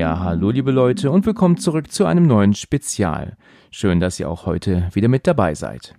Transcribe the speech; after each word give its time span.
Ja, 0.00 0.18
hallo 0.20 0.48
liebe 0.48 0.70
Leute 0.70 1.10
und 1.10 1.26
willkommen 1.26 1.58
zurück 1.58 1.92
zu 1.92 2.06
einem 2.06 2.26
neuen 2.26 2.54
Spezial. 2.54 3.36
Schön, 3.70 4.00
dass 4.00 4.18
ihr 4.18 4.30
auch 4.30 4.46
heute 4.46 4.88
wieder 4.94 5.08
mit 5.08 5.26
dabei 5.26 5.54
seid. 5.54 5.94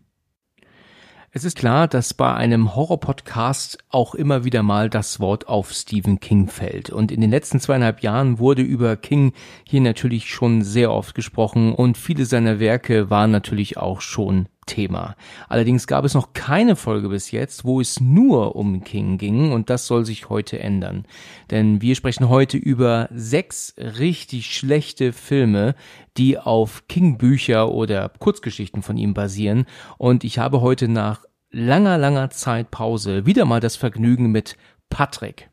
Es 1.30 1.44
ist 1.44 1.56
klar, 1.56 1.88
dass 1.88 2.16
bei 2.16 2.34
einem 2.34 2.76
Horror-Podcast 2.76 3.78
auch 3.90 4.16
immer 4.16 4.44
wieder 4.44 4.64
mal 4.64 4.90
das 4.90 5.20
Wort 5.20 5.48
auf 5.48 5.72
Stephen 5.72 6.20
King 6.20 6.48
fällt. 6.48 6.90
Und 6.90 7.12
in 7.12 7.22
den 7.22 7.30
letzten 7.30 7.60
zweieinhalb 7.60 8.02
Jahren 8.02 8.40
wurde 8.40 8.64
über 8.64 8.98
King 8.98 9.34
hier 9.68 9.82
natürlich 9.82 10.34
schon 10.34 10.64
sehr 10.64 10.92
oft 10.92 11.14
gesprochen 11.14 11.76
und 11.76 11.96
viele 11.96 12.26
seiner 12.26 12.60
Werke 12.60 13.12
waren 13.12 13.30
natürlich 13.30 13.78
auch 13.78 14.02
schon 14.02 14.48
Thema. 14.72 15.16
Allerdings 15.50 15.86
gab 15.86 16.06
es 16.06 16.14
noch 16.14 16.32
keine 16.32 16.78
Folge 16.78 17.10
bis 17.10 17.32
jetzt, 17.32 17.66
wo 17.66 17.82
es 17.82 18.00
nur 18.00 18.56
um 18.56 18.86
King 18.86 19.18
ging 19.18 19.52
und 19.52 19.70
das 19.70 19.86
soll 19.86 20.06
sich 20.06 20.30
heute 20.30 20.60
ändern. 20.60 21.06
Denn 21.50 21.82
wir 21.82 21.96
sprechen 21.96 22.30
heute 22.30 22.56
über 22.56 23.10
sechs 23.12 23.76
richtig 23.78 24.56
schlechte 24.56 25.12
Filme, 25.12 25.76
die 26.18 26.40
auf 26.40 26.88
King-Bücher 26.88 27.70
oder 27.70 28.10
Kurzgeschichten 28.20 28.82
von 28.82 28.96
ihm 28.96 29.14
basieren 29.14 29.66
und 29.98 30.24
ich 30.24 30.40
habe 30.40 30.62
heute 30.62 30.88
nach 30.88 31.26
langer, 31.52 31.98
langer 31.98 32.30
Zeit 32.30 32.72
Pause 32.72 33.26
wieder 33.26 33.44
mal 33.44 33.60
das 33.60 33.76
Vergnügen 33.76 34.32
mit 34.32 34.56
Patrick. 34.90 35.51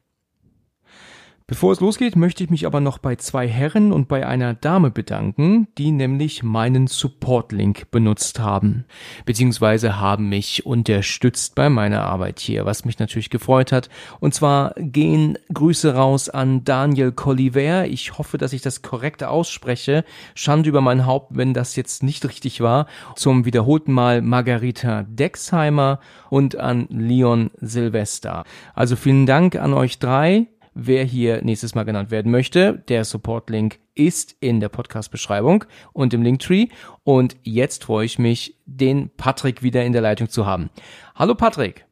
Bevor 1.51 1.73
es 1.73 1.81
losgeht, 1.81 2.15
möchte 2.15 2.45
ich 2.45 2.51
mich 2.51 2.67
aber 2.67 2.79
noch 2.79 2.99
bei 2.99 3.17
zwei 3.17 3.49
Herren 3.49 3.91
und 3.91 4.07
bei 4.07 4.27
einer 4.27 4.53
Dame 4.53 4.91
bedanken, 4.91 5.67
die 5.79 5.93
nämlich 5.93 6.43
meinen 6.43 6.89
Support-Link 6.89 7.91
benutzt 7.91 8.39
haben, 8.39 8.85
beziehungsweise 9.25 9.99
haben 9.99 10.29
mich 10.29 10.67
unterstützt 10.67 11.55
bei 11.55 11.71
meiner 11.71 12.03
Arbeit 12.03 12.39
hier, 12.39 12.67
was 12.67 12.85
mich 12.85 12.99
natürlich 12.99 13.31
gefreut 13.31 13.73
hat. 13.73 13.89
Und 14.21 14.35
zwar 14.35 14.75
gehen 14.77 15.39
Grüße 15.51 15.95
raus 15.95 16.29
an 16.29 16.65
Daniel 16.65 17.13
Colliver. 17.13 17.87
Ich 17.87 18.19
hoffe, 18.19 18.37
dass 18.37 18.53
ich 18.53 18.61
das 18.61 18.83
korrekt 18.83 19.25
ausspreche. 19.25 20.05
Schande 20.35 20.69
über 20.69 20.83
mein 20.83 21.07
Haupt, 21.07 21.35
wenn 21.35 21.55
das 21.55 21.77
jetzt 21.77 22.03
nicht 22.03 22.29
richtig 22.29 22.61
war. 22.61 22.87
Zum 23.17 23.47
wiederholten 23.47 23.93
Mal 23.95 24.21
Margarita 24.21 25.05
Dexheimer 25.05 26.01
und 26.29 26.57
an 26.57 26.89
Leon 26.91 27.51
Silvester. 27.57 28.45
Also 28.75 28.97
vielen 28.97 29.25
Dank 29.25 29.57
an 29.57 29.73
euch 29.73 29.99
drei 29.99 30.49
wer 30.79 31.05
hier 31.05 31.43
nächstes 31.43 31.75
Mal 31.75 31.85
genannt 31.85 32.11
werden 32.11 32.31
möchte. 32.31 32.85
Der 32.89 33.05
Support-Link 33.05 33.81
ist 33.95 34.37
in 34.41 34.61
der 34.61 34.69
Podcast-Beschreibung 34.69 35.65
und 35.93 36.15
im 36.15 36.23
Linktree. 36.23 36.69
Und 37.03 37.37
jetzt 37.43 37.85
freue 37.85 38.07
ich 38.07 38.19
mich, 38.19 38.57
den 38.65 39.11
Patrick 39.17 39.63
wieder 39.63 39.85
in 39.85 39.93
der 39.93 40.03
Leitung 40.03 40.29
zu 40.29 40.47
haben. 40.47 40.71
Hallo 41.17 41.35
Patrick. 41.35 41.85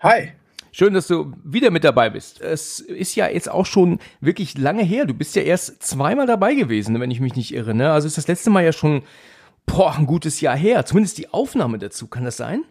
Hi. 0.00 0.32
Schön, 0.70 0.92
dass 0.92 1.06
du 1.06 1.32
wieder 1.42 1.70
mit 1.70 1.82
dabei 1.82 2.10
bist. 2.10 2.40
Es 2.42 2.78
ist 2.78 3.16
ja 3.16 3.28
jetzt 3.28 3.50
auch 3.50 3.66
schon 3.66 3.98
wirklich 4.20 4.58
lange 4.58 4.84
her. 4.84 5.06
Du 5.06 5.14
bist 5.14 5.34
ja 5.34 5.42
erst 5.42 5.82
zweimal 5.82 6.26
dabei 6.26 6.54
gewesen, 6.54 7.00
wenn 7.00 7.10
ich 7.10 7.20
mich 7.20 7.34
nicht 7.34 7.54
irre. 7.54 7.74
Ne? 7.74 7.90
Also 7.90 8.06
ist 8.06 8.18
das 8.18 8.28
letzte 8.28 8.50
Mal 8.50 8.64
ja 8.64 8.72
schon 8.72 9.02
boah, 9.64 9.96
ein 9.96 10.06
gutes 10.06 10.40
Jahr 10.42 10.56
her. 10.56 10.84
Zumindest 10.84 11.16
die 11.16 11.30
Aufnahme 11.30 11.78
dazu. 11.78 12.06
Kann 12.06 12.24
das 12.24 12.36
sein? 12.36 12.64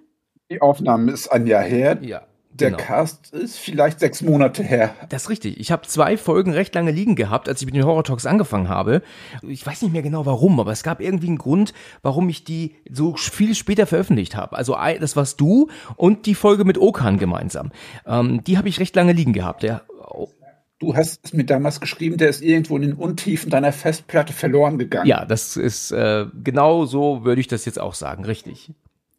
Die 0.51 0.61
Aufnahme 0.61 1.11
ist 1.11 1.27
ein 1.29 1.47
Jahr 1.47 1.63
her. 1.63 1.97
Ja. 2.01 2.27
Der 2.59 2.71
Genau. 2.71 2.83
Cast 2.83 3.33
ist 3.33 3.57
vielleicht 3.57 3.99
sechs 3.99 4.21
Monate 4.21 4.63
her. 4.63 4.93
Das 5.09 5.23
ist 5.23 5.29
richtig. 5.29 5.59
Ich 5.59 5.71
habe 5.71 5.87
zwei 5.87 6.17
Folgen 6.17 6.51
recht 6.51 6.73
lange 6.75 6.91
liegen 6.91 7.15
gehabt, 7.15 7.47
als 7.47 7.61
ich 7.61 7.65
mit 7.65 7.75
den 7.75 7.85
Horror 7.85 8.03
Talks 8.03 8.25
angefangen 8.25 8.69
habe. 8.69 9.01
Ich 9.47 9.65
weiß 9.65 9.81
nicht 9.83 9.91
mehr 9.91 10.01
genau 10.01 10.25
warum, 10.25 10.59
aber 10.59 10.71
es 10.71 10.83
gab 10.83 11.01
irgendwie 11.01 11.27
einen 11.27 11.37
Grund, 11.37 11.73
warum 12.01 12.29
ich 12.29 12.43
die 12.43 12.75
so 12.89 13.15
viel 13.15 13.55
später 13.55 13.85
veröffentlicht 13.85 14.35
habe. 14.35 14.57
Also 14.57 14.75
das 14.99 15.15
warst 15.15 15.39
du 15.39 15.69
und 15.95 16.25
die 16.25 16.35
Folge 16.35 16.65
mit 16.65 16.77
Okan 16.77 17.17
gemeinsam. 17.17 17.71
Ähm, 18.05 18.43
die 18.43 18.57
habe 18.57 18.69
ich 18.69 18.79
recht 18.79 18.95
lange 18.95 19.13
liegen 19.13 19.33
gehabt. 19.33 19.63
Der, 19.63 19.83
Du 20.79 20.95
hast 20.95 21.25
es 21.25 21.33
mir 21.33 21.43
damals 21.43 21.79
geschrieben, 21.79 22.17
der 22.17 22.29
ist 22.29 22.43
irgendwo 22.43 22.75
in 22.75 22.83
den 22.83 22.93
Untiefen 22.93 23.49
deiner 23.49 23.71
Festplatte 23.71 24.31
verloren 24.31 24.77
gegangen. 24.77 25.07
ja, 25.07 25.25
das 25.25 25.57
ist 25.57 25.91
äh, 25.91 26.27
genau 26.43 26.85
so 26.85 27.25
würde 27.25 27.41
ich 27.41 27.47
das 27.47 27.65
jetzt 27.65 27.79
auch 27.79 27.95
sagen, 27.95 28.25
richtig. 28.25 28.71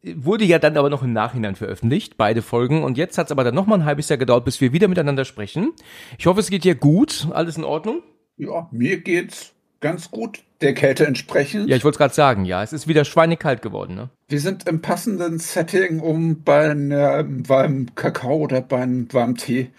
Wurde 0.02 0.44
ja 0.44 0.58
dann 0.58 0.76
aber 0.76 0.90
noch 0.90 1.02
im 1.02 1.12
Nachhinein 1.12 1.56
veröffentlicht, 1.56 2.16
beide 2.16 2.40
Folgen. 2.40 2.84
Und 2.84 2.96
jetzt 2.96 3.18
hat 3.18 3.26
es 3.26 3.32
aber 3.32 3.42
dann 3.44 3.54
noch 3.54 3.66
mal 3.66 3.76
ein 3.80 3.84
halbes 3.84 4.08
Jahr 4.08 4.16
gedauert, 4.16 4.44
bis 4.44 4.60
wir 4.60 4.72
wieder 4.72 4.86
miteinander 4.86 5.24
sprechen. 5.24 5.72
Ich 6.18 6.26
hoffe, 6.26 6.40
es 6.40 6.50
geht 6.50 6.64
dir 6.64 6.76
gut. 6.76 7.26
Alles 7.32 7.56
in 7.56 7.64
Ordnung? 7.64 8.02
Ja, 8.36 8.68
mir 8.70 9.00
geht's 9.00 9.54
ganz 9.80 10.10
gut, 10.10 10.44
der 10.60 10.74
Kälte 10.74 11.06
entsprechend. 11.06 11.68
Ja, 11.68 11.76
ich 11.76 11.84
wollte 11.84 11.96
es 11.96 11.98
gerade 11.98 12.14
sagen, 12.14 12.44
ja. 12.44 12.62
Es 12.62 12.72
ist 12.72 12.86
wieder 12.86 13.04
schweinekalt 13.04 13.60
geworden, 13.60 13.96
ne? 13.96 14.10
Wir 14.28 14.40
sind 14.40 14.68
im 14.68 14.80
passenden 14.80 15.40
Setting, 15.40 15.98
um 15.98 16.42
bei 16.42 16.70
einem 16.70 17.48
warmen 17.48 17.94
Kakao 17.96 18.36
oder 18.36 18.60
bei 18.60 18.82
einem 18.82 19.12
warmen 19.12 19.34
Tee 19.34 19.70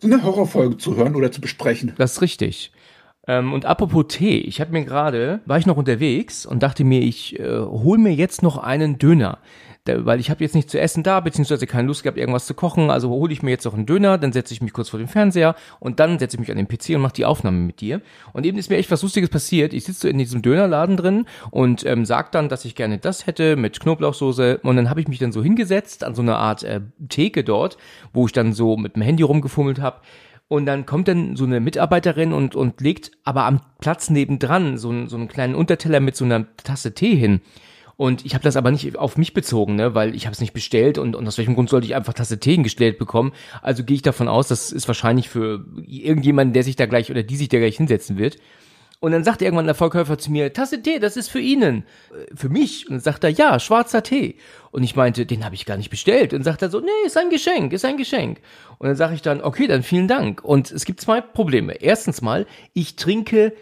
so 0.00 0.08
eine 0.08 0.22
Horrorfolge 0.22 0.76
zu 0.76 0.96
hören 0.96 1.16
oder 1.16 1.32
zu 1.32 1.40
besprechen. 1.40 1.94
Das 1.96 2.12
ist 2.12 2.20
richtig. 2.20 2.70
Ähm, 3.26 3.52
und 3.52 3.64
apropos 3.64 4.06
Tee, 4.08 4.38
ich 4.38 4.60
habe 4.60 4.72
mir 4.72 4.84
gerade, 4.84 5.40
war 5.46 5.58
ich 5.58 5.66
noch 5.66 5.76
unterwegs 5.76 6.44
und 6.46 6.62
dachte 6.62 6.84
mir, 6.84 7.00
ich 7.00 7.38
äh, 7.38 7.58
hol 7.58 7.98
mir 7.98 8.12
jetzt 8.12 8.42
noch 8.42 8.58
einen 8.58 8.98
Döner. 8.98 9.38
Da, 9.86 10.06
weil 10.06 10.18
ich 10.18 10.30
habe 10.30 10.42
jetzt 10.42 10.54
nichts 10.54 10.72
zu 10.72 10.80
essen 10.80 11.02
da, 11.02 11.20
beziehungsweise 11.20 11.66
keine 11.66 11.86
Lust 11.86 12.02
gehabt, 12.02 12.16
irgendwas 12.16 12.46
zu 12.46 12.54
kochen. 12.54 12.90
Also 12.90 13.10
hole 13.10 13.32
ich 13.34 13.42
mir 13.42 13.50
jetzt 13.50 13.66
noch 13.66 13.74
einen 13.74 13.84
Döner, 13.84 14.16
dann 14.16 14.32
setze 14.32 14.54
ich 14.54 14.62
mich 14.62 14.72
kurz 14.72 14.88
vor 14.88 14.98
den 14.98 15.08
Fernseher 15.08 15.54
und 15.78 16.00
dann 16.00 16.18
setze 16.18 16.36
ich 16.36 16.40
mich 16.40 16.50
an 16.50 16.56
den 16.56 16.68
PC 16.68 16.96
und 16.96 17.02
mache 17.02 17.12
die 17.12 17.26
Aufnahme 17.26 17.58
mit 17.58 17.82
dir. 17.82 18.00
Und 18.32 18.46
eben 18.46 18.56
ist 18.56 18.70
mir 18.70 18.78
echt 18.78 18.90
was 18.90 19.02
Lustiges 19.02 19.28
passiert. 19.28 19.74
Ich 19.74 19.84
sitze 19.84 20.00
so 20.00 20.08
in 20.08 20.16
diesem 20.16 20.40
Dönerladen 20.40 20.96
drin 20.96 21.26
und 21.50 21.84
ähm, 21.84 22.06
sag 22.06 22.32
dann, 22.32 22.48
dass 22.48 22.64
ich 22.64 22.74
gerne 22.74 22.96
das 22.96 23.26
hätte 23.26 23.56
mit 23.56 23.78
Knoblauchsoße. 23.78 24.60
Und 24.62 24.76
dann 24.76 24.88
habe 24.88 25.02
ich 25.02 25.08
mich 25.08 25.18
dann 25.18 25.32
so 25.32 25.42
hingesetzt 25.42 26.02
an 26.02 26.14
so 26.14 26.22
eine 26.22 26.36
Art 26.36 26.62
äh, 26.62 26.80
Theke 27.10 27.44
dort, 27.44 27.76
wo 28.14 28.24
ich 28.24 28.32
dann 28.32 28.54
so 28.54 28.78
mit 28.78 28.96
dem 28.96 29.02
Handy 29.02 29.22
rumgefummelt 29.22 29.82
habe. 29.82 30.00
Und 30.48 30.66
dann 30.66 30.84
kommt 30.86 31.08
dann 31.08 31.36
so 31.36 31.44
eine 31.44 31.58
Mitarbeiterin 31.60 32.32
und, 32.32 32.54
und 32.54 32.80
legt 32.80 33.10
aber 33.24 33.44
am 33.44 33.60
Platz 33.80 34.10
nebendran 34.10 34.76
so, 34.78 34.90
einen- 34.90 35.08
so 35.08 35.16
einen 35.16 35.28
kleinen 35.28 35.54
Unterteller 35.54 36.00
mit 36.00 36.16
so 36.16 36.24
einer 36.24 36.46
Tasse 36.56 36.94
Tee 36.94 37.16
hin. 37.16 37.40
Und 37.96 38.26
ich 38.26 38.34
habe 38.34 38.42
das 38.42 38.56
aber 38.56 38.70
nicht 38.72 38.98
auf 38.98 39.16
mich 39.16 39.34
bezogen, 39.34 39.76
ne, 39.76 39.94
weil 39.94 40.14
ich 40.16 40.26
habe 40.26 40.34
es 40.34 40.40
nicht 40.40 40.52
bestellt 40.52 40.98
und, 40.98 41.14
und 41.14 41.26
aus 41.28 41.38
welchem 41.38 41.54
Grund 41.54 41.70
sollte 41.70 41.86
ich 41.86 41.94
einfach 41.94 42.12
Tasse 42.12 42.40
Tee 42.40 42.54
hingestellt 42.54 42.98
bekommen. 42.98 43.32
Also 43.62 43.84
gehe 43.84 43.94
ich 43.94 44.02
davon 44.02 44.26
aus, 44.28 44.48
das 44.48 44.72
ist 44.72 44.88
wahrscheinlich 44.88 45.28
für 45.28 45.64
irgendjemanden, 45.86 46.52
der 46.54 46.64
sich 46.64 46.74
da 46.76 46.86
gleich 46.86 47.10
oder 47.10 47.22
die 47.22 47.36
sich 47.36 47.48
da 47.48 47.58
gleich 47.58 47.76
hinsetzen 47.76 48.18
wird. 48.18 48.36
Und 49.04 49.12
dann 49.12 49.22
sagt 49.22 49.42
irgendwann 49.42 49.66
der 49.66 49.74
Verkäufer 49.74 50.16
zu 50.16 50.32
mir, 50.32 50.54
Tasse 50.54 50.80
Tee, 50.80 50.98
das 50.98 51.18
ist 51.18 51.28
für 51.28 51.38
Ihnen. 51.38 51.84
Äh, 52.10 52.34
Für 52.34 52.48
mich. 52.48 52.86
Und 52.86 52.94
dann 52.94 53.00
sagt 53.00 53.22
er, 53.22 53.28
ja, 53.28 53.60
schwarzer 53.60 54.02
Tee. 54.02 54.36
Und 54.70 54.82
ich 54.82 54.96
meinte, 54.96 55.26
den 55.26 55.44
habe 55.44 55.54
ich 55.54 55.66
gar 55.66 55.76
nicht 55.76 55.90
bestellt. 55.90 56.32
Und 56.32 56.42
sagt 56.42 56.62
er 56.62 56.70
so, 56.70 56.80
nee, 56.80 56.86
ist 57.04 57.18
ein 57.18 57.28
Geschenk, 57.28 57.74
ist 57.74 57.84
ein 57.84 57.98
Geschenk. 57.98 58.40
Und 58.78 58.86
dann 58.88 58.96
sage 58.96 59.14
ich 59.14 59.20
dann, 59.20 59.42
okay, 59.42 59.66
dann 59.66 59.82
vielen 59.82 60.08
Dank. 60.08 60.42
Und 60.42 60.70
es 60.70 60.86
gibt 60.86 61.02
zwei 61.02 61.20
Probleme. 61.20 61.74
Erstens 61.82 62.22
mal, 62.22 62.46
ich 62.72 62.96
trinke 62.96 63.52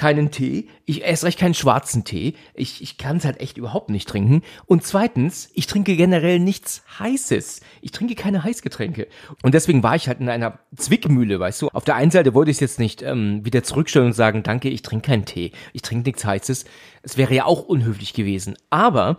keinen 0.00 0.30
Tee, 0.30 0.66
ich 0.86 1.02
erst 1.02 1.24
recht 1.24 1.38
keinen 1.38 1.52
schwarzen 1.52 2.04
Tee. 2.04 2.32
Ich, 2.54 2.80
ich 2.80 2.96
kann 2.96 3.18
es 3.18 3.26
halt 3.26 3.38
echt 3.38 3.58
überhaupt 3.58 3.90
nicht 3.90 4.08
trinken. 4.08 4.40
Und 4.64 4.82
zweitens, 4.82 5.50
ich 5.52 5.66
trinke 5.66 5.94
generell 5.94 6.38
nichts 6.38 6.82
Heißes. 6.98 7.60
Ich 7.82 7.90
trinke 7.90 8.14
keine 8.14 8.42
Heißgetränke. 8.42 9.08
Und 9.42 9.52
deswegen 9.52 9.82
war 9.82 9.96
ich 9.96 10.08
halt 10.08 10.20
in 10.20 10.30
einer 10.30 10.58
Zwickmühle, 10.74 11.38
weißt 11.38 11.60
du. 11.60 11.68
Auf 11.68 11.84
der 11.84 11.96
einen 11.96 12.10
Seite 12.10 12.32
wollte 12.32 12.50
ich 12.50 12.56
es 12.56 12.60
jetzt 12.60 12.78
nicht 12.78 13.02
ähm, 13.02 13.44
wieder 13.44 13.62
zurückstellen 13.62 14.06
und 14.08 14.14
sagen, 14.14 14.42
danke, 14.42 14.70
ich 14.70 14.80
trinke 14.80 15.08
keinen 15.08 15.26
Tee, 15.26 15.52
ich 15.74 15.82
trinke 15.82 16.08
nichts 16.08 16.24
Heißes. 16.24 16.64
Es 17.02 17.18
wäre 17.18 17.34
ja 17.34 17.44
auch 17.44 17.64
unhöflich 17.64 18.14
gewesen. 18.14 18.56
Aber 18.70 19.18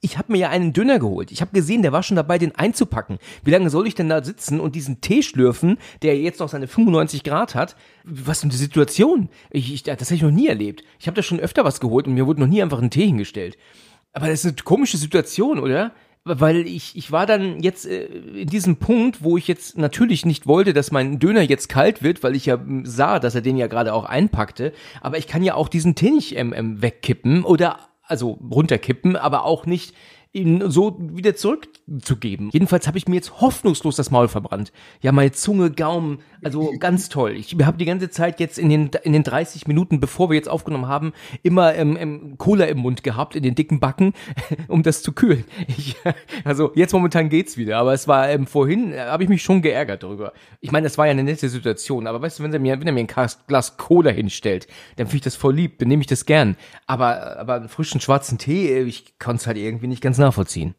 ich 0.00 0.16
habe 0.16 0.32
mir 0.32 0.38
ja 0.38 0.48
einen 0.48 0.72
Döner 0.72 0.98
geholt. 0.98 1.30
Ich 1.30 1.40
habe 1.42 1.52
gesehen, 1.52 1.82
der 1.82 1.92
war 1.92 2.02
schon 2.02 2.16
dabei, 2.16 2.38
den 2.38 2.54
einzupacken. 2.54 3.18
Wie 3.44 3.50
lange 3.50 3.68
soll 3.68 3.86
ich 3.86 3.94
denn 3.94 4.08
da 4.08 4.24
sitzen 4.24 4.58
und 4.58 4.74
diesen 4.74 5.00
Tee 5.00 5.22
schlürfen, 5.22 5.78
der 6.02 6.18
jetzt 6.18 6.40
noch 6.40 6.48
seine 6.48 6.68
95 6.68 7.22
Grad 7.22 7.54
hat? 7.54 7.76
Was 8.04 8.40
für 8.40 8.44
eine 8.44 8.54
Situation? 8.54 9.28
Ich, 9.50 9.72
ich, 9.72 9.82
das 9.82 10.08
habe 10.08 10.14
ich 10.14 10.22
noch 10.22 10.30
nie 10.30 10.46
erlebt. 10.46 10.84
Ich 10.98 11.06
habe 11.06 11.16
da 11.16 11.22
schon 11.22 11.40
öfter 11.40 11.64
was 11.64 11.80
geholt 11.80 12.06
und 12.06 12.14
mir 12.14 12.26
wurde 12.26 12.40
noch 12.40 12.46
nie 12.46 12.62
einfach 12.62 12.80
ein 12.80 12.90
Tee 12.90 13.06
hingestellt. 13.06 13.58
Aber 14.12 14.26
das 14.26 14.44
ist 14.44 14.46
eine 14.46 14.64
komische 14.64 14.96
Situation, 14.96 15.58
oder? 15.58 15.92
Weil 16.24 16.66
ich, 16.66 16.96
ich 16.96 17.12
war 17.12 17.26
dann 17.26 17.60
jetzt 17.62 17.86
äh, 17.86 18.04
in 18.04 18.48
diesem 18.48 18.76
Punkt, 18.76 19.22
wo 19.22 19.36
ich 19.36 19.48
jetzt 19.48 19.78
natürlich 19.78 20.26
nicht 20.26 20.46
wollte, 20.46 20.72
dass 20.74 20.90
mein 20.90 21.18
Döner 21.18 21.42
jetzt 21.42 21.68
kalt 21.68 22.02
wird, 22.02 22.22
weil 22.22 22.36
ich 22.36 22.46
ja 22.46 22.54
ähm, 22.56 22.84
sah, 22.84 23.18
dass 23.18 23.34
er 23.34 23.40
den 23.40 23.56
ja 23.56 23.68
gerade 23.68 23.94
auch 23.94 24.04
einpackte. 24.04 24.72
Aber 25.00 25.16
ich 25.18 25.26
kann 25.26 25.42
ja 25.42 25.54
auch 25.54 25.68
diesen 25.68 25.94
Tee 25.94 26.10
nicht 26.10 26.36
ähm, 26.36 26.52
ähm, 26.54 26.82
wegkippen 26.82 27.44
oder 27.44 27.89
also 28.10 28.38
runterkippen, 28.50 29.16
aber 29.16 29.44
auch 29.44 29.66
nicht 29.66 29.94
ihn 30.32 30.70
so 30.70 30.96
wieder 31.00 31.34
zurückzugeben. 31.34 32.50
Jedenfalls 32.52 32.86
habe 32.86 32.96
ich 32.98 33.08
mir 33.08 33.16
jetzt 33.16 33.40
hoffnungslos 33.40 33.96
das 33.96 34.12
Maul 34.12 34.28
verbrannt. 34.28 34.72
Ja, 35.00 35.10
meine 35.10 35.32
Zunge, 35.32 35.72
Gaumen, 35.72 36.20
also 36.42 36.72
ganz 36.78 37.08
toll. 37.08 37.32
Ich 37.32 37.56
habe 37.62 37.78
die 37.78 37.84
ganze 37.84 38.10
Zeit 38.10 38.38
jetzt 38.38 38.58
in 38.58 38.68
den, 38.68 38.90
in 39.02 39.12
den 39.12 39.24
30 39.24 39.66
Minuten, 39.66 39.98
bevor 39.98 40.30
wir 40.30 40.36
jetzt 40.36 40.48
aufgenommen 40.48 40.86
haben, 40.86 41.12
immer 41.42 41.74
ähm, 41.74 41.96
ähm, 41.98 42.38
Cola 42.38 42.66
im 42.66 42.78
Mund 42.78 43.02
gehabt, 43.02 43.34
in 43.34 43.42
den 43.42 43.56
dicken 43.56 43.80
Backen, 43.80 44.12
um 44.68 44.84
das 44.84 45.02
zu 45.02 45.12
kühlen. 45.12 45.44
Ich, 45.66 45.96
also 46.44 46.70
jetzt 46.76 46.92
momentan 46.92 47.28
geht's 47.28 47.56
wieder, 47.56 47.78
aber 47.78 47.92
es 47.92 48.06
war 48.06 48.28
ähm, 48.30 48.46
vorhin, 48.46 48.92
äh, 48.92 49.00
habe 49.00 49.24
ich 49.24 49.28
mich 49.28 49.42
schon 49.42 49.62
geärgert 49.62 50.04
darüber. 50.04 50.32
Ich 50.60 50.70
meine, 50.70 50.84
das 50.84 50.96
war 50.96 51.06
ja 51.06 51.10
eine 51.10 51.24
nette 51.24 51.48
Situation, 51.48 52.06
aber 52.06 52.22
weißt 52.22 52.38
du, 52.38 52.44
wenn 52.44 52.52
er 52.52 52.60
mir, 52.60 52.78
wenn 52.78 52.86
er 52.86 52.92
mir 52.92 53.00
ein 53.00 53.34
Glas 53.48 53.76
Cola 53.78 54.10
hinstellt, 54.10 54.68
dann 54.94 55.08
finde 55.08 55.16
ich 55.16 55.22
das 55.22 55.34
voll 55.34 55.56
lieb, 55.56 55.80
dann 55.80 55.88
nehme 55.88 56.02
ich 56.02 56.06
das 56.06 56.24
gern. 56.24 56.56
Aber, 56.86 57.36
aber 57.36 57.54
einen 57.54 57.68
frischen 57.68 58.00
schwarzen 58.00 58.38
Tee, 58.38 58.68
äh, 58.68 58.82
ich 58.84 59.18
konnte 59.18 59.40
es 59.40 59.46
halt 59.48 59.56
irgendwie 59.56 59.88
nicht 59.88 60.02
ganz 60.02 60.19
nachvollziehen. 60.20 60.74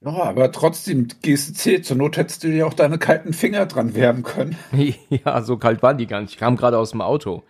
Ja, 0.00 0.12
aber 0.12 0.52
trotzdem, 0.52 1.08
GSC, 1.22 1.82
zur 1.82 1.96
Not 1.96 2.16
hättest 2.16 2.44
du 2.44 2.48
dir 2.48 2.66
auch 2.66 2.74
deine 2.74 2.98
kalten 2.98 3.32
Finger 3.32 3.66
dran 3.66 3.94
wärmen 3.94 4.22
können. 4.22 4.56
Ja, 5.08 5.42
so 5.42 5.56
kalt 5.56 5.82
waren 5.82 5.98
die 5.98 6.06
gar 6.06 6.20
nicht. 6.20 6.32
Ich 6.32 6.38
kam 6.38 6.56
gerade 6.56 6.78
aus 6.78 6.90
dem 6.90 7.00
Auto. 7.00 7.42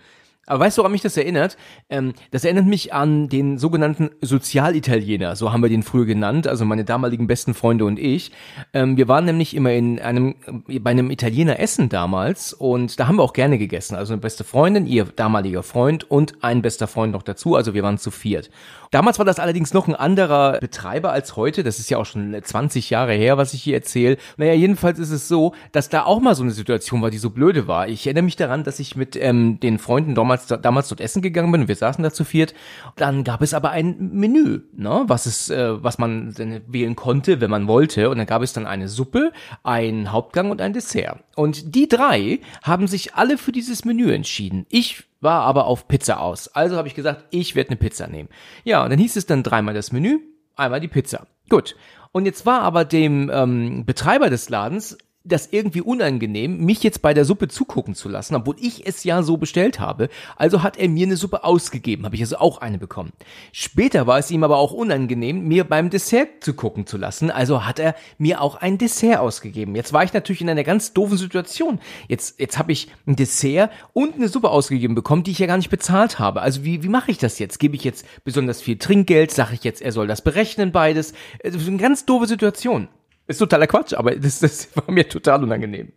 Aber 0.46 0.60
weißt 0.60 0.78
du, 0.78 0.82
woran 0.82 0.92
mich 0.92 1.02
das 1.02 1.16
erinnert? 1.16 1.56
Ähm, 1.90 2.14
das 2.30 2.44
erinnert 2.44 2.66
mich 2.66 2.94
an 2.94 3.28
den 3.28 3.58
sogenannten 3.58 4.10
Sozialitaliener, 4.20 5.36
so 5.36 5.52
haben 5.52 5.62
wir 5.62 5.68
den 5.68 5.82
früher 5.82 6.06
genannt, 6.06 6.46
also 6.46 6.64
meine 6.64 6.84
damaligen 6.84 7.26
besten 7.26 7.52
Freunde 7.54 7.84
und 7.84 7.98
ich. 7.98 8.30
Ähm, 8.72 8.96
wir 8.96 9.08
waren 9.08 9.24
nämlich 9.24 9.54
immer 9.54 9.72
in 9.72 9.98
einem, 9.98 10.36
äh, 10.68 10.78
bei 10.78 10.90
einem 10.90 11.10
Italiener 11.10 11.58
essen 11.58 11.88
damals 11.88 12.52
und 12.52 13.00
da 13.00 13.08
haben 13.08 13.16
wir 13.16 13.22
auch 13.22 13.32
gerne 13.32 13.58
gegessen. 13.58 13.96
Also 13.96 14.12
eine 14.12 14.20
beste 14.20 14.44
Freundin, 14.44 14.86
ihr 14.86 15.04
damaliger 15.04 15.62
Freund 15.62 16.08
und 16.10 16.42
ein 16.44 16.62
bester 16.62 16.86
Freund 16.86 17.12
noch 17.12 17.22
dazu, 17.22 17.56
also 17.56 17.74
wir 17.74 17.82
waren 17.82 17.98
zu 17.98 18.10
viert. 18.10 18.50
Damals 18.90 19.18
war 19.18 19.24
das 19.24 19.38
allerdings 19.38 19.74
noch 19.74 19.88
ein 19.88 19.94
anderer 19.94 20.58
Betreiber 20.58 21.12
als 21.12 21.36
heute. 21.36 21.62
Das 21.62 21.78
ist 21.78 21.90
ja 21.90 21.98
auch 21.98 22.06
schon 22.06 22.36
20 22.40 22.90
Jahre 22.90 23.12
her, 23.12 23.36
was 23.36 23.52
ich 23.52 23.62
hier 23.62 23.74
erzähle. 23.74 24.16
Naja, 24.36 24.54
jedenfalls 24.54 24.98
ist 24.98 25.10
es 25.10 25.28
so, 25.28 25.54
dass 25.72 25.88
da 25.88 26.04
auch 26.04 26.20
mal 26.20 26.34
so 26.34 26.42
eine 26.42 26.52
Situation 26.52 27.02
war, 27.02 27.10
die 27.10 27.18
so 27.18 27.30
blöde 27.30 27.66
war. 27.66 27.88
Ich 27.88 28.06
erinnere 28.06 28.24
mich 28.24 28.36
daran, 28.36 28.64
dass 28.64 28.78
ich 28.78 28.96
mit 28.96 29.16
ähm, 29.16 29.58
den 29.60 29.78
Freunden 29.78 30.14
damals, 30.14 30.35
damals 30.36 30.88
dort 30.88 31.00
essen 31.00 31.22
gegangen 31.22 31.52
bin 31.52 31.68
wir 31.68 31.76
saßen 31.76 32.02
da 32.02 32.12
zu 32.12 32.24
viert. 32.24 32.54
Dann 32.96 33.24
gab 33.24 33.42
es 33.42 33.54
aber 33.54 33.70
ein 33.70 33.96
Menü, 34.12 34.60
ne, 34.72 35.04
was 35.06 35.26
es, 35.26 35.50
äh, 35.50 35.82
was 35.82 35.98
man 35.98 36.34
wählen 36.66 36.96
konnte, 36.96 37.40
wenn 37.40 37.50
man 37.50 37.68
wollte. 37.68 38.10
Und 38.10 38.18
dann 38.18 38.26
gab 38.26 38.42
es 38.42 38.52
dann 38.52 38.66
eine 38.66 38.88
Suppe, 38.88 39.32
ein 39.62 40.12
Hauptgang 40.12 40.50
und 40.50 40.60
ein 40.60 40.72
Dessert. 40.72 41.20
Und 41.34 41.74
die 41.74 41.88
drei 41.88 42.40
haben 42.62 42.86
sich 42.86 43.14
alle 43.14 43.38
für 43.38 43.52
dieses 43.52 43.84
Menü 43.84 44.12
entschieden. 44.12 44.66
Ich 44.68 45.04
war 45.20 45.42
aber 45.42 45.66
auf 45.66 45.88
Pizza 45.88 46.20
aus. 46.20 46.48
Also 46.48 46.76
habe 46.76 46.88
ich 46.88 46.94
gesagt, 46.94 47.24
ich 47.30 47.54
werde 47.54 47.70
eine 47.70 47.76
Pizza 47.76 48.06
nehmen. 48.06 48.28
Ja, 48.64 48.84
und 48.84 48.90
dann 48.90 48.98
hieß 48.98 49.16
es 49.16 49.26
dann 49.26 49.42
dreimal 49.42 49.74
das 49.74 49.92
Menü, 49.92 50.18
einmal 50.56 50.80
die 50.80 50.88
Pizza. 50.88 51.26
Gut. 51.48 51.76
Und 52.12 52.24
jetzt 52.24 52.46
war 52.46 52.62
aber 52.62 52.84
dem 52.84 53.30
ähm, 53.32 53.84
Betreiber 53.84 54.30
des 54.30 54.48
Ladens 54.48 54.96
das 55.26 55.48
irgendwie 55.50 55.80
unangenehm, 55.80 56.64
mich 56.64 56.82
jetzt 56.82 57.02
bei 57.02 57.14
der 57.14 57.24
Suppe 57.24 57.48
zugucken 57.48 57.94
zu 57.94 58.08
lassen, 58.08 58.34
obwohl 58.34 58.56
ich 58.60 58.86
es 58.86 59.04
ja 59.04 59.22
so 59.22 59.36
bestellt 59.36 59.80
habe. 59.80 60.08
Also 60.36 60.62
hat 60.62 60.76
er 60.76 60.88
mir 60.88 61.06
eine 61.06 61.16
Suppe 61.16 61.44
ausgegeben, 61.44 62.04
habe 62.04 62.16
ich 62.16 62.22
also 62.22 62.38
auch 62.38 62.58
eine 62.58 62.78
bekommen. 62.78 63.12
Später 63.52 64.06
war 64.06 64.18
es 64.18 64.30
ihm 64.30 64.44
aber 64.44 64.58
auch 64.58 64.72
unangenehm, 64.72 65.46
mir 65.46 65.64
beim 65.64 65.90
Dessert 65.90 66.28
zu 66.40 66.54
gucken 66.54 66.86
zu 66.86 66.96
lassen, 66.96 67.30
also 67.30 67.66
hat 67.66 67.78
er 67.78 67.94
mir 68.18 68.40
auch 68.40 68.56
ein 68.56 68.78
Dessert 68.78 69.18
ausgegeben. 69.18 69.74
Jetzt 69.74 69.92
war 69.92 70.04
ich 70.04 70.12
natürlich 70.12 70.40
in 70.40 70.50
einer 70.50 70.64
ganz 70.64 70.92
doofen 70.92 71.16
Situation. 71.16 71.80
Jetzt, 72.08 72.40
jetzt 72.40 72.58
habe 72.58 72.72
ich 72.72 72.88
ein 73.06 73.16
Dessert 73.16 73.70
und 73.92 74.14
eine 74.14 74.28
Suppe 74.28 74.50
ausgegeben 74.50 74.94
bekommen, 74.94 75.22
die 75.22 75.32
ich 75.32 75.38
ja 75.38 75.46
gar 75.46 75.56
nicht 75.56 75.70
bezahlt 75.70 76.18
habe. 76.18 76.42
Also 76.42 76.64
wie, 76.64 76.82
wie 76.82 76.88
mache 76.88 77.10
ich 77.10 77.18
das 77.18 77.38
jetzt? 77.38 77.58
Gebe 77.58 77.76
ich 77.76 77.84
jetzt 77.84 78.06
besonders 78.24 78.62
viel 78.62 78.78
Trinkgeld? 78.78 79.30
Sage 79.30 79.54
ich 79.54 79.64
jetzt, 79.64 79.82
er 79.82 79.92
soll 79.92 80.06
das 80.06 80.22
berechnen, 80.22 80.72
beides? 80.72 81.12
Das 81.42 81.54
ist 81.54 81.68
eine 81.68 81.78
ganz 81.78 82.04
doofe 82.04 82.26
Situation. 82.26 82.88
Ist 83.26 83.38
totaler 83.38 83.66
Quatsch, 83.66 83.92
aber 83.94 84.14
das, 84.16 84.40
das 84.40 84.74
war 84.76 84.90
mir 84.90 85.08
total 85.08 85.42
unangenehm. 85.42 85.92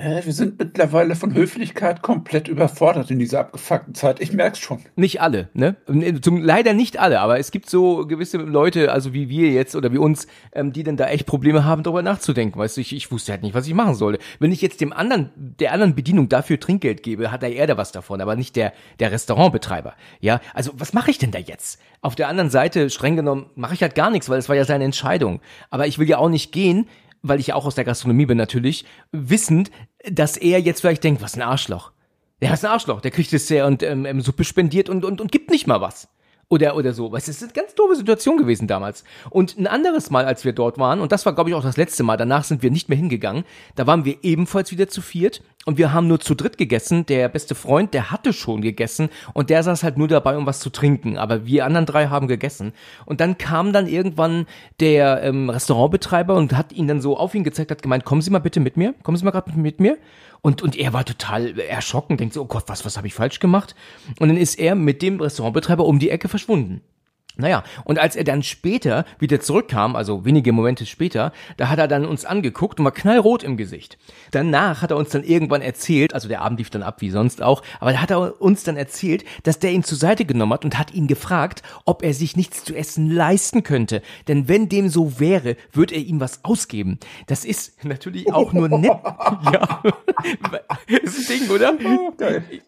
Wir 0.00 0.32
sind 0.32 0.60
mittlerweile 0.60 1.16
von 1.16 1.34
Höflichkeit 1.34 2.02
komplett 2.02 2.46
überfordert 2.46 3.10
in 3.10 3.18
dieser 3.18 3.40
abgefuckten 3.40 3.96
Zeit. 3.96 4.20
Ich 4.20 4.32
merk's 4.32 4.60
schon. 4.60 4.78
Nicht 4.94 5.20
alle, 5.20 5.48
ne? 5.54 5.74
Zum, 6.22 6.40
leider 6.40 6.72
nicht 6.72 7.00
alle, 7.00 7.18
aber 7.18 7.40
es 7.40 7.50
gibt 7.50 7.68
so 7.68 8.06
gewisse 8.06 8.36
Leute, 8.36 8.92
also 8.92 9.12
wie 9.12 9.28
wir 9.28 9.50
jetzt 9.50 9.74
oder 9.74 9.92
wie 9.92 9.98
uns, 9.98 10.28
ähm, 10.52 10.72
die 10.72 10.84
dann 10.84 10.96
da 10.96 11.08
echt 11.08 11.26
Probleme 11.26 11.64
haben, 11.64 11.82
darüber 11.82 12.02
nachzudenken. 12.02 12.60
Weißt 12.60 12.76
du, 12.76 12.80
ich, 12.80 12.94
ich 12.94 13.10
wusste 13.10 13.32
halt 13.32 13.42
nicht, 13.42 13.56
was 13.56 13.66
ich 13.66 13.74
machen 13.74 13.96
sollte. 13.96 14.22
Wenn 14.38 14.52
ich 14.52 14.62
jetzt 14.62 14.80
dem 14.80 14.92
anderen, 14.92 15.30
der 15.34 15.72
anderen 15.72 15.96
Bedienung 15.96 16.28
dafür 16.28 16.60
Trinkgeld 16.60 17.02
gebe, 17.02 17.32
hat 17.32 17.42
er 17.42 17.50
eher 17.50 17.66
da 17.66 17.76
was 17.76 17.90
davon, 17.90 18.20
aber 18.20 18.36
nicht 18.36 18.54
der, 18.54 18.72
der 19.00 19.10
Restaurantbetreiber. 19.10 19.94
Ja, 20.20 20.40
also 20.54 20.70
was 20.76 20.92
mache 20.92 21.10
ich 21.10 21.18
denn 21.18 21.32
da 21.32 21.40
jetzt? 21.40 21.80
Auf 22.02 22.14
der 22.14 22.28
anderen 22.28 22.50
Seite, 22.50 22.88
streng 22.90 23.16
genommen, 23.16 23.46
mache 23.56 23.74
ich 23.74 23.82
halt 23.82 23.96
gar 23.96 24.10
nichts, 24.10 24.28
weil 24.28 24.38
es 24.38 24.48
war 24.48 24.54
ja 24.54 24.64
seine 24.64 24.84
Entscheidung. 24.84 25.40
Aber 25.70 25.88
ich 25.88 25.98
will 25.98 26.08
ja 26.08 26.18
auch 26.18 26.28
nicht 26.28 26.52
gehen, 26.52 26.86
weil 27.22 27.40
ich 27.40 27.48
ja 27.48 27.54
auch 27.54 27.66
aus 27.66 27.74
der 27.74 27.84
Gastronomie 27.84 28.26
bin 28.26 28.38
natürlich, 28.38 28.84
wissend, 29.12 29.70
dass 30.10 30.36
er 30.36 30.60
jetzt 30.60 30.80
vielleicht 30.80 31.04
denkt, 31.04 31.22
was 31.22 31.34
ein 31.34 31.42
Arschloch. 31.42 31.92
Der 32.40 32.52
ist 32.52 32.64
ein 32.64 32.70
Arschloch, 32.70 33.00
der 33.00 33.10
kriegt 33.10 33.32
Dessert 33.32 33.66
und 33.66 33.82
ähm, 33.82 34.06
ähm, 34.06 34.20
Suppe 34.20 34.44
spendiert 34.44 34.88
und, 34.88 35.04
und, 35.04 35.20
und 35.20 35.32
gibt 35.32 35.50
nicht 35.50 35.66
mal 35.66 35.80
was 35.80 36.08
oder 36.48 36.76
oder 36.76 36.92
so. 36.92 37.14
Es 37.14 37.28
ist 37.28 37.42
eine 37.42 37.52
ganz 37.52 37.74
doofe 37.74 37.96
Situation 37.96 38.38
gewesen 38.38 38.68
damals. 38.68 39.04
Und 39.30 39.58
ein 39.58 39.66
anderes 39.66 40.10
Mal, 40.10 40.24
als 40.24 40.44
wir 40.44 40.52
dort 40.52 40.78
waren, 40.78 41.00
und 41.00 41.12
das 41.12 41.26
war 41.26 41.34
glaube 41.34 41.50
ich 41.50 41.56
auch 41.56 41.62
das 41.62 41.76
letzte 41.76 42.02
Mal, 42.02 42.16
danach 42.16 42.44
sind 42.44 42.62
wir 42.62 42.70
nicht 42.70 42.88
mehr 42.88 42.96
hingegangen, 42.96 43.44
da 43.74 43.86
waren 43.86 44.04
wir 44.04 44.18
ebenfalls 44.22 44.70
wieder 44.70 44.88
zu 44.88 45.02
viert 45.02 45.42
und 45.66 45.76
wir 45.76 45.92
haben 45.92 46.08
nur 46.08 46.20
zu 46.20 46.34
dritt 46.34 46.56
gegessen. 46.56 47.04
Der 47.04 47.28
beste 47.28 47.54
Freund, 47.54 47.92
der 47.92 48.10
hatte 48.10 48.32
schon 48.32 48.62
gegessen 48.62 49.10
und 49.34 49.50
der 49.50 49.62
saß 49.62 49.82
halt 49.82 49.98
nur 49.98 50.08
dabei, 50.08 50.38
um 50.38 50.46
was 50.46 50.60
zu 50.60 50.70
trinken. 50.70 51.18
Aber 51.18 51.44
wir 51.44 51.66
anderen 51.66 51.84
drei 51.84 52.06
haben 52.06 52.28
gegessen. 52.28 52.72
Und 53.04 53.20
dann 53.20 53.36
kam 53.36 53.74
dann 53.74 53.86
irgendwann 53.86 54.46
der 54.80 55.22
ähm, 55.22 55.50
Restaurantbetreiber 55.50 56.34
und 56.34 56.56
hat 56.56 56.72
ihn 56.72 56.88
dann 56.88 57.02
so 57.02 57.18
auf 57.18 57.34
ihn 57.34 57.44
gezeigt, 57.44 57.70
hat 57.70 57.82
gemeint, 57.82 58.06
kommen 58.06 58.22
Sie 58.22 58.30
mal 58.30 58.38
bitte 58.38 58.60
mit 58.60 58.78
mir, 58.78 58.94
kommen 59.02 59.18
Sie 59.18 59.24
mal 59.24 59.30
gerade 59.30 59.52
mit 59.58 59.80
mir. 59.80 59.98
Und, 60.40 60.62
und 60.62 60.76
er 60.76 60.92
war 60.92 61.04
total 61.04 61.58
erschrocken, 61.58 62.16
denkt 62.16 62.34
so, 62.34 62.42
oh 62.42 62.46
Gott, 62.46 62.64
was, 62.66 62.84
was 62.84 62.96
habe 62.96 63.06
ich 63.06 63.14
falsch 63.14 63.40
gemacht? 63.40 63.74
Und 64.18 64.28
dann 64.28 64.36
ist 64.36 64.58
er 64.58 64.74
mit 64.74 65.02
dem 65.02 65.20
Restaurantbetreiber 65.20 65.84
um 65.84 65.98
die 65.98 66.10
Ecke 66.10 66.28
verschwunden. 66.28 66.82
Naja, 67.40 67.62
und 67.84 68.00
als 68.00 68.16
er 68.16 68.24
dann 68.24 68.42
später 68.42 69.04
wieder 69.20 69.38
zurückkam, 69.38 69.94
also 69.94 70.24
wenige 70.24 70.50
Momente 70.50 70.86
später, 70.86 71.32
da 71.56 71.68
hat 71.68 71.78
er 71.78 71.86
dann 71.86 72.04
uns 72.04 72.24
angeguckt 72.24 72.80
und 72.80 72.84
war 72.84 72.90
knallrot 72.90 73.44
im 73.44 73.56
Gesicht. 73.56 73.96
Danach 74.32 74.82
hat 74.82 74.90
er 74.90 74.96
uns 74.96 75.10
dann 75.10 75.22
irgendwann 75.22 75.62
erzählt, 75.62 76.14
also 76.14 76.26
der 76.26 76.42
Abend 76.42 76.58
lief 76.58 76.70
dann 76.70 76.82
ab 76.82 77.00
wie 77.00 77.10
sonst 77.10 77.40
auch, 77.40 77.62
aber 77.78 77.92
da 77.92 78.02
hat 78.02 78.10
er 78.10 78.42
uns 78.42 78.64
dann 78.64 78.76
erzählt, 78.76 79.24
dass 79.44 79.60
der 79.60 79.70
ihn 79.70 79.84
zur 79.84 79.96
Seite 79.96 80.24
genommen 80.24 80.52
hat 80.52 80.64
und 80.64 80.76
hat 80.80 80.92
ihn 80.92 81.06
gefragt, 81.06 81.62
ob 81.84 82.02
er 82.02 82.12
sich 82.12 82.36
nichts 82.36 82.64
zu 82.64 82.74
essen 82.74 83.08
leisten 83.08 83.62
könnte. 83.62 84.02
Denn 84.26 84.48
wenn 84.48 84.68
dem 84.68 84.88
so 84.88 85.20
wäre, 85.20 85.56
würde 85.70 85.94
er 85.94 86.00
ihm 86.00 86.18
was 86.18 86.44
ausgeben. 86.44 86.98
Das 87.28 87.44
ist 87.44 87.84
natürlich 87.84 88.32
auch 88.32 88.52
nur 88.52 88.68
nett. 88.68 88.90
ja, 89.52 89.82
das 90.88 91.16
ist 91.18 91.30
ein 91.30 91.38
Ding, 91.38 91.50
oder? 91.50 91.74
Oh, 91.84 92.12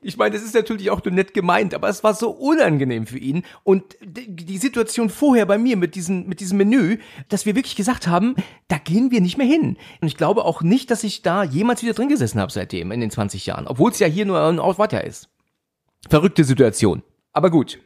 ich 0.01 0.17
meine, 0.17 0.37
das 0.37 0.45
ist 0.45 0.55
natürlich 0.55 0.91
auch 0.91 1.05
nur 1.05 1.13
nett 1.13 1.35
gemeint, 1.35 1.75
aber 1.75 1.89
es 1.89 2.05
war 2.05 2.15
so 2.15 2.31
unangenehm 2.31 3.09
für 3.09 3.19
ihn 3.19 3.43
und 3.65 3.97
die 4.01 4.60
Situation 4.61 5.09
vorher 5.09 5.47
bei 5.47 5.59
mir 5.59 5.77
mit 5.77 5.95
diesem, 5.95 6.27
mit 6.27 6.41
diesem 6.41 6.59
Menü, 6.59 6.99
dass 7.29 7.47
wir 7.47 7.57
wirklich 7.57 7.77
gesagt 7.77 8.07
haben, 8.07 8.37
da 8.69 8.79
gehen 8.79 9.11
wir 9.11 9.21
nicht 9.21 9.39
mehr 9.39 9.47
hin. 9.47 9.77
Und 10.01 10.09
ich 10.09 10.17
glaube 10.17 10.45
auch 10.45 10.63
nicht, 10.63 10.91
dass 10.91 11.05
ich 11.05 11.23
da 11.23 11.43
jemals 11.43 11.83
wieder 11.83 11.95
drin 11.95 12.09
gesessen 12.09 12.41
habe 12.41 12.53
seitdem 12.53 12.93
in 12.93 13.01
den 13.01 13.11
20 13.11 13.47
Jahren, 13.47 13.67
obwohl 13.67 13.91
es 13.91 13.99
ja 13.99 14.07
hier 14.07 14.27
nur 14.27 14.41
ein 14.41 14.59
Ort 14.59 14.79
weiter 14.79 15.05
ist. 15.05 15.29
Verrückte 16.09 16.45
Situation. 16.45 17.03
Aber 17.33 17.51
gut. 17.51 17.79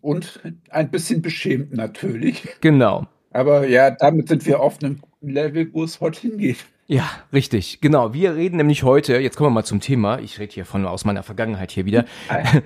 Und 0.00 0.40
ein 0.70 0.90
bisschen 0.90 1.20
beschämt 1.22 1.72
natürlich. 1.74 2.48
Genau. 2.60 3.06
Aber 3.32 3.68
ja, 3.68 3.90
damit 3.90 4.28
sind 4.28 4.46
wir 4.46 4.60
auf 4.60 4.82
einem 4.82 5.00
Level, 5.20 5.72
wo 5.72 5.84
es 5.84 6.00
heute 6.00 6.20
hingeht. 6.20 6.64
Ja, 6.92 7.08
richtig. 7.32 7.80
Genau. 7.80 8.14
Wir 8.14 8.34
reden 8.34 8.56
nämlich 8.56 8.82
heute, 8.82 9.16
jetzt 9.18 9.36
kommen 9.36 9.50
wir 9.50 9.54
mal 9.54 9.64
zum 9.64 9.78
Thema. 9.78 10.18
Ich 10.18 10.40
rede 10.40 10.52
hier 10.52 10.64
von 10.64 10.84
aus 10.86 11.04
meiner 11.04 11.22
Vergangenheit 11.22 11.70
hier 11.70 11.86
wieder. 11.86 12.04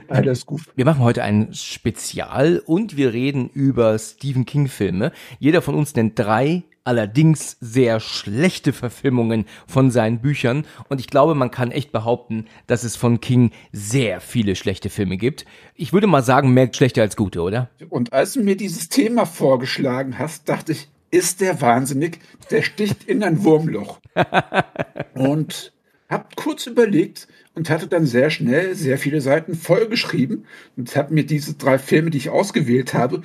Alles 0.09 0.47
gut. 0.47 0.63
Wir 0.77 0.87
machen 0.87 1.01
heute 1.01 1.23
ein 1.23 1.53
Spezial 1.53 2.63
und 2.65 2.97
wir 2.97 3.13
reden 3.13 3.51
über 3.51 3.99
Stephen 3.99 4.47
King 4.47 4.69
Filme. 4.69 5.13
Jeder 5.39 5.61
von 5.61 5.75
uns 5.75 5.95
nennt 5.95 6.19
drei 6.19 6.63
allerdings 6.85 7.59
sehr 7.61 8.01
schlechte 8.01 8.73
Verfilmungen 8.73 9.45
von 9.67 9.91
seinen 9.91 10.21
Büchern. 10.21 10.67
Und 10.89 11.01
ich 11.01 11.09
glaube, 11.09 11.35
man 11.35 11.51
kann 11.51 11.71
echt 11.71 11.93
behaupten, 11.93 12.47
dass 12.67 12.83
es 12.83 12.97
von 12.97 13.21
King 13.21 13.51
sehr 13.73 14.23
viele 14.23 14.57
schlechte 14.57 14.89
Filme 14.89 15.19
gibt. 15.19 15.45
Ich 15.75 15.93
würde 15.93 16.07
mal 16.07 16.23
sagen, 16.23 16.55
mehr 16.55 16.71
schlechte 16.73 17.03
als 17.03 17.17
gute, 17.17 17.43
oder? 17.43 17.69
Und 17.91 18.15
als 18.15 18.33
du 18.33 18.43
mir 18.43 18.57
dieses 18.57 18.89
Thema 18.89 19.27
vorgeschlagen 19.27 20.19
hast, 20.19 20.49
dachte 20.49 20.73
ich, 20.73 20.89
ist 21.15 21.41
der 21.41 21.61
wahnsinnig, 21.61 22.19
der 22.51 22.63
sticht 22.63 23.05
in 23.05 23.23
ein 23.23 23.45
Wurmloch. 23.45 24.01
und 25.15 25.73
hab 26.09 26.37
kurz 26.37 26.67
überlegt 26.67 27.29
und 27.55 27.71
hatte 27.71 27.87
dann 27.87 28.05
sehr 28.05 28.31
schnell 28.31 28.75
sehr 28.75 28.99
viele 28.99 29.21
Seiten 29.21 29.55
vollgeschrieben 29.55 30.47
und 30.77 30.95
habe 30.97 31.15
mir 31.15 31.25
diese 31.25 31.55
drei 31.55 31.79
Filme, 31.79 32.11
die 32.11 32.19
ich 32.19 32.31
ausgewählt 32.31 32.95
habe, 32.95 33.23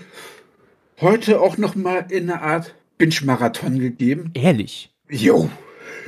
heute 1.02 1.42
auch 1.42 1.58
noch 1.58 1.76
mal 1.76 2.06
in 2.10 2.30
eine 2.30 2.42
Art 2.42 2.76
Binge-Marathon 3.00 3.80
gegeben. 3.80 4.32
Ehrlich? 4.36 4.92
Jo. 5.10 5.50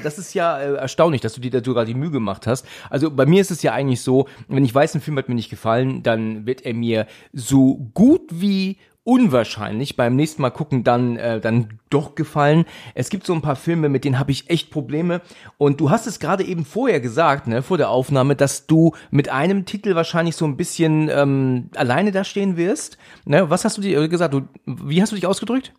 Das 0.03 0.17
ist 0.17 0.33
ja 0.33 0.59
äh, 0.59 0.75
erstaunlich, 0.75 1.21
dass 1.21 1.33
du 1.33 1.41
dir 1.41 1.51
da 1.51 1.63
sogar 1.63 1.85
die 1.85 1.93
Mühe 1.93 2.11
gemacht 2.11 2.47
hast. 2.47 2.65
Also 2.89 3.11
bei 3.11 3.25
mir 3.25 3.41
ist 3.41 3.51
es 3.51 3.63
ja 3.63 3.73
eigentlich 3.73 4.01
so, 4.01 4.27
wenn 4.47 4.63
ich 4.63 4.73
weiß, 4.73 4.95
ein 4.95 5.01
Film 5.01 5.17
hat 5.17 5.29
mir 5.29 5.35
nicht 5.35 5.49
gefallen, 5.49 6.03
dann 6.03 6.45
wird 6.45 6.61
er 6.61 6.73
mir 6.73 7.07
so 7.33 7.89
gut 7.93 8.21
wie 8.31 8.77
unwahrscheinlich 9.03 9.95
beim 9.95 10.15
nächsten 10.15 10.41
Mal 10.41 10.51
gucken 10.51 10.83
dann 10.83 11.17
äh, 11.17 11.39
dann 11.39 11.79
doch 11.89 12.15
gefallen. 12.15 12.65
Es 12.93 13.09
gibt 13.09 13.25
so 13.25 13.33
ein 13.33 13.41
paar 13.41 13.55
Filme, 13.55 13.89
mit 13.89 14.05
denen 14.05 14.19
habe 14.19 14.31
ich 14.31 14.49
echt 14.49 14.69
Probleme 14.69 15.21
und 15.57 15.81
du 15.81 15.89
hast 15.89 16.05
es 16.05 16.19
gerade 16.19 16.43
eben 16.43 16.65
vorher 16.65 16.99
gesagt, 16.99 17.47
ne, 17.47 17.63
vor 17.63 17.77
der 17.77 17.89
Aufnahme, 17.89 18.35
dass 18.35 18.67
du 18.67 18.93
mit 19.09 19.29
einem 19.29 19.65
Titel 19.65 19.95
wahrscheinlich 19.95 20.35
so 20.35 20.45
ein 20.45 20.57
bisschen 20.57 21.09
ähm, 21.09 21.69
alleine 21.75 22.11
da 22.11 22.23
stehen 22.23 22.57
wirst. 22.57 22.97
Ne, 23.25 23.49
was 23.49 23.65
hast 23.65 23.77
du 23.77 23.81
dir 23.81 24.07
gesagt? 24.07 24.33
Du, 24.33 24.41
wie 24.65 25.01
hast 25.01 25.11
du 25.11 25.15
dich 25.15 25.25
ausgedrückt? 25.25 25.73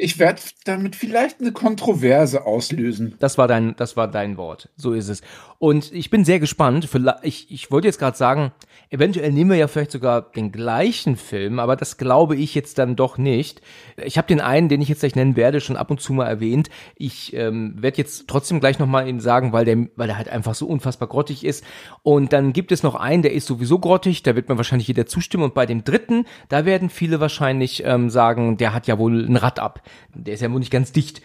Ich 0.00 0.20
werde 0.20 0.40
damit 0.64 0.94
vielleicht 0.94 1.40
eine 1.40 1.50
Kontroverse 1.50 2.46
auslösen. 2.46 3.16
Das 3.18 3.36
war 3.36 3.48
dein, 3.48 3.74
das 3.74 3.96
war 3.96 4.06
dein 4.06 4.36
Wort. 4.36 4.68
So 4.76 4.92
ist 4.92 5.08
es. 5.08 5.22
Und 5.58 5.92
ich 5.92 6.08
bin 6.08 6.24
sehr 6.24 6.38
gespannt. 6.38 6.88
Ich, 7.22 7.50
ich 7.50 7.70
wollte 7.72 7.88
jetzt 7.88 7.98
gerade 7.98 8.16
sagen, 8.16 8.52
eventuell 8.90 9.32
nehmen 9.32 9.50
wir 9.50 9.56
ja 9.56 9.66
vielleicht 9.66 9.90
sogar 9.90 10.22
den 10.22 10.52
gleichen 10.52 11.16
Film, 11.16 11.58
aber 11.58 11.74
das 11.74 11.96
glaube 11.96 12.36
ich 12.36 12.54
jetzt 12.54 12.78
dann 12.78 12.94
doch 12.94 13.18
nicht. 13.18 13.60
Ich 13.96 14.16
habe 14.18 14.28
den 14.28 14.40
einen, 14.40 14.68
den 14.68 14.80
ich 14.80 14.88
jetzt 14.88 15.00
gleich 15.00 15.16
nennen 15.16 15.36
werde, 15.36 15.60
schon 15.60 15.76
ab 15.76 15.90
und 15.90 16.00
zu 16.00 16.12
mal 16.12 16.26
erwähnt. 16.26 16.70
Ich 16.94 17.34
ähm, 17.34 17.74
werde 17.76 17.98
jetzt 17.98 18.28
trotzdem 18.28 18.60
gleich 18.60 18.78
nochmal 18.78 19.08
eben 19.08 19.18
sagen, 19.18 19.52
weil 19.52 19.64
der, 19.64 19.88
weil 19.96 20.06
der 20.06 20.16
halt 20.16 20.28
einfach 20.28 20.54
so 20.54 20.66
unfassbar 20.66 21.08
grottig 21.08 21.44
ist. 21.44 21.64
Und 22.02 22.32
dann 22.32 22.52
gibt 22.52 22.70
es 22.70 22.84
noch 22.84 22.94
einen, 22.94 23.22
der 23.22 23.32
ist 23.32 23.46
sowieso 23.46 23.80
grottig, 23.80 24.22
da 24.22 24.36
wird 24.36 24.48
mir 24.48 24.56
wahrscheinlich 24.56 24.88
jeder 24.88 25.06
zustimmen. 25.06 25.44
Und 25.44 25.54
bei 25.54 25.66
dem 25.66 25.82
dritten, 25.82 26.24
da 26.48 26.64
werden 26.64 26.88
viele 26.88 27.20
wahrscheinlich 27.20 27.82
ähm, 27.84 28.10
sagen, 28.10 28.56
der 28.58 28.74
hat 28.74 28.86
ja 28.86 28.98
wohl 28.98 29.26
ein 29.26 29.36
Rad 29.36 29.58
ab. 29.58 29.82
Der 30.14 30.34
ist 30.34 30.40
ja 30.40 30.52
wohl 30.52 30.60
nicht 30.60 30.70
ganz 30.70 30.92
dicht. 30.92 31.20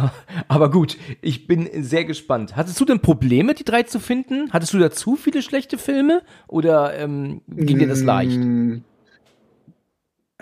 Aber 0.48 0.70
gut, 0.70 0.98
ich 1.22 1.46
bin 1.46 1.68
sehr 1.82 2.04
gespannt. 2.04 2.54
Hattest 2.54 2.78
du 2.78 2.84
denn 2.84 3.00
Probleme, 3.00 3.54
die 3.54 3.64
drei 3.64 3.77
zu 3.82 4.00
finden? 4.00 4.52
Hattest 4.52 4.74
du 4.74 4.78
da 4.78 4.90
zu 4.90 5.16
viele 5.16 5.42
schlechte 5.42 5.78
Filme? 5.78 6.22
Oder 6.46 6.98
ähm, 6.98 7.42
ging 7.48 7.78
dir 7.78 7.88
das 7.88 8.02
leicht? 8.02 8.36
Mm, 8.36 8.78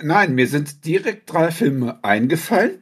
nein, 0.01 0.35
mir 0.35 0.47
sind 0.47 0.85
direkt 0.85 1.33
drei 1.33 1.51
Filme 1.51 2.03
eingefallen. 2.03 2.79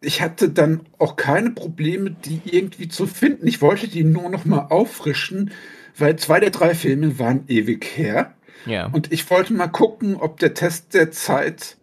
Ich 0.00 0.20
hatte 0.20 0.50
dann 0.50 0.82
auch 0.98 1.16
keine 1.16 1.50
Probleme, 1.50 2.10
die 2.10 2.40
irgendwie 2.44 2.88
zu 2.88 3.06
finden. 3.06 3.46
Ich 3.46 3.62
wollte 3.62 3.88
die 3.88 4.04
nur 4.04 4.28
noch 4.28 4.44
mal 4.44 4.66
auffrischen, 4.68 5.50
weil 5.96 6.16
zwei 6.16 6.40
der 6.40 6.50
drei 6.50 6.74
Filme 6.74 7.18
waren 7.18 7.44
ewig 7.48 7.86
her. 7.96 8.34
Ja. 8.66 8.86
Und 8.86 9.12
ich 9.12 9.28
wollte 9.30 9.54
mal 9.54 9.68
gucken, 9.68 10.16
ob 10.16 10.38
der 10.38 10.54
Test 10.54 10.94
der 10.94 11.10
Zeit 11.10 11.76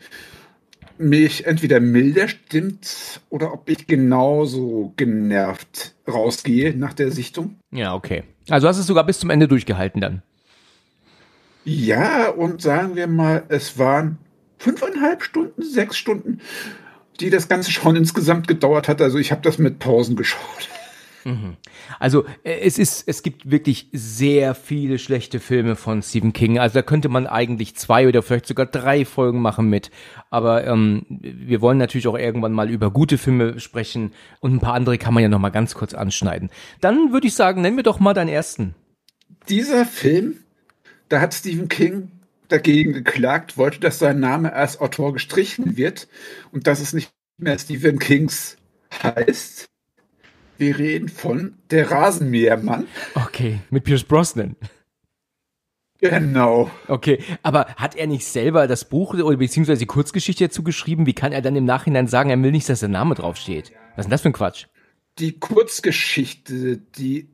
mich 1.01 1.45
entweder 1.45 1.79
milder 1.79 2.27
stimmt 2.27 3.21
oder 3.29 3.53
ob 3.53 3.69
ich 3.69 3.87
genauso 3.87 4.93
genervt 4.97 5.95
rausgehe 6.07 6.75
nach 6.75 6.93
der 6.93 7.11
Sichtung. 7.11 7.55
Ja, 7.71 7.93
okay. 7.93 8.23
Also 8.49 8.67
hast 8.67 8.77
du 8.77 8.81
es 8.81 8.87
sogar 8.87 9.05
bis 9.05 9.19
zum 9.19 9.29
Ende 9.29 9.47
durchgehalten 9.47 10.01
dann. 10.01 10.21
Ja, 11.63 12.29
und 12.29 12.61
sagen 12.61 12.95
wir 12.95 13.07
mal, 13.07 13.43
es 13.49 13.77
waren 13.77 14.17
fünfeinhalb 14.57 15.23
Stunden, 15.23 15.61
sechs 15.63 15.97
Stunden, 15.97 16.39
die 17.19 17.29
das 17.29 17.47
Ganze 17.47 17.71
schon 17.71 17.95
insgesamt 17.97 18.47
gedauert 18.47 18.87
hat. 18.87 19.01
Also 19.01 19.17
ich 19.17 19.31
habe 19.31 19.41
das 19.41 19.57
mit 19.57 19.79
Pausen 19.79 20.15
geschaut. 20.15 20.69
Mhm. 21.23 21.57
Also 21.99 22.25
äh, 22.43 22.59
es 22.61 22.77
ist, 22.77 23.07
es 23.07 23.23
gibt 23.23 23.49
wirklich 23.49 23.87
sehr 23.91 24.55
viele 24.55 24.99
schlechte 24.99 25.39
Filme 25.39 25.75
von 25.75 26.01
Stephen 26.01 26.33
King. 26.33 26.59
Also 26.59 26.75
da 26.75 26.81
könnte 26.81 27.09
man 27.09 27.27
eigentlich 27.27 27.75
zwei 27.75 28.07
oder 28.07 28.21
vielleicht 28.21 28.47
sogar 28.47 28.65
drei 28.65 29.05
Folgen 29.05 29.41
machen 29.41 29.69
mit. 29.69 29.91
Aber 30.29 30.65
ähm, 30.65 31.05
wir 31.09 31.61
wollen 31.61 31.77
natürlich 31.77 32.07
auch 32.07 32.17
irgendwann 32.17 32.53
mal 32.53 32.69
über 32.69 32.91
gute 32.91 33.17
Filme 33.17 33.59
sprechen 33.59 34.13
und 34.39 34.53
ein 34.53 34.59
paar 34.59 34.73
andere 34.73 34.97
kann 34.97 35.13
man 35.13 35.23
ja 35.23 35.29
noch 35.29 35.39
mal 35.39 35.49
ganz 35.49 35.75
kurz 35.75 35.93
anschneiden. 35.93 36.49
Dann 36.79 37.11
würde 37.11 37.27
ich 37.27 37.33
sagen, 37.33 37.61
nennen 37.61 37.77
wir 37.77 37.83
doch 37.83 37.99
mal 37.99 38.13
deinen 38.13 38.29
ersten. 38.29 38.75
Dieser 39.49 39.85
Film, 39.85 40.37
da 41.09 41.21
hat 41.21 41.33
Stephen 41.33 41.67
King 41.67 42.11
dagegen 42.47 42.93
geklagt, 42.93 43.57
wollte, 43.57 43.79
dass 43.79 43.99
sein 43.99 44.19
Name 44.19 44.53
als 44.53 44.79
Autor 44.79 45.13
gestrichen 45.13 45.77
wird 45.77 46.07
und 46.51 46.67
dass 46.67 46.79
es 46.79 46.93
nicht 46.93 47.11
mehr 47.37 47.57
Stephen 47.57 47.99
Kings 47.99 48.57
heißt. 49.03 49.70
Wir 50.61 50.77
reden 50.77 51.09
von 51.09 51.55
Der 51.71 51.89
Rasenmähermann. 51.89 52.85
Okay, 53.15 53.61
mit 53.71 53.83
Pierce 53.83 54.03
Brosnan. 54.03 54.55
Genau. 55.97 56.69
Okay, 56.87 57.17
aber 57.41 57.65
hat 57.77 57.95
er 57.95 58.05
nicht 58.05 58.27
selber 58.27 58.67
das 58.67 58.87
Buch 58.87 59.15
oder 59.15 59.37
beziehungsweise 59.37 59.79
die 59.79 59.87
Kurzgeschichte 59.87 60.43
dazu 60.43 60.61
geschrieben? 60.61 61.07
Wie 61.07 61.15
kann 61.15 61.31
er 61.31 61.41
dann 61.41 61.55
im 61.55 61.65
Nachhinein 61.65 62.05
sagen, 62.05 62.29
er 62.29 62.39
will 62.43 62.51
nicht, 62.51 62.69
dass 62.69 62.81
der 62.81 62.89
Name 62.89 63.15
draufsteht? 63.15 63.71
Was 63.95 64.01
ist 64.01 64.05
denn 64.05 64.11
das 64.11 64.21
für 64.21 64.29
ein 64.29 64.33
Quatsch? 64.33 64.67
Die 65.17 65.39
Kurzgeschichte, 65.39 66.77
die, 66.77 67.27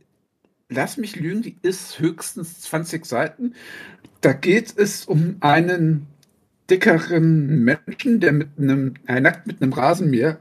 lass 0.69 0.95
mich 0.95 1.17
lügen, 1.17 1.41
die 1.41 1.57
ist 1.63 1.99
höchstens 1.99 2.61
20 2.61 3.05
Seiten. 3.05 3.55
Da 4.21 4.31
geht 4.31 4.73
es 4.77 5.03
um 5.03 5.35
einen 5.41 6.07
dickeren 6.69 7.65
Menschen, 7.65 8.21
der 8.21 8.31
mit 8.31 8.51
einem, 8.57 8.93
er 9.05 9.19
nackt 9.19 9.47
mit 9.47 9.61
einem 9.61 9.73
Rasenmäher 9.73 10.39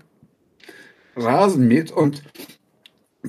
Rasen 1.16 1.66
mäht 1.66 1.90
und 1.90 2.23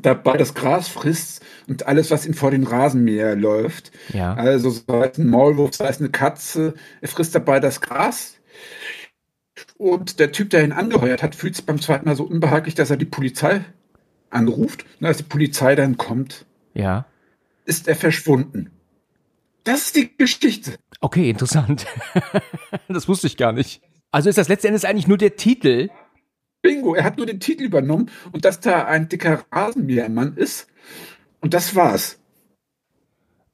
dabei 0.02 0.38
das 0.38 0.54
Gras 0.54 0.88
frisst 0.88 1.44
und 1.68 1.88
alles, 1.88 2.12
was 2.12 2.26
ihm 2.26 2.34
vor 2.34 2.52
den 2.52 2.64
Rasenmäher 2.64 3.36
läuft. 3.36 3.92
Ja. 4.14 4.34
Also 4.34 4.70
sei 4.70 5.10
es 5.12 5.18
ein 5.18 5.30
Maulwurf, 5.30 5.76
sei 5.76 5.88
es 5.88 6.00
eine 6.00 6.10
Katze, 6.10 6.74
er 7.02 7.08
frisst 7.08 7.36
dabei 7.36 7.60
das 7.60 7.82
Gras. 7.82 8.36
Und 9.78 10.20
der 10.20 10.32
Typ, 10.32 10.50
der 10.50 10.64
ihn 10.64 10.72
angeheuert 10.72 11.24
hat, 11.24 11.36
fühlt 11.36 11.56
sich 11.56 11.66
beim 11.66 11.82
zweiten 11.82 12.06
Mal 12.06 12.16
so 12.16 12.24
unbehaglich, 12.24 12.76
dass 12.76 12.90
er 12.90 12.98
die 12.98 13.06
Polizei 13.06 13.62
anruft. 14.30 14.86
Und 15.00 15.08
als 15.08 15.18
die 15.18 15.24
Polizei 15.24 15.76
dann 15.76 15.98
kommt, 15.98 16.46
ja. 16.74 17.06
ist 17.66 17.88
er 17.88 17.96
verschwunden. 17.96 18.72
Das 19.64 19.88
ist 19.88 19.96
die 19.96 20.16
Geschichte. 20.18 20.76
Okay, 21.02 21.30
interessant. 21.30 21.86
das 22.88 23.08
wusste 23.08 23.28
ich 23.28 23.38
gar 23.38 23.52
nicht. 23.52 23.82
Also 24.12 24.30
ist 24.30 24.38
das 24.38 24.48
letzten 24.48 24.68
Endes 24.68 24.86
eigentlich 24.86 25.08
nur 25.08 25.18
der 25.18 25.36
Titel, 25.36 25.90
Bingo, 26.62 26.96
er 26.96 27.04
hat 27.04 27.18
nur 27.18 27.26
den 27.26 27.40
Titel 27.40 27.64
übernommen 27.64 28.10
und 28.32 28.46
dass 28.46 28.60
da 28.60 28.86
ein 28.86 29.10
dicker 29.10 29.46
Rasenmähermann 29.52 30.36
ist. 30.36 30.68
Und 31.40 31.54
das 31.54 31.76
war's. 31.76 32.20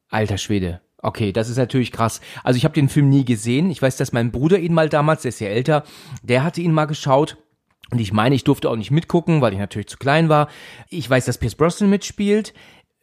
Alter 0.09 0.37
Schwede. 0.37 0.81
Okay, 0.97 1.33
das 1.33 1.49
ist 1.49 1.57
natürlich 1.57 1.91
krass. 1.91 2.21
Also 2.43 2.57
ich 2.57 2.63
habe 2.63 2.75
den 2.75 2.87
Film 2.87 3.09
nie 3.09 3.25
gesehen. 3.25 3.69
Ich 3.69 3.81
weiß, 3.81 3.97
dass 3.97 4.13
mein 4.13 4.31
Bruder 4.31 4.57
ihn 4.57 4.73
mal 4.73 4.87
damals, 4.87 5.23
der 5.23 5.29
ist 5.29 5.41
ja 5.41 5.49
älter, 5.49 5.83
der 6.21 6.43
hatte 6.43 6.61
ihn 6.61 6.71
mal 6.71 6.85
geschaut. 6.85 7.37
Und 7.91 7.99
ich 7.99 8.13
meine, 8.13 8.35
ich 8.35 8.45
durfte 8.45 8.69
auch 8.69 8.77
nicht 8.77 8.91
mitgucken, 8.91 9.41
weil 9.41 9.53
ich 9.53 9.59
natürlich 9.59 9.87
zu 9.87 9.97
klein 9.97 10.29
war. 10.29 10.47
Ich 10.89 11.09
weiß, 11.09 11.25
dass 11.25 11.37
Pierce 11.37 11.55
Brosnan 11.55 11.89
mitspielt, 11.89 12.53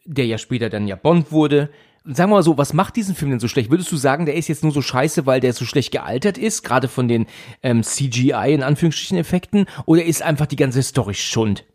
der 0.05 0.25
ja 0.25 0.37
später 0.39 0.69
dann 0.69 0.87
ja 0.87 0.95
Bond 0.95 1.31
wurde 1.31 1.69
sagen 2.03 2.31
wir 2.31 2.37
mal 2.37 2.43
so, 2.43 2.57
was 2.57 2.73
macht 2.73 2.95
diesen 2.95 3.15
Film 3.15 3.31
denn 3.31 3.39
so 3.39 3.47
schlecht? 3.47 3.69
Würdest 3.69 3.91
du 3.91 3.97
sagen, 3.97 4.25
der 4.25 4.35
ist 4.35 4.47
jetzt 4.47 4.63
nur 4.63 4.71
so 4.71 4.81
scheiße, 4.81 5.25
weil 5.25 5.39
der 5.39 5.53
so 5.53 5.65
schlecht 5.65 5.91
gealtert 5.91 6.37
ist, 6.37 6.63
gerade 6.63 6.87
von 6.87 7.07
den 7.07 7.27
ähm, 7.61 7.83
CGI 7.83 8.53
in 8.53 8.63
Anführungsstrichen 8.63 9.17
Effekten, 9.17 9.65
oder 9.85 10.03
ist 10.03 10.21
einfach 10.21 10.47
die 10.47 10.55
ganze 10.55 10.81
Story 10.83 11.13
schund? 11.13 11.65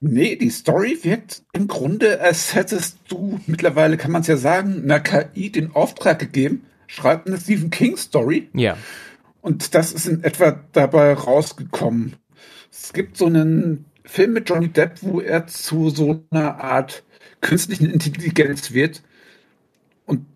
Nee, 0.00 0.36
die 0.36 0.50
Story 0.50 0.98
wirkt 1.02 1.42
im 1.52 1.68
Grunde, 1.68 2.20
als 2.20 2.54
hättest 2.54 2.98
du, 3.08 3.40
mittlerweile 3.46 3.96
kann 3.96 4.12
man 4.12 4.20
es 4.20 4.28
ja 4.28 4.36
sagen, 4.36 4.82
einer 4.84 5.00
KI 5.00 5.50
den 5.50 5.74
Auftrag 5.74 6.18
gegeben, 6.18 6.66
schreibt 6.86 7.26
eine 7.26 7.38
Stephen 7.38 7.70
King 7.70 7.96
Story. 7.96 8.48
Ja. 8.52 8.76
Und 9.40 9.74
das 9.74 9.92
ist 9.92 10.06
in 10.06 10.22
etwa 10.22 10.60
dabei 10.72 11.14
rausgekommen. 11.14 12.16
Es 12.70 12.92
gibt 12.92 13.16
so 13.16 13.26
einen 13.26 13.86
Film 14.04 14.34
mit 14.34 14.48
Johnny 14.48 14.68
Depp, 14.68 14.98
wo 15.02 15.20
er 15.20 15.46
zu 15.46 15.88
so 15.88 16.22
einer 16.30 16.60
Art 16.62 17.02
künstlichen 17.40 17.90
Intelligenz 17.90 18.72
wird. 18.72 19.02
Und 20.06 20.26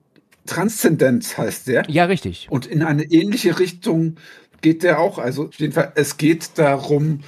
Transzendenz 0.46 1.36
heißt 1.38 1.68
der. 1.68 1.84
Ja, 1.88 2.04
richtig. 2.04 2.48
Und 2.50 2.66
in 2.66 2.82
eine 2.82 3.04
ähnliche 3.04 3.58
Richtung 3.58 4.16
geht 4.60 4.82
der 4.82 5.00
auch. 5.00 5.18
Also 5.18 5.48
auf 5.48 5.54
jeden 5.54 5.72
Fall, 5.72 5.92
es 5.94 6.16
geht 6.16 6.50
darum, 6.56 7.20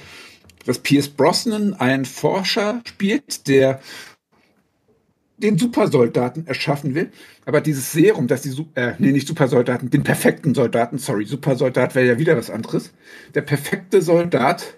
dass 0.65 0.79
Pierce 0.79 1.09
Brosnan 1.09 1.73
einen 1.73 2.05
Forscher 2.05 2.81
spielt, 2.85 3.47
der 3.47 3.81
den 5.37 5.57
Supersoldaten 5.57 6.47
erschaffen 6.47 6.95
will. 6.95 7.11
Aber 7.45 7.59
dieses 7.59 7.91
Serum, 7.91 8.27
dass 8.27 8.43
die, 8.43 8.65
äh, 8.75 8.93
nee, 8.99 9.11
nicht 9.11 9.27
Supersoldaten, 9.27 9.89
den 9.89 10.03
perfekten 10.03 10.55
Soldaten, 10.55 10.97
sorry, 10.97 11.25
Supersoldat 11.25 11.95
wäre 11.95 12.07
ja 12.07 12.17
wieder 12.17 12.37
was 12.37 12.49
anderes. 12.49 12.93
Der 13.33 13.41
perfekte 13.41 14.01
Soldat. 14.01 14.75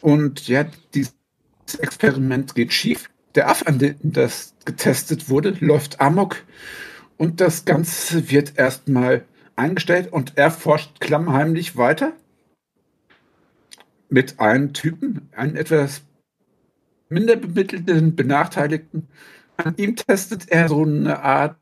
Und 0.00 0.48
ja, 0.48 0.64
dieses 0.94 1.17
Experiment 1.74 2.54
geht 2.54 2.72
schief 2.72 3.10
der 3.34 3.48
Affe, 3.48 3.66
an 3.66 3.78
dem 3.78 3.96
das 4.02 4.54
getestet 4.64 5.28
wurde, 5.28 5.54
läuft 5.60 6.00
amok 6.00 6.42
und 7.16 7.40
das 7.40 7.64
Ganze 7.64 8.30
wird 8.30 8.58
erstmal 8.58 9.24
eingestellt 9.56 10.12
und 10.12 10.32
er 10.36 10.50
forscht 10.50 11.00
klammheimlich 11.00 11.76
weiter 11.76 12.12
mit 14.08 14.40
einem 14.40 14.72
Typen, 14.72 15.28
einem 15.36 15.56
etwas 15.56 16.02
minder 17.08 17.36
bemittelten, 17.36 18.16
benachteiligten. 18.16 19.08
An 19.56 19.74
ihm 19.76 19.96
testet 19.96 20.48
er 20.48 20.68
so 20.68 20.82
eine 20.84 21.22
Art 21.22 21.58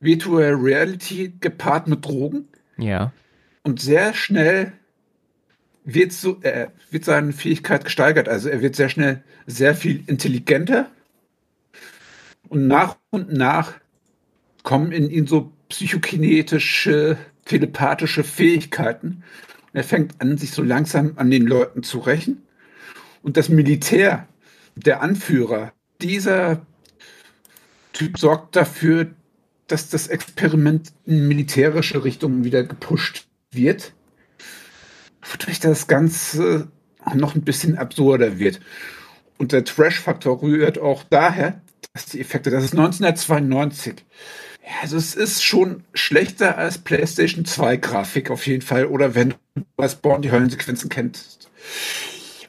Virtual 0.00 0.54
Reality 0.54 1.34
gepaart 1.40 1.88
mit 1.88 2.04
Drogen. 2.04 2.48
Ja. 2.78 3.12
Und 3.62 3.80
sehr 3.80 4.14
schnell 4.14 4.72
wird, 5.84 6.12
so, 6.12 6.40
äh, 6.42 6.68
wird 6.90 7.04
seine 7.04 7.32
Fähigkeit 7.32 7.84
gesteigert. 7.84 8.28
Also 8.28 8.48
er 8.48 8.60
wird 8.62 8.74
sehr 8.74 8.88
schnell 8.88 9.22
sehr 9.46 9.74
viel 9.74 10.02
intelligenter. 10.06 10.90
Und 12.48 12.66
nach 12.66 12.96
und 13.10 13.32
nach 13.32 13.74
kommen 14.62 14.92
in 14.92 15.10
ihn 15.10 15.26
so 15.26 15.52
psychokinetische, 15.68 17.18
telepathische 17.44 18.24
Fähigkeiten. 18.24 19.22
Und 19.72 19.74
er 19.74 19.84
fängt 19.84 20.20
an, 20.20 20.38
sich 20.38 20.52
so 20.52 20.62
langsam 20.62 21.12
an 21.16 21.30
den 21.30 21.46
Leuten 21.46 21.82
zu 21.82 21.98
rächen. 21.98 22.42
Und 23.22 23.36
das 23.36 23.48
Militär, 23.48 24.26
der 24.76 25.02
Anführer, 25.02 25.72
dieser 26.00 26.64
Typ 27.92 28.18
sorgt 28.18 28.56
dafür, 28.56 29.10
dass 29.66 29.88
das 29.88 30.08
Experiment 30.08 30.92
in 31.06 31.28
militärische 31.28 32.04
Richtungen 32.04 32.44
wieder 32.44 32.64
gepusht 32.64 33.26
wird, 33.50 33.94
wodurch 35.30 35.60
das 35.60 35.86
Ganze 35.86 36.68
noch 37.14 37.34
ein 37.34 37.42
bisschen 37.42 37.76
absurder 37.76 38.38
wird. 38.38 38.60
Und 39.38 39.52
der 39.52 39.64
Trash-Faktor 39.64 40.42
rührt 40.42 40.78
auch 40.78 41.02
daher, 41.02 41.60
dass 41.92 42.06
die 42.06 42.20
Effekte, 42.20 42.50
das 42.50 42.64
ist 42.64 42.72
1992. 42.72 44.04
Ja, 44.62 44.70
also 44.82 44.96
es 44.96 45.14
ist 45.14 45.44
schon 45.44 45.84
schlechter 45.92 46.56
als 46.56 46.78
PlayStation 46.78 47.44
2 47.44 47.76
Grafik 47.76 48.30
auf 48.30 48.46
jeden 48.46 48.62
Fall. 48.62 48.86
Oder 48.86 49.14
wenn 49.14 49.30
du 49.30 49.36
als 49.76 49.96
Born 49.96 50.22
die 50.22 50.30
Höllensequenzen 50.30 50.88
kennst. 50.88 51.50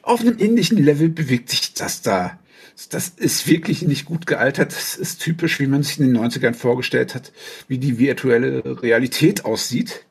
Auf 0.02 0.20
einem 0.20 0.38
ähnlichen 0.38 0.78
Level 0.78 1.08
bewegt 1.10 1.50
sich 1.50 1.74
das 1.74 2.00
da. 2.00 2.38
Das 2.90 3.08
ist 3.08 3.48
wirklich 3.48 3.82
nicht 3.82 4.04
gut 4.04 4.26
gealtert. 4.26 4.72
Das 4.72 4.96
ist 4.96 5.20
typisch, 5.20 5.60
wie 5.60 5.66
man 5.66 5.82
sich 5.82 5.98
in 5.98 6.12
den 6.12 6.22
90ern 6.22 6.54
vorgestellt 6.54 7.14
hat, 7.14 7.32
wie 7.68 7.78
die 7.78 7.98
virtuelle 7.98 8.82
Realität 8.82 9.44
aussieht. 9.44 10.05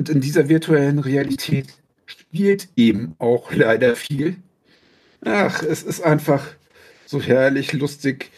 Und 0.00 0.08
in 0.08 0.22
dieser 0.22 0.48
virtuellen 0.48 0.98
Realität 0.98 1.74
spielt 2.06 2.68
eben 2.74 3.16
auch 3.18 3.52
leider 3.52 3.94
viel. 3.96 4.36
Ach, 5.22 5.62
es 5.62 5.82
ist 5.82 6.00
einfach 6.00 6.46
so 7.04 7.20
herrlich 7.20 7.74
lustig. 7.74 8.30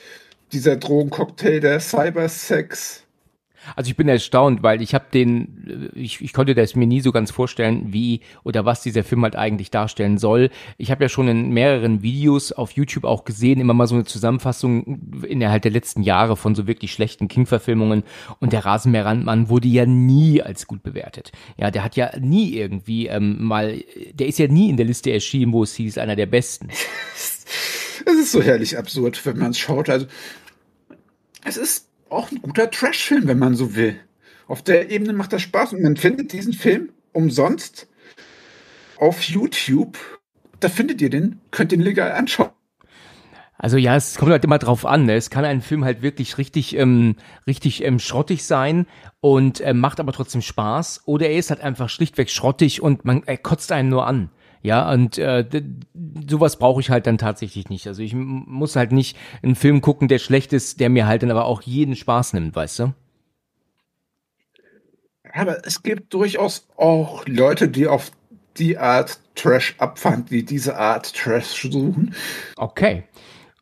Dieser 0.50 0.74
Drogencocktail 0.74 1.60
der 1.60 1.78
Cybersex. 1.78 3.04
Also 3.76 3.90
ich 3.90 3.96
bin 3.96 4.08
erstaunt, 4.08 4.62
weil 4.62 4.82
ich 4.82 4.94
habe 4.94 5.06
den, 5.12 5.90
äh, 5.94 5.98
ich, 5.98 6.20
ich 6.20 6.32
konnte 6.32 6.54
das 6.54 6.74
mir 6.74 6.86
nie 6.86 7.00
so 7.00 7.12
ganz 7.12 7.30
vorstellen, 7.30 7.92
wie 7.92 8.20
oder 8.44 8.64
was 8.64 8.82
dieser 8.82 9.04
Film 9.04 9.22
halt 9.22 9.36
eigentlich 9.36 9.70
darstellen 9.70 10.18
soll. 10.18 10.50
Ich 10.78 10.90
habe 10.90 11.04
ja 11.04 11.08
schon 11.08 11.28
in 11.28 11.50
mehreren 11.50 12.02
Videos 12.02 12.52
auf 12.52 12.72
YouTube 12.72 13.04
auch 13.04 13.24
gesehen, 13.24 13.60
immer 13.60 13.74
mal 13.74 13.86
so 13.86 13.94
eine 13.94 14.04
Zusammenfassung 14.04 15.22
innerhalb 15.26 15.62
der 15.62 15.70
letzten 15.70 16.02
Jahre 16.02 16.36
von 16.36 16.54
so 16.54 16.66
wirklich 16.66 16.92
schlechten 16.92 17.28
King-Verfilmungen 17.28 18.02
und 18.40 18.52
der 18.52 18.64
Rasenmäherrandmann 18.64 19.48
wurde 19.48 19.68
ja 19.68 19.86
nie 19.86 20.42
als 20.42 20.66
gut 20.66 20.82
bewertet. 20.82 21.32
Ja, 21.56 21.70
der 21.70 21.84
hat 21.84 21.96
ja 21.96 22.10
nie 22.18 22.54
irgendwie 22.54 23.06
ähm, 23.06 23.42
mal, 23.42 23.82
der 24.12 24.26
ist 24.26 24.38
ja 24.38 24.48
nie 24.48 24.70
in 24.70 24.76
der 24.76 24.86
Liste 24.86 25.12
erschienen, 25.12 25.52
wo 25.52 25.62
es 25.62 25.74
hieß, 25.74 25.98
einer 25.98 26.16
der 26.16 26.26
besten. 26.26 26.68
Es 28.04 28.16
ist 28.16 28.32
so 28.32 28.42
herrlich 28.42 28.76
absurd, 28.76 29.24
wenn 29.26 29.38
man 29.38 29.52
es 29.52 29.58
schaut. 29.58 29.88
Also 29.88 30.06
es 31.44 31.56
ist 31.56 31.88
auch 32.12 32.30
ein 32.30 32.42
guter 32.42 32.70
Trash-Film, 32.70 33.26
wenn 33.26 33.38
man 33.38 33.54
so 33.54 33.74
will. 33.74 33.98
Auf 34.46 34.62
der 34.62 34.90
Ebene 34.90 35.12
macht 35.12 35.32
das 35.32 35.42
Spaß 35.42 35.72
und 35.72 35.82
man 35.82 35.96
findet 35.96 36.32
diesen 36.32 36.52
Film 36.52 36.90
umsonst 37.12 37.88
auf 38.98 39.22
YouTube. 39.22 39.98
Da 40.60 40.68
findet 40.68 41.00
ihr 41.00 41.10
den, 41.10 41.40
könnt 41.50 41.72
den 41.72 41.80
legal 41.80 42.12
anschauen. 42.12 42.50
Also 43.62 43.76
ja, 43.76 43.94
es 43.94 44.16
kommt 44.16 44.32
halt 44.32 44.44
immer 44.44 44.58
drauf 44.58 44.84
an. 44.84 45.06
Ne? 45.06 45.14
Es 45.14 45.30
kann 45.30 45.44
ein 45.44 45.62
Film 45.62 45.84
halt 45.84 46.02
wirklich 46.02 46.36
richtig, 46.36 46.76
ähm, 46.76 47.14
richtig 47.46 47.84
ähm, 47.84 48.00
schrottig 48.00 48.44
sein 48.44 48.86
und 49.20 49.60
ähm, 49.64 49.78
macht 49.78 50.00
aber 50.00 50.12
trotzdem 50.12 50.42
Spaß. 50.42 51.02
Oder 51.06 51.28
er 51.28 51.38
ist 51.38 51.50
halt 51.50 51.60
einfach 51.60 51.88
schlichtweg 51.88 52.28
schrottig 52.28 52.82
und 52.82 53.04
man 53.04 53.22
er 53.24 53.38
kotzt 53.38 53.70
einen 53.70 53.88
nur 53.88 54.06
an. 54.06 54.30
Ja, 54.62 54.90
und 54.92 55.18
äh, 55.18 55.44
sowas 56.28 56.56
brauche 56.56 56.80
ich 56.80 56.90
halt 56.90 57.06
dann 57.06 57.18
tatsächlich 57.18 57.68
nicht. 57.68 57.86
Also 57.88 58.02
ich 58.02 58.14
muss 58.14 58.76
halt 58.76 58.92
nicht 58.92 59.16
einen 59.42 59.56
Film 59.56 59.80
gucken, 59.80 60.06
der 60.08 60.18
schlecht 60.18 60.52
ist, 60.52 60.78
der 60.78 60.88
mir 60.88 61.06
halt 61.06 61.22
dann 61.22 61.32
aber 61.32 61.46
auch 61.46 61.62
jeden 61.62 61.96
Spaß 61.96 62.32
nimmt, 62.34 62.54
weißt 62.54 62.78
du? 62.78 62.94
Aber 65.32 65.66
es 65.66 65.82
gibt 65.82 66.14
durchaus 66.14 66.68
auch 66.76 67.26
Leute, 67.26 67.68
die 67.68 67.86
auf 67.88 68.12
die 68.58 68.78
Art 68.78 69.18
Trash 69.34 69.74
abfahren, 69.78 70.26
die 70.26 70.44
diese 70.44 70.76
Art 70.76 71.14
Trash 71.14 71.62
suchen. 71.70 72.14
Okay. 72.56 73.04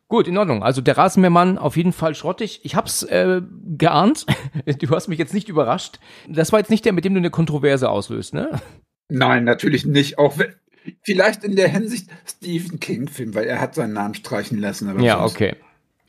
Gut, 0.07 0.27
in 0.27 0.37
Ordnung. 0.37 0.61
Also 0.61 0.81
der 0.81 0.97
Rasenmähermann 0.97 1.57
auf 1.57 1.77
jeden 1.77 1.93
Fall 1.93 2.13
schrottig. 2.15 2.59
Ich 2.63 2.75
hab's 2.75 3.03
äh, 3.03 3.41
geahnt. 3.77 4.25
Du 4.79 4.89
hast 4.89 5.07
mich 5.07 5.17
jetzt 5.17 5.33
nicht 5.33 5.47
überrascht. 5.47 5.99
Das 6.27 6.51
war 6.51 6.59
jetzt 6.59 6.69
nicht 6.69 6.83
der, 6.83 6.91
mit 6.91 7.05
dem 7.05 7.13
du 7.13 7.19
eine 7.19 7.29
Kontroverse 7.29 7.89
auslöst, 7.89 8.33
ne? 8.33 8.59
Nein, 9.07 9.45
natürlich 9.45 9.85
nicht. 9.85 10.17
Auch 10.17 10.37
wenn, 10.37 10.53
Vielleicht 11.03 11.43
in 11.43 11.55
der 11.55 11.67
Hinsicht 11.67 12.09
Stephen 12.25 12.79
King-Film, 12.79 13.35
weil 13.35 13.45
er 13.45 13.61
hat 13.61 13.75
seinen 13.75 13.93
Namen 13.93 14.15
streichen 14.15 14.57
lassen. 14.59 15.01
ja, 15.01 15.23
okay. 15.23 15.55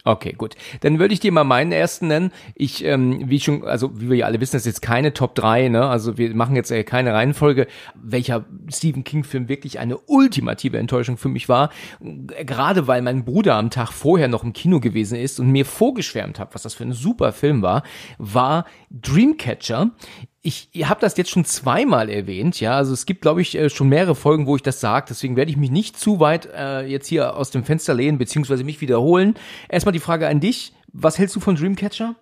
Okay, 0.04 0.32
gut. 0.32 0.56
Dann 0.80 0.98
würde 0.98 1.14
ich 1.14 1.20
dir 1.20 1.30
mal 1.30 1.44
meinen 1.44 1.70
ersten 1.70 2.08
nennen. 2.08 2.32
Ich, 2.56 2.84
ähm, 2.84 3.30
wie 3.30 3.38
schon, 3.38 3.64
also 3.64 4.00
wie 4.00 4.10
wir 4.10 4.16
ja 4.16 4.26
alle 4.26 4.40
wissen, 4.40 4.54
das 4.54 4.62
ist 4.62 4.66
jetzt 4.66 4.82
keine 4.82 5.12
Top 5.12 5.36
3, 5.36 5.68
ne? 5.68 5.86
Also 5.86 6.18
wir 6.18 6.34
machen 6.34 6.56
jetzt 6.56 6.72
äh, 6.72 6.82
keine 6.82 7.14
Reihenfolge, 7.14 7.68
welcher 7.94 8.44
Stephen 8.68 9.04
King-Film 9.04 9.48
wirklich 9.48 9.78
eine 9.78 9.98
ultimative 9.98 10.76
Enttäuschung 10.78 11.18
für 11.18 11.28
mich 11.28 11.48
war. 11.48 11.70
Gerade 12.00 12.88
weil 12.88 13.00
mein 13.02 13.24
Bruder 13.24 13.54
am 13.54 13.70
Tag 13.70 13.92
vorher 13.92 14.26
noch 14.26 14.42
im 14.42 14.52
Kino 14.52 14.80
gewesen 14.80 15.16
ist 15.16 15.38
und 15.38 15.52
mir 15.52 15.64
vorgeschwärmt 15.64 16.40
hat, 16.40 16.52
was 16.52 16.62
das 16.62 16.74
für 16.74 16.84
ein 16.84 16.92
super 16.92 17.32
Film 17.32 17.62
war, 17.62 17.84
war 18.18 18.66
Dreamcatcher 18.90 19.92
ich 20.42 20.68
habe 20.84 21.00
das 21.00 21.16
jetzt 21.16 21.30
schon 21.30 21.44
zweimal 21.44 22.10
erwähnt, 22.10 22.58
ja. 22.58 22.76
Also 22.76 22.92
es 22.92 23.06
gibt, 23.06 23.22
glaube 23.22 23.40
ich, 23.40 23.56
äh, 23.56 23.70
schon 23.70 23.88
mehrere 23.88 24.16
Folgen, 24.16 24.46
wo 24.46 24.56
ich 24.56 24.62
das 24.62 24.80
sage. 24.80 25.06
Deswegen 25.08 25.36
werde 25.36 25.52
ich 25.52 25.56
mich 25.56 25.70
nicht 25.70 25.96
zu 25.96 26.18
weit 26.18 26.48
äh, 26.52 26.84
jetzt 26.84 27.06
hier 27.06 27.36
aus 27.36 27.50
dem 27.50 27.64
Fenster 27.64 27.94
lehnen, 27.94 28.18
beziehungsweise 28.18 28.64
mich 28.64 28.80
wiederholen. 28.80 29.36
Erstmal 29.68 29.92
die 29.92 30.00
Frage 30.00 30.26
an 30.26 30.40
dich. 30.40 30.72
Was 30.92 31.16
hältst 31.16 31.36
du 31.36 31.40
von 31.40 31.54
Dreamcatcher? 31.54 32.16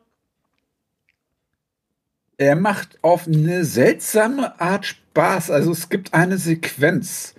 Er 2.36 2.56
macht 2.56 2.98
auf 3.02 3.26
eine 3.26 3.64
seltsame 3.64 4.60
Art 4.60 4.84
Spaß. 4.84 5.50
Also 5.50 5.72
es 5.72 5.88
gibt 5.88 6.12
eine 6.12 6.36
Sequenz, 6.36 7.34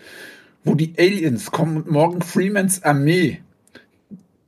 wo 0.63 0.73
die 0.73 0.95
Aliens 0.97 1.51
kommen 1.51 1.77
und 1.77 1.91
Morgan 1.91 2.23
Freemans 2.23 2.83
Armee 2.83 3.41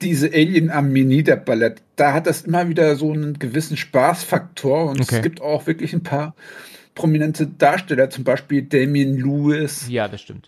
diese 0.04 0.28
Alien-Armee 0.28 1.04
niederballert, 1.04 1.82
da 1.96 2.14
hat 2.14 2.28
das 2.28 2.44
immer 2.44 2.70
wieder 2.70 2.96
so 2.96 3.12
einen 3.12 3.40
gewissen 3.40 3.78
Spaßfaktor 3.78 4.90
und 4.90 5.02
okay. 5.02 5.16
es 5.16 5.22
gibt 5.22 5.42
auch 5.42 5.68
wirklich 5.68 5.94
ein 5.94 6.04
paar 6.04 6.36
prominente 6.96 7.48
Darsteller, 7.48 8.10
zum 8.10 8.24
Beispiel 8.24 8.62
Damien 8.62 9.18
Lewis. 9.18 9.88
Ja, 9.90 10.08
das 10.08 10.22
stimmt. 10.22 10.48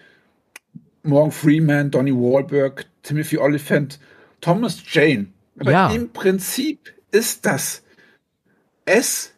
Morgan 1.04 1.32
Freeman, 1.32 1.92
Donny 1.92 2.14
Wahlberg, 2.14 2.86
Timothy 3.04 3.38
Oliphant, 3.38 4.00
Thomas 4.42 4.82
Jane. 4.86 5.28
Aber 5.60 5.72
ja. 5.72 5.90
im 5.92 6.10
Prinzip 6.10 6.94
ist 7.12 7.46
das 7.46 7.84
es, 8.86 9.34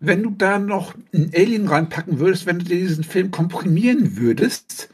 wenn 0.00 0.22
du 0.22 0.30
da 0.30 0.58
noch 0.58 0.94
einen 1.12 1.32
Alien 1.34 1.68
reinpacken 1.68 2.18
würdest, 2.18 2.46
wenn 2.46 2.58
du 2.58 2.64
diesen 2.64 3.04
Film 3.04 3.30
komprimieren 3.30 4.16
würdest 4.16 4.88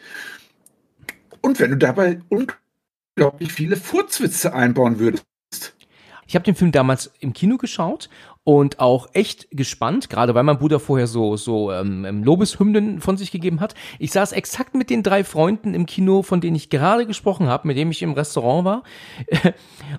und 1.40 1.60
wenn 1.60 1.70
du 1.70 1.76
dabei 1.76 2.20
unglaublich 2.28 2.67
viele 3.48 3.76
Furzwitze 3.76 4.54
einbauen 4.54 4.98
würdest. 4.98 5.24
Ich 6.26 6.34
habe 6.34 6.44
den 6.44 6.54
Film 6.54 6.72
damals 6.72 7.10
im 7.20 7.32
Kino 7.32 7.56
geschaut 7.56 8.10
und 8.44 8.80
auch 8.80 9.08
echt 9.14 9.48
gespannt, 9.50 10.10
gerade 10.10 10.34
weil 10.34 10.42
mein 10.42 10.58
Bruder 10.58 10.78
vorher 10.78 11.06
so 11.06 11.36
so 11.36 11.72
ähm, 11.72 12.04
ähm 12.04 12.22
Lobeshymnen 12.22 13.00
von 13.00 13.16
sich 13.16 13.30
gegeben 13.30 13.60
hat. 13.60 13.74
Ich 13.98 14.12
saß 14.12 14.32
exakt 14.32 14.74
mit 14.74 14.90
den 14.90 15.02
drei 15.02 15.24
Freunden 15.24 15.72
im 15.72 15.86
Kino, 15.86 16.22
von 16.22 16.42
denen 16.42 16.56
ich 16.56 16.68
gerade 16.68 17.06
gesprochen 17.06 17.46
habe, 17.48 17.66
mit 17.66 17.78
dem 17.78 17.90
ich 17.90 18.02
im 18.02 18.12
Restaurant 18.12 18.64
war. 18.66 18.82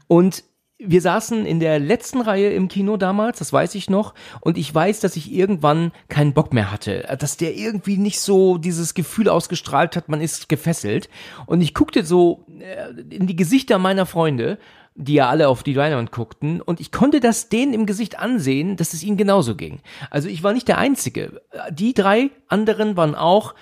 und 0.08 0.44
wir 0.80 1.02
saßen 1.02 1.46
in 1.46 1.60
der 1.60 1.78
letzten 1.78 2.22
Reihe 2.22 2.52
im 2.52 2.70
Kino 2.70 2.96
damals, 2.96 3.40
das 3.40 3.52
weiß 3.52 3.76
ich 3.76 3.90
noch, 3.90 4.14
und 4.40 4.58
ich 4.58 4.74
weiß, 4.74 5.02
dass 5.02 5.18
ich 5.18 5.32
irgendwann 5.32 5.92
keinen 6.08 6.34
Bock 6.34 6.54
mehr 6.54 6.72
hatte, 6.72 7.06
dass 7.20 7.36
der 7.36 7.56
irgendwie 7.56 7.98
nicht 7.98 8.22
so 8.22 8.58
dieses 8.58 8.94
Gefühl 8.94 9.28
ausgestrahlt 9.28 9.98
hat, 9.98 10.08
man 10.08 10.22
ist 10.22 10.48
gefesselt. 10.48 11.10
Und 11.46 11.60
ich 11.62 11.74
guckte 11.74 12.06
so 12.06 12.46
äh, 12.60 12.92
in 13.14 13.28
die 13.28 13.36
Gesichter 13.36 13.78
meiner 13.78 14.06
Freunde, 14.06 14.58
die 14.96 15.16
ja 15.16 15.30
alle 15.30 15.50
auf 15.50 15.64
die 15.64 15.74
Leinwand 15.74 16.12
guckten, 16.12 16.62
und 16.62 16.80
ich 16.80 16.92
konnte 16.92 17.20
das 17.20 17.50
denen 17.50 17.74
im 17.74 17.86
Gesicht 17.86 18.18
ansehen, 18.18 18.78
dass 18.78 18.94
es 18.94 19.04
ihnen 19.04 19.18
genauso 19.18 19.56
ging. 19.56 19.80
Also 20.10 20.30
ich 20.30 20.44
war 20.44 20.54
nicht 20.54 20.68
der 20.70 20.78
Einzige. 20.78 21.42
Die 21.72 21.94
drei 21.94 22.32
anderen 22.48 22.96
waren 22.96 23.16
auch 23.16 23.54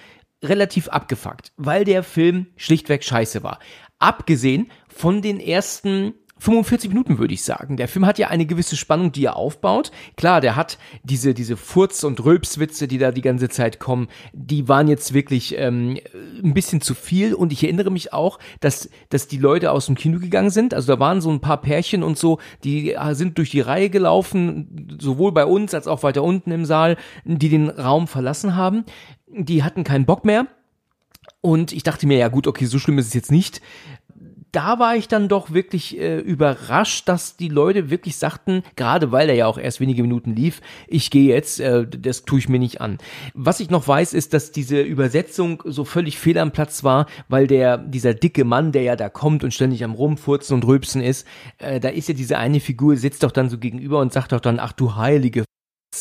relativ 0.44 0.88
abgefuckt, 0.90 1.52
weil 1.58 1.84
der 1.84 2.04
Film 2.04 2.48
schlichtweg 2.58 3.04
scheiße 3.04 3.42
war. 3.42 3.60
Abgesehen 3.98 4.72
von 4.88 5.24
den 5.24 5.40
ersten 5.40 6.14
45 6.40 6.90
Minuten 6.90 7.18
würde 7.18 7.34
ich 7.34 7.44
sagen. 7.44 7.78
Der 7.78 7.88
Film 7.88 8.06
hat 8.06 8.20
ja 8.20 8.28
eine 8.28 8.46
gewisse 8.46 8.76
Spannung, 8.76 9.12
die 9.12 9.26
er 9.26 9.36
aufbaut. 9.36 9.92
Klar, 10.16 10.42
der 10.42 10.56
hat 10.56 10.78
diese, 11.04 11.34
diese 11.34 11.58
Furz- 11.58 12.04
und 12.04 12.24
Rülpswitze, 12.24 12.88
die 12.88 12.98
da 12.98 13.12
die 13.12 13.22
ganze 13.22 13.50
Zeit 13.50 13.80
kommen, 13.80 14.08
die 14.34 14.68
waren 14.68 14.88
jetzt 14.88 15.14
wirklich 15.14 15.58
ähm, 15.58 15.98
ein 16.44 16.54
bisschen 16.54 16.82
zu 16.82 16.94
viel. 16.94 17.34
Und 17.34 17.52
ich 17.52 17.64
erinnere 17.64 17.92
mich 17.92 18.14
auch, 18.14 18.40
dass, 18.60 18.90
dass 19.10 19.28
die 19.28 19.38
Leute 19.38 19.72
aus 19.72 19.88
dem 19.88 19.96
Kino 19.96 20.20
gegangen 20.20 20.50
sind. 20.50 20.74
Also 20.74 20.94
da 20.94 21.00
waren 21.00 21.22
so 21.22 21.32
ein 21.32 21.42
paar 21.42 21.62
Pärchen 21.62 22.04
und 22.04 22.18
so, 22.18 22.40
die 22.64 22.96
sind 23.12 23.38
durch 23.38 23.52
die 23.52 23.62
Reihe 23.62 23.90
gelaufen, 23.90 24.98
sowohl 25.00 25.32
bei 25.32 25.46
uns 25.46 25.74
als 25.74 25.88
auch 25.88 26.04
weiter 26.04 26.24
unten 26.24 26.52
im 26.52 26.66
Saal, 26.66 26.98
die 27.26 27.50
den 27.50 27.70
Raum 27.70 28.08
verlassen 28.08 28.56
haben. 28.56 28.86
Die 29.28 29.64
hatten 29.64 29.84
keinen 29.84 30.06
Bock 30.06 30.26
mehr. 30.26 30.48
Und 31.42 31.72
ich 31.72 31.84
dachte 31.84 32.08
mir, 32.08 32.18
ja 32.18 32.28
gut, 32.30 32.48
okay, 32.48 32.66
so 32.66 32.80
schlimm 32.80 32.98
ist 32.98 33.08
es 33.08 33.14
jetzt 33.14 33.32
nicht 33.32 33.62
da 34.52 34.80
war 34.80 34.96
ich 34.96 35.08
dann 35.08 35.28
doch 35.28 35.52
wirklich 35.52 36.00
äh, 36.00 36.20
überrascht, 36.20 37.08
dass 37.08 37.38
die 37.38 37.50
Leute 37.50 37.90
wirklich 37.90 38.18
sagten, 38.18 38.64
gerade 38.76 39.12
weil 39.12 39.30
er 39.30 39.36
ja 39.36 39.48
auch 39.48 39.58
erst 39.58 39.80
wenige 39.80 40.02
Minuten 40.02 40.36
lief, 40.36 40.62
ich 40.88 41.10
gehe 41.12 41.34
jetzt, 41.34 41.60
äh, 41.60 41.86
das 41.88 42.24
tue 42.26 42.40
ich 42.40 42.50
mir 42.50 42.60
nicht 42.60 42.82
an. 42.82 42.98
Was 43.34 43.60
ich 43.60 43.70
noch 43.70 43.88
weiß, 43.88 44.14
ist, 44.14 44.34
dass 44.34 44.52
diese 44.52 44.82
Übersetzung 44.82 45.64
so 45.66 45.86
völlig 45.86 46.18
fehl 46.18 46.38
am 46.38 46.52
Platz 46.52 46.84
war, 46.84 47.08
weil 47.30 47.48
der, 47.48 47.78
dieser 47.78 48.14
dicke 48.14 48.46
Mann, 48.46 48.72
der 48.72 48.84
ja 48.84 48.96
da 48.96 49.10
kommt 49.10 49.44
und 49.44 49.54
ständig 49.54 49.84
am 49.84 49.94
Rumfurzen 49.94 50.56
und 50.56 50.66
Rülpsen 50.66 51.02
ist, 51.02 51.28
äh, 51.58 51.80
da 51.80 51.90
ist 51.90 52.08
ja 52.08 52.14
diese 52.14 52.38
eine 52.38 52.60
Figur, 52.60 52.96
sitzt 52.98 53.24
doch 53.24 53.32
dann 53.32 53.50
so 53.50 53.58
gegenüber 53.58 54.00
und 54.00 54.14
sagt 54.14 54.32
doch 54.32 54.40
dann, 54.40 54.60
ach 54.60 54.72
du 54.72 54.96
heilige 54.96 55.44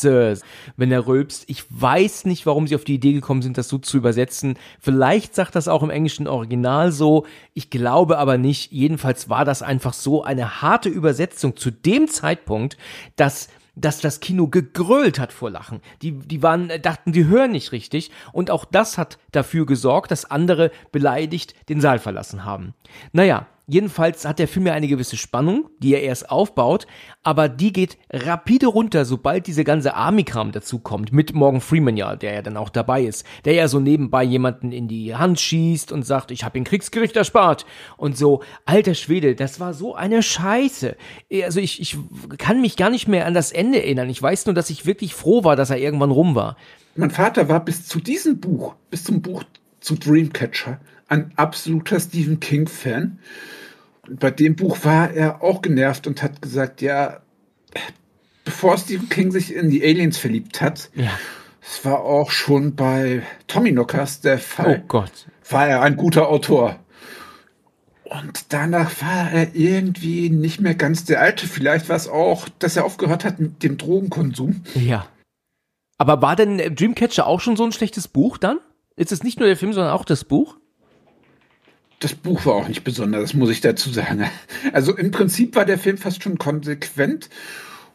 wenn 0.05 0.93
er 0.93 1.07
rülpst. 1.07 1.45
Ich 1.47 1.65
weiß 1.71 2.25
nicht, 2.27 2.47
warum 2.47 2.67
sie 2.67 2.75
auf 2.75 2.85
die 2.85 2.95
Idee 2.95 3.13
gekommen 3.13 3.43
sind, 3.43 3.59
das 3.59 3.69
so 3.69 3.79
zu 3.79 3.97
übersetzen. 3.97 4.59
Vielleicht 4.81 5.35
sagt 5.35 5.55
das 5.55 5.69
auch 5.69 5.83
im 5.83 5.91
englischen 5.91 6.29
Original 6.29 6.93
so. 6.93 7.27
Ich 7.55 7.71
glaube 7.71 8.19
aber 8.19 8.39
nicht. 8.39 8.73
Jedenfalls 8.73 9.29
war 9.29 9.45
das 9.45 9.63
einfach 9.63 9.93
so 9.93 10.23
eine 10.23 10.63
harte 10.63 10.89
Übersetzung 10.89 11.57
zu 11.57 11.71
dem 11.71 12.09
Zeitpunkt, 12.09 12.77
dass 13.17 13.49
dass 13.77 14.01
das 14.01 14.21
Kino 14.21 14.49
gegrölt 14.49 15.19
hat 15.19 15.33
vor 15.33 15.51
Lachen. 15.51 15.81
Die, 16.01 16.13
die 16.13 16.43
waren, 16.43 16.73
dachten, 16.81 17.13
die 17.13 17.27
hören 17.27 17.53
nicht 17.53 17.73
richtig. 17.73 18.11
Und 18.33 18.51
auch 18.51 18.65
das 18.65 18.97
hat 18.97 19.19
dafür 19.33 19.67
gesorgt, 19.67 20.11
dass 20.11 20.25
andere 20.25 20.71
beleidigt 20.93 21.55
den 21.69 21.83
Saal 21.83 21.99
verlassen 21.99 22.45
haben. 22.47 22.73
Naja, 23.13 23.47
Jedenfalls 23.69 24.25
hat 24.25 24.39
der 24.39 24.47
Film 24.47 24.69
ja 24.69 24.75
eine 24.75 24.87
gewisse 24.87 25.17
Spannung, 25.17 25.69
die 25.81 25.93
er 25.93 26.03
erst 26.03 26.31
aufbaut, 26.31 26.87
aber 27.25 27.49
die 27.49 27.73
geht 27.73 27.99
rapide 28.13 28.69
runter, 28.69 29.05
sobald 29.05 29.49
diese 29.49 29.65
ganze 29.65 29.95
Army-Kram 29.95 30.53
dazukommt, 30.53 31.13
mit 31.13 31.35
Morgan 31.35 31.61
Freeman 31.61 31.97
ja, 31.97 32.15
der 32.15 32.35
ja 32.35 32.43
dann 32.43 32.57
auch 32.57 32.71
dabei 32.71 33.03
ist, 33.03 33.27
der 33.45 33.55
ja 33.55 33.67
so 33.67 33.81
nebenbei 33.81 34.23
jemanden 34.23 34.71
in 34.71 34.87
die 34.87 35.17
Hand 35.17 35.41
schießt 35.41 35.91
und 35.91 36.07
sagt, 36.07 36.31
ich 36.31 36.45
habe 36.45 36.57
ihn 36.59 36.63
Kriegsgericht 36.63 37.17
erspart 37.17 37.67
und 37.97 38.17
so, 38.17 38.45
alter 38.67 38.95
Schwede, 38.95 39.35
das 39.35 39.59
war 39.59 39.75
so 39.75 39.97
eine 39.97 40.23
Scheiße. 40.23 40.95
Also 41.43 41.59
ich, 41.59 41.81
ich 41.81 41.99
kann 42.39 42.61
mich 42.61 42.77
gar 42.77 42.91
nicht 42.91 43.09
mehr 43.09 43.27
an 43.27 43.35
das 43.35 43.51
Ende 43.51 43.83
erinnern. 43.83 44.09
Ich 44.09 44.23
weiß 44.23 44.47
nur, 44.47 44.55
dass 44.55 44.71
ich 44.71 44.87
wirklich 44.87 45.13
froh 45.13 45.43
war, 45.43 45.57
dass 45.57 45.71
er 45.71 45.79
irgendwann 45.79 46.13
rum 46.13 46.37
war. 46.37 46.57
Mein 46.95 47.11
Vater 47.11 47.49
war 47.49 47.65
bis 47.65 47.85
zu 47.89 47.99
diesem 47.99 48.39
Buch, 48.39 48.77
bis 48.91 49.03
zum 49.03 49.23
Buch 49.23 49.43
zu 49.81 49.97
Dreamcatcher, 49.97 50.81
ein 51.09 51.33
absoluter 51.37 52.01
Stephen 52.01 52.40
King-Fan 52.40 53.19
bei 54.09 54.31
dem 54.31 54.57
Buch 54.57 54.79
war 54.85 55.11
er 55.11 55.42
auch 55.42 55.62
genervt 55.62 56.07
und 56.07 56.23
hat 56.23 56.42
gesagt, 56.42 56.83
ja, 56.83 57.21
bevor 58.45 58.79
Stephen 58.79 59.09
King 59.09 59.31
sich 59.31 59.55
in 59.55 59.71
die 59.71 59.83
Aliens 59.83 60.19
verliebt 60.19 60.61
hat, 60.61 60.90
ja. 60.95 61.11
es 61.61 61.85
war 61.85 62.01
auch 62.01 62.31
schon 62.31 62.75
bei 62.75 63.23
Tommy 63.47 63.73
Knockers 63.73 64.21
der 64.21 64.38
Fall. 64.38 64.83
Oh 64.83 64.85
Gott. 64.88 65.27
War 65.49 65.69
er 65.69 65.83
ein 65.83 65.97
guter 65.97 66.29
Autor. 66.29 66.77
Und 68.05 68.53
danach 68.53 69.03
war 69.03 69.33
er 69.33 69.55
irgendwie 69.55 70.31
nicht 70.31 70.61
mehr 70.61 70.77
ganz 70.77 71.05
der 71.05 71.21
Alte. 71.21 71.49
Vielleicht 71.49 71.88
war 71.88 71.97
es 71.97 72.09
auch, 72.09 72.49
dass 72.61 72.77
er 72.77 72.85
aufgehört 72.85 73.25
hat 73.25 73.40
mit 73.40 73.64
dem 73.64 73.79
Drogenkonsum. 73.79 74.62
Ja. 74.75 75.09
Aber 75.99 76.23
war 76.23 76.37
denn 76.37 76.59
Dreamcatcher 76.75 77.27
auch 77.27 77.40
schon 77.40 77.57
so 77.57 77.64
ein 77.64 77.73
schlechtes 77.73 78.07
Buch 78.07 78.38
dann? 78.38 78.59
Ist 78.95 79.11
es 79.11 79.25
nicht 79.25 79.40
nur 79.40 79.49
der 79.49 79.57
Film, 79.57 79.73
sondern 79.73 79.92
auch 79.92 80.05
das 80.05 80.25
Buch? 80.25 80.57
Das 81.99 82.15
Buch 82.15 82.45
war 82.45 82.55
auch 82.55 82.69
nicht 82.69 82.85
besonders, 82.85 83.35
muss 83.35 83.51
ich 83.51 83.61
dazu 83.61 83.91
sagen. 83.91 84.25
Also 84.73 84.97
im 84.97 85.11
Prinzip 85.11 85.57
war 85.57 85.65
der 85.65 85.79
Film 85.79 85.97
fast 85.97 86.23
schon 86.23 86.39
konsequent. 86.39 87.31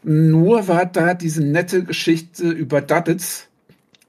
Nur 0.04 0.68
war 0.68 0.86
da 0.86 1.14
diese 1.14 1.44
nette 1.44 1.84
Geschichte 1.84 2.50
über 2.50 2.82
Duddits. 2.82 3.48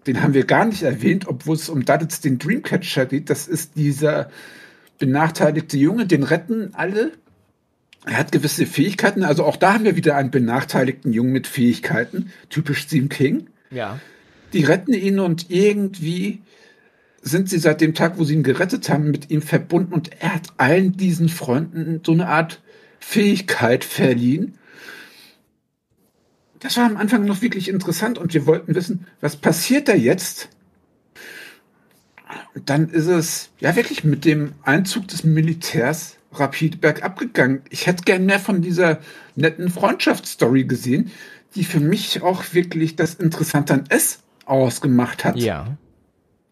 Den 0.07 0.23
haben 0.23 0.35
wir 0.35 0.45
gar 0.45 0.65
nicht 0.65 0.83
erwähnt, 0.83 1.29
obwohl 1.29 1.57
es 1.57 1.69
um 1.69 1.85
Duddits 1.85 2.21
den 2.21 2.39
Dreamcatcher 2.39 3.07
geht. 3.07 3.29
Das 3.29 3.47
ist 3.47 3.77
dieser 3.77 4.31
benachteiligte 4.99 5.77
Junge, 5.77 6.07
den 6.07 6.23
retten 6.23 6.71
alle. 6.75 7.13
Er 8.07 8.17
hat 8.17 8.33
gewisse 8.33 8.67
Fähigkeiten. 8.67 9.23
Also 9.25 9.45
auch 9.45 9.57
da 9.57 9.75
haben 9.75 9.85
wir 9.85 9.97
wieder 9.97 10.17
einen 10.17 10.31
benachteiligten 10.31 11.13
Jungen 11.13 11.33
mit 11.33 11.47
Fähigkeiten. 11.47 12.33
Typisch 12.49 12.81
Stephen 12.81 13.11
King. 13.11 13.47
Ja. 13.71 14.01
Die 14.55 14.65
retten 14.65 14.95
ihn 14.95 15.21
und 15.21 15.51
irgendwie 15.51 16.41
sind 17.23 17.49
sie 17.49 17.59
seit 17.59 17.81
dem 17.81 17.95
Tag, 17.95 18.19
wo 18.19 18.25
sie 18.25 18.35
ihn 18.35 18.43
gerettet 18.43 18.89
haben, 18.89 19.11
mit 19.11 19.31
ihm 19.31 19.43
verbunden 19.43 19.95
und 19.95 20.11
er 20.21 20.35
hat 20.35 20.49
allen 20.57 20.97
diesen 20.97 21.29
Freunden 21.29 22.01
so 22.05 22.13
eine 22.13 22.29
Art 22.29 22.61
Fähigkeit 22.99 23.85
verliehen. 23.85 24.59
Das 26.59 26.77
war 26.77 26.85
am 26.85 26.97
Anfang 26.97 27.25
noch 27.25 27.41
wirklich 27.41 27.69
interessant 27.69 28.19
und 28.19 28.35
wir 28.35 28.47
wollten 28.47 28.75
wissen, 28.75 29.07
was 29.21 29.37
passiert 29.37 29.89
da 29.89 29.95
jetzt? 29.95 30.49
Und 32.55 32.69
dann 32.71 32.89
ist 32.89 33.07
es 33.07 33.51
ja 33.61 33.75
wirklich 33.77 34.05
mit 34.05 34.25
dem 34.25 34.53
Einzug 34.63 35.09
des 35.09 35.25
Militärs 35.25 36.17
rapid 36.33 36.81
bergab 36.81 37.19
gegangen. 37.19 37.63
Ich 37.71 37.87
hätte 37.87 38.05
gern 38.05 38.27
mehr 38.27 38.41
von 38.41 38.63
dieser 38.63 39.01
netten 39.37 39.71
Freundschaftsstory 39.71 40.65
gesehen, 40.65 41.11
die 41.55 41.65
für 41.65 41.81
mich 41.81 42.23
auch 42.23 42.43
wirklich 42.53 42.97
das 42.97 43.15
Interessante 43.15 43.75
an 43.75 43.85
S 43.89 44.21
ausgemacht 44.45 45.25
hat. 45.25 45.37
Ja 45.37 45.77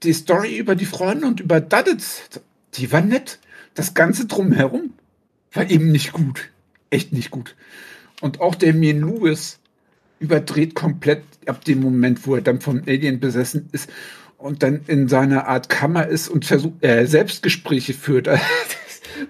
die 0.02 0.12
Story 0.12 0.56
über 0.56 0.74
die 0.74 0.86
Freunde 0.86 1.26
und 1.26 1.40
über 1.40 1.60
Duddits, 1.60 2.22
die 2.74 2.90
war 2.92 3.00
nett. 3.02 3.38
Das 3.74 3.94
Ganze 3.94 4.26
drumherum 4.26 4.94
war 5.52 5.70
eben 5.70 5.92
nicht 5.92 6.12
gut. 6.12 6.50
Echt 6.90 7.12
nicht 7.12 7.30
gut. 7.30 7.54
Und 8.20 8.40
auch 8.40 8.54
der 8.54 8.74
Mir 8.74 8.94
Lewis 8.94 9.58
überdreht 10.18 10.74
komplett 10.74 11.22
ab 11.46 11.64
dem 11.64 11.80
Moment, 11.80 12.26
wo 12.26 12.34
er 12.34 12.42
dann 12.42 12.60
vom 12.60 12.82
Alien 12.86 13.20
besessen 13.20 13.68
ist 13.72 13.88
und 14.36 14.62
dann 14.62 14.82
in 14.86 15.08
seiner 15.08 15.48
Art 15.48 15.68
Kammer 15.68 16.06
ist 16.06 16.28
und 16.28 16.44
versucht, 16.44 16.82
äh, 16.82 17.06
Selbstgespräche 17.06 17.94
führt. 17.94 18.28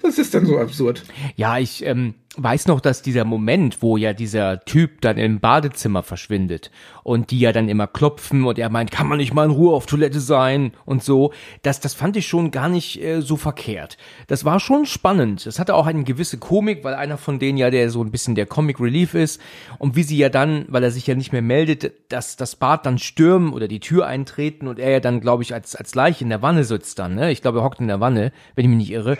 Das 0.02 0.18
ist 0.18 0.34
dann 0.34 0.46
so 0.46 0.58
absurd. 0.58 1.04
Ja, 1.36 1.58
ich 1.58 1.84
ähm, 1.84 2.14
weiß 2.36 2.66
noch, 2.68 2.80
dass 2.80 3.02
dieser 3.02 3.24
Moment, 3.24 3.82
wo 3.82 3.96
ja 3.96 4.12
dieser 4.12 4.64
Typ 4.64 5.00
dann 5.00 5.18
im 5.18 5.40
Badezimmer 5.40 6.02
verschwindet 6.02 6.70
und 7.02 7.32
die 7.32 7.40
ja 7.40 7.52
dann 7.52 7.68
immer 7.68 7.88
klopfen 7.88 8.44
und 8.44 8.58
er 8.58 8.70
meint, 8.70 8.92
kann 8.92 9.08
man 9.08 9.18
nicht 9.18 9.34
mal 9.34 9.46
in 9.46 9.50
Ruhe 9.50 9.74
auf 9.74 9.86
Toilette 9.86 10.20
sein 10.20 10.72
und 10.84 11.02
so, 11.02 11.32
das, 11.62 11.80
das 11.80 11.94
fand 11.94 12.16
ich 12.16 12.28
schon 12.28 12.52
gar 12.52 12.68
nicht 12.68 13.02
äh, 13.02 13.20
so 13.20 13.36
verkehrt. 13.36 13.98
Das 14.28 14.44
war 14.44 14.60
schon 14.60 14.86
spannend. 14.86 15.44
Das 15.44 15.58
hatte 15.58 15.74
auch 15.74 15.86
eine 15.86 16.04
gewisse 16.04 16.38
Komik, 16.38 16.84
weil 16.84 16.94
einer 16.94 17.18
von 17.18 17.40
denen 17.40 17.58
ja 17.58 17.70
der 17.70 17.90
so 17.90 18.02
ein 18.02 18.12
bisschen 18.12 18.36
der 18.36 18.46
Comic 18.46 18.80
Relief 18.80 19.14
ist 19.14 19.40
und 19.78 19.96
wie 19.96 20.04
sie 20.04 20.16
ja 20.16 20.28
dann, 20.28 20.66
weil 20.68 20.84
er 20.84 20.92
sich 20.92 21.06
ja 21.08 21.16
nicht 21.16 21.32
mehr 21.32 21.42
meldet, 21.42 21.92
dass 22.12 22.36
das 22.36 22.54
Bad 22.54 22.86
dann 22.86 22.98
stürmen 22.98 23.52
oder 23.52 23.66
die 23.66 23.80
Tür 23.80 24.06
eintreten 24.06 24.68
und 24.68 24.78
er 24.78 24.90
ja 24.90 25.00
dann, 25.00 25.20
glaube 25.20 25.42
ich, 25.42 25.52
als, 25.52 25.74
als 25.74 25.96
Leiche 25.96 26.22
in 26.22 26.30
der 26.30 26.42
Wanne 26.42 26.62
sitzt 26.62 26.98
dann, 27.00 27.16
ne? 27.16 27.32
Ich 27.32 27.42
glaube, 27.42 27.58
er 27.58 27.64
hockt 27.64 27.80
in 27.80 27.88
der 27.88 28.00
Wanne, 28.00 28.32
wenn 28.54 28.64
ich 28.64 28.68
mich 28.68 28.78
nicht 28.78 28.92
irre. 28.92 29.18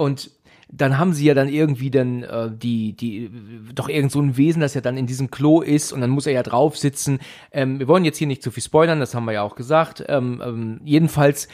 Und 0.00 0.30
dann 0.72 0.98
haben 0.98 1.12
sie 1.12 1.24
ja 1.24 1.34
dann 1.34 1.48
irgendwie 1.48 1.90
dann 1.90 2.22
äh, 2.22 2.50
die 2.50 2.92
die 2.94 3.30
doch 3.74 3.88
irgend 3.88 4.12
so 4.12 4.20
ein 4.20 4.36
Wesen, 4.36 4.60
das 4.60 4.74
ja 4.74 4.80
dann 4.80 4.96
in 4.96 5.06
diesem 5.06 5.30
Klo 5.30 5.60
ist 5.60 5.92
und 5.92 6.00
dann 6.00 6.10
muss 6.10 6.26
er 6.26 6.32
ja 6.32 6.42
drauf 6.42 6.78
sitzen. 6.78 7.18
Ähm, 7.50 7.78
wir 7.78 7.88
wollen 7.88 8.04
jetzt 8.04 8.18
hier 8.18 8.26
nicht 8.26 8.42
zu 8.42 8.50
viel 8.50 8.62
spoilern, 8.62 9.00
das 9.00 9.14
haben 9.14 9.24
wir 9.24 9.32
ja 9.32 9.42
auch 9.42 9.56
gesagt. 9.56 10.04
Ähm, 10.08 10.40
ähm, 10.44 10.80
jedenfalls 10.84 11.48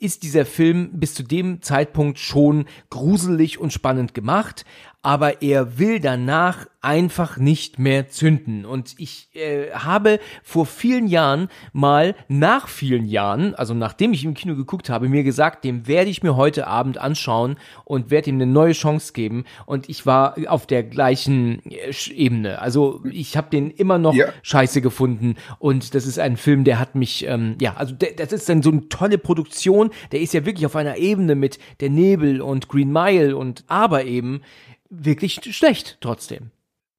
ist 0.00 0.22
dieser 0.22 0.46
Film 0.46 0.90
bis 0.94 1.14
zu 1.14 1.22
dem 1.22 1.60
Zeitpunkt 1.62 2.18
schon 2.18 2.64
gruselig 2.90 3.58
und 3.58 3.72
spannend 3.72 4.14
gemacht, 4.14 4.64
aber 5.02 5.42
er 5.42 5.78
will 5.78 5.98
danach 5.98 6.66
einfach 6.80 7.36
nicht 7.36 7.78
mehr 7.78 8.08
zünden. 8.08 8.64
Und 8.64 8.94
ich 8.98 9.28
äh, 9.34 9.70
habe 9.72 10.18
vor 10.42 10.66
vielen 10.66 11.06
Jahren 11.06 11.48
mal 11.72 12.14
nach 12.28 12.68
vielen 12.68 13.06
Jahren, 13.06 13.54
also 13.54 13.72
nachdem 13.72 14.12
ich 14.12 14.24
im 14.24 14.34
Kino 14.34 14.56
geguckt 14.56 14.90
habe, 14.90 15.08
mir 15.08 15.22
gesagt, 15.22 15.64
dem 15.64 15.86
werde 15.86 16.10
ich 16.10 16.22
mir 16.22 16.36
heute 16.36 16.66
Abend 16.66 16.98
anschauen 16.98 17.56
und 17.84 18.10
werde 18.10 18.30
ihm 18.30 18.36
eine 18.36 18.46
neue 18.46 18.72
Chance 18.72 19.12
geben. 19.12 19.44
Und 19.64 19.88
ich 19.88 20.06
war 20.06 20.36
auf 20.48 20.66
der 20.66 20.82
gleichen 20.82 21.62
äh, 21.70 21.92
Ebene. 22.12 22.60
Also 22.60 23.02
ich 23.10 23.36
habe 23.36 23.50
den 23.50 23.70
immer 23.70 23.98
noch 23.98 24.14
ja. 24.14 24.26
scheiße 24.42 24.82
gefunden. 24.82 25.36
Und 25.58 25.94
das 25.94 26.06
ist 26.06 26.18
ein 26.18 26.36
Film, 26.36 26.64
der 26.64 26.78
hat 26.78 26.94
mich, 26.94 27.26
ähm, 27.26 27.56
ja, 27.60 27.74
also 27.74 27.94
der, 27.94 28.12
das 28.12 28.32
ist 28.32 28.48
dann 28.48 28.62
so 28.62 28.70
eine 28.70 28.88
tolle 28.88 29.18
Produktion. 29.18 29.90
Der 30.10 30.20
ist 30.20 30.34
ja 30.34 30.44
wirklich 30.44 30.66
auf 30.66 30.76
einer 30.76 30.96
Ebene 30.96 31.34
mit 31.34 31.58
Der 31.80 31.90
Nebel 31.90 32.40
und 32.40 32.68
Green 32.68 32.92
Mile 32.92 33.36
und 33.36 33.64
aber 33.68 34.04
eben 34.04 34.42
wirklich 34.92 35.40
schlecht 35.50 35.98
trotzdem. 36.00 36.50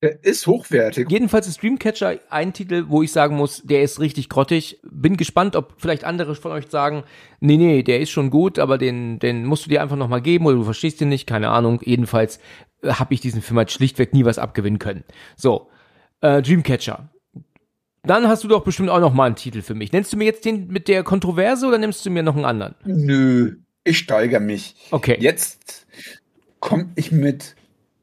Der 0.02 0.22
ist 0.22 0.48
hochwertig. 0.48 1.10
Jedenfalls 1.10 1.48
ist 1.48 1.64
Dreamcatcher 1.64 2.20
ein 2.30 2.52
Titel, 2.52 2.86
wo 2.90 3.04
ich 3.04 3.14
sagen 3.14 3.38
muss, 3.38 3.62
der 3.64 3.84
ist 3.84 4.02
richtig 4.02 4.28
grottig. 4.28 4.82
Bin 4.84 5.16
gespannt, 5.16 5.56
ob 5.56 5.76
vielleicht 5.78 6.04
andere 6.04 6.36
von 6.36 6.52
euch 6.52 6.66
sagen, 6.68 7.06
nee, 7.40 7.56
nee, 7.56 7.84
der 7.84 8.02
ist 8.02 8.10
schon 8.10 8.30
gut, 8.30 8.60
aber 8.60 8.78
den, 8.78 9.20
den 9.20 9.46
musst 9.46 9.66
du 9.66 9.70
dir 9.70 9.82
einfach 9.82 9.96
nochmal 9.96 10.22
geben 10.22 10.46
oder 10.46 10.58
du 10.58 10.64
verstehst 10.66 11.00
ihn 11.00 11.08
nicht, 11.08 11.26
keine 11.26 11.52
Ahnung. 11.52 11.80
Jedenfalls 11.86 12.40
äh, 12.82 12.90
habe 12.90 13.14
ich 13.14 13.22
diesen 13.22 13.42
Film 13.42 13.58
halt 13.58 13.72
schlichtweg 13.72 14.14
nie 14.14 14.26
was 14.26 14.40
abgewinnen 14.40 14.78
können. 14.78 15.06
So, 15.38 15.70
äh, 16.20 16.42
Dreamcatcher. 16.42 17.10
Dann 18.02 18.28
hast 18.28 18.44
du 18.44 18.50
doch 18.50 18.66
bestimmt 18.66 18.90
auch 18.90 19.00
noch 19.00 19.14
mal 19.14 19.28
einen 19.28 19.38
Titel 19.38 19.62
für 19.62 19.74
mich. 19.74 19.94
Nennst 19.94 20.12
du 20.12 20.18
mir 20.18 20.26
jetzt 20.26 20.44
den 20.44 20.68
mit 20.68 20.90
der 20.90 21.04
Kontroverse 21.04 21.66
oder 21.66 21.78
nimmst 21.78 22.06
du 22.06 22.10
mir 22.10 22.24
noch 22.24 22.36
einen 22.36 22.44
anderen? 22.44 22.76
Nö, 22.84 23.56
ich 23.86 24.00
steigere 24.00 24.42
mich. 24.42 24.76
Okay. 24.92 25.16
Jetzt 25.22 25.88
komme 26.60 26.92
ich 26.96 27.14
mit 27.14 27.56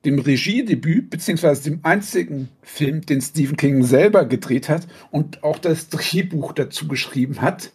dem 0.05 0.19
Regiedebüt, 0.19 1.11
beziehungsweise 1.11 1.71
dem 1.71 1.81
einzigen 1.83 2.49
Film, 2.63 3.03
den 3.03 3.21
Stephen 3.21 3.57
King 3.57 3.83
selber 3.83 4.25
gedreht 4.25 4.69
hat 4.69 4.87
und 5.11 5.43
auch 5.43 5.59
das 5.59 5.89
Drehbuch 5.89 6.53
dazu 6.53 6.89
geschrieben 6.89 7.43
hat. 7.43 7.73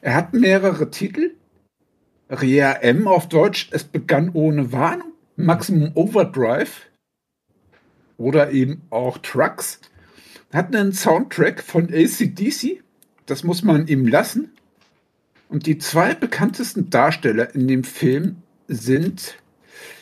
Er 0.00 0.14
hat 0.14 0.34
mehrere 0.34 0.90
Titel. 0.90 1.32
Rea 2.28 2.72
M 2.72 3.06
auf 3.06 3.28
Deutsch, 3.28 3.68
es 3.70 3.84
begann 3.84 4.30
ohne 4.32 4.72
Warnung. 4.72 5.12
Maximum 5.36 5.90
Overdrive 5.94 6.82
oder 8.16 8.52
eben 8.52 8.82
auch 8.90 9.18
Trucks 9.18 9.80
hat 10.52 10.74
einen 10.74 10.92
Soundtrack 10.92 11.62
von 11.62 11.92
ACDC. 11.92 12.82
Das 13.26 13.42
muss 13.42 13.62
man 13.64 13.88
ihm 13.88 14.06
lassen. 14.06 14.52
Und 15.48 15.66
die 15.66 15.78
zwei 15.78 16.14
bekanntesten 16.14 16.90
Darsteller 16.90 17.54
in 17.54 17.66
dem 17.66 17.84
Film 17.84 18.36
sind 18.68 19.36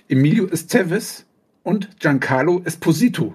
Emilio 0.09 0.47
Estevez 0.47 1.25
und 1.62 2.01
Giancarlo 2.01 2.62
Esposito. 2.64 3.35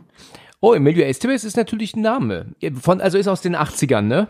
Oh, 0.59 0.73
Emilio 0.73 1.05
Estevez 1.05 1.43
ist 1.43 1.57
natürlich 1.57 1.95
ein 1.95 2.01
Name. 2.01 2.55
Von, 2.79 2.99
also 2.99 3.17
ist 3.17 3.27
aus 3.27 3.41
den 3.41 3.55
80ern, 3.55 4.01
ne? 4.01 4.27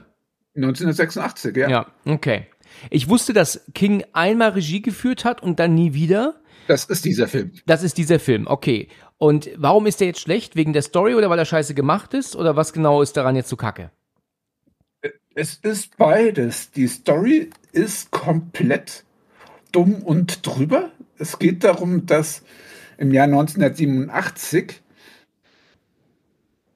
1986, 0.56 1.56
ja. 1.56 1.70
Ja, 1.70 1.88
okay. 2.06 2.48
Ich 2.90 3.08
wusste, 3.08 3.34
dass 3.34 3.62
King 3.74 4.04
einmal 4.14 4.50
Regie 4.50 4.82
geführt 4.82 5.24
hat 5.24 5.42
und 5.42 5.60
dann 5.60 5.74
nie 5.74 5.94
wieder. 5.94 6.42
Das 6.68 6.86
ist 6.86 7.06
dieser 7.06 7.28
Film. 7.28 7.54
Das 7.66 7.84
ist 7.84 7.98
dieser 7.98 8.20
Film, 8.20 8.46
okay. 8.48 8.90
Und 9.18 9.50
warum 9.56 9.88
ist 9.88 10.00
der 10.00 10.08
jetzt 10.08 10.20
schlecht? 10.20 10.56
Wegen 10.56 10.74
der 10.74 10.82
Story 10.82 11.16
oder 11.16 11.30
weil 11.30 11.40
er 11.40 11.46
scheiße 11.46 11.74
gemacht 11.74 12.14
ist? 12.14 12.36
Oder 12.36 12.56
was 12.56 12.74
genau 12.74 13.02
ist 13.02 13.16
daran 13.16 13.36
jetzt 13.36 13.50
so 13.50 13.56
kacke? 13.56 13.92
Es 15.34 15.56
ist 15.56 15.98
beides. 15.98 16.72
Die 16.72 16.88
Story 16.88 17.50
ist 17.72 18.12
komplett 18.12 19.06
dumm 19.72 20.04
und 20.04 20.46
drüber. 20.46 20.92
Es 21.18 21.40
geht 21.40 21.64
darum, 21.64 22.06
dass 22.06 22.44
im 22.98 23.12
Jahr 23.12 23.26
1987 23.26 24.82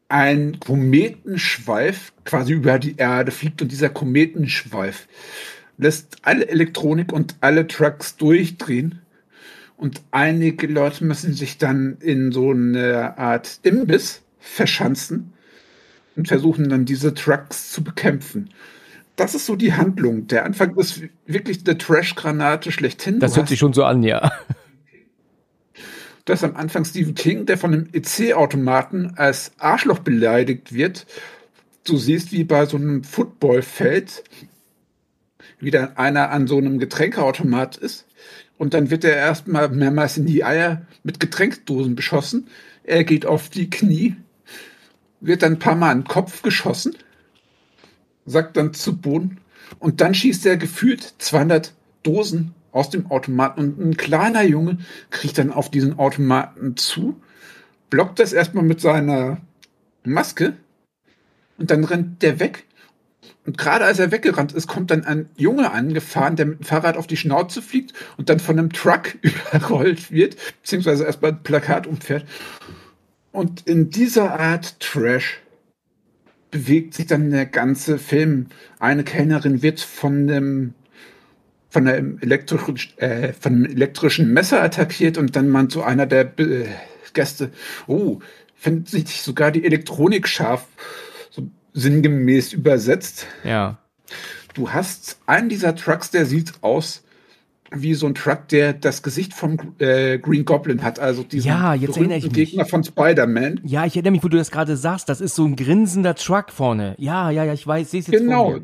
ein 0.10 0.60
Kometenschweif 0.60 2.14
quasi 2.26 2.54
über 2.54 2.80
die 2.80 2.98
Erde 2.98 3.32
fliegt 3.32 3.62
und 3.62 3.72
dieser 3.72 3.90
Kometenschweif 3.90 5.08
lässt 5.78 6.18
alle 6.24 6.48
Elektronik 6.50 7.14
und 7.14 7.36
alle 7.42 7.66
Trucks 7.68 8.18
durchdrehen 8.18 9.02
und 9.78 10.02
einige 10.12 10.68
Leute 10.68 11.06
müssen 11.06 11.34
sich 11.34 11.58
dann 11.58 11.98
in 12.02 12.32
so 12.32 12.52
eine 12.52 13.18
Art 13.18 13.60
Imbiss 13.64 14.22
verschanzen 14.40 15.34
und 16.16 16.28
versuchen 16.28 16.70
dann 16.70 16.86
diese 16.86 17.14
Trucks 17.14 17.72
zu 17.72 17.84
bekämpfen. 17.84 18.50
Das 19.16 19.34
ist 19.34 19.46
so 19.46 19.56
die 19.56 19.74
Handlung. 19.74 20.28
Der 20.28 20.46
Anfang 20.46 20.76
ist 20.78 21.02
wirklich 21.26 21.60
eine 21.66 21.78
Trash-Granate 21.78 22.72
schlechthin. 22.72 23.20
Das 23.20 23.38
hört 23.38 23.48
sich 23.48 23.60
schon 23.60 23.74
so 23.74 23.84
an, 23.84 24.04
ja. 24.04 24.32
Du 26.26 26.34
hast 26.34 26.44
am 26.44 26.56
Anfang 26.56 26.86
Stephen 26.86 27.16
King, 27.16 27.46
der 27.46 27.58
von 27.58 27.74
einem 27.74 27.90
EC-Automaten 27.94 29.14
als 29.16 29.54
Arschloch 29.58 30.00
beleidigt 30.00 30.74
wird. 30.74 31.08
Du 31.84 31.98
siehst, 31.98 32.32
wie 32.32 32.44
bei 32.44 32.66
so 32.66 32.78
einem 32.78 33.04
Footballfeld 33.04 34.24
wieder 35.60 35.98
einer 35.98 36.30
an 36.30 36.46
so 36.48 36.58
einem 36.58 36.78
Getränkeautomat 36.78 37.78
ist. 37.78 38.06
Und 38.58 38.76
dann 38.76 38.92
wird 38.92 39.04
er 39.04 39.16
erstmal 39.16 39.70
mehrmals 39.70 40.18
in 40.18 40.28
die 40.28 40.44
Eier 40.44 40.86
mit 41.04 41.20
Getränkdosen 41.20 41.96
beschossen. 41.96 42.48
Er 42.84 43.04
geht 43.04 43.26
auf 43.26 43.50
die 43.50 43.72
Knie, 43.72 44.16
wird 45.20 45.42
dann 45.42 45.54
ein 45.54 45.60
paar 45.60 45.76
Mal 45.76 45.92
in 45.92 46.00
den 46.00 46.08
Kopf 46.08 46.44
geschossen, 46.44 46.96
sagt 48.26 48.58
dann 48.58 48.76
zu 48.76 48.98
Boden 48.98 49.40
und 49.80 50.02
dann 50.02 50.14
schießt 50.14 50.46
er 50.46 50.58
gefühlt 50.58 51.16
200 51.18 51.74
Dosen 52.04 52.54
aus 52.72 52.90
dem 52.90 53.10
Automaten 53.12 53.62
und 53.62 53.80
ein 53.80 53.98
kleiner 53.98 54.44
Junge 54.44 54.78
kriegt 55.10 55.38
dann 55.38 55.52
auf 55.52 55.70
diesen 55.70 56.00
Automaten 56.00 56.78
zu, 56.78 57.22
blockt 57.90 58.20
das 58.20 58.34
erstmal 58.34 58.64
mit 58.64 58.82
seiner 58.82 59.38
Maske 60.04 60.54
und 61.58 61.72
dann 61.72 61.84
rennt 61.84 62.22
der 62.22 62.40
weg. 62.40 62.66
Und 63.46 63.58
gerade 63.58 63.86
als 63.86 64.00
er 64.00 64.12
weggerannt 64.12 64.54
ist, 64.54 64.68
kommt 64.68 64.92
dann 64.92 65.04
ein 65.04 65.30
Junge 65.36 65.72
angefahren, 65.72 66.36
der 66.36 66.46
mit 66.46 66.60
dem 66.60 66.64
Fahrrad 66.64 66.96
auf 66.96 67.08
die 67.08 67.18
Schnauze 67.18 67.62
fliegt 67.62 67.94
und 68.18 68.30
dann 68.30 68.40
von 68.40 68.58
einem 68.58 68.72
Truck 68.72 69.16
überrollt 69.22 70.12
wird, 70.12 70.38
beziehungsweise 70.62 71.06
erstmal 71.06 71.32
ein 71.32 71.44
Plakat 71.44 71.88
umfährt. 71.88 72.26
Und 73.32 73.68
in 73.68 73.90
dieser 73.90 74.40
Art 74.40 74.80
Trash 74.80 75.40
bewegt 76.52 76.94
sich 76.94 77.08
dann 77.08 77.32
der 77.32 77.46
ganze 77.46 77.98
Film. 77.98 78.48
Eine 78.80 79.04
Kellnerin 79.04 79.62
wird 79.62 79.80
von 79.80 80.30
einem 80.30 80.74
von 81.72 81.88
einem 81.88 82.20
elektrischen, 82.20 82.98
äh, 82.98 83.32
von 83.32 83.54
einem 83.54 83.66
elektrischen 83.66 84.34
Messer 84.34 84.62
attackiert 84.62 85.18
und 85.18 85.36
dann 85.38 85.48
meint 85.48 85.72
so 85.72 85.82
einer 85.82 86.06
der 86.06 86.38
äh, 86.38 86.66
Gäste, 87.14 87.50
oh, 87.88 88.20
findet 88.56 88.90
sich 88.90 89.22
sogar 89.22 89.52
die 89.52 89.64
Elektronik 89.64 90.28
scharf, 90.28 90.68
so 91.30 91.50
sinngemäß 91.74 92.52
übersetzt. 92.52 93.26
Ja. 93.46 93.80
Du 94.54 94.72
hast 94.72 95.20
einen 95.26 95.48
dieser 95.48 95.74
Trucks, 95.76 96.12
der 96.12 96.26
sieht 96.26 96.54
aus 96.62 97.04
wie 97.74 97.94
so 97.94 98.06
ein 98.06 98.16
Truck, 98.16 98.50
der 98.50 98.74
das 98.74 99.02
Gesicht 99.02 99.34
vom 99.34 99.58
äh, 99.80 100.20
Green 100.20 100.44
Goblin 100.44 100.84
hat, 100.84 101.00
also 101.00 101.24
diesen 101.24 101.48
ja, 101.48 101.74
jetzt 101.74 101.96
erinnere 101.96 102.18
ich 102.18 102.26
mich. 102.26 102.34
Gegner 102.34 102.66
von 102.66 102.84
Spider-Man. 102.84 103.62
Ja, 103.64 103.86
ich 103.86 103.96
erinnere 103.96 104.12
mich, 104.12 104.24
wo 104.24 104.28
du 104.28 104.36
das 104.36 104.52
gerade 104.52 104.76
sagst. 104.76 105.08
Das 105.08 105.22
ist 105.22 105.36
so 105.36 105.46
ein 105.46 105.56
grinsender 105.56 106.16
Truck 106.16 106.52
vorne. 106.52 106.96
Ja, 106.98 107.30
ja, 107.32 107.46
ja, 107.46 107.54
ich 107.54 107.66
weiß, 107.66 107.92
sehe 107.92 108.02
es 108.02 108.08
jetzt 108.08 108.20
Genau. 108.20 108.60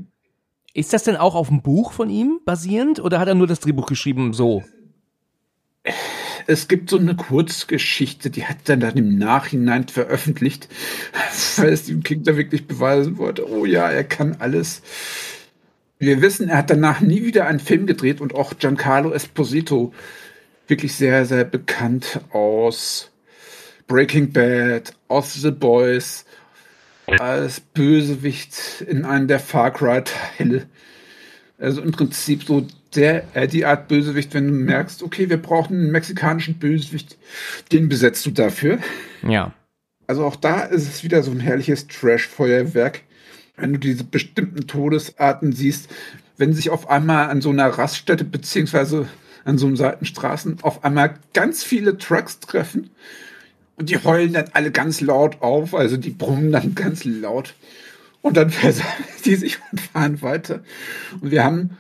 Ist 0.78 0.94
das 0.94 1.02
denn 1.02 1.16
auch 1.16 1.34
auf 1.34 1.48
dem 1.48 1.64
Buch 1.64 1.92
von 1.92 2.08
ihm 2.08 2.40
basierend 2.46 3.00
oder 3.00 3.20
hat 3.20 3.28
er 3.28 3.34
nur 3.34 3.48
das 3.48 3.62
Drehbuch 3.62 3.88
geschrieben 3.88 4.34
so? 4.34 4.64
Es 6.46 6.68
gibt 6.68 6.92
so 6.92 7.00
eine 7.00 7.16
Kurzgeschichte, 7.16 8.30
die 8.30 8.46
hat 8.46 8.70
er 8.70 8.78
dann 8.78 8.96
im 8.96 9.18
Nachhinein 9.18 9.88
veröffentlicht, 9.88 10.70
weil 11.56 11.76
Stephen 11.76 12.04
King 12.04 12.22
da 12.22 12.38
wirklich 12.38 12.68
beweisen 12.68 13.18
wollte, 13.18 13.50
oh 13.50 13.66
ja, 13.66 13.90
er 13.90 14.04
kann 14.04 14.36
alles. 14.38 14.84
Wir 15.98 16.22
wissen, 16.22 16.50
er 16.50 16.58
hat 16.58 16.70
danach 16.70 17.02
nie 17.02 17.24
wieder 17.24 17.48
einen 17.48 17.60
Film 17.60 17.88
gedreht 17.88 18.22
und 18.22 18.36
auch 18.36 18.54
Giancarlo 18.60 19.12
Esposito, 19.14 19.96
wirklich 20.68 20.94
sehr, 20.94 21.26
sehr 21.26 21.44
bekannt 21.44 22.20
aus 22.30 23.10
Breaking 23.88 24.32
Bad, 24.32 24.94
aus 25.08 25.34
The 25.34 25.50
Boys, 25.50 26.27
als 27.08 27.60
Bösewicht 27.60 28.82
in 28.88 29.06
einem 29.06 29.28
der 29.28 29.40
Far 29.40 29.72
Cry-Teile. 29.72 30.66
Also 31.58 31.82
im 31.82 31.92
Prinzip 31.92 32.44
so 32.44 32.68
der, 32.96 33.24
äh, 33.36 33.48
die 33.48 33.66
Art 33.66 33.88
Bösewicht, 33.88 34.34
wenn 34.34 34.48
du 34.48 34.54
merkst, 34.54 35.02
okay, 35.02 35.30
wir 35.30 35.42
brauchen 35.42 35.78
einen 35.78 35.92
mexikanischen 35.92 36.60
Bösewicht, 36.60 37.18
den 37.72 37.90
besetzt 37.90 38.26
du 38.26 38.32
dafür. 38.32 38.80
Ja. 39.28 39.54
Also 40.06 40.24
auch 40.26 40.36
da 40.36 40.62
ist 40.62 40.88
es 40.88 41.04
wieder 41.04 41.24
so 41.24 41.32
ein 41.32 41.40
herrliches 41.40 41.88
Trash-Feuerwerk 41.88 43.02
wenn 43.58 43.74
du 43.74 43.80
diese 43.80 44.04
bestimmten 44.04 44.68
Todesarten 44.68 45.52
siehst, 45.52 45.90
wenn 46.38 46.54
sich 46.54 46.70
auf 46.70 46.90
einmal 46.90 47.30
an 47.30 47.42
so 47.42 47.50
einer 47.50 47.68
Raststätte 47.68 48.24
beziehungsweise 48.24 49.08
an 49.44 49.58
so 49.58 49.66
einem 49.66 49.76
Seitenstraßen 49.76 50.60
auf 50.62 50.84
einmal 50.84 51.16
ganz 51.34 51.64
viele 51.64 51.98
Trucks 51.98 52.40
treffen 52.40 52.92
und 53.78 53.90
die 53.90 54.04
heulen 54.04 54.34
dann 54.34 54.50
alle 54.54 54.72
ganz 54.72 55.00
laut 55.00 55.42
auf, 55.42 55.74
also 55.74 55.96
die 55.96 56.10
brummen 56.10 56.52
dann 56.52 56.76
ganz 56.76 57.06
laut 57.06 57.56
und 58.22 58.36
dann 58.36 58.50
versammeln 58.52 59.06
die 59.24 59.36
sich 59.36 59.60
und 59.72 59.80
fahren 59.80 60.22
weiter. 60.22 60.64
Und 61.22 61.32
wir 61.32 61.44
haben 61.44 61.78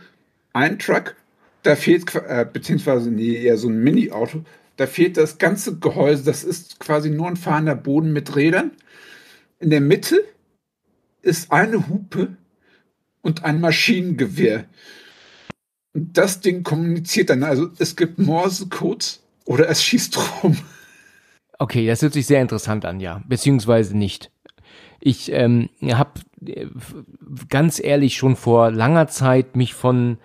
einen 0.53 0.79
Truck, 0.79 1.15
da 1.63 1.75
fehlt, 1.75 2.15
äh, 2.15 2.45
beziehungsweise 2.51 3.11
nee, 3.11 3.33
eher 3.33 3.57
so 3.57 3.67
ein 3.67 3.83
Mini-Auto, 3.83 4.43
da 4.77 4.85
fehlt 4.85 5.17
das 5.17 5.39
ganze 5.39 5.77
Gehäuse, 5.77 6.23
das 6.23 6.43
ist 6.43 6.79
quasi 6.79 7.09
nur 7.09 7.27
ein 7.27 7.35
fahrender 7.35 7.75
Boden 7.75 8.13
mit 8.13 8.35
Rädern. 8.35 8.71
In 9.59 9.71
der 9.71 9.81
Mitte 9.81 10.23
ist 11.23 11.51
eine 11.51 11.89
Hupe 11.89 12.37
und 13.21 13.43
ein 13.43 13.59
Maschinengewehr. 13.59 14.65
Und 15.93 16.15
das 16.15 16.41
Ding 16.41 16.61
kommuniziert 16.61 17.31
dann. 17.31 17.41
Also 17.41 17.69
es 17.79 17.95
gibt 17.95 18.19
Morse-Codes 18.19 19.23
oder 19.45 19.67
es 19.67 19.83
schießt 19.83 20.43
rum. 20.43 20.57
Okay, 21.59 21.87
das 21.87 22.01
hört 22.01 22.13
sich 22.13 22.27
sehr 22.27 22.41
interessant 22.41 22.85
an, 22.85 22.99
ja. 22.99 23.21
Beziehungsweise 23.27 23.97
nicht. 23.97 24.31
Ich 24.99 25.31
ähm, 25.31 25.69
habe 25.81 26.11
äh, 26.45 26.67
ganz 27.49 27.83
ehrlich 27.83 28.15
schon 28.15 28.35
vor 28.35 28.71
langer 28.71 29.07
Zeit 29.07 29.55
mich 29.55 29.73
von 29.73 30.17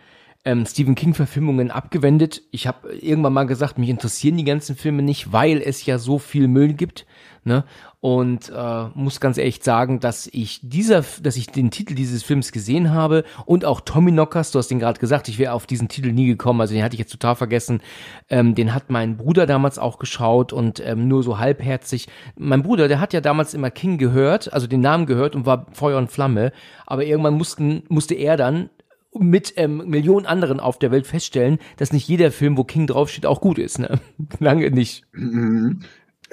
ähm, 0.45 0.67
Stephen 0.67 0.95
King-Verfilmungen 0.95 1.71
abgewendet. 1.71 2.43
Ich 2.51 2.67
habe 2.67 2.95
irgendwann 2.95 3.33
mal 3.33 3.47
gesagt, 3.47 3.79
mich 3.79 3.89
interessieren 3.89 4.37
die 4.37 4.45
ganzen 4.45 4.77
Filme 4.77 5.03
nicht, 5.03 5.33
weil 5.33 5.63
es 5.63 5.87
ja 5.87 5.99
so 5.99 6.19
viel 6.19 6.49
Müll 6.49 6.75
gibt. 6.75 7.07
Ne? 7.45 7.65
Und 8.05 8.51
äh, 8.53 8.87
muss 8.97 9.21
ganz 9.21 9.39
ehrlich 9.39 9.63
sagen, 9.63 10.01
dass 10.01 10.29
ich 10.33 10.59
dieser, 10.61 11.05
dass 11.23 11.37
ich 11.37 11.47
den 11.47 11.71
Titel 11.71 11.95
dieses 11.95 12.25
Films 12.25 12.51
gesehen 12.51 12.91
habe 12.91 13.23
und 13.47 13.65
auch 13.65 13.81
Tommy 13.81 14.11
Knockers, 14.11 14.51
du 14.51 14.59
hast 14.59 14.73
den 14.73 14.81
gerade 14.81 14.99
gesagt, 14.99 15.29
ich 15.29 15.39
wäre 15.39 15.53
auf 15.53 15.67
diesen 15.67 15.87
Titel 15.87 16.11
nie 16.11 16.27
gekommen, 16.27 16.61
also 16.61 16.75
den 16.75 16.83
hatte 16.83 16.97
ich 16.97 16.99
jetzt 16.99 17.13
total 17.13 17.37
vergessen. 17.37 17.81
Ähm, 18.29 18.57
den 18.57 18.75
hat 18.75 18.91
mein 18.91 19.17
Bruder 19.17 19.47
damals 19.47 19.79
auch 19.79 20.01
geschaut 20.01 20.53
und 20.53 20.85
ähm, 20.85 21.07
nur 21.07 21.23
so 21.23 21.39
halbherzig. 21.39 22.09
Mein 22.37 22.65
Bruder, 22.65 22.89
der 22.89 22.99
hat 22.99 23.13
ja 23.13 23.21
damals 23.21 23.55
immer 23.55 23.71
King 23.71 23.99
gehört, 23.99 24.53
also 24.53 24.67
den 24.67 24.81
Namen 24.81 25.07
gehört 25.07 25.37
und 25.37 25.47
war 25.47 25.67
Feuer 25.73 25.99
und 25.99 26.11
Flamme, 26.11 26.51
aber 26.89 27.05
irgendwann 27.05 27.35
mussten, 27.35 27.85
musste 27.89 28.17
er 28.17 28.37
dann 28.37 28.69
mit 29.17 29.55
ähm, 29.57 29.77
Millionen 29.87 30.27
anderen 30.27 30.59
auf 30.59 30.77
der 30.81 30.91
Welt 30.91 31.07
feststellen, 31.07 31.59
dass 31.77 31.93
nicht 31.93 32.09
jeder 32.09 32.33
Film, 32.33 32.59
wo 32.59 32.65
King 32.65 32.89
draufsteht, 32.89 33.27
auch 33.27 33.41
gut 33.41 33.61
ist. 33.61 33.79
Ne? 33.79 34.01
Lange 34.41 34.73
nicht. 34.73 35.05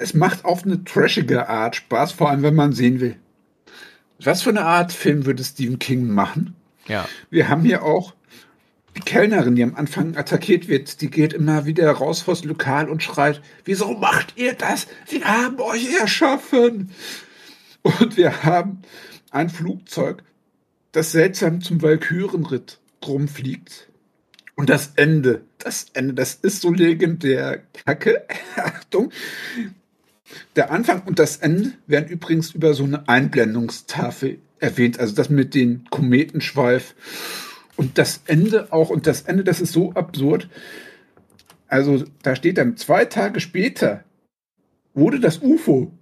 Es 0.00 0.14
macht 0.14 0.46
auf 0.46 0.64
eine 0.64 0.82
trashige 0.82 1.50
Art 1.50 1.76
Spaß, 1.76 2.12
vor 2.12 2.30
allem 2.30 2.42
wenn 2.42 2.54
man 2.54 2.72
sehen 2.72 3.00
will. 3.00 3.16
Was 4.18 4.40
für 4.40 4.48
eine 4.48 4.64
Art 4.64 4.92
Film 4.92 5.26
würde 5.26 5.44
Stephen 5.44 5.78
King 5.78 6.08
machen? 6.08 6.54
Ja. 6.88 7.06
Wir 7.28 7.50
haben 7.50 7.62
hier 7.62 7.82
auch 7.82 8.14
die 8.96 9.02
Kellnerin, 9.02 9.56
die 9.56 9.62
am 9.62 9.74
Anfang 9.74 10.16
attackiert 10.16 10.68
wird, 10.68 11.02
die 11.02 11.10
geht 11.10 11.34
immer 11.34 11.66
wieder 11.66 11.90
raus 11.90 12.22
vors 12.22 12.44
Lokal 12.44 12.88
und 12.88 13.02
schreit, 13.02 13.42
wieso 13.66 13.92
macht 13.92 14.38
ihr 14.38 14.54
das? 14.54 14.86
Wir 15.06 15.26
haben 15.26 15.60
euch 15.60 15.94
erschaffen. 16.00 16.90
Und 17.82 18.16
wir 18.16 18.42
haben 18.42 18.80
ein 19.30 19.50
Flugzeug, 19.50 20.22
das 20.92 21.12
seltsam 21.12 21.60
zum 21.60 21.82
Walkürenritt 21.82 22.80
rumfliegt. 23.06 23.90
Und 24.56 24.70
das 24.70 24.92
Ende, 24.96 25.42
das 25.58 25.88
Ende, 25.92 26.14
das 26.14 26.34
ist 26.36 26.62
so 26.62 26.72
legendär. 26.72 27.62
Kacke, 27.84 28.24
Achtung. 28.56 29.12
Der 30.56 30.70
Anfang 30.70 31.02
und 31.06 31.18
das 31.18 31.36
Ende 31.38 31.72
werden 31.86 32.08
übrigens 32.08 32.52
über 32.52 32.74
so 32.74 32.84
eine 32.84 33.08
Einblendungstafel 33.08 34.38
erwähnt, 34.58 35.00
also 35.00 35.14
das 35.14 35.30
mit 35.30 35.54
dem 35.54 35.84
Kometenschweif 35.90 36.94
und 37.76 37.98
das 37.98 38.22
Ende 38.26 38.72
auch, 38.72 38.90
und 38.90 39.06
das 39.06 39.22
Ende, 39.22 39.44
das 39.44 39.60
ist 39.60 39.72
so 39.72 39.92
absurd. 39.94 40.48
Also 41.66 42.04
da 42.22 42.36
steht 42.36 42.58
dann 42.58 42.76
zwei 42.76 43.04
Tage 43.04 43.40
später 43.40 44.04
wurde 44.92 45.20
das 45.20 45.40
UFO 45.40 45.92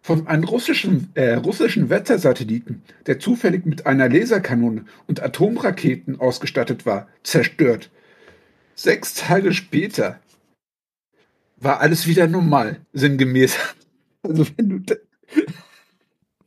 von 0.00 0.26
einem 0.26 0.44
russischen, 0.44 1.10
äh, 1.14 1.34
russischen 1.34 1.90
Wettersatelliten, 1.90 2.82
der 3.06 3.18
zufällig 3.18 3.66
mit 3.66 3.86
einer 3.86 4.08
Laserkanone 4.08 4.84
und 5.06 5.22
Atomraketen 5.22 6.20
ausgestattet 6.20 6.86
war, 6.86 7.08
zerstört. 7.22 7.90
Sechs 8.74 9.14
Tage 9.14 9.52
später 9.52 10.20
war 11.60 11.80
alles 11.80 12.06
wieder 12.06 12.26
normal, 12.26 12.80
sinngemäß. 12.92 13.56
Also 14.22 14.46
wenn 14.56 14.68
du 14.68 14.96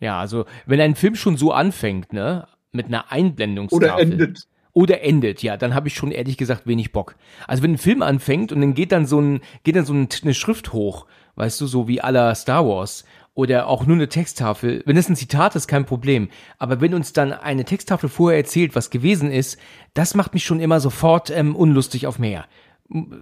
ja, 0.02 0.20
also 0.20 0.46
wenn 0.66 0.82
ein 0.82 0.96
Film 0.96 1.16
schon 1.16 1.38
so 1.38 1.54
anfängt, 1.54 2.12
ne, 2.12 2.48
mit 2.72 2.88
einer 2.88 3.12
Einblendungstafel. 3.12 3.88
Oder 3.88 4.00
endet. 4.00 4.48
Oder 4.74 5.02
endet, 5.02 5.44
ja, 5.44 5.58
dann 5.58 5.76
habe 5.76 5.90
ich 5.90 5.96
schon 5.96 6.12
ehrlich 6.12 6.38
gesagt 6.38 6.66
wenig 6.66 6.92
Bock. 6.92 7.16
Also 7.46 7.62
wenn 7.62 7.74
ein 7.74 7.78
Film 7.78 8.02
anfängt 8.02 8.52
und 8.52 8.62
dann 8.62 8.74
geht 8.74 8.94
dann 8.94 9.06
so 9.06 9.20
ein, 9.20 9.42
geht 9.64 9.76
dann 9.76 9.86
so 9.86 9.94
eine 9.94 10.34
Schrift 10.34 10.72
hoch, 10.72 11.08
weißt 11.36 11.60
du, 11.60 11.68
so 11.68 11.88
wie 11.90 12.02
aller 12.02 12.34
Star 12.36 12.66
Wars 12.66 13.04
oder 13.34 13.68
auch 13.68 13.86
nur 13.86 13.96
eine 13.96 14.10
Texttafel. 14.10 14.82
Wenn 14.86 14.98
es 14.98 15.10
ein 15.10 15.16
Zitat 15.16 15.56
ist, 15.56 15.68
kein 15.68 15.86
Problem. 15.86 16.30
Aber 16.58 16.82
wenn 16.82 16.94
uns 16.94 17.14
dann 17.14 17.34
eine 17.34 17.66
Texttafel 17.66 18.10
vorher 18.10 18.40
erzählt, 18.40 18.76
was 18.76 18.90
gewesen 18.90 19.30
ist, 19.30 19.60
das 19.94 20.16
macht 20.16 20.34
mich 20.34 20.46
schon 20.46 20.60
immer 20.60 20.80
sofort 20.80 21.30
ähm, 21.30 21.56
unlustig 21.56 22.08
auf 22.08 22.18
mehr. 22.18 22.46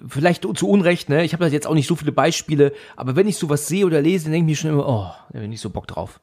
Vielleicht 0.07 0.45
zu 0.57 0.67
Unrecht, 0.67 1.09
ne? 1.09 1.23
Ich 1.23 1.33
habe 1.33 1.45
da 1.45 1.51
jetzt 1.51 1.67
auch 1.67 1.73
nicht 1.73 1.87
so 1.87 1.95
viele 1.95 2.11
Beispiele, 2.11 2.73
aber 2.95 3.15
wenn 3.15 3.27
ich 3.27 3.37
sowas 3.37 3.67
sehe 3.67 3.85
oder 3.85 4.01
lese, 4.01 4.29
denke 4.29 4.51
ich 4.51 4.57
mir 4.57 4.69
schon 4.69 4.71
immer, 4.71 4.87
oh, 4.87 5.11
da 5.31 5.33
bin 5.33 5.43
ich 5.43 5.49
nicht 5.49 5.61
so 5.61 5.69
Bock 5.69 5.87
drauf. 5.87 6.21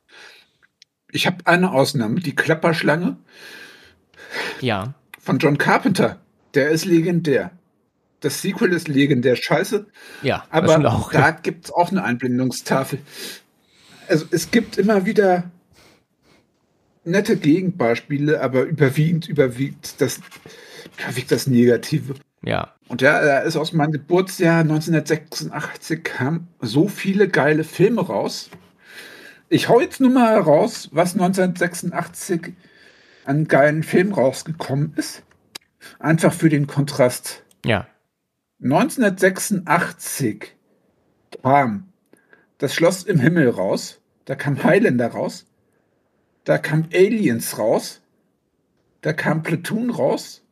Ich 1.12 1.26
habe 1.26 1.38
eine 1.44 1.72
Ausnahme, 1.72 2.20
die 2.20 2.34
Klapperschlange. 2.34 3.16
Ja. 4.60 4.94
Von 5.20 5.38
John 5.38 5.58
Carpenter. 5.58 6.18
Der 6.54 6.70
ist 6.70 6.84
legendär. 6.84 7.52
Das 8.20 8.42
Sequel 8.42 8.72
ist 8.72 8.88
legendär 8.88 9.36
scheiße. 9.36 9.86
Ja, 10.22 10.44
aber 10.50 10.92
auch. 10.92 11.12
da 11.12 11.30
gibt 11.30 11.66
es 11.66 11.72
auch 11.72 11.90
eine 11.90 12.02
Einblendungstafel 12.02 12.98
also 14.08 14.26
es 14.30 14.50
gibt 14.50 14.78
immer 14.78 15.06
wieder 15.06 15.50
nette 17.04 17.36
Gegenbeispiele, 17.36 18.40
aber 18.40 18.64
überwiegend 18.64 19.28
überwiegt 19.28 20.00
das, 20.00 20.20
überwiegt 20.98 21.30
das 21.30 21.46
Negative. 21.46 22.14
Ja. 22.46 22.74
Und 22.86 23.02
ja, 23.02 23.20
da 23.20 23.40
ist 23.40 23.56
aus 23.56 23.72
meinem 23.72 23.90
Geburtsjahr 23.90 24.60
1986 24.60 26.04
kamen 26.04 26.46
so 26.60 26.86
viele 26.86 27.28
geile 27.28 27.64
Filme 27.64 28.06
raus. 28.06 28.50
Ich 29.48 29.68
hau 29.68 29.80
jetzt 29.80 30.00
nur 30.00 30.10
mal 30.10 30.30
heraus, 30.30 30.88
was 30.92 31.14
1986 31.14 32.54
an 33.24 33.48
geilen 33.48 33.82
Filmen 33.82 34.12
rausgekommen 34.12 34.94
ist. 34.94 35.24
Einfach 35.98 36.32
für 36.32 36.48
den 36.48 36.68
Kontrast. 36.68 37.42
Ja. 37.64 37.88
1986 38.62 40.54
kam 41.42 41.88
das 42.58 42.74
Schloss 42.74 43.02
im 43.02 43.18
Himmel 43.18 43.50
raus. 43.50 44.00
Da 44.24 44.36
kam 44.36 44.62
Highlander 44.62 45.08
raus. 45.08 45.46
Da 46.44 46.58
kam 46.58 46.88
Aliens 46.94 47.58
raus. 47.58 48.02
Da 49.00 49.12
kam 49.12 49.42
Platoon 49.42 49.90
raus. 49.90 50.45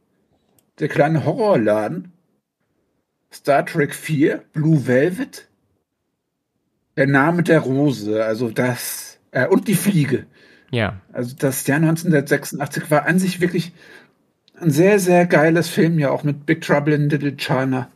Der 0.78 0.88
kleine 0.88 1.24
Horrorladen. 1.24 2.12
Star 3.32 3.66
Trek 3.66 3.94
4, 3.94 4.44
Blue 4.52 4.87
Velvet. 4.87 5.48
Der 6.96 7.06
Name 7.06 7.42
der 7.42 7.60
Rose, 7.60 8.24
also 8.24 8.50
das. 8.50 9.18
Äh, 9.30 9.48
und 9.48 9.66
die 9.66 9.74
Fliege. 9.74 10.26
Ja. 10.70 11.00
Also 11.12 11.34
das 11.38 11.66
Jahr 11.66 11.78
1986 11.78 12.90
war 12.90 13.06
an 13.06 13.18
sich 13.18 13.40
wirklich 13.40 13.72
ein 14.60 14.70
sehr, 14.70 14.98
sehr 14.98 15.26
geiles 15.26 15.68
Film, 15.68 15.98
ja 15.98 16.10
auch 16.10 16.22
mit 16.22 16.46
Big 16.46 16.62
Trouble 16.62 16.94
in 16.94 17.08
Little 17.08 17.37
China. 17.37 17.90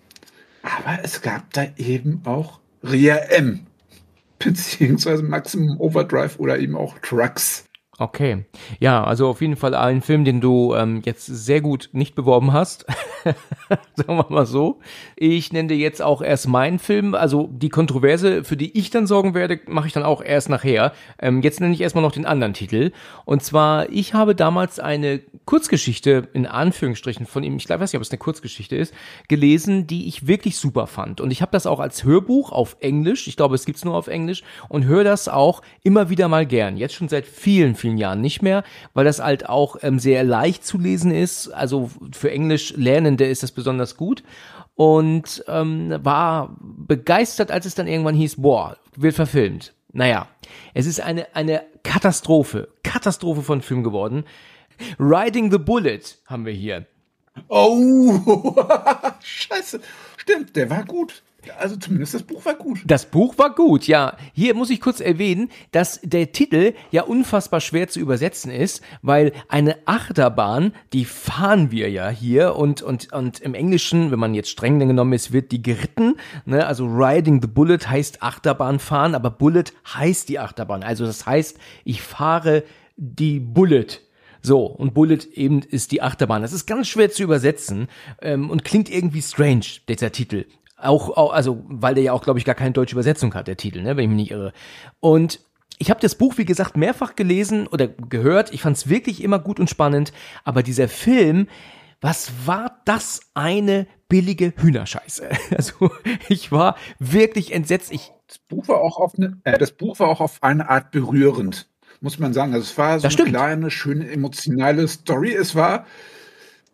Aber 0.62 0.98
es 1.02 1.22
gab 1.22 1.52
da 1.52 1.66
eben 1.76 2.22
auch 2.24 2.60
Ria 2.82 3.16
M 3.16 3.66
beziehungsweise 4.38 5.22
Maximum 5.22 5.80
Overdrive 5.80 6.38
oder 6.38 6.58
eben 6.58 6.76
auch 6.76 6.98
Trucks. 7.00 7.64
Okay. 8.00 8.44
Ja, 8.78 9.02
also 9.02 9.26
auf 9.26 9.40
jeden 9.40 9.56
Fall 9.56 9.74
ein 9.74 10.02
Film, 10.02 10.24
den 10.24 10.40
du 10.40 10.72
ähm, 10.76 11.02
jetzt 11.04 11.26
sehr 11.26 11.61
gut 11.61 11.90
nicht 11.90 12.14
beworben 12.14 12.52
hast. 12.52 12.87
Sagen 13.96 14.16
wir 14.16 14.26
mal 14.28 14.46
so. 14.46 14.78
Ich 15.16 15.52
nenne 15.52 15.66
dir 15.66 15.76
jetzt 15.76 16.00
auch 16.00 16.22
erst 16.22 16.46
meinen 16.46 16.78
Film. 16.78 17.16
Also 17.16 17.48
die 17.50 17.70
Kontroverse, 17.70 18.44
für 18.44 18.56
die 18.56 18.78
ich 18.78 18.90
dann 18.90 19.08
sorgen 19.08 19.34
werde, 19.34 19.58
mache 19.66 19.88
ich 19.88 19.92
dann 19.92 20.04
auch 20.04 20.22
erst 20.22 20.48
nachher. 20.48 20.92
Ähm, 21.18 21.42
jetzt 21.42 21.61
nenne 21.61 21.74
ich 21.74 21.80
erstmal 21.80 22.02
noch 22.02 22.12
den 22.12 22.24
anderen 22.24 22.54
Titel. 22.54 22.92
Und 23.24 23.42
zwar, 23.42 23.90
ich 23.90 24.14
habe 24.14 24.37
damals 24.37 24.78
eine 24.78 25.20
Kurzgeschichte, 25.44 26.28
in 26.34 26.46
Anführungsstrichen, 26.46 27.26
von 27.26 27.42
ihm, 27.42 27.56
ich 27.56 27.68
weiß 27.68 27.80
nicht, 27.80 27.96
ob 27.96 28.02
es 28.02 28.12
eine 28.12 28.18
Kurzgeschichte 28.18 28.76
ist, 28.76 28.94
gelesen, 29.26 29.88
die 29.88 30.06
ich 30.06 30.28
wirklich 30.28 30.56
super 30.56 30.87
fand. 30.87 31.20
Und 31.20 31.32
ich 31.32 31.42
habe 31.42 31.50
das 31.50 31.66
auch 31.66 31.80
als 31.80 32.04
Hörbuch 32.04 32.52
auf 32.52 32.76
Englisch. 32.78 33.26
Ich 33.26 33.37
glaube, 33.37 33.56
es 33.56 33.64
gibt's 33.64 33.84
nur 33.84 33.96
auf 33.96 34.06
Englisch. 34.06 34.44
Und 34.68 34.84
höre 34.84 35.02
das 35.02 35.28
auch 35.28 35.62
immer 35.82 36.11
wieder 36.11 36.28
mal 36.28 36.46
gern. 36.46 36.76
Jetzt 36.76 36.94
schon 36.94 37.08
seit 37.08 37.26
vielen, 37.26 37.74
vielen 37.74 37.88
vielen 37.88 37.98
Jahren 37.98 38.20
nicht 38.20 38.42
mehr, 38.42 38.64
weil 38.92 39.05
das 39.05 39.20
halt 39.20 39.48
auch 39.48 39.77
ähm, 39.83 39.98
sehr 39.98 40.24
leicht 40.24 40.64
zu 40.64 40.79
lesen 40.79 41.11
ist. 41.11 41.48
Also 41.48 41.90
für 42.12 42.31
Englisch 42.31 42.74
Lernende 42.77 43.27
ist 43.27 43.42
das 43.42 43.53
besonders 43.53 43.96
gut. 43.96 44.22
Und 44.74 45.42
ähm, 45.48 45.98
war 46.03 46.57
begeistert, 46.61 47.51
als 47.51 47.66
es 47.66 47.74
dann 47.74 47.88
irgendwann 47.88 48.14
hieß, 48.14 48.37
boah, 48.37 48.77
wird 48.94 49.14
verfilmt. 49.14 49.74
Naja, 49.92 50.29
es 50.74 50.87
ist 50.87 51.01
eine, 51.01 51.35
eine 51.35 51.62
Katastrophe, 51.83 52.68
Katastrophe 52.85 53.42
von 53.42 53.62
Film 53.62 53.83
geworden. 53.83 54.24
Riding 55.01 55.51
the 55.51 55.59
Bullet 55.59 56.01
haben 56.27 56.44
wir 56.44 56.53
hier. 56.53 56.87
Oh, 57.48 58.55
scheiße. 59.20 59.81
Stimmt, 60.18 60.55
der 60.55 60.70
war 60.70 60.85
gut. 60.85 61.22
Also 61.57 61.77
zumindest 61.77 62.14
das 62.14 62.24
Buch 62.24 62.44
war 62.44 62.55
gut. 62.55 62.81
Das 62.85 63.07
Buch 63.07 63.38
war 63.38 63.55
gut, 63.55 63.87
ja. 63.87 64.16
Hier 64.33 64.55
muss 64.55 64.70
ich 64.70 64.81
kurz 64.81 65.01
erwähnen, 65.01 65.51
dass 65.70 66.01
der 66.03 66.33
Titel 66.33 66.74
ja 66.90 67.05
unfassbar 67.05 67.61
schwer 67.61 67.88
zu 67.88 68.01
übersetzen 68.01 68.51
ist, 68.51 68.83
weil 69.03 69.33
eine 69.48 69.77
Achterbahn, 69.87 70.72
die 70.92 71.05
fahren 71.05 71.70
wir 71.70 71.90
ja 71.90 72.09
hier 72.09 72.57
und, 72.57 72.83
und, 72.83 73.12
und 73.12 73.38
im 73.40 73.55
Englischen, 73.55 74.11
wenn 74.11 74.18
man 74.18 74.35
jetzt 74.35 74.51
streng 74.51 74.81
genommen 74.81 75.12
ist, 75.12 75.33
wird 75.33 75.53
die 75.53 75.62
geritten. 75.62 76.16
Ne? 76.44 76.66
Also 76.66 76.87
Riding 76.87 77.40
the 77.40 77.48
Bullet 77.48 77.87
heißt 77.88 78.22
Achterbahn 78.22 78.81
fahren, 78.81 79.14
aber 79.14 79.31
Bullet 79.31 79.64
heißt 79.94 80.29
die 80.29 80.40
Achterbahn. 80.40 80.83
Also 80.83 81.07
das 81.07 81.24
heißt, 81.24 81.57
ich 81.85 82.03
fahre 82.03 82.64
die 82.96 83.38
Bullet. 83.38 83.87
So, 84.42 84.66
und 84.66 84.94
Bullet 84.94 85.20
eben 85.35 85.62
ist 85.62 85.92
die 85.92 86.03
Achterbahn. 86.03 86.42
Das 86.42 86.53
ist 86.53 86.66
ganz 86.66 86.88
schwer 86.88 87.11
zu 87.11 87.22
übersetzen 87.22 87.88
ähm, 88.22 88.51
und 88.51 88.64
klingt 88.64 88.90
irgendwie 88.90 89.22
strange, 89.22 89.66
dieser 89.88 90.12
Titel. 90.12 90.44
Auch, 90.80 91.16
auch 91.16 91.32
also, 91.32 91.64
weil 91.68 91.94
der 91.94 92.04
ja 92.04 92.12
auch, 92.12 92.22
glaube 92.22 92.38
ich, 92.38 92.44
gar 92.44 92.54
keine 92.54 92.72
deutsche 92.72 92.94
Übersetzung 92.94 93.34
hat, 93.34 93.48
der 93.48 93.56
Titel, 93.56 93.82
ne, 93.82 93.96
wenn 93.96 94.04
ich 94.04 94.08
mich 94.08 94.16
nicht 94.16 94.30
irre. 94.30 94.52
Und 95.00 95.40
ich 95.78 95.90
habe 95.90 96.00
das 96.00 96.16
Buch, 96.16 96.38
wie 96.38 96.44
gesagt, 96.44 96.76
mehrfach 96.76 97.16
gelesen 97.16 97.66
oder 97.66 97.88
gehört. 97.88 98.52
Ich 98.52 98.62
fand 98.62 98.76
es 98.76 98.88
wirklich 98.88 99.22
immer 99.22 99.38
gut 99.38 99.60
und 99.60 99.70
spannend. 99.70 100.12
Aber 100.44 100.62
dieser 100.62 100.88
Film, 100.88 101.48
was 102.00 102.32
war 102.46 102.80
das 102.84 103.20
eine 103.34 103.86
billige 104.08 104.52
Hühnerscheiße? 104.56 105.28
Also 105.56 105.90
ich 106.28 106.52
war 106.52 106.76
wirklich 106.98 107.52
entsetzt. 107.52 107.92
Ich 107.92 108.12
das 108.28 108.38
Buch 108.38 108.68
war 108.68 108.80
auch 108.80 108.98
auf 108.98 109.14
eine, 109.16 109.38
äh, 109.44 109.58
das 109.58 109.72
Buch 109.72 109.98
war 109.98 110.08
auch 110.08 110.20
auf 110.20 110.42
eine 110.42 110.68
Art 110.68 110.90
berührend, 110.90 111.68
muss 112.00 112.18
man 112.18 112.35
sagen. 112.35 112.52
Also 112.52 112.64
es 112.64 112.76
war 112.76 113.00
so 113.00 113.08
eine 113.08 113.31
kleine, 113.31 113.70
schöne, 113.70 114.10
emotionale 114.10 114.87
Story. 114.87 115.33
Es 115.33 115.54
war 115.54 115.87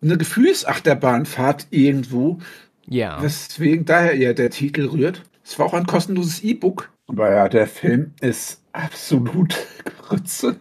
eine 0.03 0.19
Gefühlsachterbahnfahrt 0.19 1.69
irgendwo, 1.71 2.41
ja. 2.89 3.19
Deswegen 3.23 3.85
daher 3.85 4.15
eher 4.15 4.35
der 4.35 4.51
Titel 4.51 4.87
rührt. 4.87 5.23
Es 5.45 5.59
war 5.59 5.67
auch 5.67 5.75
ein 5.75 5.87
kostenloses 5.87 6.43
E-Book. 6.43 6.91
Aber 7.07 7.31
ja, 7.31 7.49
der 7.49 7.67
Film 7.67 8.13
ist 8.21 8.63
absolut 8.73 9.57
Grütze. 10.03 10.57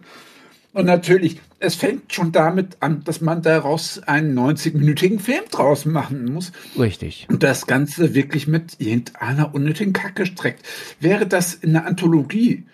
Und 0.72 0.86
natürlich, 0.86 1.40
es 1.60 1.76
fängt 1.76 2.12
schon 2.12 2.32
damit 2.32 2.78
an, 2.80 3.04
dass 3.04 3.20
man 3.20 3.42
daraus 3.42 4.00
einen 4.00 4.36
90-minütigen 4.36 5.20
Film 5.20 5.44
draus 5.50 5.84
machen 5.84 6.32
muss. 6.32 6.50
Richtig. 6.76 7.28
Und 7.30 7.44
das 7.44 7.66
Ganze 7.66 8.14
wirklich 8.14 8.48
mit 8.48 8.80
irgendeiner 8.80 9.54
unnötigen 9.54 9.92
Kacke 9.92 10.26
streckt. 10.26 10.66
Wäre 10.98 11.26
das 11.26 11.54
in 11.54 11.76
einer 11.76 11.86
Anthologie 11.86 12.66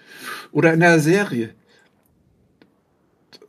oder 0.50 0.72
in 0.72 0.82
einer 0.82 0.98
Serie, 0.98 1.50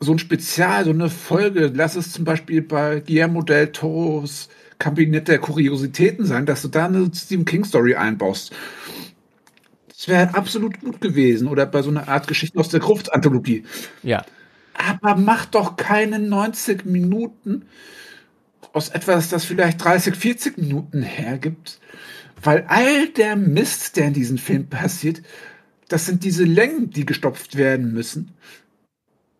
so 0.01 0.11
ein 0.11 0.19
Spezial, 0.19 0.83
so 0.83 0.89
eine 0.89 1.09
Folge, 1.09 1.71
lass 1.73 1.95
es 1.95 2.11
zum 2.11 2.25
Beispiel 2.25 2.61
bei 2.61 2.99
Guillermo 2.99 3.43
del 3.43 3.71
Toros 3.71 4.49
Kabinett 4.81 5.27
der 5.27 5.37
Kuriositäten 5.37 6.25
sein, 6.25 6.47
dass 6.47 6.63
du 6.63 6.67
da 6.67 6.85
eine 6.85 7.11
Stephen 7.13 7.45
King 7.45 7.63
Story 7.63 7.93
einbaust. 7.93 8.51
Das 9.87 10.07
wäre 10.07 10.33
absolut 10.33 10.79
gut 10.79 10.99
gewesen. 11.01 11.47
Oder 11.47 11.67
bei 11.67 11.83
so 11.83 11.91
einer 11.91 12.07
Art 12.07 12.27
Geschichten 12.27 12.57
aus 12.57 12.69
der 12.69 12.79
Gruft-Anthologie. 12.79 13.63
Ja. 14.01 14.25
Aber 14.73 15.15
mach 15.15 15.45
doch 15.45 15.77
keine 15.77 16.17
90 16.17 16.85
Minuten 16.85 17.67
aus 18.73 18.89
etwas, 18.89 19.29
das 19.29 19.45
vielleicht 19.45 19.83
30, 19.83 20.15
40 20.15 20.57
Minuten 20.57 21.03
hergibt. 21.03 21.79
Weil 22.41 22.65
all 22.67 23.07
der 23.09 23.35
Mist, 23.35 23.97
der 23.97 24.07
in 24.07 24.13
diesem 24.13 24.39
Film 24.39 24.67
passiert, 24.67 25.21
das 25.89 26.07
sind 26.07 26.23
diese 26.23 26.43
Längen, 26.43 26.89
die 26.89 27.05
gestopft 27.05 27.55
werden 27.55 27.93
müssen, 27.93 28.31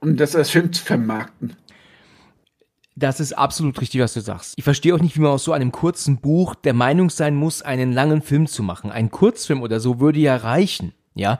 um 0.01 0.17
das 0.17 0.35
als 0.35 0.51
Film 0.51 0.71
zu 0.71 0.83
vermarkten. 0.83 1.55
Das 2.95 3.19
ist 3.19 3.33
absolut 3.33 3.79
richtig, 3.79 4.01
was 4.01 4.13
du 4.13 4.21
sagst. 4.21 4.53
Ich 4.57 4.63
verstehe 4.63 4.93
auch 4.93 4.99
nicht, 4.99 5.15
wie 5.15 5.21
man 5.21 5.31
aus 5.31 5.45
so 5.45 5.53
einem 5.53 5.71
kurzen 5.71 6.17
Buch 6.17 6.55
der 6.55 6.73
Meinung 6.73 7.09
sein 7.09 7.35
muss, 7.35 7.61
einen 7.61 7.93
langen 7.93 8.21
Film 8.21 8.47
zu 8.47 8.63
machen. 8.63 8.91
Ein 8.91 9.11
Kurzfilm 9.11 9.61
oder 9.61 9.79
so 9.79 9.99
würde 9.99 10.19
ja 10.19 10.35
reichen, 10.35 10.93
ja. 11.15 11.39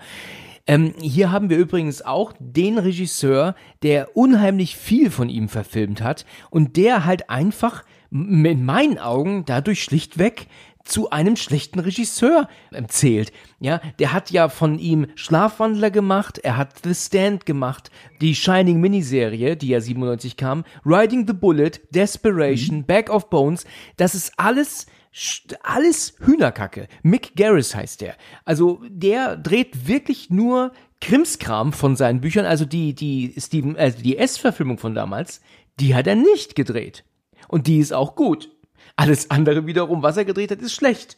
Ähm, 0.67 0.93
hier 0.99 1.31
haben 1.31 1.49
wir 1.49 1.57
übrigens 1.57 2.03
auch 2.03 2.33
den 2.39 2.77
Regisseur, 2.77 3.55
der 3.81 4.15
unheimlich 4.15 4.77
viel 4.77 5.09
von 5.09 5.27
ihm 5.27 5.49
verfilmt 5.49 6.01
hat 6.01 6.25
und 6.49 6.77
der 6.77 7.03
halt 7.03 7.29
einfach 7.29 7.83
in 8.11 8.65
meinen 8.65 8.99
Augen 8.99 9.45
dadurch 9.45 9.83
schlichtweg 9.83 10.47
zu 10.84 11.09
einem 11.09 11.36
schlechten 11.36 11.79
Regisseur 11.79 12.47
zählt. 12.88 13.32
Ja, 13.59 13.82
der 13.99 14.13
hat 14.13 14.32
ja 14.32 14.49
von 14.49 14.79
ihm 14.79 15.07
Schlafwandler 15.15 15.91
gemacht, 15.91 16.39
er 16.39 16.57
hat 16.57 16.84
The 16.84 16.95
Stand 16.95 17.45
gemacht, 17.45 17.91
die 18.21 18.36
Shining 18.36 18.79
Miniserie, 18.79 19.55
die 19.55 19.69
ja 19.69 19.82
97 19.82 20.38
kam, 20.38 20.63
Riding 20.86 21.27
the 21.27 21.34
Bullet, 21.34 21.71
Desperation, 21.91 22.79
mhm. 22.79 22.86
Back 22.86 23.09
of 23.09 23.29
Bones, 23.29 23.65
das 23.97 24.15
ist 24.15 24.34
alles 24.38 24.88
alles 25.61 26.15
Hühnerkacke. 26.21 26.88
Mick 27.03 27.36
Garris 27.36 27.75
heißt 27.75 27.99
der. 27.99 28.15
Also 28.45 28.82
der 28.88 29.36
dreht 29.36 29.88
wirklich 29.88 30.29
nur 30.29 30.71
Krimskram 31.01 31.73
von 31.73 31.97
seinen 31.97 32.21
Büchern, 32.21 32.45
also 32.45 32.63
die 32.63 32.93
die 32.93 33.34
Steven 33.38 33.75
also 33.75 34.01
die 34.01 34.17
S-Verfilmung 34.17 34.77
von 34.77 34.95
damals, 34.95 35.41
die 35.79 35.95
hat 35.95 36.07
er 36.07 36.15
nicht 36.15 36.55
gedreht. 36.55 37.03
Und 37.49 37.67
die 37.67 37.79
ist 37.79 37.91
auch 37.91 38.15
gut. 38.15 38.49
Alles 39.01 39.31
andere 39.31 39.65
wiederum, 39.65 40.03
was 40.03 40.17
er 40.17 40.25
gedreht 40.25 40.51
hat, 40.51 40.61
ist 40.61 40.73
schlecht. 40.73 41.17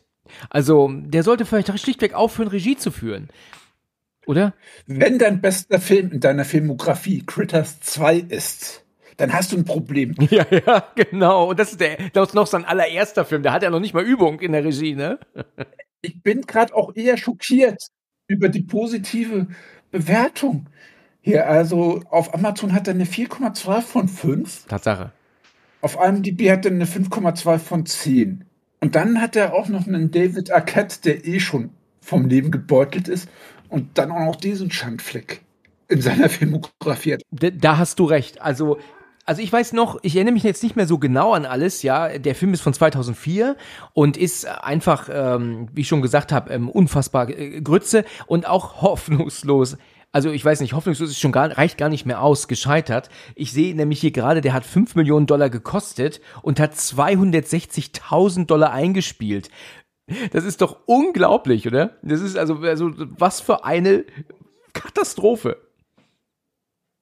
Also, 0.50 0.90
der 0.90 1.22
sollte 1.22 1.46
vielleicht 1.46 1.78
schlichtweg 1.78 2.14
aufhören, 2.14 2.48
Regie 2.48 2.78
zu 2.78 2.92
führen. 2.92 3.28
Oder? 4.26 4.54
Wenn 4.88 5.20
dein 5.20 5.42
bester 5.42 5.82
Film 5.82 6.12
in 6.12 6.22
deiner 6.22 6.46
Filmografie 6.46 7.26
Critters 7.26 7.82
2 7.82 8.20
ist, 8.20 8.86
dann 9.18 9.34
hast 9.34 9.52
du 9.52 9.58
ein 9.58 9.66
Problem. 9.66 10.16
Ja, 10.30 10.46
ja, 10.50 10.88
genau. 10.96 11.50
Und 11.50 11.60
das 11.60 11.72
ist 11.72 11.82
der, 11.82 11.98
das 12.14 12.30
ist 12.30 12.36
noch 12.36 12.48
sein 12.48 12.64
allererster 12.64 13.26
Film. 13.26 13.44
Der 13.44 13.52
hat 13.52 13.64
ja 13.64 13.70
noch 13.70 13.82
nicht 13.82 13.94
mal 13.94 14.06
Übung 14.06 14.40
in 14.40 14.54
der 14.54 14.64
Regie, 14.64 14.96
ne? 14.96 15.20
Ich 16.02 16.24
bin 16.24 16.44
gerade 16.44 16.74
auch 16.74 16.96
eher 16.96 17.18
schockiert 17.18 17.88
über 18.28 18.48
die 18.48 18.62
positive 18.62 19.48
Bewertung. 19.92 20.70
Hier, 21.20 21.50
also 21.50 22.02
auf 22.10 22.34
Amazon 22.34 22.72
hat 22.72 22.88
er 22.88 22.94
eine 22.94 23.06
4,2 23.06 23.82
von 23.82 24.08
5. 24.08 24.68
Tatsache. 24.68 25.12
Auf 25.84 25.98
IMDb 26.02 26.50
hat 26.50 26.64
er 26.64 26.72
eine 26.72 26.86
5,2 26.86 27.60
von 27.60 27.86
10. 27.86 28.46
Und 28.80 28.96
dann 28.96 29.20
hat 29.20 29.36
er 29.36 29.54
auch 29.54 29.68
noch 29.68 29.86
einen 29.86 30.12
David 30.12 30.50
Arquette, 30.50 31.02
der 31.04 31.28
eh 31.28 31.42
schon 31.42 31.72
vom 32.00 32.26
Leben 32.26 32.52
gebeutelt 32.52 33.10
ist. 33.10 33.28
Und 33.68 33.98
dann 33.98 34.10
auch 34.14 34.26
noch 34.26 34.38
diesen 34.38 34.72
Schandfleck 34.72 35.42
in 35.90 36.02
seiner 36.02 36.30
Filmografie. 36.30 37.18
Da, 37.32 37.78
hast 37.78 38.00
du 38.00 38.06
recht. 38.06 38.42
Also 38.42 38.78
also 39.26 39.42
ich 39.42 39.52
weiß 39.52 39.72
noch, 39.74 40.00
ich 40.02 40.16
erinnere 40.16 40.34
mich 40.34 40.44
jetzt 40.44 40.64
nicht 40.64 40.76
mehr 40.76 40.88
so 40.88 40.98
genau 40.98 41.34
an 41.34 41.46
alles, 41.46 41.82
ja. 41.82 42.18
Der 42.18 42.36
Film 42.36 42.54
ist 42.54 42.62
von 42.62 42.74
2004 42.74 43.56
und 43.94 44.18
ist 44.18 44.46
einfach, 44.46 45.10
ähm, 45.12 45.68
wie 45.74 45.82
ich 45.82 45.88
schon 45.88 46.02
gesagt 46.02 46.32
habe, 46.32 46.54
ähm, 46.54 46.70
unfassbar 46.70 47.30
äh, 47.30 47.62
Grütze 47.62 48.04
und 48.28 48.48
auch 48.48 48.82
hoffnungslos 48.82 49.78
also 50.14 50.30
ich 50.32 50.46
weiß 50.46 50.62
nicht, 50.62 50.74
hoffnungslos 50.74 51.10
ist 51.10 51.20
schon 51.20 51.32
gar, 51.32 51.58
reicht 51.58 51.78
gar 51.78 51.90
nicht 51.90 52.06
mehr 52.06 52.22
aus, 52.22 52.48
gescheitert. 52.48 53.10
Ich 53.36 53.52
sehe 53.52 53.76
nämlich 53.76 54.00
hier 54.00 54.12
gerade, 54.12 54.42
der 54.42 54.54
hat 54.54 54.64
5 54.64 54.96
Millionen 54.96 55.26
Dollar 55.26 55.50
gekostet 55.50 56.22
und 56.44 56.60
hat 56.60 56.76
260.000 56.76 58.46
Dollar 58.46 58.72
eingespielt. 58.72 59.50
Das 60.32 60.46
ist 60.46 60.62
doch 60.62 60.82
unglaublich, 60.86 61.68
oder? 61.68 61.98
Das 62.04 62.22
ist 62.22 62.38
also, 62.38 62.58
also 62.58 62.92
was 62.96 63.42
für 63.42 63.66
eine 63.66 64.06
Katastrophe. 64.74 65.58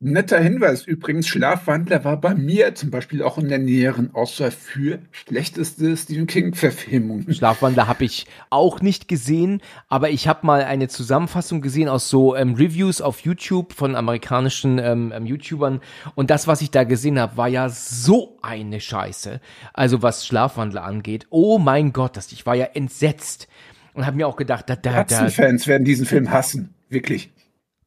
Netter 0.03 0.39
Hinweis 0.39 0.87
übrigens, 0.87 1.27
Schlafwandler 1.27 2.03
war 2.03 2.19
bei 2.19 2.33
mir 2.33 2.73
zum 2.73 2.89
Beispiel 2.89 3.21
auch 3.21 3.37
in 3.37 3.49
der 3.49 3.59
näheren 3.59 4.15
Auswahl 4.15 4.49
für 4.49 4.97
schlechteste 5.11 5.95
Stephen 5.95 6.25
King-Verfilmung. 6.25 7.31
Schlafwandler 7.31 7.87
habe 7.87 8.05
ich 8.05 8.25
auch 8.49 8.81
nicht 8.81 9.07
gesehen, 9.07 9.61
aber 9.89 10.09
ich 10.09 10.27
habe 10.27 10.47
mal 10.47 10.63
eine 10.63 10.87
Zusammenfassung 10.87 11.61
gesehen 11.61 11.87
aus 11.87 12.09
so 12.09 12.35
ähm, 12.35 12.55
Reviews 12.55 12.99
auf 12.99 13.19
YouTube 13.19 13.73
von 13.73 13.95
amerikanischen 13.95 14.79
ähm, 14.79 15.13
ähm, 15.15 15.27
YouTubern 15.27 15.81
und 16.15 16.31
das, 16.31 16.47
was 16.47 16.63
ich 16.63 16.71
da 16.71 16.83
gesehen 16.83 17.19
habe, 17.19 17.37
war 17.37 17.47
ja 17.47 17.69
so 17.69 18.39
eine 18.41 18.79
Scheiße. 18.79 19.39
Also 19.71 20.01
was 20.01 20.25
Schlafwandler 20.25 20.83
angeht, 20.83 21.27
oh 21.29 21.59
mein 21.59 21.93
Gott, 21.93 22.17
das, 22.17 22.31
ich 22.31 22.47
war 22.47 22.55
ja 22.55 22.65
entsetzt 22.65 23.47
und 23.93 24.07
habe 24.07 24.17
mir 24.17 24.27
auch 24.27 24.35
gedacht, 24.35 24.67
da, 24.67 24.75
da, 24.75 25.03
da. 25.03 25.29
Fans 25.29 25.67
werden 25.67 25.85
diesen 25.85 26.07
Film 26.07 26.31
hassen, 26.31 26.73
wirklich. 26.89 27.31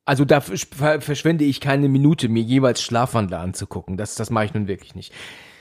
Also 0.06 0.24
da 0.24 0.40
verschwende 0.40 1.44
ich 1.44 1.60
keine 1.60 1.88
Minute, 1.88 2.28
mir 2.28 2.42
jeweils 2.42 2.82
Schlafwandler 2.82 3.40
anzugucken. 3.40 3.96
Das, 3.96 4.16
das 4.16 4.30
mache 4.30 4.44
ich 4.46 4.54
nun 4.54 4.68
wirklich 4.68 4.94
nicht. 4.94 5.12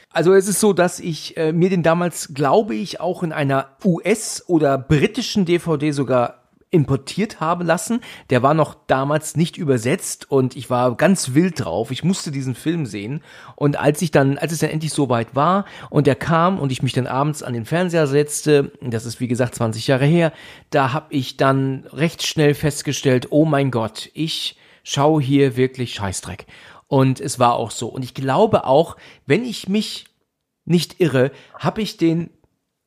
Also 0.09 0.33
es 0.33 0.47
ist 0.47 0.59
so, 0.59 0.73
dass 0.73 0.99
ich 0.99 1.37
äh, 1.37 1.53
mir 1.53 1.69
den 1.69 1.81
damals, 1.81 2.33
glaube 2.33 2.75
ich, 2.75 2.99
auch 2.99 3.23
in 3.23 3.31
einer 3.31 3.69
US- 3.83 4.43
oder 4.47 4.77
britischen 4.77 5.45
DVD 5.45 5.91
sogar 5.91 6.42
importiert 6.73 7.39
habe 7.39 7.63
lassen. 7.63 8.01
Der 8.29 8.41
war 8.41 8.53
noch 8.53 8.75
damals 8.87 9.37
nicht 9.37 9.57
übersetzt 9.57 10.29
und 10.29 10.55
ich 10.55 10.69
war 10.69 10.95
ganz 10.97 11.33
wild 11.33 11.63
drauf. 11.63 11.91
Ich 11.91 12.03
musste 12.03 12.31
diesen 12.31 12.55
Film 12.55 12.85
sehen. 12.85 13.21
Und 13.55 13.79
als 13.79 14.01
ich 14.01 14.11
dann, 14.11 14.37
als 14.37 14.51
es 14.51 14.59
dann 14.59 14.71
endlich 14.71 14.91
soweit 14.91 15.35
war 15.35 15.65
und 15.89 16.07
er 16.07 16.15
kam 16.15 16.59
und 16.59 16.71
ich 16.71 16.81
mich 16.81 16.93
dann 16.93 17.07
abends 17.07 17.43
an 17.43 17.53
den 17.53 17.65
Fernseher 17.65 18.07
setzte, 18.07 18.71
das 18.81 19.05
ist 19.05 19.19
wie 19.19 19.27
gesagt 19.27 19.55
20 19.55 19.87
Jahre 19.87 20.05
her, 20.05 20.33
da 20.71 20.93
habe 20.93 21.13
ich 21.13 21.37
dann 21.37 21.85
recht 21.93 22.25
schnell 22.25 22.55
festgestellt, 22.55 23.27
oh 23.29 23.45
mein 23.45 23.69
Gott, 23.69 24.09
ich 24.13 24.57
schaue 24.83 25.21
hier 25.21 25.55
wirklich 25.55 25.93
Scheißdreck. 25.93 26.47
Und 26.87 27.21
es 27.21 27.39
war 27.39 27.53
auch 27.53 27.71
so. 27.71 27.87
Und 27.87 28.03
ich 28.03 28.13
glaube 28.13 28.65
auch, 28.65 28.97
wenn 29.25 29.45
ich 29.45 29.69
mich 29.69 30.05
nicht 30.65 30.99
irre, 30.99 31.31
habe 31.59 31.81
ich 31.81 31.97
den 31.97 32.29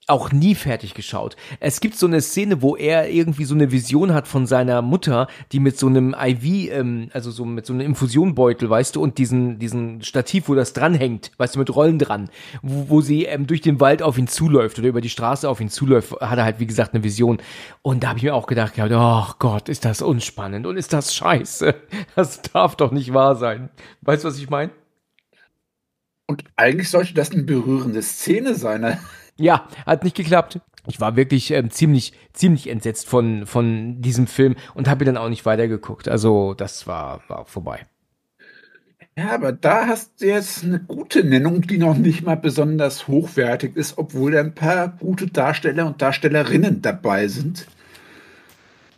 auch 0.07 0.31
nie 0.31 0.55
fertig 0.55 0.95
geschaut. 0.95 1.37
Es 1.59 1.81
gibt 1.81 1.97
so 1.97 2.07
eine 2.07 2.21
Szene, 2.21 2.63
wo 2.63 2.77
er 2.77 3.11
irgendwie 3.11 3.45
so 3.45 3.55
eine 3.55 3.73
Vision 3.73 4.15
hat 4.15 4.29
von 4.29 4.47
seiner 4.47 4.81
Mutter, 4.81 5.27
die 5.53 5.59
mit 5.59 5.79
so 5.79 5.89
einem 5.89 6.15
IV, 6.15 6.71
ähm, 6.73 7.11
also 7.13 7.31
so 7.31 7.45
mit 7.45 7.67
so 7.67 7.73
einem 7.73 7.87
Infusionbeutel, 7.87 8.71
weißt 8.71 8.97
du, 8.97 9.03
und 9.03 9.19
diesen 9.19 9.59
diesen 9.59 10.03
Stativ, 10.03 10.49
wo 10.49 10.55
das 10.55 10.73
dranhängt, 10.73 11.33
weißt 11.39 11.57
du, 11.57 11.59
mit 11.59 11.75
Rollen 11.75 11.99
dran, 11.99 12.31
wo, 12.63 12.89
wo 12.89 13.01
sie 13.01 13.25
ähm, 13.25 13.47
durch 13.47 13.61
den 13.61 13.81
Wald 13.81 14.03
auf 14.03 14.17
ihn 14.17 14.29
zuläuft 14.29 14.79
oder 14.79 14.89
über 14.89 15.01
die 15.01 15.11
Straße 15.11 15.49
auf 15.49 15.61
ihn 15.61 15.71
zuläuft, 15.71 16.13
hat 16.21 16.39
er 16.39 16.45
halt 16.45 16.61
wie 16.61 16.67
gesagt 16.67 16.95
eine 16.95 17.03
Vision. 17.03 17.39
Und 17.83 18.05
da 18.05 18.09
habe 18.09 18.19
ich 18.19 18.25
mir 18.25 18.35
auch 18.35 18.47
gedacht, 18.47 18.77
ja, 18.77 18.87
oh 18.89 19.35
Gott, 19.39 19.69
ist 19.69 19.85
das 19.85 20.03
unspannend 20.03 20.67
und 20.67 20.77
ist 20.77 20.93
das 20.93 21.15
scheiße. 21.15 21.75
Das 22.15 22.41
darf 22.41 22.77
doch 22.77 22.93
nicht 22.93 23.13
wahr 23.13 23.37
sein. 23.37 23.69
Weißt 24.03 24.25
du, 24.25 24.29
was 24.29 24.39
ich 24.39 24.49
meine? 24.49 24.71
Und 26.27 26.45
eigentlich 26.57 26.91
sollte 26.91 27.15
das 27.15 27.31
eine 27.31 27.43
berührende 27.43 28.03
Szene 28.03 28.55
sein. 28.55 28.99
Ja, 29.39 29.68
hat 29.84 30.05
nicht 30.05 30.16
geklappt. 30.16 30.61
Ich 30.89 31.01
war 31.01 31.16
wirklich 31.16 31.51
ähm, 31.51 31.70
ziemlich, 31.70 32.12
ziemlich 32.32 32.68
entsetzt 32.68 33.09
von, 33.09 33.47
von 33.47 34.01
diesem 34.01 34.26
Film 34.26 34.55
und 34.74 34.89
habe 34.89 35.05
dann 35.05 35.16
auch 35.16 35.28
nicht 35.28 35.45
weitergeguckt. 35.45 36.09
Also 36.09 36.55
das 36.55 36.87
war, 36.87 37.22
war 37.28 37.45
vorbei. 37.45 37.87
Ja, 39.18 39.30
aber 39.30 39.53
da 39.53 39.87
hast 39.87 40.20
du 40.20 40.26
jetzt 40.26 40.62
eine 40.62 40.78
gute 40.78 41.24
Nennung, 41.24 41.62
die 41.62 41.78
noch 41.78 41.97
nicht 41.97 42.22
mal 42.22 42.37
besonders 42.37 43.09
hochwertig 43.09 43.74
ist, 43.74 43.97
obwohl 43.97 44.32
da 44.32 44.41
ein 44.41 44.55
paar 44.55 44.89
gute 44.89 45.26
Darsteller 45.26 45.87
und 45.87 46.03
Darstellerinnen 46.03 46.82
dabei 46.82 47.26
sind. 47.28 47.66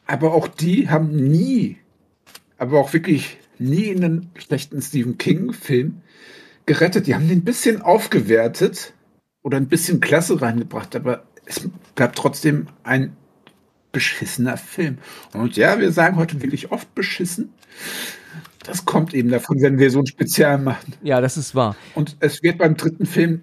Aber 0.06 0.34
auch 0.34 0.48
die 0.48 0.90
haben 0.90 1.14
nie, 1.14 1.78
aber 2.58 2.80
auch 2.80 2.92
wirklich 2.92 3.38
nie 3.58 3.90
einen 3.90 4.30
schlechten 4.36 4.82
Stephen 4.82 5.18
King-Film 5.18 6.02
gerettet. 6.66 7.06
Die 7.06 7.14
haben 7.14 7.28
den 7.28 7.38
ein 7.38 7.44
bisschen 7.44 7.80
aufgewertet 7.80 8.94
oder 9.48 9.56
ein 9.56 9.66
bisschen 9.66 10.00
Klasse 10.00 10.42
reingebracht, 10.42 10.94
aber 10.94 11.22
es 11.46 11.66
bleibt 11.94 12.16
trotzdem 12.16 12.66
ein 12.82 13.16
beschissener 13.92 14.58
Film. 14.58 14.98
Und 15.32 15.56
ja, 15.56 15.80
wir 15.80 15.90
sagen 15.90 16.16
heute 16.16 16.42
wirklich 16.42 16.70
oft 16.70 16.94
beschissen. 16.94 17.54
Das 18.62 18.84
kommt 18.84 19.14
eben 19.14 19.30
davon, 19.30 19.62
wenn 19.62 19.78
wir 19.78 19.90
so 19.90 20.00
ein 20.00 20.06
Spezial 20.06 20.58
machen. 20.58 20.92
Ja, 21.02 21.22
das 21.22 21.38
ist 21.38 21.54
wahr. 21.54 21.76
Und 21.94 22.18
es 22.20 22.42
wird 22.42 22.58
beim 22.58 22.76
dritten 22.76 23.06
Film 23.06 23.42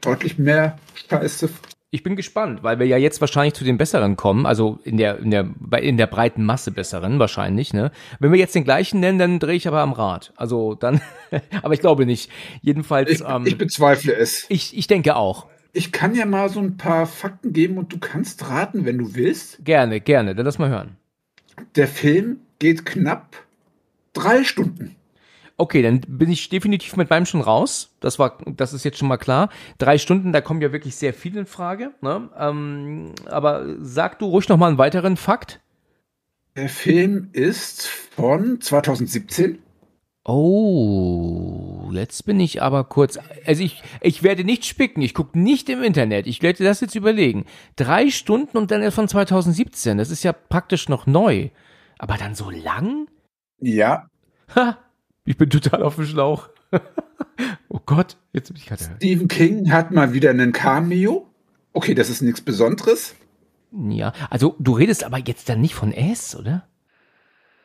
deutlich 0.00 0.38
mehr 0.38 0.78
Scheiße 1.10 1.50
Ich 1.94 2.02
bin 2.02 2.16
gespannt, 2.16 2.64
weil 2.64 2.80
wir 2.80 2.86
ja 2.88 2.96
jetzt 2.96 3.20
wahrscheinlich 3.20 3.54
zu 3.54 3.62
den 3.62 3.78
besseren 3.78 4.16
kommen, 4.16 4.46
also 4.46 4.80
in 4.82 4.96
der, 4.96 5.20
in 5.20 5.30
der, 5.30 5.48
in 5.80 5.96
der 5.96 6.08
breiten 6.08 6.44
Masse 6.44 6.72
besseren 6.72 7.20
wahrscheinlich, 7.20 7.72
ne? 7.72 7.92
Wenn 8.18 8.32
wir 8.32 8.38
jetzt 8.40 8.56
den 8.56 8.64
gleichen 8.64 8.98
nennen, 8.98 9.20
dann 9.20 9.38
drehe 9.38 9.54
ich 9.54 9.68
aber 9.68 9.78
am 9.78 9.92
Rad. 9.92 10.32
Also 10.34 10.74
dann, 10.74 11.00
aber 11.62 11.72
ich 11.72 11.78
glaube 11.78 12.04
nicht. 12.04 12.32
Jedenfalls. 12.62 13.12
Ich, 13.12 13.20
ähm, 13.20 13.46
ich 13.46 13.56
bezweifle 13.56 14.12
es. 14.12 14.44
Ich, 14.48 14.76
ich 14.76 14.88
denke 14.88 15.14
auch. 15.14 15.46
Ich 15.72 15.92
kann 15.92 16.16
ja 16.16 16.26
mal 16.26 16.48
so 16.48 16.58
ein 16.58 16.76
paar 16.76 17.06
Fakten 17.06 17.52
geben 17.52 17.78
und 17.78 17.92
du 17.92 18.00
kannst 18.00 18.50
raten, 18.50 18.84
wenn 18.84 18.98
du 18.98 19.14
willst. 19.14 19.64
Gerne, 19.64 20.00
gerne, 20.00 20.34
dann 20.34 20.44
lass 20.44 20.58
mal 20.58 20.70
hören. 20.70 20.96
Der 21.76 21.86
Film 21.86 22.40
geht 22.58 22.84
knapp 22.84 23.36
drei 24.14 24.42
Stunden. 24.42 24.96
Okay, 25.56 25.82
dann 25.82 26.00
bin 26.00 26.30
ich 26.30 26.48
definitiv 26.48 26.96
mit 26.96 27.10
meinem 27.10 27.26
schon 27.26 27.40
raus. 27.40 27.94
Das 28.00 28.18
war, 28.18 28.38
das 28.44 28.72
ist 28.72 28.84
jetzt 28.84 28.98
schon 28.98 29.08
mal 29.08 29.18
klar. 29.18 29.50
Drei 29.78 29.98
Stunden, 29.98 30.32
da 30.32 30.40
kommen 30.40 30.60
ja 30.60 30.72
wirklich 30.72 30.96
sehr 30.96 31.14
viele 31.14 31.40
in 31.40 31.46
Frage. 31.46 31.92
Ne? 32.00 32.28
Ähm, 32.36 33.12
aber 33.26 33.76
sag 33.78 34.18
du 34.18 34.26
ruhig 34.26 34.48
noch 34.48 34.56
mal 34.56 34.68
einen 34.68 34.78
weiteren 34.78 35.16
Fakt. 35.16 35.60
Der 36.56 36.68
Film 36.68 37.28
ist 37.32 37.86
von 37.86 38.60
2017. 38.60 39.58
Oh, 40.26 41.90
jetzt 41.92 42.24
bin 42.24 42.40
ich 42.40 42.62
aber 42.62 42.84
kurz. 42.84 43.18
Also 43.44 43.62
ich, 43.62 43.82
ich 44.00 44.22
werde 44.22 44.42
nicht 44.42 44.64
spicken. 44.64 45.02
Ich 45.02 45.14
gucke 45.14 45.38
nicht 45.38 45.68
im 45.68 45.82
Internet. 45.82 46.26
Ich 46.26 46.42
werde 46.42 46.64
das 46.64 46.80
jetzt 46.80 46.94
überlegen. 46.94 47.44
Drei 47.76 48.10
Stunden 48.10 48.56
und 48.56 48.70
dann 48.70 48.82
erst 48.82 48.94
von 48.94 49.08
2017. 49.08 49.98
Das 49.98 50.10
ist 50.10 50.24
ja 50.24 50.32
praktisch 50.32 50.88
noch 50.88 51.06
neu. 51.06 51.50
Aber 51.98 52.16
dann 52.16 52.34
so 52.34 52.50
lang? 52.50 53.06
Ja. 53.60 54.08
Ha, 54.54 54.78
ich 55.24 55.36
bin 55.36 55.50
total 55.50 55.82
auf 55.82 55.96
dem 55.96 56.06
Schlauch. 56.06 56.48
oh 57.68 57.80
Gott, 57.84 58.16
jetzt 58.32 58.48
bin 58.48 58.56
ich 58.56 58.66
gerade. 58.66 58.84
Stephen 58.96 59.28
King 59.28 59.72
hat 59.72 59.90
mal 59.90 60.12
wieder 60.12 60.30
einen 60.30 60.52
Cameo. 60.52 61.28
Okay, 61.72 61.94
das 61.94 62.10
ist 62.10 62.22
nichts 62.22 62.40
Besonderes. 62.40 63.14
Ja, 63.72 64.12
also 64.30 64.54
du 64.58 64.72
redest 64.72 65.04
aber 65.04 65.18
jetzt 65.18 65.48
dann 65.48 65.60
nicht 65.60 65.74
von 65.74 65.92
S, 65.92 66.36
oder? 66.36 66.68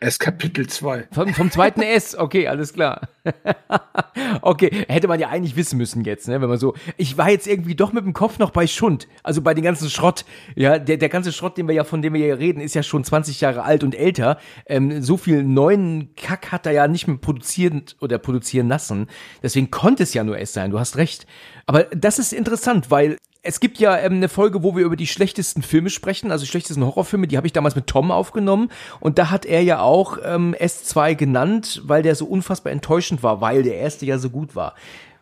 S 0.02 0.18
Kapitel 0.18 0.68
2. 0.68 1.10
Vom, 1.12 1.34
vom 1.34 1.52
zweiten 1.52 1.82
S, 1.82 2.18
okay, 2.18 2.48
alles 2.48 2.74
klar. 2.74 3.02
okay, 4.42 4.86
hätte 4.88 5.10
man 5.10 5.20
ja 5.20 5.28
eigentlich 5.28 5.58
wissen 5.58 5.78
müssen 5.78 6.06
jetzt, 6.06 6.28
ne? 6.30 6.40
Wenn 6.40 6.48
man 6.48 6.58
so. 6.58 6.74
Ich 6.96 7.18
war 7.18 7.30
jetzt 7.30 7.48
irgendwie 7.48 7.76
doch 7.76 7.92
mit 7.92 8.06
dem 8.06 8.14
Kopf 8.14 8.40
noch 8.40 8.52
bei 8.52 8.66
Schund. 8.66 9.08
Also 9.24 9.42
bei 9.42 9.54
den 9.54 9.64
ganzen 9.64 9.90
Schrott. 9.90 10.24
Ja, 10.56 10.80
der, 10.80 10.98
der 10.98 11.10
ganze 11.10 11.34
Schrott, 11.34 11.58
den 11.58 11.68
wir 11.68 11.76
ja, 11.76 11.84
von 11.84 12.02
dem 12.02 12.14
wir 12.14 12.24
hier 12.24 12.40
reden, 12.40 12.62
ist 12.62 12.76
ja 12.76 12.84
schon 12.84 13.04
20 13.04 13.42
Jahre 13.42 13.64
alt 13.64 13.84
und 13.84 13.94
älter. 13.94 14.38
Ähm, 14.68 15.02
so 15.02 15.18
viel 15.18 15.44
neuen 15.44 16.16
Kack 16.16 16.54
hat 16.54 16.66
er 16.66 16.72
ja 16.72 16.88
nicht 16.88 17.08
mehr 17.08 17.18
produzieren 17.18 17.84
oder 18.00 18.20
produzieren 18.20 18.70
lassen. 18.70 19.08
Deswegen 19.44 19.70
konnte 19.70 20.04
es 20.04 20.14
ja 20.14 20.24
nur 20.24 20.40
S 20.40 20.54
sein, 20.54 20.72
du 20.72 20.80
hast 20.80 20.96
recht. 20.96 21.28
Aber 21.66 21.84
das 21.84 22.20
ist 22.20 22.32
interessant, 22.32 22.90
weil 22.90 23.18
es 23.42 23.60
gibt 23.60 23.80
ja 23.80 23.98
ähm, 23.98 24.14
eine 24.14 24.30
Folge, 24.30 24.64
wo 24.64 24.76
wir 24.76 24.86
über 24.86 24.96
die 24.96 25.08
schlechtesten 25.08 25.62
Filme 25.62 25.90
sprechen, 25.90 26.32
also 26.32 26.44
die 26.44 26.50
schlechtesten 26.50 26.86
Horrorfilme, 26.86 27.28
die 27.28 27.38
habe 27.38 27.48
ich 27.48 27.54
damals 27.54 27.76
mit 27.76 27.88
Tom 27.88 28.12
aufgenommen 28.12 28.70
und 29.00 29.18
da 29.18 29.30
hat 29.30 29.46
er 29.46 29.62
ja 29.64 29.80
auch 29.80 30.18
ähm, 30.24 30.56
S2 30.60 31.16
genannt, 31.16 31.82
weil 31.86 32.04
der 32.04 32.16
so 32.16 32.26
unfassbar 32.26 32.74
enttäuschend 32.74 33.24
war, 33.24 33.40
weil 33.42 33.64
der 33.64 33.76
erste 33.76 34.06
ja 34.06 34.18
so 34.18 34.30
gut 34.30 34.56
war. 34.56 34.76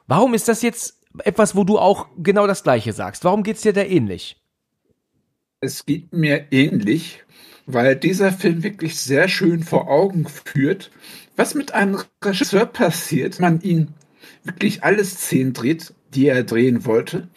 Warum 0.07 0.33
ist 0.33 0.47
das 0.47 0.61
jetzt 0.61 0.99
etwas, 1.19 1.55
wo 1.55 1.63
du 1.63 1.77
auch 1.77 2.07
genau 2.17 2.47
das 2.47 2.63
gleiche 2.63 2.93
sagst? 2.93 3.23
Warum 3.23 3.43
geht's 3.43 3.61
dir 3.61 3.73
da 3.73 3.83
ähnlich? 3.83 4.41
Es 5.59 5.85
geht 5.85 6.13
mir 6.13 6.51
ähnlich, 6.51 7.23
weil 7.65 7.95
dieser 7.95 8.31
Film 8.31 8.63
wirklich 8.63 8.99
sehr 8.99 9.27
schön 9.27 9.63
vor 9.63 9.89
Augen 9.89 10.27
führt, 10.27 10.91
was 11.35 11.53
mit 11.53 11.73
einem 11.73 12.01
Regisseur 12.23 12.65
passiert, 12.65 13.39
man 13.39 13.61
ihn 13.61 13.93
wirklich 14.43 14.83
alle 14.83 15.03
Szenen 15.03 15.53
dreht, 15.53 15.93
die 16.13 16.27
er 16.27 16.43
drehen 16.43 16.85
wollte 16.85 17.27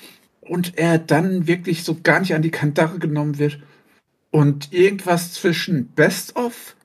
und 0.41 0.79
er 0.79 0.99
dann 0.99 1.47
wirklich 1.47 1.85
so 1.85 1.99
gar 2.03 2.21
nicht 2.21 2.35
an 2.35 2.43
die 2.43 2.51
Kandare 2.51 2.99
genommen 2.99 3.39
wird 3.39 3.61
und 4.31 4.73
irgendwas 4.73 5.33
zwischen 5.33 5.89
Best 5.89 6.37
of 6.37 6.77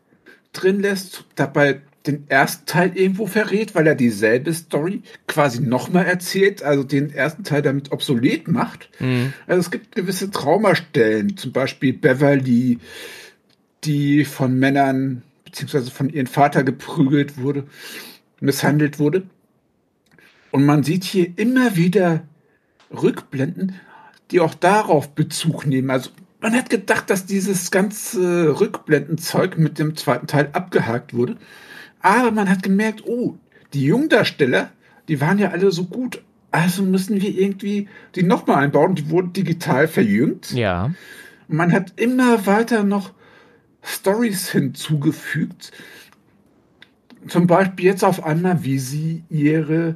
drin 0.54 0.82
lässt, 0.82 1.26
dabei 1.36 1.82
den 2.08 2.30
ersten 2.30 2.66
Teil 2.66 2.92
irgendwo 2.96 3.26
verrät, 3.26 3.74
weil 3.74 3.88
er 3.88 3.96
dieselbe 3.96 4.54
Story 4.54 5.02
quasi 5.28 5.62
nochmal 5.62 6.06
erzählt, 6.06 6.62
also 6.62 6.84
den 6.84 7.12
ersten 7.12 7.44
Teil 7.44 7.62
damit 7.62 7.92
obsolet 7.92 8.48
macht. 8.48 8.90
Mhm. 9.00 9.34
Also 9.48 9.62
es 9.62 9.72
gibt 9.72 9.96
gewisse 9.96 10.30
Traumastellen, 10.30 11.36
zum 11.38 11.52
Beispiel 11.52 11.94
Beverly, 11.94 12.80
die 13.84 14.26
von 14.26 14.58
Männern 14.60 15.24
beziehungsweise 15.44 15.90
von 15.90 16.10
ihrem 16.10 16.28
Vater 16.28 16.64
geprügelt 16.64 17.38
wurde, 17.38 17.66
misshandelt 18.40 19.00
wurde. 19.00 19.24
Und 20.52 20.66
man 20.66 20.84
sieht 20.84 21.04
hier 21.04 21.32
immer 21.38 21.76
wieder 21.76 22.24
Rückblenden, 23.02 23.76
die 24.32 24.40
auch 24.40 24.54
darauf 24.54 25.14
Bezug 25.16 25.66
nehmen. 25.66 25.90
Also 25.90 26.10
man 26.40 26.54
hat 26.54 26.70
gedacht, 26.70 27.10
dass 27.10 27.26
dieses 27.26 27.72
ganze 27.72 28.60
Rückblendenzeug 28.60 29.58
mit 29.58 29.80
dem 29.80 29.96
zweiten 29.96 30.28
Teil 30.28 30.50
abgehakt 30.54 31.14
wurde. 31.14 31.38
Aber 32.02 32.32
man 32.32 32.50
hat 32.50 32.62
gemerkt, 32.62 33.04
oh, 33.06 33.36
die 33.74 33.86
Jungdarsteller, 33.86 34.70
die 35.08 35.22
waren 35.22 35.40
ja 35.40 35.50
alle 35.50 35.72
so 35.72 35.86
gut. 35.86 36.22
Also 36.52 36.84
müssen 36.84 37.20
wir 37.22 37.38
irgendwie 37.38 37.90
die 38.16 38.24
nochmal 38.24 38.64
einbauen. 38.64 38.96
Die 38.96 39.10
wurden 39.10 39.34
digital 39.34 39.88
verjüngt. 39.88 40.52
Ja. 40.52 40.92
Man 41.48 41.72
hat 41.72 41.94
immer 41.96 42.46
weiter 42.46 42.84
noch 42.84 43.12
Stories 43.82 44.50
hinzugefügt. 44.50 45.72
Zum 47.28 47.48
Beispiel 47.48 47.86
jetzt 47.86 48.04
auf 48.04 48.24
einmal, 48.24 48.64
wie 48.64 48.80
sie 48.80 49.24
ihre 49.30 49.96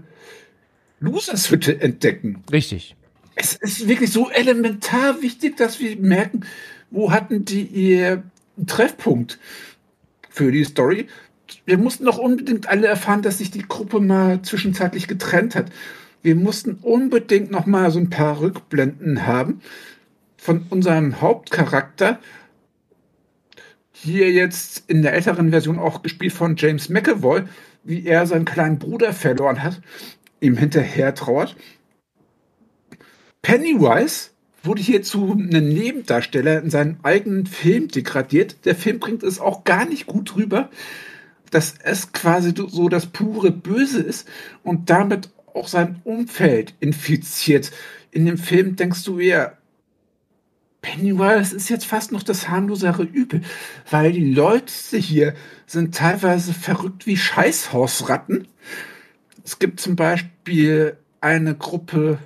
Losershütte 1.00 1.82
entdecken. 1.82 2.44
Richtig. 2.52 2.96
Es 3.36 3.56
ist 3.56 3.88
wirklich 3.88 4.12
so 4.12 4.30
elementar 4.30 5.22
wichtig, 5.22 5.56
dass 5.58 5.80
wir 5.80 5.96
merken, 5.98 6.42
wo 6.92 7.12
hatten 7.12 7.46
die 7.46 7.64
ihr 7.64 8.24
Treffpunkt 8.68 9.40
für 10.30 10.52
die 10.52 10.66
Story. 10.66 11.08
Wir 11.66 11.78
mussten 11.78 12.06
doch 12.06 12.18
unbedingt 12.18 12.68
alle 12.68 12.88
erfahren, 12.88 13.22
dass 13.22 13.38
sich 13.38 13.50
die 13.50 13.68
Gruppe 13.68 14.02
mal 14.02 14.42
zwischenzeitlich 14.42 15.08
getrennt 15.08 15.56
hat. 15.56 15.72
Wir 16.22 16.36
mussten 16.36 16.74
unbedingt 16.82 17.50
noch 17.50 17.66
mal 17.66 17.92
so 17.92 18.00
ein 18.00 18.10
paar 18.10 18.42
Rückblenden 18.42 19.26
haben 19.26 19.62
von 20.36 20.66
unserem 20.70 21.22
Hauptcharakter. 21.22 22.20
Hier 23.92 24.32
jetzt 24.32 24.84
in 24.88 25.02
der 25.02 25.14
älteren 25.14 25.52
Version 25.52 25.80
auch 25.80 26.02
gespielt 26.02 26.34
von 26.34 26.56
James 26.58 26.90
McAvoy, 26.90 27.44
wie 27.84 28.06
er 28.06 28.28
seinen 28.28 28.46
kleinen 28.46 28.80
Bruder 28.80 29.14
verloren 29.14 29.64
hat 29.64 29.82
ihm 30.42 30.58
hinterher 30.58 31.14
trauert. 31.16 31.56
Pennywise 33.42 34.32
wurde 34.64 34.82
hier 34.82 35.02
zu 35.04 35.32
einem 35.32 35.70
Nebendarsteller 35.70 36.62
in 36.62 36.70
seinem 36.70 36.98
eigenen 37.04 37.46
Film 37.46 37.88
degradiert. 37.88 38.66
Der 38.66 38.76
Film 38.76 39.00
bringt 39.00 39.24
es 39.24 39.40
auch 39.40 39.64
gar 39.64 39.86
nicht 39.86 40.06
gut 40.06 40.36
rüber, 40.36 40.70
dass 41.52 41.76
es 41.84 42.12
quasi 42.12 42.54
so 42.56 42.90
das 42.90 43.08
pure 43.08 43.52
Böse 43.52 44.02
ist 44.02 44.28
und 44.64 44.90
damit 44.90 45.30
auch 45.54 45.68
sein 45.68 46.02
Umfeld 46.04 46.74
infiziert. 46.80 47.72
In 48.12 48.26
dem 48.26 48.38
Film 48.38 48.76
denkst 48.76 49.04
du 49.04 49.20
eher, 49.20 49.58
Pennywise 50.82 51.56
ist 51.56 51.70
jetzt 51.70 51.86
fast 51.86 52.12
noch 52.12 52.24
das 52.24 52.48
harmlosere 52.48 53.04
Übel, 53.04 53.42
weil 53.90 54.14
die 54.14 54.34
Leute 54.34 54.98
hier 54.98 55.34
sind 55.66 55.94
teilweise 55.94 56.54
verrückt 56.54 57.06
wie 57.06 57.18
Scheißhausratten 57.18 58.48
es 59.50 59.58
gibt 59.58 59.80
zum 59.80 59.96
Beispiel 59.96 60.96
eine 61.22 61.56
Gruppe 61.56 62.20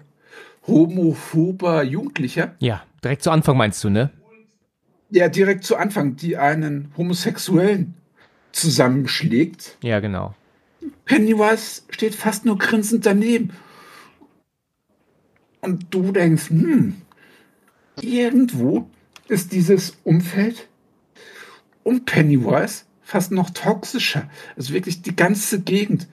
homophober 0.67 1.81
Jugendlicher. 1.81 2.53
Ja, 2.59 2.83
direkt 3.01 3.23
zu 3.23 3.31
Anfang 3.31 3.55
meinst 3.55 3.81
du, 3.81 3.89
ne? 3.89 4.09
Ja, 5.09 5.29
direkt 5.29 5.63
zu 5.63 5.77
Anfang, 5.77 6.17
die 6.17 6.35
einen 6.35 6.91
Homosexuellen 6.97 7.93
zusammenschlägt. 8.51 9.77
Ja, 9.81 10.01
genau. 10.01 10.35
Pennywise 11.05 11.83
steht 11.89 12.13
fast 12.13 12.43
nur 12.43 12.57
grinsend 12.57 13.05
daneben. 13.05 13.51
Und 15.61 15.93
du 15.93 16.11
denkst, 16.11 16.49
hm, 16.49 16.95
irgendwo 18.01 18.89
ist 19.29 19.53
dieses 19.53 19.95
Umfeld 20.03 20.67
um 21.83 22.03
Pennywise 22.03 22.83
fast 23.01 23.31
noch 23.31 23.49
toxischer. 23.51 24.29
Also 24.57 24.73
wirklich 24.73 25.01
die 25.03 25.15
ganze 25.15 25.61
Gegend 25.61 26.09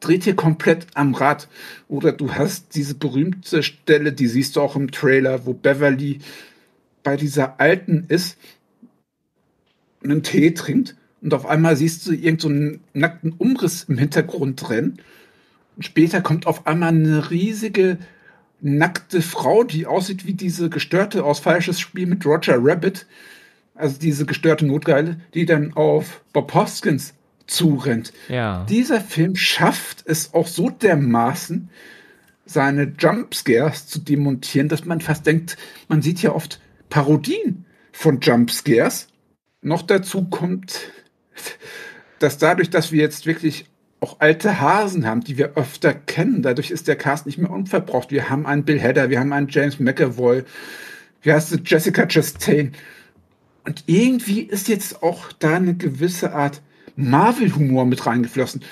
dreht 0.00 0.24
hier 0.24 0.36
komplett 0.36 0.86
am 0.94 1.14
Rad. 1.14 1.48
Oder 1.88 2.12
du 2.12 2.32
hast 2.32 2.74
diese 2.74 2.94
berühmte 2.94 3.62
Stelle, 3.62 4.12
die 4.12 4.26
siehst 4.26 4.56
du 4.56 4.60
auch 4.60 4.76
im 4.76 4.90
Trailer, 4.90 5.46
wo 5.46 5.54
Beverly 5.54 6.20
bei 7.02 7.16
dieser 7.16 7.60
Alten 7.60 8.04
ist, 8.08 8.36
einen 10.02 10.22
Tee 10.22 10.52
trinkt 10.52 10.96
und 11.22 11.34
auf 11.34 11.46
einmal 11.46 11.76
siehst 11.76 12.06
du 12.06 12.12
irgendeinen 12.12 12.74
so 12.74 12.80
nackten 12.94 13.32
Umriss 13.32 13.84
im 13.84 13.98
Hintergrund 13.98 14.68
rennen. 14.70 14.98
Und 15.76 15.84
später 15.84 16.20
kommt 16.20 16.46
auf 16.46 16.66
einmal 16.66 16.90
eine 16.90 17.30
riesige 17.30 17.98
nackte 18.60 19.22
Frau, 19.22 19.64
die 19.64 19.86
aussieht 19.86 20.26
wie 20.26 20.34
diese 20.34 20.70
gestörte 20.70 21.24
aus 21.24 21.40
falsches 21.40 21.80
Spiel 21.80 22.06
mit 22.06 22.24
Roger 22.24 22.56
Rabbit. 22.58 23.06
Also 23.74 23.98
diese 23.98 24.24
gestörte 24.24 24.66
Notgeile, 24.66 25.20
die 25.34 25.44
dann 25.44 25.74
auf 25.74 26.22
Bob 26.32 26.54
Hoskins 26.54 27.14
zurennt. 27.46 28.12
Ja. 28.28 28.64
Dieser 28.68 29.00
Film 29.00 29.36
schafft 29.36 30.04
es 30.06 30.34
auch 30.34 30.46
so 30.46 30.70
dermaßen, 30.70 31.70
seine 32.44 32.92
Jumpscares 32.98 33.86
zu 33.88 33.98
demontieren, 33.98 34.68
dass 34.68 34.84
man 34.84 35.00
fast 35.00 35.26
denkt, 35.26 35.56
man 35.88 36.02
sieht 36.02 36.22
ja 36.22 36.32
oft 36.32 36.60
Parodien 36.88 37.64
von 37.92 38.20
Jumpscares. 38.20 39.08
Noch 39.62 39.82
dazu 39.82 40.24
kommt, 40.24 40.92
dass 42.20 42.38
dadurch, 42.38 42.70
dass 42.70 42.92
wir 42.92 43.00
jetzt 43.00 43.26
wirklich 43.26 43.66
auch 44.00 44.20
alte 44.20 44.60
Hasen 44.60 45.06
haben, 45.06 45.22
die 45.22 45.38
wir 45.38 45.56
öfter 45.56 45.92
kennen, 45.92 46.42
dadurch 46.42 46.70
ist 46.70 46.86
der 46.86 46.96
Cast 46.96 47.26
nicht 47.26 47.38
mehr 47.38 47.50
unverbraucht. 47.50 48.10
Wir 48.10 48.30
haben 48.30 48.46
einen 48.46 48.64
Bill 48.64 48.80
Hader, 48.80 49.10
wir 49.10 49.18
haben 49.18 49.32
einen 49.32 49.48
James 49.48 49.80
McAvoy, 49.80 50.44
wie 51.22 51.32
heißt 51.32 51.52
es, 51.52 51.60
Jessica 51.64 52.06
Chastain. 52.06 52.72
Und 53.64 53.84
irgendwie 53.86 54.42
ist 54.42 54.68
jetzt 54.68 55.02
auch 55.02 55.32
da 55.32 55.56
eine 55.56 55.74
gewisse 55.74 56.32
Art 56.32 56.62
Marvel-Humor 56.96 57.86
mit 57.86 58.06
reingeflossen. 58.06 58.62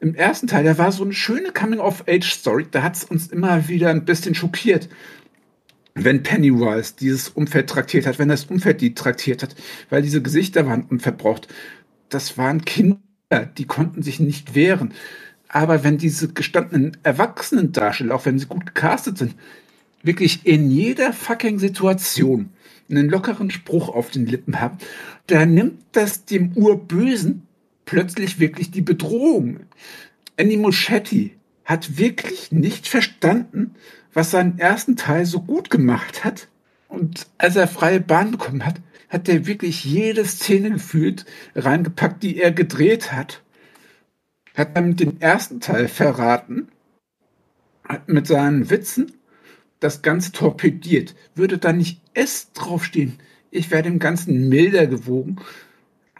Im 0.00 0.14
ersten 0.14 0.46
Teil, 0.46 0.64
da 0.64 0.78
war 0.78 0.92
so 0.92 1.04
eine 1.04 1.12
schöne 1.12 1.52
Coming-of-Age-Story, 1.52 2.66
da 2.70 2.82
hat 2.82 2.96
es 2.96 3.04
uns 3.04 3.28
immer 3.28 3.68
wieder 3.68 3.90
ein 3.90 4.04
bisschen 4.04 4.34
schockiert, 4.34 4.88
wenn 5.94 6.22
Pennywise 6.22 6.94
dieses 7.00 7.30
Umfeld 7.30 7.70
traktiert 7.70 8.06
hat, 8.06 8.18
wenn 8.18 8.28
das 8.28 8.44
Umfeld 8.44 8.82
die 8.82 8.94
traktiert 8.94 9.42
hat, 9.42 9.56
weil 9.88 10.02
diese 10.02 10.20
Gesichter 10.20 10.66
waren 10.66 10.84
unverbraucht. 10.84 11.48
Das 12.10 12.36
waren 12.36 12.64
Kinder, 12.64 12.98
die 13.56 13.64
konnten 13.64 14.02
sich 14.02 14.20
nicht 14.20 14.54
wehren. 14.54 14.92
Aber 15.48 15.84
wenn 15.84 15.96
diese 15.96 16.28
gestandenen 16.28 16.98
Erwachsenen-Darsteller, 17.02 18.14
auch 18.14 18.26
wenn 18.26 18.38
sie 18.38 18.46
gut 18.46 18.66
gecastet 18.66 19.16
sind, 19.16 19.34
wirklich 20.02 20.44
in 20.44 20.70
jeder 20.70 21.14
fucking 21.14 21.58
Situation 21.58 22.50
einen 22.90 23.08
lockeren 23.08 23.50
Spruch 23.50 23.88
auf 23.88 24.10
den 24.10 24.26
Lippen 24.26 24.60
haben, 24.60 24.78
dann 25.26 25.54
nimmt 25.54 25.82
das 25.92 26.24
dem 26.24 26.52
Urbösen 26.52 27.45
plötzlich 27.86 28.38
wirklich 28.38 28.70
die 28.70 28.82
Bedrohung. 28.82 29.60
Andy 30.36 30.58
Muschetti 30.58 31.36
hat 31.64 31.96
wirklich 31.96 32.52
nicht 32.52 32.86
verstanden, 32.86 33.74
was 34.12 34.30
seinen 34.30 34.58
ersten 34.58 34.96
Teil 34.96 35.24
so 35.24 35.40
gut 35.40 35.70
gemacht 35.70 36.24
hat. 36.24 36.48
Und 36.88 37.26
als 37.38 37.56
er 37.56 37.68
freie 37.68 38.00
Bahn 38.00 38.32
bekommen 38.32 38.66
hat, 38.66 38.80
hat 39.08 39.28
er 39.28 39.46
wirklich 39.46 39.84
jede 39.84 40.24
Szene 40.24 40.72
gefühlt 40.72 41.24
reingepackt, 41.54 42.22
die 42.22 42.38
er 42.38 42.52
gedreht 42.52 43.12
hat. 43.12 43.42
Hat 44.54 44.76
dann 44.76 44.96
den 44.96 45.20
ersten 45.20 45.60
Teil 45.60 45.88
verraten, 45.88 46.68
hat 47.84 48.08
mit 48.08 48.26
seinen 48.26 48.70
Witzen 48.70 49.12
das 49.80 50.02
Ganze 50.02 50.32
torpediert. 50.32 51.14
Würde 51.34 51.58
da 51.58 51.72
nicht 51.72 52.00
S 52.14 52.52
draufstehen, 52.52 53.18
ich 53.50 53.70
werde 53.70 53.90
dem 53.90 53.98
Ganzen 53.98 54.48
milder 54.48 54.86
gewogen, 54.86 55.36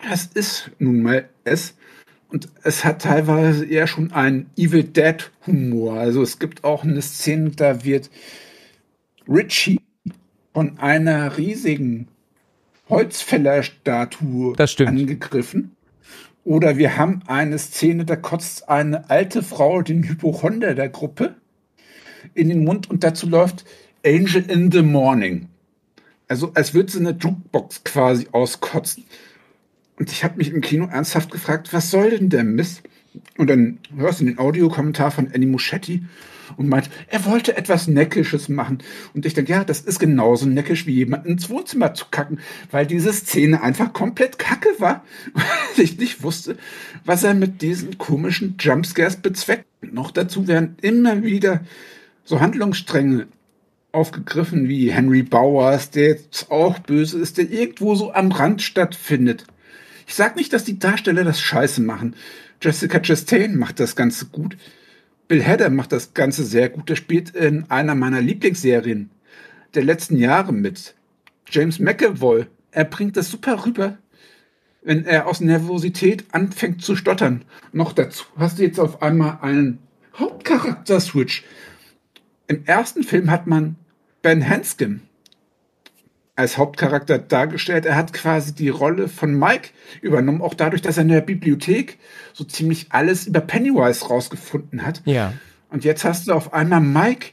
das 0.09 0.27
ist 0.27 0.71
nun 0.79 1.03
mal 1.03 1.29
es. 1.45 1.75
Und 2.29 2.49
es 2.65 2.85
hat 2.85 3.03
teilweise 3.03 3.65
eher 3.65 3.87
schon 3.87 4.13
einen 4.13 4.51
Evil 4.57 4.85
Dead 4.85 5.31
Humor. 5.47 5.99
Also 5.99 6.23
es 6.23 6.39
gibt 6.39 6.65
auch 6.65 6.83
eine 6.83 7.01
Szene, 7.01 7.51
da 7.51 7.85
wird 7.85 8.11
Richie 9.29 9.81
von 10.53 10.79
einer 10.79 11.39
riesigen 11.39 12.09
Holzfällerstatue 12.89 14.55
angegriffen. 14.85 15.77
Oder 16.45 16.77
wir 16.77 16.97
haben 16.97 17.23
eine 17.27 17.59
Szene, 17.59 18.05
da 18.05 18.17
kotzt 18.17 18.69
eine 18.69 19.11
alte 19.11 19.43
Frau 19.43 19.83
den 19.83 20.05
Hypochonder 20.05 20.75
der 20.75 20.89
Gruppe 20.89 21.35
in 22.35 22.49
den 22.49 22.65
Mund 22.65 22.89
und 22.89 23.03
dazu 23.03 23.29
läuft 23.29 23.65
Angel 24.05 24.49
in 24.49 24.71
the 24.71 24.83
Morning. 24.83 25.49
Also 26.29 26.53
als 26.55 26.75
würde 26.75 26.91
sie 26.91 27.01
eine 27.01 27.11
Jukebox 27.19 27.85
quasi 27.85 28.29
auskotzen. 28.33 29.05
Und 29.99 30.13
ich 30.13 30.25
habe 30.25 30.37
mich 30.37 30.53
im 30.53 30.61
Kino 30.61 30.87
ernsthaft 30.87 31.31
gefragt, 31.31 31.73
was 31.73 31.91
soll 31.91 32.11
denn 32.11 32.29
der 32.29 32.45
Mist? 32.45 32.83
Und 33.39 33.49
dann 33.49 33.79
hörst 33.97 34.21
du 34.21 34.25
den 34.27 34.39
Audiokommentar 34.39 35.11
von 35.11 35.31
Annie 35.33 35.49
Muschetti 35.49 36.05
und 36.57 36.69
meint, 36.69 36.91
er 37.09 37.25
wollte 37.25 37.57
etwas 37.57 37.89
Neckisches 37.89 38.49
machen. 38.49 38.79
Und 39.15 39.27
ich 39.27 39.35
denke, 39.35 39.53
ja, 39.53 39.65
das 39.65 39.81
ist 39.81 39.99
genauso 39.99 40.47
neckisch 40.47 40.87
wie 40.87 40.95
jemand 40.95 41.27
ins 41.27 41.49
Wohnzimmer 41.49 41.95
zu 41.95 42.07
kacken, 42.11 42.41
weil 42.71 42.87
diese 42.87 43.13
Szene 43.13 43.63
einfach 43.63 43.93
komplett 43.93 44.39
kacke 44.39 44.69
war, 44.79 45.05
weil 45.35 45.85
ich 45.85 45.99
nicht 45.99 46.23
wusste, 46.23 46.57
was 47.05 47.25
er 47.25 47.35
mit 47.35 47.63
diesen 47.63 47.99
komischen 47.99 48.57
Jumpscares 48.59 49.17
bezweckt. 49.17 49.65
Noch 49.81 50.11
dazu 50.11 50.47
werden 50.47 50.77
immer 50.83 51.23
wieder 51.23 51.61
so 52.25 52.41
Handlungsstränge 52.41 53.29
aufgegriffen 53.93 54.69
wie 54.69 54.93
Henry 54.93 55.23
Bowers, 55.23 55.91
der 55.91 56.09
jetzt 56.09 56.51
auch 56.51 56.79
böse 56.81 57.19
ist, 57.19 57.39
der 57.39 57.51
irgendwo 57.51 57.95
so 57.95 58.13
am 58.13 58.31
Rand 58.31 58.61
stattfindet. 58.61 59.47
Ich 60.07 60.15
sag 60.15 60.37
nicht, 60.37 60.53
dass 60.53 60.65
die 60.65 60.79
Darsteller 60.79 61.25
das 61.25 61.41
scheiße 61.41 61.83
machen. 61.83 62.15
Jessica 62.63 63.01
Chastain 63.01 63.57
macht 63.57 63.81
das 63.81 63.97
Ganze 63.97 64.27
gut. 64.27 64.57
Bill 65.29 65.45
Hader 65.45 65.69
macht 65.69 65.93
das 65.93 66.15
Ganze 66.15 66.45
sehr 66.45 66.69
gut. 66.69 66.89
Der 66.89 66.97
spielt 66.97 67.31
in 67.31 67.69
einer 67.71 67.95
meiner 67.95 68.21
Lieblingsserien 68.21 69.11
der 69.75 69.83
letzten 69.85 70.17
Jahre 70.17 70.53
mit. 70.53 70.95
James 71.51 71.79
McAvoy. 71.79 72.47
Er 72.71 72.85
bringt 72.85 73.17
das 73.17 73.31
super 73.31 73.67
rüber, 73.67 73.99
wenn 74.83 75.05
er 75.05 75.27
aus 75.27 75.41
Nervosität 75.41 76.25
anfängt 76.33 76.83
zu 76.83 76.95
stottern. 76.95 77.45
Noch 77.73 77.93
dazu 77.93 78.25
hast 78.37 78.59
du 78.59 78.63
jetzt 78.63 78.79
auf 78.79 79.03
einmal 79.03 79.39
einen 79.43 79.79
Hauptcharakter-Switch. 80.15 81.45
Im 82.49 82.65
ersten 82.65 83.03
Film 83.03 83.31
hat 83.31 83.47
man 83.47 83.77
Ben 84.23 84.49
Hanscom, 84.49 85.01
als 86.37 86.59
Hauptcharakter 86.59 87.19
dargestellt. 87.19 87.87
Er 87.87 87.97
hat 87.97 88.13
quasi 88.13 88.55
die 88.55 88.69
Rolle 88.69 89.09
von 89.09 89.35
Mike 89.35 89.71
übernommen, 90.03 90.43
auch 90.43 90.55
dadurch, 90.55 90.83
dass 90.83 90.99
er 90.99 91.03
in 91.03 91.09
der 91.09 91.23
Bibliothek 91.23 91.99
so 92.35 92.45
ziemlich 92.45 92.89
alles 92.91 93.27
über 93.27 93.41
Pennywise 93.41 94.07
rausgefunden 94.07 94.87
hat. 94.87 95.03
Ja. 95.07 95.33
Und 95.71 95.85
jetzt 95.85 96.05
hast 96.05 96.29
du 96.29 96.33
auf 96.33 96.53
einmal 96.53 96.81
Mike, 96.81 97.29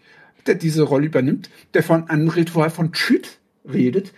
der 0.47 0.55
diese 0.55 0.83
Rolle 0.83 1.05
übernimmt, 1.05 1.49
der 1.73 1.83
von 1.83 2.09
einem 2.09 2.29
Ritual 2.29 2.69
von 2.69 2.93
Chit 2.93 3.39
redet, 3.71 4.13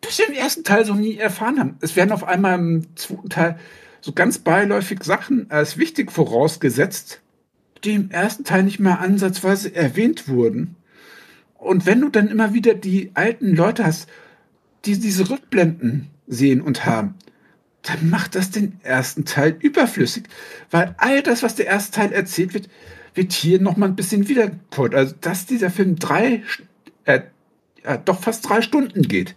das 0.00 0.18
wir 0.18 0.28
im 0.28 0.34
ersten 0.34 0.64
Teil 0.64 0.84
so 0.84 0.94
nie 0.94 1.18
erfahren 1.18 1.60
haben. 1.60 1.76
Es 1.80 1.94
werden 1.94 2.12
auf 2.12 2.24
einmal 2.24 2.58
im 2.58 2.96
zweiten 2.96 3.28
Teil 3.28 3.58
so 4.00 4.12
ganz 4.12 4.38
beiläufig 4.38 5.04
Sachen 5.04 5.50
als 5.50 5.76
wichtig 5.76 6.10
vorausgesetzt, 6.10 7.20
die 7.84 7.94
im 7.94 8.10
ersten 8.10 8.44
Teil 8.44 8.62
nicht 8.62 8.80
mehr 8.80 9.00
ansatzweise 9.00 9.74
erwähnt 9.74 10.28
wurden. 10.28 10.76
Und 11.54 11.84
wenn 11.84 12.00
du 12.00 12.08
dann 12.08 12.28
immer 12.28 12.54
wieder 12.54 12.72
die 12.72 13.10
alten 13.12 13.54
Leute 13.54 13.84
hast, 13.84 14.08
die 14.84 14.98
diese 14.98 15.28
Rückblenden 15.28 16.08
sehen 16.26 16.60
und 16.60 16.86
haben, 16.86 17.14
dann 17.82 18.10
macht 18.10 18.34
das 18.34 18.50
den 18.50 18.78
ersten 18.82 19.24
Teil 19.24 19.56
überflüssig, 19.60 20.24
weil 20.70 20.94
all 20.98 21.22
das, 21.22 21.42
was 21.42 21.54
der 21.54 21.66
erste 21.66 21.92
Teil 21.92 22.12
erzählt 22.12 22.54
wird, 22.54 22.68
wird 23.14 23.32
hier 23.32 23.60
noch 23.60 23.76
mal 23.76 23.86
ein 23.86 23.96
bisschen 23.96 24.28
wiedergeholt. 24.28 24.94
Also, 24.94 25.14
dass 25.20 25.46
dieser 25.46 25.70
Film 25.70 25.96
drei, 25.96 26.42
äh, 27.04 27.20
ja, 27.84 27.96
doch 27.96 28.20
fast 28.20 28.48
drei 28.48 28.62
Stunden 28.62 29.02
geht. 29.02 29.34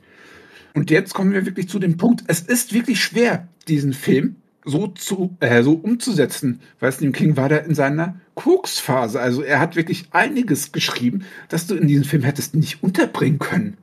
Und 0.74 0.92
jetzt 0.92 1.14
kommen 1.14 1.34
wir 1.34 1.46
wirklich 1.46 1.70
zu 1.70 1.80
dem 1.80 1.98
Punkt, 1.98 2.24
es 2.28 2.42
ist 2.42 2.74
wirklich 2.74 3.04
schwer, 3.04 3.48
diesen 3.68 3.94
Film 3.94 4.36
so 4.66 4.88
zu, 4.88 5.36
äh, 5.40 5.64
so 5.64 5.74
umzusetzen, 5.74 6.62
weil 6.80 6.92
Stephen 6.92 7.14
King 7.14 7.38
war 7.38 7.50
da 7.50 7.58
in 7.58 7.76
seiner 7.76 8.20
Koksphase. 8.36 9.20
Also 9.20 9.42
er 9.42 9.60
hat 9.60 9.76
wirklich 9.76 10.06
einiges 10.12 10.72
geschrieben, 10.72 11.26
das 11.50 11.68
du 11.68 11.76
in 11.76 11.88
diesem 11.88 12.06
Film 12.06 12.24
hättest 12.24 12.56
nicht 12.56 12.82
unterbringen 12.82 13.40
können. 13.40 13.78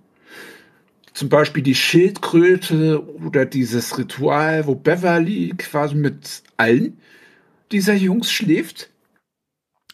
Zum 1.20 1.28
Beispiel 1.28 1.62
die 1.62 1.74
Schildkröte 1.74 3.04
oder 3.22 3.44
dieses 3.44 3.98
Ritual, 3.98 4.66
wo 4.66 4.74
Beverly 4.74 5.52
quasi 5.58 5.94
mit 5.94 6.42
allen 6.56 6.98
dieser 7.70 7.92
Jungs 7.92 8.32
schläft. 8.32 8.88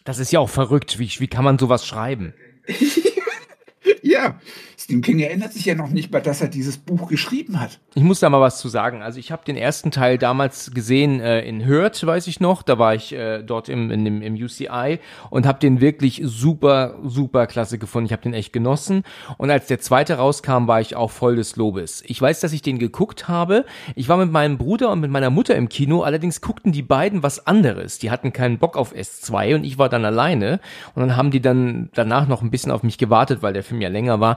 Das 0.04 0.20
ist 0.20 0.30
ja 0.30 0.38
auch 0.38 0.48
verrückt. 0.48 1.00
Wie, 1.00 1.10
wie 1.18 1.26
kann 1.26 1.42
man 1.42 1.58
sowas 1.58 1.84
schreiben? 1.84 2.32
ja, 4.02 4.40
Stephen 4.86 5.02
King 5.02 5.18
erinnert 5.18 5.52
sich 5.52 5.64
ja 5.64 5.74
noch 5.74 5.90
nicht 5.90 6.12
mal, 6.12 6.22
dass 6.22 6.40
er 6.40 6.46
dieses 6.46 6.76
Buch 6.76 7.08
geschrieben 7.08 7.58
hat. 7.58 7.80
Ich 7.96 8.04
muss 8.04 8.20
da 8.20 8.30
mal 8.30 8.40
was 8.40 8.58
zu 8.58 8.68
sagen. 8.68 9.02
Also 9.02 9.18
ich 9.18 9.32
habe 9.32 9.44
den 9.44 9.56
ersten 9.56 9.90
Teil 9.90 10.16
damals 10.16 10.70
gesehen 10.70 11.18
äh, 11.18 11.40
in 11.40 11.66
Hürth, 11.66 12.06
weiß 12.06 12.28
ich 12.28 12.38
noch. 12.38 12.62
Da 12.62 12.78
war 12.78 12.94
ich 12.94 13.12
äh, 13.12 13.42
dort 13.42 13.68
im, 13.68 13.90
in 13.90 14.04
dem, 14.04 14.22
im 14.22 14.34
UCI 14.34 15.00
und 15.28 15.44
habe 15.44 15.58
den 15.58 15.80
wirklich 15.80 16.22
super, 16.22 17.00
super 17.02 17.48
klasse 17.48 17.78
gefunden. 17.78 18.06
Ich 18.06 18.12
habe 18.12 18.22
den 18.22 18.32
echt 18.32 18.52
genossen. 18.52 19.02
Und 19.38 19.50
als 19.50 19.66
der 19.66 19.80
zweite 19.80 20.18
rauskam, 20.18 20.68
war 20.68 20.80
ich 20.80 20.94
auch 20.94 21.10
voll 21.10 21.34
des 21.34 21.56
Lobes. 21.56 22.04
Ich 22.06 22.22
weiß, 22.22 22.38
dass 22.38 22.52
ich 22.52 22.62
den 22.62 22.78
geguckt 22.78 23.26
habe. 23.26 23.64
Ich 23.96 24.08
war 24.08 24.18
mit 24.18 24.30
meinem 24.30 24.56
Bruder 24.56 24.92
und 24.92 25.00
mit 25.00 25.10
meiner 25.10 25.30
Mutter 25.30 25.56
im 25.56 25.68
Kino. 25.68 26.02
Allerdings 26.02 26.40
guckten 26.40 26.70
die 26.70 26.82
beiden 26.82 27.24
was 27.24 27.44
anderes. 27.44 27.98
Die 27.98 28.12
hatten 28.12 28.32
keinen 28.32 28.58
Bock 28.58 28.76
auf 28.76 28.94
S2 28.94 29.56
und 29.56 29.64
ich 29.64 29.78
war 29.78 29.88
dann 29.88 30.04
alleine. 30.04 30.60
Und 30.94 31.00
dann 31.00 31.16
haben 31.16 31.32
die 31.32 31.42
dann 31.42 31.88
danach 31.94 32.28
noch 32.28 32.40
ein 32.40 32.52
bisschen 32.52 32.70
auf 32.70 32.84
mich 32.84 32.98
gewartet, 32.98 33.42
weil 33.42 33.52
der 33.52 33.64
Film 33.64 33.80
ja 33.80 33.88
länger 33.88 34.20
war. 34.20 34.36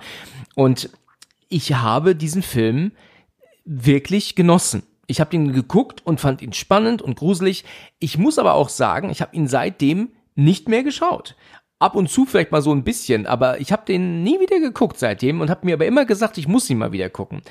Und 0.56 0.90
ich 1.50 1.74
habe 1.76 2.16
diesen 2.16 2.44
Film 2.44 2.92
wirklich 3.66 4.36
genossen. 4.36 4.84
Ich 5.08 5.20
habe 5.20 5.36
ihn 5.36 5.54
geguckt 5.54 6.06
und 6.06 6.20
fand 6.20 6.42
ihn 6.42 6.54
spannend 6.54 7.02
und 7.02 7.16
gruselig. 7.16 7.66
Ich 7.98 8.18
muss 8.18 8.38
aber 8.38 8.54
auch 8.54 8.70
sagen, 8.70 9.10
ich 9.10 9.22
habe 9.22 9.36
ihn 9.36 9.48
seitdem 9.48 10.10
nicht 10.36 10.70
mehr 10.70 10.84
geschaut. 10.84 11.36
Ab 11.80 11.96
und 11.96 12.10
zu 12.10 12.26
vielleicht 12.26 12.52
mal 12.52 12.62
so 12.62 12.72
ein 12.72 12.84
bisschen, 12.84 13.26
aber 13.26 13.60
ich 13.60 13.72
habe 13.72 13.86
den 13.86 14.24
nie 14.24 14.40
wieder 14.40 14.60
geguckt 14.60 15.00
seitdem 15.00 15.42
und 15.42 15.50
habe 15.50 15.66
mir 15.66 15.76
aber 15.76 15.86
immer 15.86 16.06
gesagt, 16.06 16.38
ich 16.38 16.48
muss 16.48 16.70
ihn 16.70 16.78
mal 16.78 16.92
wieder 16.92 17.10
gucken. 17.10 17.42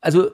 Also, 0.00 0.30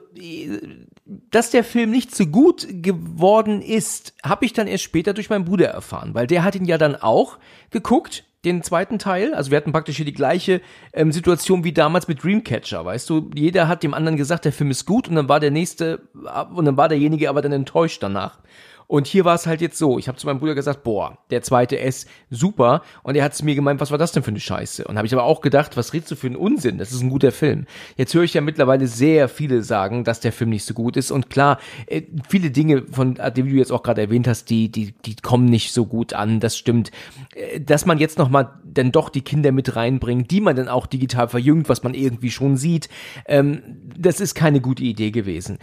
dass 1.05 1.51
der 1.51 1.63
Film 1.63 1.91
nicht 1.91 2.15
so 2.15 2.25
gut 2.25 2.67
geworden 2.69 3.61
ist, 3.61 4.13
habe 4.23 4.45
ich 4.45 4.53
dann 4.53 4.67
erst 4.67 4.83
später 4.83 5.13
durch 5.13 5.29
meinen 5.29 5.45
Bruder 5.45 5.67
erfahren, 5.67 6.13
weil 6.13 6.27
der 6.27 6.43
hat 6.43 6.55
ihn 6.55 6.65
ja 6.65 6.77
dann 6.77 6.95
auch 6.95 7.37
geguckt 7.71 8.25
den 8.45 8.63
zweiten 8.63 8.99
Teil. 8.99 9.33
Also 9.33 9.51
wir 9.51 9.57
hatten 9.57 9.71
praktisch 9.71 9.97
hier 9.97 10.05
die 10.05 10.13
gleiche 10.13 10.61
ähm, 10.93 11.11
Situation 11.11 11.63
wie 11.63 11.73
damals 11.73 12.07
mit 12.07 12.23
Dreamcatcher, 12.23 12.85
weißt 12.85 13.09
du? 13.09 13.29
Jeder 13.35 13.67
hat 13.67 13.83
dem 13.83 13.93
anderen 13.93 14.17
gesagt, 14.17 14.45
der 14.45 14.53
Film 14.53 14.71
ist 14.71 14.85
gut 14.85 15.07
und 15.07 15.15
dann 15.15 15.27
war 15.27 15.39
der 15.39 15.51
nächste 15.51 16.07
und 16.53 16.65
dann 16.65 16.77
war 16.77 16.87
derjenige 16.87 17.29
aber 17.29 17.41
dann 17.41 17.51
enttäuscht 17.51 18.01
danach. 18.01 18.39
Und 18.87 19.07
hier 19.07 19.25
war 19.25 19.35
es 19.35 19.47
halt 19.47 19.61
jetzt 19.61 19.77
so, 19.77 19.97
ich 19.97 20.07
habe 20.07 20.17
zu 20.17 20.27
meinem 20.27 20.39
Bruder 20.39 20.55
gesagt, 20.55 20.83
boah, 20.83 21.17
der 21.29 21.41
zweite 21.41 21.79
S, 21.79 22.05
super. 22.29 22.81
Und 23.03 23.15
er 23.15 23.23
hat 23.23 23.33
es 23.33 23.43
mir 23.43 23.55
gemeint, 23.55 23.81
was 23.81 23.91
war 23.91 23.97
das 23.97 24.11
denn 24.11 24.23
für 24.23 24.29
eine 24.29 24.39
Scheiße? 24.39 24.85
Und 24.85 24.97
habe 24.97 25.07
ich 25.07 25.13
aber 25.13 25.23
auch 25.23 25.41
gedacht, 25.41 25.77
was 25.77 25.93
redest 25.93 26.11
du 26.11 26.15
für 26.15 26.27
einen 26.27 26.35
Unsinn? 26.35 26.77
Das 26.77 26.91
ist 26.91 27.01
ein 27.01 27.09
guter 27.09 27.31
Film. 27.31 27.65
Jetzt 27.97 28.13
höre 28.13 28.23
ich 28.23 28.33
ja 28.33 28.41
mittlerweile 28.41 28.87
sehr 28.87 29.27
viele 29.27 29.63
sagen, 29.63 30.03
dass 30.03 30.19
der 30.19 30.31
Film 30.31 30.51
nicht 30.51 30.65
so 30.65 30.73
gut 30.73 30.97
ist. 30.97 31.11
Und 31.11 31.29
klar, 31.29 31.59
äh, 31.87 32.03
viele 32.29 32.51
Dinge, 32.51 32.83
von 32.91 33.15
die 33.35 33.43
du 33.43 33.49
jetzt 33.49 33.71
auch 33.71 33.83
gerade 33.83 34.01
erwähnt 34.01 34.27
hast, 34.27 34.49
die, 34.49 34.69
die, 34.69 34.93
die 35.05 35.15
kommen 35.15 35.45
nicht 35.45 35.73
so 35.73 35.85
gut 35.85 36.13
an. 36.13 36.39
Das 36.39 36.57
stimmt. 36.57 36.91
Äh, 37.35 37.61
dass 37.61 37.85
man 37.85 37.97
jetzt 37.97 38.17
nochmal 38.17 38.53
dann 38.63 38.91
doch 38.91 39.09
die 39.09 39.21
Kinder 39.21 39.51
mit 39.51 39.75
reinbringt, 39.75 40.31
die 40.31 40.41
man 40.41 40.55
dann 40.55 40.67
auch 40.67 40.85
digital 40.85 41.27
verjüngt, 41.27 41.69
was 41.69 41.83
man 41.83 41.93
irgendwie 41.93 42.31
schon 42.31 42.57
sieht, 42.57 42.89
ähm, 43.27 43.61
das 43.97 44.19
ist 44.19 44.35
keine 44.35 44.61
gute 44.61 44.83
Idee 44.83 45.11
gewesen. 45.11 45.59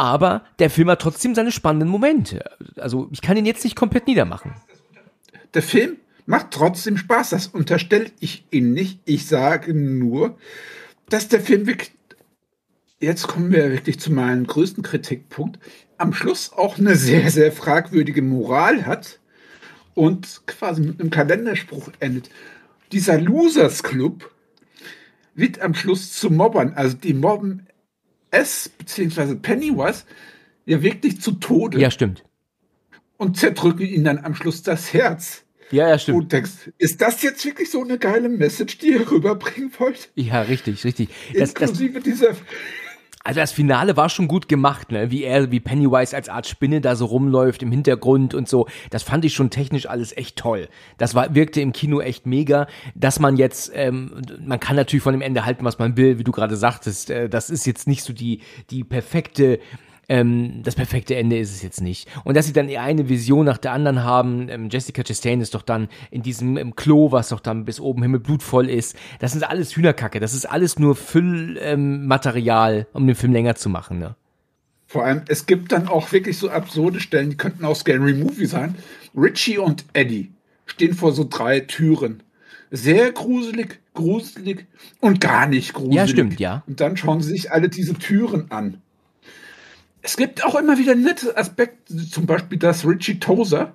Aber 0.00 0.46
der 0.58 0.70
Film 0.70 0.88
hat 0.88 1.02
trotzdem 1.02 1.34
seine 1.34 1.52
spannenden 1.52 1.90
Momente. 1.90 2.42
Also 2.76 3.10
ich 3.12 3.20
kann 3.20 3.36
ihn 3.36 3.44
jetzt 3.44 3.64
nicht 3.64 3.76
komplett 3.76 4.06
niedermachen. 4.06 4.54
Der 5.52 5.60
Film 5.60 5.98
macht 6.24 6.52
trotzdem 6.52 6.96
Spaß. 6.96 7.28
Das 7.28 7.48
unterstelle 7.48 8.10
ich 8.18 8.46
ihn 8.50 8.72
nicht. 8.72 9.00
Ich 9.04 9.26
sage 9.26 9.74
nur, 9.74 10.38
dass 11.10 11.28
der 11.28 11.42
Film 11.42 11.66
wirklich, 11.66 11.92
jetzt 12.98 13.28
kommen 13.28 13.52
wir 13.52 13.70
wirklich 13.72 14.00
zu 14.00 14.10
meinem 14.10 14.46
größten 14.46 14.82
Kritikpunkt, 14.82 15.58
am 15.98 16.14
Schluss 16.14 16.50
auch 16.54 16.78
eine 16.78 16.96
sehr, 16.96 17.30
sehr 17.30 17.52
fragwürdige 17.52 18.22
Moral 18.22 18.86
hat 18.86 19.20
und 19.92 20.40
quasi 20.46 20.80
mit 20.80 20.98
einem 20.98 21.10
Kalenderspruch 21.10 21.90
endet. 22.00 22.30
Dieser 22.90 23.20
Losers 23.20 23.82
Club 23.82 24.30
wird 25.34 25.60
am 25.60 25.74
Schluss 25.74 26.14
zu 26.14 26.30
Mobbern. 26.30 26.72
Also 26.72 26.96
die 26.96 27.12
mobben 27.12 27.66
S 28.30 28.68
bzw. 28.68 29.36
Pennywise 29.36 30.04
ja 30.66 30.82
wirklich 30.82 31.20
zu 31.20 31.32
Tode. 31.32 31.80
Ja, 31.80 31.90
stimmt. 31.90 32.24
Und 33.16 33.36
zerdrücken 33.36 33.86
ihn 33.86 34.04
dann 34.04 34.18
am 34.18 34.34
Schluss 34.34 34.62
das 34.62 34.92
Herz. 34.92 35.44
Ja, 35.70 35.88
ja, 35.88 35.98
stimmt. 35.98 36.18
Und 36.18 36.32
denkst, 36.32 36.70
ist 36.78 37.00
das 37.00 37.22
jetzt 37.22 37.44
wirklich 37.44 37.70
so 37.70 37.82
eine 37.82 37.98
geile 37.98 38.28
Message, 38.28 38.78
die 38.78 38.88
ihr 38.88 39.10
rüberbringen 39.10 39.72
wollt? 39.78 40.10
Ja, 40.14 40.42
richtig, 40.42 40.84
richtig. 40.84 41.10
Das, 41.34 41.50
Inklusive 41.50 41.94
das, 41.94 42.04
dieser 42.04 42.36
also 43.22 43.40
das 43.40 43.52
Finale 43.52 43.96
war 43.98 44.08
schon 44.08 44.28
gut 44.28 44.48
gemacht, 44.48 44.92
ne? 44.92 45.10
Wie 45.10 45.24
er, 45.24 45.50
wie 45.50 45.60
Pennywise 45.60 46.16
als 46.16 46.30
Art 46.30 46.46
Spinne 46.46 46.80
da 46.80 46.96
so 46.96 47.04
rumläuft 47.04 47.62
im 47.62 47.70
Hintergrund 47.70 48.34
und 48.34 48.48
so. 48.48 48.66
Das 48.88 49.02
fand 49.02 49.26
ich 49.26 49.34
schon 49.34 49.50
technisch 49.50 49.86
alles 49.86 50.16
echt 50.16 50.36
toll. 50.36 50.68
Das 50.96 51.14
war, 51.14 51.34
wirkte 51.34 51.60
im 51.60 51.72
Kino 51.72 52.00
echt 52.00 52.24
mega. 52.24 52.66
Dass 52.94 53.20
man 53.20 53.36
jetzt, 53.36 53.72
ähm, 53.74 54.22
man 54.42 54.58
kann 54.58 54.74
natürlich 54.74 55.02
von 55.02 55.12
dem 55.12 55.20
Ende 55.20 55.44
halten, 55.44 55.66
was 55.66 55.78
man 55.78 55.98
will, 55.98 56.18
wie 56.18 56.24
du 56.24 56.32
gerade 56.32 56.56
sagtest. 56.56 57.10
Äh, 57.10 57.28
das 57.28 57.50
ist 57.50 57.66
jetzt 57.66 57.86
nicht 57.86 58.04
so 58.04 58.14
die, 58.14 58.40
die 58.70 58.84
perfekte 58.84 59.60
ähm, 60.10 60.64
das 60.64 60.74
perfekte 60.74 61.14
Ende 61.14 61.38
ist 61.38 61.54
es 61.54 61.62
jetzt 61.62 61.80
nicht. 61.80 62.08
Und 62.24 62.36
dass 62.36 62.46
sie 62.46 62.52
dann 62.52 62.68
eine 62.68 63.08
Vision 63.08 63.46
nach 63.46 63.58
der 63.58 63.70
anderen 63.70 64.02
haben, 64.02 64.48
ähm, 64.48 64.68
Jessica 64.68 65.04
Chastain 65.04 65.40
ist 65.40 65.54
doch 65.54 65.62
dann 65.62 65.88
in 66.10 66.22
diesem 66.22 66.56
im 66.56 66.74
Klo, 66.74 67.12
was 67.12 67.28
doch 67.28 67.38
dann 67.38 67.64
bis 67.64 67.78
oben 67.78 68.02
Himmel 68.02 68.18
blutvoll 68.18 68.68
ist. 68.68 68.96
Das 69.20 69.36
ist 69.36 69.44
alles 69.44 69.76
Hühnerkacke. 69.76 70.18
Das 70.18 70.34
ist 70.34 70.46
alles 70.46 70.80
nur 70.80 70.96
Füllmaterial, 70.96 72.78
ähm, 72.78 72.86
um 72.92 73.06
den 73.06 73.14
Film 73.14 73.32
länger 73.32 73.54
zu 73.54 73.68
machen. 73.68 74.00
Ne? 74.00 74.16
Vor 74.88 75.04
allem, 75.04 75.22
es 75.28 75.46
gibt 75.46 75.70
dann 75.70 75.86
auch 75.86 76.10
wirklich 76.10 76.36
so 76.38 76.50
absurde 76.50 76.98
Stellen, 76.98 77.30
die 77.30 77.36
könnten 77.36 77.64
auch 77.64 77.76
Scary 77.76 78.14
Movie 78.14 78.46
sein. 78.46 78.74
Richie 79.16 79.58
und 79.58 79.84
Eddie 79.92 80.32
stehen 80.66 80.94
vor 80.94 81.12
so 81.12 81.24
drei 81.28 81.60
Türen. 81.60 82.24
Sehr 82.72 83.12
gruselig, 83.12 83.78
gruselig 83.94 84.66
und 84.98 85.20
gar 85.20 85.46
nicht 85.46 85.72
gruselig. 85.72 85.94
Ja, 85.94 86.08
stimmt, 86.08 86.40
ja. 86.40 86.64
Und 86.66 86.80
dann 86.80 86.96
schauen 86.96 87.20
sie 87.20 87.30
sich 87.30 87.52
alle 87.52 87.68
diese 87.68 87.94
Türen 87.94 88.50
an 88.50 88.82
es 90.02 90.16
gibt 90.16 90.44
auch 90.44 90.54
immer 90.54 90.78
wieder 90.78 90.94
nette 90.94 91.36
Aspekte, 91.36 92.08
zum 92.08 92.26
Beispiel, 92.26 92.58
dass 92.58 92.86
Richie 92.86 93.18
Tozer 93.18 93.74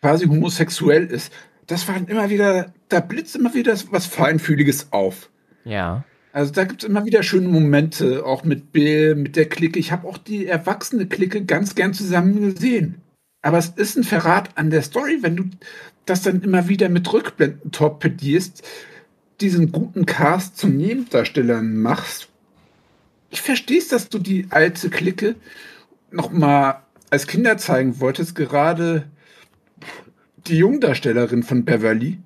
quasi 0.00 0.26
homosexuell 0.26 1.06
ist. 1.06 1.32
Das 1.66 1.88
war 1.88 1.96
immer 1.96 2.28
wieder, 2.28 2.74
da 2.90 3.00
blitzt 3.00 3.36
immer 3.36 3.54
wieder 3.54 3.74
was 3.90 4.04
Feinfühliges 4.06 4.92
auf. 4.92 5.30
Ja. 5.64 6.04
Also 6.32 6.52
da 6.52 6.64
gibt 6.64 6.82
es 6.82 6.88
immer 6.88 7.06
wieder 7.06 7.22
schöne 7.22 7.48
Momente, 7.48 8.26
auch 8.26 8.44
mit 8.44 8.72
Bill, 8.72 9.14
mit 9.14 9.36
der 9.36 9.48
Clique. 9.48 9.78
Ich 9.78 9.92
habe 9.92 10.06
auch 10.06 10.18
die 10.18 10.46
erwachsene 10.46 11.06
Clique 11.06 11.44
ganz 11.44 11.74
gern 11.74 11.94
zusammen 11.94 12.54
gesehen. 12.54 13.00
Aber 13.40 13.56
es 13.56 13.68
ist 13.68 13.96
ein 13.96 14.04
Verrat 14.04 14.50
an 14.56 14.70
der 14.70 14.82
Story, 14.82 15.18
wenn 15.22 15.36
du 15.36 15.44
das 16.04 16.22
dann 16.22 16.42
immer 16.42 16.68
wieder 16.68 16.90
mit 16.90 17.10
Rückblenden 17.10 17.70
torpedierst, 17.70 18.62
diesen 19.40 19.72
guten 19.72 20.04
Cast 20.04 20.58
zu 20.58 20.66
Nebendarstellern 20.66 21.76
machst 21.76 22.28
ich 23.34 23.42
verstehe 23.42 23.78
es, 23.78 23.88
dass 23.88 24.08
du 24.08 24.20
die 24.20 24.46
alte 24.50 24.90
Clique 24.90 25.34
noch 26.12 26.30
mal 26.30 26.82
als 27.10 27.26
Kinder 27.26 27.58
zeigen 27.58 27.98
wolltest. 27.98 28.36
Gerade 28.36 29.08
die 30.46 30.58
Jungdarstellerin 30.58 31.42
von 31.42 31.64
Beverly 31.64 32.18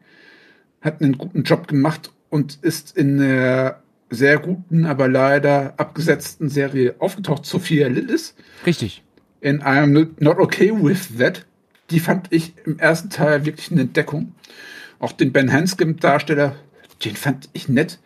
hat 0.83 1.01
einen 1.01 1.17
guten 1.17 1.45
Job 1.45 1.67
gemacht 1.67 2.13
und 2.29 2.59
ist 2.61 2.95
in 2.95 3.21
einer 3.21 3.81
sehr 4.11 4.39
guten, 4.39 4.85
aber 4.85 5.09
leider 5.09 5.75
abgesetzten 5.79 6.51
Serie 6.51 6.95
aufgetaucht, 6.99 7.47
Sophia 7.47 7.89
Lillis. 7.89 8.35
Richtig. 8.67 9.03
In 9.41 9.63
I'm 9.63 10.11
Not 10.19 10.39
Okay 10.39 10.73
With 10.75 11.17
That. 11.17 11.47
Die 11.91 12.01
fand 12.01 12.27
ich 12.31 12.53
im 12.67 12.79
ersten 12.79 13.09
Teil 13.09 13.47
wirklich 13.47 13.73
eine 13.73 13.83
Entdeckung. 13.83 14.35
Auch 14.99 15.13
den 15.13 15.33
Ben 15.33 15.51
Hanscom-Darsteller, 15.51 16.55
den 17.03 17.17
fand 17.17 17.49
ich 17.55 17.71
nett. 17.71 17.99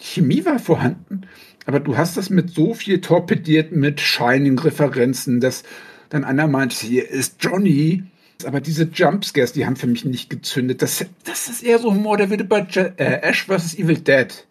Die 0.00 0.06
Chemie 0.06 0.46
war 0.46 0.58
vorhanden. 0.58 1.22
Aber 1.66 1.80
du 1.80 1.96
hast 1.96 2.16
das 2.16 2.30
mit 2.30 2.50
so 2.50 2.74
viel 2.74 3.00
torpediert 3.00 3.72
mit 3.72 4.00
Shining-Referenzen, 4.00 5.40
dass 5.40 5.64
dann 6.08 6.24
einer 6.24 6.46
meint, 6.46 6.72
hier 6.72 7.10
ist 7.10 7.36
Johnny. 7.40 8.04
Aber 8.44 8.60
diese 8.60 8.84
Jumpscares, 8.84 9.52
die 9.52 9.66
haben 9.66 9.76
für 9.76 9.88
mich 9.88 10.04
nicht 10.04 10.30
gezündet. 10.30 10.80
Das, 10.80 11.04
das 11.24 11.48
ist 11.48 11.64
eher 11.64 11.80
so 11.80 11.92
Humor, 11.92 12.16
der 12.16 12.30
würde 12.30 12.44
bei 12.44 12.60
äh, 12.60 13.20
Ash 13.22 13.46
vs. 13.46 13.74
Evil 13.74 13.98
Dead 13.98 14.46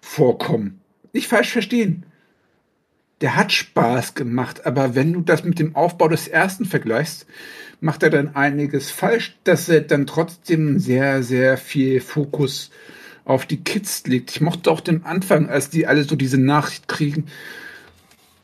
vorkommen. 0.00 0.80
Nicht 1.12 1.26
falsch 1.26 1.50
verstehen. 1.50 2.06
Der 3.22 3.34
hat 3.34 3.50
Spaß 3.50 4.14
gemacht, 4.14 4.66
aber 4.66 4.94
wenn 4.94 5.14
du 5.14 5.22
das 5.22 5.42
mit 5.42 5.58
dem 5.58 5.74
Aufbau 5.74 6.08
des 6.08 6.28
ersten 6.28 6.66
vergleichst, 6.66 7.26
macht 7.80 8.02
er 8.02 8.10
dann 8.10 8.36
einiges 8.36 8.90
falsch, 8.90 9.38
dass 9.44 9.68
er 9.70 9.80
dann 9.80 10.06
trotzdem 10.06 10.78
sehr, 10.78 11.22
sehr 11.22 11.56
viel 11.56 12.00
Fokus 12.02 12.68
äh, 12.68 12.95
auf 13.26 13.44
die 13.44 13.62
Kids 13.62 14.06
legt. 14.06 14.30
Ich 14.30 14.40
mochte 14.40 14.70
auch 14.70 14.80
den 14.80 15.04
Anfang, 15.04 15.50
als 15.50 15.68
die 15.68 15.86
alle 15.86 16.04
so 16.04 16.16
diese 16.16 16.38
Nachricht 16.38 16.88
kriegen, 16.88 17.26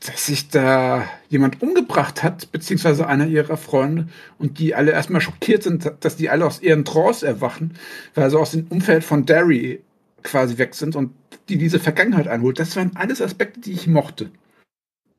dass 0.01 0.27
sich 0.27 0.49
da 0.49 1.09
jemand 1.29 1.63
umgebracht 1.63 2.23
hat, 2.25 2.51
beziehungsweise 2.51 3.07
einer 3.07 3.29
ihrer 3.29 3.57
Freunde, 3.57 4.09
und 4.39 4.59
die 4.59 4.75
alle 4.75 4.91
erstmal 4.91 5.21
schockiert 5.21 5.63
sind, 5.63 5.91
dass 6.01 6.17
die 6.17 6.29
alle 6.29 6.45
aus 6.45 6.61
ihren 6.61 6.85
Trance 6.85 7.25
erwachen, 7.25 7.75
weil 8.15 8.29
sie 8.29 8.39
aus 8.39 8.51
dem 8.51 8.67
Umfeld 8.69 9.05
von 9.05 9.25
Derry 9.25 9.81
quasi 10.25 10.59
weg 10.59 10.75
sind 10.75 10.97
und 10.97 11.13
die 11.49 11.59
diese 11.59 11.79
Vergangenheit 11.79 12.27
einholt. 12.27 12.59
Das 12.59 12.75
waren 12.77 12.97
alles 12.97 13.23
Aspekte, 13.23 13.61
die 13.61 13.73
ich 13.73 13.87
mochte. 13.87 14.31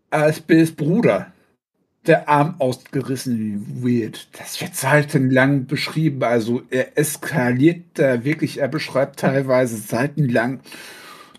Als 0.09 0.41
Bills 0.41 0.73
Bruder 0.73 1.31
der 2.05 2.27
Arm 2.27 2.55
ausgerissen 2.59 3.81
wird. 3.83 4.27
Das 4.37 4.59
wird 4.59 4.75
seitenlang 4.75 5.65
beschrieben. 5.67 6.23
Also 6.23 6.63
er 6.69 6.97
eskaliert 6.97 7.83
da 7.93 8.25
wirklich, 8.25 8.59
er 8.59 8.67
beschreibt 8.67 9.19
teilweise 9.19 9.77
seitenlang 9.77 10.59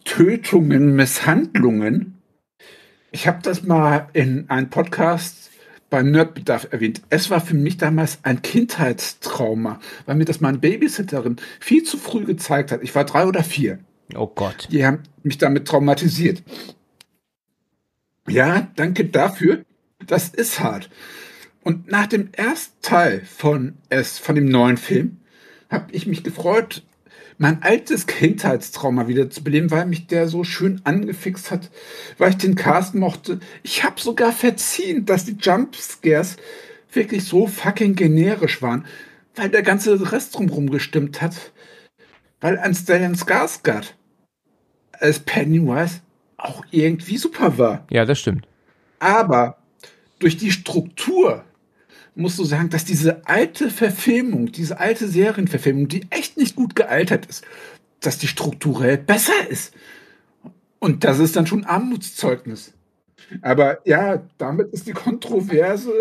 Tötungen, 0.05 0.97
Misshandlungen. 0.97 2.15
Ich 3.11 3.27
habe 3.27 3.41
das 3.43 3.63
mal 3.63 4.09
in 4.13 4.49
einem 4.51 4.71
Podcast 4.71 5.51
beim 5.91 6.11
Nerdbedarf 6.11 6.69
erwähnt. 6.73 7.03
Es 7.11 7.31
war 7.31 7.41
für 7.41 7.55
mich 7.55 7.77
damals 7.77 8.19
ein 8.23 8.43
Kindheitstrauma, 8.43 9.79
weil 10.07 10.17
mir 10.17 10.25
das 10.25 10.41
meine 10.41 10.59
Babysitterin 10.59 11.37
viel 11.61 11.85
zu 11.85 11.99
früh 11.99 12.25
gezeigt 12.25 12.73
hat. 12.73 12.83
Ich 12.83 12.95
war 12.95 13.05
drei 13.05 13.27
oder 13.27 13.45
vier. 13.45 13.79
Oh 14.17 14.27
Gott. 14.27 14.69
Die 14.73 14.85
haben 14.85 15.01
mich 15.23 15.39
damit 15.39 15.69
traumatisiert. 15.69 16.43
Ja, 18.29 18.69
danke 18.77 19.05
dafür. 19.05 19.65
Das 20.07 20.29
ist 20.29 20.61
hart. 20.61 20.91
Und 21.63 21.91
nach 21.91 22.07
dem 22.07 22.29
ersten 22.33 22.81
Teil 22.83 23.23
von 23.25 23.75
es, 23.89 24.19
von 24.19 24.35
dem 24.35 24.47
neuen 24.47 24.77
Film, 24.77 25.19
habe 25.71 25.87
ich 25.93 26.07
mich 26.07 26.23
gefreut, 26.23 26.83
mein 27.39 27.63
altes 27.63 28.07
Kindheitstrauma 28.07 29.09
wieder 29.09 29.31
zu 29.31 29.43
beleben, 29.43 29.71
weil 29.71 29.87
mich 29.87 30.07
der 30.07 30.29
so 30.29 30.45
schön 30.45 30.81
angefixt 30.85 31.51
hat, 31.51 31.71
weil 32.19 32.31
ich 32.31 32.37
den 32.37 32.55
Cast 32.55 32.95
mochte. 32.95 33.41
Ich 33.63 33.83
habe 33.83 34.01
sogar 34.01 34.33
verziehen, 34.33 35.05
dass 35.05 35.25
die 35.25 35.37
Jumpscares 35.41 36.37
wirklich 36.93 37.25
so 37.25 37.47
fucking 37.47 37.97
generisch 37.97 38.63
waren, 38.63 38.85
weil 39.35 39.49
der 39.49 39.63
ganze 39.63 40.13
Rest 40.13 40.37
drumherum 40.37 40.71
gestimmt 40.71 41.23
hat. 41.23 41.53
Weil 42.41 42.59
ein 42.59 42.75
Stellan 42.75 43.17
Skarsgård 43.17 43.95
als 44.93 45.19
Pennywise 45.19 46.01
auch 46.37 46.65
irgendwie 46.71 47.17
super 47.17 47.59
war. 47.59 47.87
Ja, 47.91 48.05
das 48.05 48.21
stimmt. 48.21 48.47
Aber 49.01 49.59
durch 50.25 50.39
die 50.39 50.53
Struktur 50.53 51.45
musst 52.15 52.39
du 52.39 52.45
sagen, 52.45 52.71
dass 52.71 52.87
diese 52.87 53.27
alte 53.27 53.69
Verfilmung, 53.69 54.53
diese 54.53 54.81
alte 54.81 55.07
Serienverfilmung, 55.07 55.87
die 55.87 56.07
echt 56.09 56.39
nicht 56.39 56.57
gut 56.57 56.75
gealtert 56.75 57.27
ist, 57.27 57.45
dass 58.01 58.17
die 58.17 58.27
strukturell 58.27 58.97
besser 58.97 59.49
ist. 59.51 59.75
Und 60.79 61.05
das 61.05 61.19
ist 61.19 61.37
dann 61.37 61.47
schon 61.47 61.65
Armutszeugnis. 61.65 62.73
Aber 63.43 63.87
ja, 63.87 64.23
damit 64.39 64.73
ist 64.73 64.87
die 64.87 64.93
Kontroverse. 64.93 65.93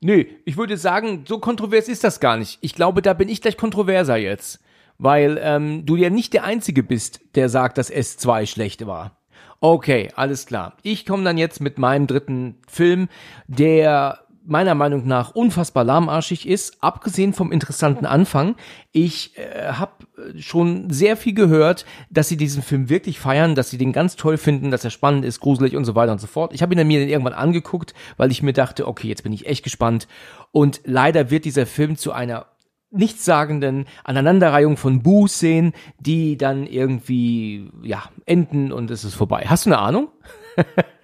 Nö, 0.00 0.26
ich 0.44 0.56
würde 0.56 0.76
sagen, 0.76 1.24
so 1.26 1.40
kontrovers 1.40 1.88
ist 1.88 2.04
das 2.04 2.20
gar 2.20 2.36
nicht. 2.36 2.58
Ich 2.60 2.76
glaube, 2.76 3.02
da 3.02 3.14
bin 3.14 3.28
ich 3.28 3.42
gleich 3.42 3.56
kontroverser 3.56 4.16
jetzt. 4.16 4.60
Weil 4.96 5.40
ähm, 5.42 5.86
du 5.86 5.96
ja 5.96 6.08
nicht 6.08 6.34
der 6.34 6.44
Einzige 6.44 6.84
bist, 6.84 7.20
der 7.34 7.48
sagt, 7.48 7.78
dass 7.78 7.92
S2 7.92 8.46
schlecht 8.46 8.86
war. 8.86 9.19
Okay, 9.60 10.08
alles 10.16 10.46
klar. 10.46 10.74
Ich 10.82 11.04
komme 11.04 11.22
dann 11.22 11.36
jetzt 11.36 11.60
mit 11.60 11.78
meinem 11.78 12.06
dritten 12.06 12.56
Film, 12.66 13.08
der 13.46 14.20
meiner 14.46 14.74
Meinung 14.74 15.06
nach 15.06 15.34
unfassbar 15.34 15.84
lahmarschig 15.84 16.48
ist, 16.48 16.82
abgesehen 16.82 17.34
vom 17.34 17.52
interessanten 17.52 18.06
Anfang. 18.06 18.56
Ich 18.90 19.36
äh, 19.36 19.72
habe 19.72 19.92
schon 20.38 20.90
sehr 20.90 21.16
viel 21.16 21.34
gehört, 21.34 21.84
dass 22.08 22.28
sie 22.28 22.38
diesen 22.38 22.62
Film 22.62 22.88
wirklich 22.88 23.20
feiern, 23.20 23.54
dass 23.54 23.70
sie 23.70 23.78
den 23.78 23.92
ganz 23.92 24.16
toll 24.16 24.38
finden, 24.38 24.70
dass 24.70 24.82
er 24.82 24.90
spannend 24.90 25.26
ist, 25.26 25.40
gruselig 25.40 25.76
und 25.76 25.84
so 25.84 25.94
weiter 25.94 26.12
und 26.12 26.20
so 26.20 26.26
fort. 26.26 26.54
Ich 26.54 26.62
habe 26.62 26.74
ihn 26.74 26.78
dann 26.78 26.86
mir 26.86 27.00
dann 27.00 27.08
irgendwann 27.10 27.34
angeguckt, 27.34 27.94
weil 28.16 28.30
ich 28.30 28.42
mir 28.42 28.54
dachte, 28.54 28.88
okay, 28.88 29.08
jetzt 29.08 29.22
bin 29.22 29.32
ich 29.32 29.46
echt 29.46 29.62
gespannt. 29.62 30.08
Und 30.52 30.80
leider 30.84 31.30
wird 31.30 31.44
dieser 31.44 31.66
Film 31.66 31.96
zu 31.96 32.12
einer 32.12 32.46
nichtssagenden 32.90 33.86
Aneinanderreihung 34.04 34.76
von 34.76 35.02
Buh-Szenen, 35.02 35.72
die 35.98 36.36
dann 36.36 36.66
irgendwie, 36.66 37.70
ja, 37.82 38.10
enden 38.26 38.72
und 38.72 38.90
es 38.90 39.04
ist 39.04 39.14
vorbei. 39.14 39.44
Hast 39.46 39.66
du 39.66 39.70
eine 39.70 39.78
Ahnung? 39.78 40.08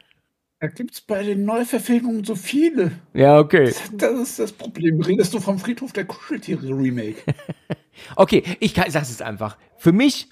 Da 0.58 0.68
gibt 0.68 0.94
es 0.94 1.02
bei 1.02 1.22
den 1.22 1.44
Neuverfilmungen 1.44 2.24
so 2.24 2.34
viele. 2.34 2.92
Ja, 3.12 3.38
okay. 3.38 3.74
Das 3.92 4.18
ist 4.18 4.38
das 4.38 4.52
Problem. 4.52 5.02
Redest 5.02 5.34
du 5.34 5.40
vom 5.40 5.58
Friedhof 5.58 5.92
der 5.92 6.06
Kuscheltiere 6.06 6.68
Remake? 6.68 7.22
okay, 8.16 8.42
ich 8.58 8.72
kann, 8.72 8.90
sag's 8.90 9.10
jetzt 9.10 9.20
einfach. 9.20 9.58
Für 9.76 9.92
mich 9.92 10.30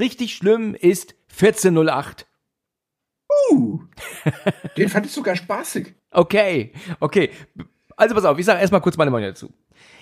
richtig 0.00 0.34
schlimm 0.34 0.74
ist 0.74 1.14
1408. 1.30 2.26
Uh, 3.52 3.80
den 4.78 4.88
fand 4.88 5.04
ich 5.04 5.12
sogar 5.12 5.36
spaßig. 5.36 5.94
Okay, 6.10 6.72
okay. 6.98 7.30
Also 7.94 8.14
pass 8.14 8.24
auf, 8.24 8.38
ich 8.38 8.46
sage 8.46 8.60
erstmal 8.60 8.80
kurz 8.80 8.96
meine 8.96 9.10
Meinung 9.10 9.28
dazu. 9.28 9.52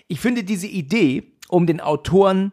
Ich 0.08 0.20
finde 0.20 0.44
diese 0.44 0.66
Idee 0.66 1.32
um 1.48 1.66
den 1.66 1.80
Autoren 1.80 2.52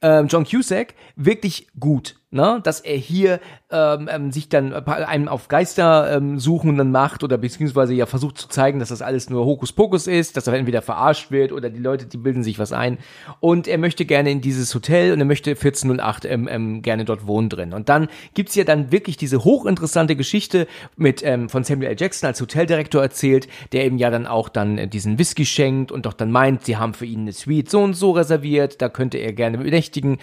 ähm, 0.00 0.26
John 0.26 0.44
Cusack 0.44 0.94
wirklich 1.16 1.68
gut 1.78 2.16
ne, 2.32 2.60
dass 2.64 2.80
er 2.80 2.96
hier 2.96 3.40
ähm, 3.70 4.08
ähm, 4.10 4.32
sich 4.32 4.48
dann 4.48 4.72
einem 4.72 5.28
auf 5.28 5.48
Geister 5.48 6.16
ähm, 6.16 6.38
suchen 6.38 6.76
dann 6.76 6.90
macht 6.90 7.22
oder 7.22 7.38
beziehungsweise 7.38 7.94
ja 7.94 8.06
versucht 8.06 8.38
zu 8.38 8.48
zeigen, 8.48 8.78
dass 8.78 8.88
das 8.88 9.02
alles 9.02 9.30
nur 9.30 9.44
Hokuspokus 9.44 10.06
ist, 10.06 10.36
dass 10.36 10.46
er 10.46 10.54
entweder 10.54 10.82
verarscht 10.82 11.30
wird 11.30 11.52
oder 11.52 11.70
die 11.70 11.78
Leute, 11.78 12.06
die 12.06 12.16
bilden 12.16 12.42
sich 12.42 12.58
was 12.58 12.72
ein. 12.72 12.98
Und 13.40 13.68
er 13.68 13.78
möchte 13.78 14.04
gerne 14.06 14.30
in 14.30 14.40
dieses 14.40 14.74
Hotel 14.74 15.12
und 15.12 15.20
er 15.20 15.26
möchte 15.26 15.50
1408 15.50 16.24
ähm, 16.24 16.48
ähm, 16.50 16.82
gerne 16.82 17.04
dort 17.04 17.26
wohnen 17.26 17.50
drin. 17.50 17.74
Und 17.74 17.88
dann 17.88 18.08
gibt's 18.34 18.54
ja 18.54 18.64
dann 18.64 18.90
wirklich 18.90 19.18
diese 19.18 19.44
hochinteressante 19.44 20.16
Geschichte 20.16 20.66
mit 20.96 21.22
ähm, 21.22 21.50
von 21.50 21.64
Samuel 21.64 21.90
L. 21.90 21.96
Jackson 21.98 22.28
als 22.28 22.40
Hoteldirektor 22.40 23.02
erzählt, 23.02 23.46
der 23.72 23.84
eben 23.84 23.98
ja 23.98 24.10
dann 24.10 24.26
auch 24.26 24.48
dann 24.48 24.78
äh, 24.78 24.88
diesen 24.88 25.18
Whisky 25.18 25.44
schenkt 25.44 25.92
und 25.92 26.06
doch 26.06 26.14
dann 26.14 26.30
meint, 26.30 26.64
sie 26.64 26.78
haben 26.78 26.94
für 26.94 27.06
ihn 27.06 27.20
eine 27.20 27.32
Suite 27.32 27.70
so 27.70 27.82
und 27.82 27.94
so 27.94 28.12
reserviert, 28.12 28.80
da 28.80 28.88
könnte 28.88 29.18
er 29.18 29.34
gerne 29.34 29.58
benächtigen. 29.58 30.18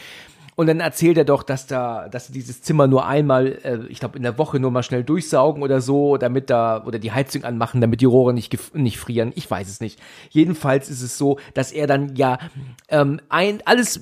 Und 0.60 0.68
dann 0.68 0.82
erzählt 0.82 1.18
er 1.18 1.24
doch, 1.24 1.44
dass 1.44 1.68
da, 1.68 2.10
dass 2.10 2.28
dieses 2.28 2.62
Zimmer 2.62 2.86
nur 2.86 3.06
einmal, 3.06 3.60
äh, 3.64 3.80
ich 3.88 4.02
glaube 4.02 4.18
in 4.18 4.24
der 4.24 4.38
Woche 4.38 4.60
nur 4.60 4.72
mal 4.72 4.84
schnell 4.84 5.06
durchsaugen 5.06 5.64
oder 5.64 5.80
so, 5.80 6.18
damit 6.18 6.50
da 6.50 6.84
oder 6.84 7.00
die 7.00 7.14
Heizung 7.14 7.46
anmachen, 7.46 7.80
damit 7.80 8.02
die 8.02 8.06
Rohre 8.06 8.34
nicht 8.34 8.76
nicht 8.76 9.00
frieren. 9.00 9.32
Ich 9.36 9.50
weiß 9.50 9.70
es 9.70 9.80
nicht. 9.80 10.02
Jedenfalls 10.32 10.90
ist 10.90 11.02
es 11.02 11.18
so, 11.18 11.40
dass 11.54 11.72
er 11.72 11.88
dann 11.88 12.18
ja 12.18 12.40
ähm, 12.90 13.22
ein 13.30 13.62
alles 13.64 14.02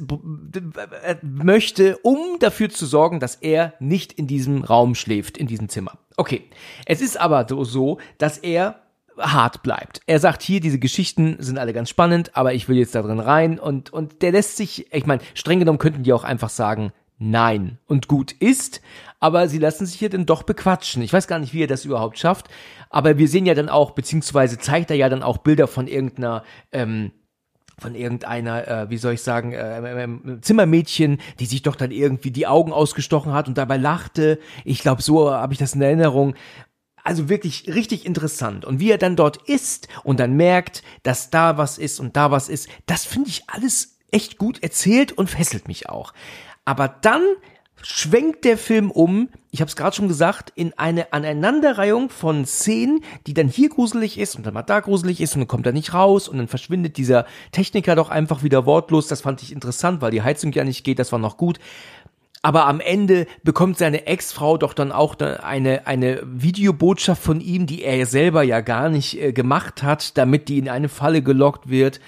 möchte, 1.21 1.99
um 1.99 2.17
dafür 2.39 2.71
zu 2.71 2.87
sorgen, 2.87 3.19
dass 3.19 3.35
er 3.35 3.75
nicht 3.79 4.13
in 4.13 4.25
diesem 4.25 4.63
Raum 4.63 4.95
schläft, 4.95 5.37
in 5.37 5.45
diesem 5.45 5.69
Zimmer. 5.69 5.99
Okay. 6.15 6.45
Es 6.87 7.01
ist 7.01 7.21
aber 7.21 7.45
so, 7.65 7.99
dass 8.17 8.39
er 8.39 8.81
hart 9.17 9.63
bleibt. 9.63 10.01
Er 10.05 10.19
sagt 10.19 10.41
hier, 10.41 10.59
diese 10.59 10.79
Geschichten 10.79 11.37
sind 11.39 11.57
alle 11.57 11.73
ganz 11.73 11.89
spannend, 11.89 12.35
aber 12.35 12.53
ich 12.53 12.69
will 12.69 12.77
jetzt 12.77 12.95
da 12.95 13.01
drin 13.01 13.19
rein 13.19 13.59
und, 13.59 13.91
und 13.91 14.21
der 14.21 14.31
lässt 14.31 14.57
sich, 14.57 14.91
ich 14.93 15.05
meine, 15.05 15.21
streng 15.33 15.59
genommen 15.59 15.79
könnten 15.79 16.03
die 16.03 16.13
auch 16.13 16.23
einfach 16.23 16.49
sagen, 16.49 16.91
nein 17.19 17.79
und 17.87 18.07
gut 18.07 18.31
ist, 18.33 18.81
aber 19.19 19.47
sie 19.47 19.57
lassen 19.57 19.85
sich 19.85 19.97
hier 19.97 20.09
dann 20.09 20.25
doch 20.25 20.43
bequatschen. 20.43 21.01
Ich 21.01 21.13
weiß 21.13 21.27
gar 21.27 21.39
nicht, 21.39 21.53
wie 21.53 21.63
er 21.63 21.67
das 21.67 21.85
überhaupt 21.85 22.19
schafft, 22.19 22.47
aber 22.89 23.17
wir 23.17 23.27
sehen 23.27 23.45
ja 23.45 23.55
dann 23.55 23.69
auch, 23.69 23.91
beziehungsweise 23.91 24.59
zeigt 24.59 24.91
er 24.91 24.97
ja 24.97 25.09
dann 25.09 25.23
auch 25.23 25.37
Bilder 25.37 25.67
von 25.67 25.87
irgendeiner, 25.87 26.43
ähm, 26.71 27.11
von 27.79 27.93
irgendeiner, 27.93 28.67
äh, 28.67 28.89
wie 28.89 28.97
soll 28.97 29.13
ich 29.13 29.21
sagen, 29.21 29.53
äh, 29.53 29.79
äh, 29.79 30.03
äh, 30.03 30.41
Zimmermädchen, 30.41 31.19
die 31.39 31.45
sich 31.45 31.61
doch 31.61 31.75
dann 31.75 31.91
irgendwie 31.91 32.31
die 32.31 32.47
Augen 32.47 32.73
ausgestochen 32.73 33.33
hat 33.33 33.47
und 33.47 33.57
dabei 33.57 33.77
lachte. 33.77 34.39
Ich 34.65 34.79
glaube, 34.79 35.03
so 35.03 35.31
habe 35.31 35.53
ich 35.53 35.59
das 35.59 35.75
in 35.75 35.81
Erinnerung. 35.83 36.33
Also 37.07 37.29
wirklich 37.29 37.73
richtig 37.73 38.05
interessant. 38.05 38.65
Und 38.65 38.81
wie 38.81 38.91
er 38.91 38.97
dann 38.97 39.15
dort 39.15 39.37
ist 39.47 39.87
und 40.03 40.19
dann 40.19 40.33
merkt, 40.33 40.83
dass 41.03 41.29
da 41.29 41.57
was 41.57 41.77
ist 41.77 42.01
und 42.01 42.17
da 42.17 42.31
was 42.31 42.49
ist, 42.49 42.67
das 42.85 43.05
finde 43.05 43.29
ich 43.29 43.43
alles 43.47 43.95
echt 44.11 44.37
gut 44.37 44.61
erzählt 44.61 45.13
und 45.13 45.29
fesselt 45.29 45.69
mich 45.69 45.87
auch. 45.87 46.11
Aber 46.65 46.89
dann 46.89 47.21
schwenkt 47.81 48.43
der 48.43 48.57
Film 48.57 48.91
um, 48.91 49.29
ich 49.51 49.61
habe 49.61 49.69
es 49.69 49.77
gerade 49.77 49.95
schon 49.95 50.09
gesagt, 50.09 50.51
in 50.55 50.77
eine 50.77 51.13
Aneinanderreihung 51.13 52.09
von 52.09 52.45
Szenen, 52.45 52.99
die 53.25 53.33
dann 53.33 53.47
hier 53.47 53.69
gruselig 53.69 54.17
ist 54.19 54.35
und 54.35 54.45
dann 54.45 54.53
mal 54.53 54.63
da 54.63 54.81
gruselig 54.81 55.21
ist 55.21 55.33
und 55.33 55.39
dann 55.39 55.47
kommt 55.47 55.65
er 55.65 55.71
nicht 55.71 55.93
raus 55.93 56.27
und 56.27 56.39
dann 56.39 56.49
verschwindet 56.49 56.97
dieser 56.97 57.25
Techniker 57.53 57.95
doch 57.95 58.09
einfach 58.09 58.43
wieder 58.43 58.65
wortlos. 58.65 59.07
Das 59.07 59.21
fand 59.21 59.41
ich 59.41 59.53
interessant, 59.53 60.01
weil 60.01 60.11
die 60.11 60.23
Heizung 60.23 60.51
ja 60.51 60.65
nicht 60.65 60.83
geht, 60.83 60.99
das 60.99 61.13
war 61.13 61.19
noch 61.19 61.37
gut. 61.37 61.57
Aber 62.41 62.67
am 62.67 62.79
Ende 62.79 63.25
bekommt 63.43 63.77
seine 63.77 64.05
Ex-Frau 64.05 64.57
doch 64.57 64.73
dann 64.73 64.91
auch 64.91 65.19
eine, 65.19 65.87
eine 65.87 66.21
Videobotschaft 66.25 67.21
von 67.21 67.41
ihm, 67.41 67.65
die 67.65 67.83
er 67.83 68.05
selber 68.05 68.43
ja 68.43 68.61
gar 68.61 68.89
nicht 68.89 69.19
äh, 69.19 69.33
gemacht 69.33 69.83
hat, 69.83 70.17
damit 70.17 70.47
die 70.47 70.59
in 70.59 70.69
eine 70.69 70.89
Falle 70.89 71.21
gelockt 71.21 71.69
wird. 71.69 71.99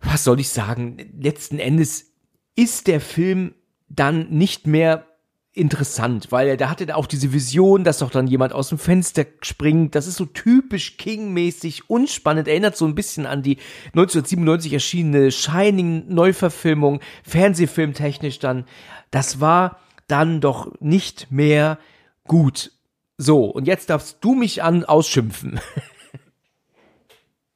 Was 0.00 0.24
soll 0.24 0.40
ich 0.40 0.48
sagen? 0.48 0.96
Letzten 1.20 1.58
Endes 1.58 2.12
ist 2.56 2.86
der 2.86 3.00
Film 3.00 3.54
dann 3.88 4.28
nicht 4.30 4.66
mehr 4.66 5.04
interessant, 5.52 6.30
weil 6.30 6.48
er 6.48 6.56
da 6.56 6.70
hatte 6.70 6.94
auch 6.94 7.06
diese 7.06 7.32
Vision, 7.32 7.82
dass 7.82 7.98
doch 7.98 8.10
dann 8.10 8.28
jemand 8.28 8.52
aus 8.52 8.68
dem 8.68 8.78
Fenster 8.78 9.26
springt. 9.42 9.94
Das 9.94 10.06
ist 10.06 10.16
so 10.16 10.24
typisch 10.24 10.96
King-mäßig 10.96 11.90
unspannend. 11.90 12.48
Erinnert 12.48 12.76
so 12.76 12.86
ein 12.86 12.94
bisschen 12.94 13.26
an 13.26 13.42
die 13.42 13.58
1997 13.88 14.72
erschienene 14.72 15.32
Shining 15.32 16.04
Neuverfilmung, 16.08 17.00
Fernsehfilmtechnisch 17.24 18.38
dann 18.38 18.64
das 19.10 19.40
war 19.40 19.80
dann 20.06 20.40
doch 20.40 20.72
nicht 20.80 21.30
mehr 21.30 21.78
gut. 22.26 22.72
So, 23.16 23.46
und 23.46 23.66
jetzt 23.66 23.90
darfst 23.90 24.18
du 24.20 24.34
mich 24.34 24.62
an 24.62 24.84
ausschimpfen. 24.84 25.60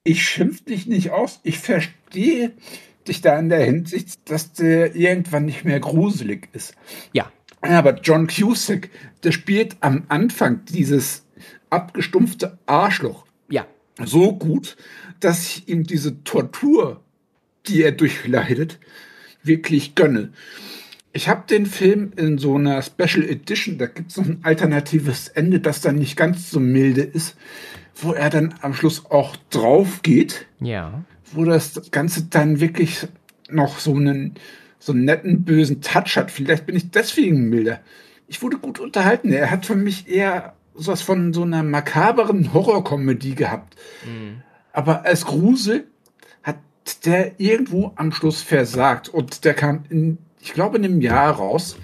Ich 0.04 0.24
schimpf 0.24 0.64
dich 0.64 0.86
nicht 0.86 1.10
aus. 1.10 1.38
Ich 1.44 1.58
verstehe 1.58 2.52
dich 3.06 3.20
da 3.20 3.38
in 3.38 3.48
der 3.48 3.64
Hinsicht, 3.64 4.28
dass 4.30 4.52
der 4.52 4.96
irgendwann 4.96 5.44
nicht 5.44 5.64
mehr 5.64 5.78
gruselig 5.80 6.48
ist. 6.52 6.74
Ja. 7.12 7.30
Aber 7.60 8.00
John 8.00 8.26
Cusack, 8.26 8.90
der 9.22 9.30
spielt 9.30 9.76
am 9.80 10.04
Anfang 10.08 10.64
dieses 10.64 11.24
abgestumpfte 11.70 12.58
Arschloch. 12.66 13.24
Ja. 13.48 13.66
So 14.04 14.32
gut, 14.32 14.76
dass 15.20 15.46
ich 15.46 15.68
ihm 15.68 15.84
diese 15.84 16.24
Tortur, 16.24 17.00
die 17.66 17.82
er 17.82 17.92
durchleidet, 17.92 18.80
wirklich 19.44 19.94
gönne. 19.94 20.32
Ich 21.14 21.28
habe 21.28 21.42
den 21.48 21.66
Film 21.66 22.12
in 22.16 22.38
so 22.38 22.56
einer 22.56 22.80
Special 22.80 23.22
Edition, 23.22 23.76
da 23.76 23.86
gibt 23.86 24.10
es 24.10 24.16
noch 24.16 24.26
ein 24.26 24.40
alternatives 24.42 25.28
Ende, 25.28 25.60
das 25.60 25.82
dann 25.82 25.96
nicht 25.96 26.16
ganz 26.16 26.50
so 26.50 26.58
milde 26.58 27.02
ist, 27.02 27.36
wo 27.94 28.12
er 28.12 28.30
dann 28.30 28.54
am 28.62 28.72
Schluss 28.72 29.04
auch 29.10 29.36
drauf 29.50 30.00
geht. 30.02 30.46
Ja. 30.60 31.04
Wo 31.32 31.44
das 31.44 31.90
Ganze 31.90 32.24
dann 32.24 32.60
wirklich 32.60 33.06
noch 33.50 33.78
so 33.78 33.94
einen, 33.94 34.34
so 34.78 34.92
einen 34.92 35.04
netten, 35.04 35.44
bösen 35.44 35.82
Touch 35.82 36.16
hat. 36.16 36.30
Vielleicht 36.30 36.64
bin 36.64 36.76
ich 36.76 36.90
deswegen 36.90 37.50
milder. 37.50 37.80
Ich 38.26 38.40
wurde 38.40 38.56
gut 38.56 38.80
unterhalten. 38.80 39.32
Er 39.32 39.50
hat 39.50 39.66
für 39.66 39.76
mich 39.76 40.08
eher 40.08 40.54
sowas 40.74 41.02
von 41.02 41.34
so 41.34 41.42
einer 41.42 41.62
makaberen 41.62 42.54
Horrorkomödie 42.54 43.34
gehabt. 43.34 43.76
Mhm. 44.06 44.42
Aber 44.72 45.04
als 45.04 45.26
Grusel 45.26 45.86
hat 46.42 46.56
der 47.04 47.38
irgendwo 47.38 47.92
am 47.96 48.12
Schluss 48.12 48.40
versagt. 48.40 49.10
Und 49.10 49.44
der 49.44 49.52
kam 49.52 49.84
in 49.90 50.16
ich 50.42 50.52
glaube, 50.52 50.76
in 50.76 50.84
einem 50.84 51.00
Jahr 51.00 51.36
raus, 51.36 51.76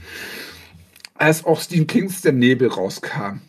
als 1.15 1.45
auch 1.45 1.61
Stephen 1.61 1.87
Kings 1.87 2.21
Der 2.21 2.33
Nebel 2.33 2.69
rauskam. 2.69 3.41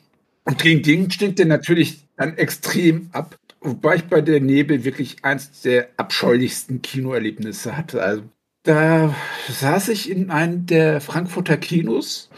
Und 0.45 0.59
gegen 0.59 0.81
den 0.83 1.11
stinkt 1.11 1.39
der 1.39 1.45
natürlich 1.45 2.07
dann 2.15 2.37
extrem 2.37 3.09
ab. 3.11 3.35
Wobei 3.61 3.95
ich 3.95 4.05
bei 4.05 4.21
Der 4.21 4.39
Nebel 4.39 4.83
wirklich 4.85 5.23
eins 5.23 5.61
der 5.61 5.89
abscheulichsten 5.97 6.81
Kinoerlebnisse 6.81 7.75
hatte. 7.75 8.01
Also 8.01 8.23
da 8.63 9.15
saß 9.49 9.89
ich 9.89 10.09
in 10.09 10.29
einem 10.29 10.65
der 10.65 11.01
Frankfurter 11.01 11.57
Kinos. 11.57 12.29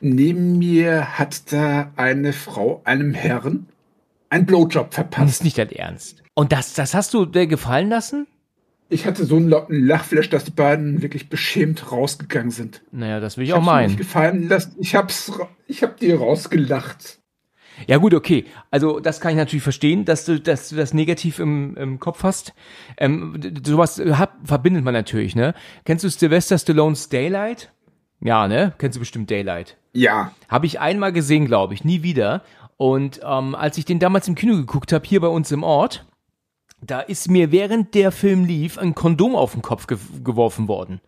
Neben 0.00 0.58
mir 0.58 1.18
hat 1.18 1.52
da 1.52 1.92
eine 1.96 2.32
Frau 2.32 2.80
einem 2.84 3.12
Herrn 3.14 3.66
einen 4.30 4.46
Blowjob 4.46 4.94
verpasst. 4.94 5.28
Das 5.28 5.36
ist 5.36 5.44
nicht 5.44 5.58
dein 5.58 5.72
Ernst. 5.72 6.22
Und 6.34 6.52
das, 6.52 6.74
das 6.74 6.94
hast 6.94 7.14
du 7.14 7.26
dir 7.26 7.46
gefallen 7.46 7.88
lassen? 7.88 8.26
Ich 8.90 9.06
hatte 9.06 9.24
so 9.26 9.36
einen 9.36 9.48
lauten 9.48 9.86
Lachflash, 9.86 10.30
dass 10.30 10.44
die 10.44 10.50
beiden 10.50 11.02
wirklich 11.02 11.28
beschämt 11.28 11.92
rausgegangen 11.92 12.50
sind. 12.50 12.82
Naja, 12.90 13.20
das 13.20 13.36
will 13.36 13.44
ich, 13.44 13.50
Ich 13.50 13.54
auch 13.54 13.62
meinen. 13.62 13.88
nicht 13.88 13.98
gefallen 13.98 14.48
lassen. 14.48 14.76
Ich 14.80 14.94
hab's, 14.94 15.30
ich 15.66 15.82
hab 15.82 15.98
dir 15.98 16.18
rausgelacht. 16.18 17.18
Ja 17.86 17.98
gut, 17.98 18.12
okay. 18.14 18.46
Also 18.70 18.98
das 18.98 19.20
kann 19.20 19.32
ich 19.32 19.36
natürlich 19.36 19.62
verstehen, 19.62 20.04
dass 20.04 20.24
du, 20.24 20.40
dass 20.40 20.70
du 20.70 20.76
das 20.76 20.94
negativ 20.94 21.38
im, 21.38 21.76
im 21.76 22.00
Kopf 22.00 22.22
hast. 22.24 22.54
Ähm, 22.96 23.38
sowas 23.64 23.98
äh, 23.98 24.14
hab, 24.14 24.34
verbindet 24.42 24.82
man 24.84 24.94
natürlich, 24.94 25.36
ne? 25.36 25.54
Kennst 25.84 26.02
du 26.02 26.08
Sylvester 26.08 26.58
Stallones 26.58 27.08
Daylight? 27.08 27.72
Ja, 28.20 28.48
ne? 28.48 28.72
Kennst 28.78 28.96
du 28.96 29.00
bestimmt 29.00 29.30
Daylight. 29.30 29.76
Ja. 29.92 30.32
Habe 30.48 30.66
ich 30.66 30.80
einmal 30.80 31.12
gesehen, 31.12 31.44
glaube 31.46 31.74
ich, 31.74 31.84
nie 31.84 32.02
wieder. 32.02 32.42
Und 32.78 33.20
ähm, 33.24 33.54
als 33.54 33.78
ich 33.78 33.84
den 33.84 34.00
damals 34.00 34.26
im 34.26 34.34
Kino 34.34 34.56
geguckt 34.56 34.92
habe, 34.92 35.06
hier 35.06 35.20
bei 35.20 35.28
uns 35.28 35.52
im 35.52 35.62
Ort, 35.62 36.04
da 36.80 37.00
ist 37.00 37.30
mir 37.30 37.52
während 37.52 37.94
der 37.94 38.12
Film 38.12 38.44
lief 38.44 38.78
ein 38.78 38.94
Kondom 38.94 39.34
auf 39.34 39.52
den 39.52 39.62
Kopf 39.62 39.86
ge 39.86 39.98
geworfen 40.22 40.68
worden. 40.68 41.00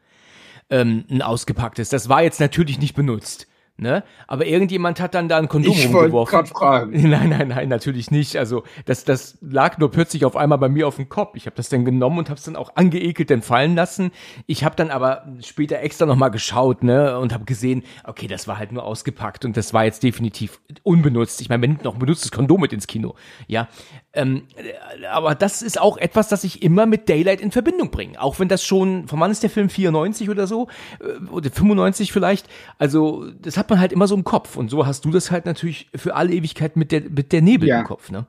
Ähm, 0.68 1.04
ein 1.10 1.22
ausgepacktes. 1.22 1.88
Das 1.88 2.08
war 2.08 2.22
jetzt 2.22 2.40
natürlich 2.40 2.78
nicht 2.78 2.94
benutzt. 2.94 3.46
Ne? 3.80 4.04
Aber 4.26 4.44
irgendjemand 4.44 5.00
hat 5.00 5.14
dann 5.14 5.30
da 5.30 5.38
ein 5.38 5.48
Kondom 5.48 5.72
Ich 5.72 5.84
wollte 5.86 6.12
rumgeworfen. 6.12 6.30
gerade 6.36 6.48
fragen. 6.50 6.90
Nein, 7.10 7.30
nein, 7.30 7.48
nein, 7.48 7.68
natürlich 7.70 8.10
nicht. 8.10 8.36
Also 8.36 8.62
das, 8.84 9.04
das 9.04 9.38
lag 9.40 9.78
nur 9.78 9.90
plötzlich 9.90 10.26
auf 10.26 10.36
einmal 10.36 10.58
bei 10.58 10.68
mir 10.68 10.86
auf 10.86 10.96
dem 10.96 11.08
Kopf. 11.08 11.34
Ich 11.34 11.46
habe 11.46 11.56
das 11.56 11.70
dann 11.70 11.86
genommen 11.86 12.18
und 12.18 12.28
habe 12.28 12.36
es 12.36 12.44
dann 12.44 12.56
auch 12.56 12.76
angeekelt 12.76 13.30
dann 13.30 13.40
fallen 13.40 13.74
lassen. 13.74 14.10
Ich 14.46 14.64
habe 14.64 14.76
dann 14.76 14.90
aber 14.90 15.26
später 15.42 15.80
extra 15.80 16.04
noch 16.04 16.16
mal 16.16 16.28
geschaut 16.28 16.82
ne, 16.82 17.18
und 17.18 17.32
habe 17.32 17.46
gesehen, 17.46 17.82
okay, 18.04 18.26
das 18.26 18.46
war 18.46 18.58
halt 18.58 18.70
nur 18.70 18.84
ausgepackt 18.84 19.46
und 19.46 19.56
das 19.56 19.72
war 19.72 19.86
jetzt 19.86 20.02
definitiv 20.02 20.60
unbenutzt. 20.82 21.40
Ich 21.40 21.48
meine, 21.48 21.60
man 21.60 21.70
nimmt 21.70 21.84
noch 21.84 21.94
ein 21.94 22.00
benutztes 22.00 22.30
Kondom 22.32 22.60
mit 22.60 22.74
ins 22.74 22.86
Kino. 22.86 23.14
Ja, 23.46 23.68
ähm, 24.12 24.42
äh, 24.56 25.06
aber 25.06 25.34
das 25.34 25.62
ist 25.62 25.80
auch 25.80 25.96
etwas, 25.96 26.28
das 26.28 26.42
ich 26.44 26.62
immer 26.62 26.86
mit 26.86 27.08
Daylight 27.08 27.40
in 27.40 27.52
Verbindung 27.52 27.90
bringe. 27.90 28.20
Auch 28.20 28.40
wenn 28.40 28.48
das 28.48 28.64
schon, 28.64 29.06
von 29.06 29.20
wann 29.20 29.30
ist 29.30 29.42
der 29.42 29.50
Film 29.50 29.68
94 29.70 30.28
oder 30.28 30.46
so 30.46 30.68
äh, 31.00 31.26
oder 31.30 31.50
95 31.50 32.12
vielleicht. 32.12 32.48
Also 32.78 33.30
das 33.40 33.56
hat 33.56 33.70
man 33.70 33.78
halt 33.78 33.92
immer 33.92 34.08
so 34.08 34.14
im 34.16 34.24
Kopf 34.24 34.56
und 34.56 34.68
so 34.68 34.86
hast 34.86 35.04
du 35.04 35.10
das 35.10 35.30
halt 35.30 35.46
natürlich 35.46 35.88
für 35.94 36.16
alle 36.16 36.32
Ewigkeit 36.32 36.76
mit 36.76 36.90
der 36.92 37.02
mit 37.02 37.32
der 37.32 37.42
Nebel 37.42 37.68
Ja. 37.68 37.80
im 37.80 37.86
Kopf, 37.86 38.10
ne? 38.10 38.26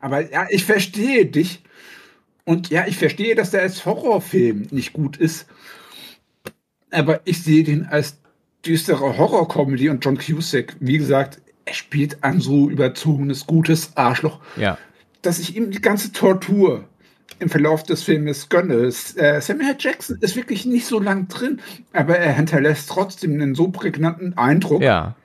Aber 0.00 0.30
ja, 0.30 0.46
ich 0.50 0.64
verstehe 0.64 1.26
dich. 1.26 1.62
Und 2.44 2.70
ja, 2.70 2.86
ich 2.86 2.96
verstehe, 2.96 3.34
dass 3.34 3.50
der 3.50 3.62
als 3.62 3.84
Horrorfilm 3.84 4.68
nicht 4.70 4.92
gut 4.92 5.16
ist. 5.16 5.46
Aber 6.92 7.20
ich 7.24 7.42
sehe 7.42 7.64
den 7.64 7.86
als 7.86 8.18
düstere 8.64 9.18
Horror-Comedy 9.18 9.88
und 9.88 10.04
John 10.04 10.16
Cusack, 10.18 10.76
wie 10.78 10.98
gesagt, 10.98 11.40
er 11.66 11.74
spielt 11.74 12.24
ein 12.24 12.40
so 12.40 12.70
überzogenes, 12.70 13.46
gutes 13.46 13.96
Arschloch, 13.96 14.40
Ja. 14.56 14.78
dass 15.20 15.38
ich 15.38 15.56
ihm 15.56 15.70
die 15.70 15.80
ganze 15.82 16.12
Tortur 16.12 16.84
im 17.38 17.50
Verlauf 17.50 17.82
des 17.82 18.02
Filmes 18.04 18.48
gönne. 18.48 18.74
Äh, 18.74 19.40
Samuel 19.40 19.76
Jackson 19.78 20.16
ist 20.20 20.36
wirklich 20.36 20.64
nicht 20.64 20.86
so 20.86 20.98
lang 21.00 21.28
drin, 21.28 21.60
aber 21.92 22.16
er 22.16 22.32
hinterlässt 22.32 22.88
trotzdem 22.88 23.34
einen 23.34 23.54
so 23.54 23.68
prägnanten 23.68 24.38
Eindruck. 24.38 24.80
Ja. 24.80 25.16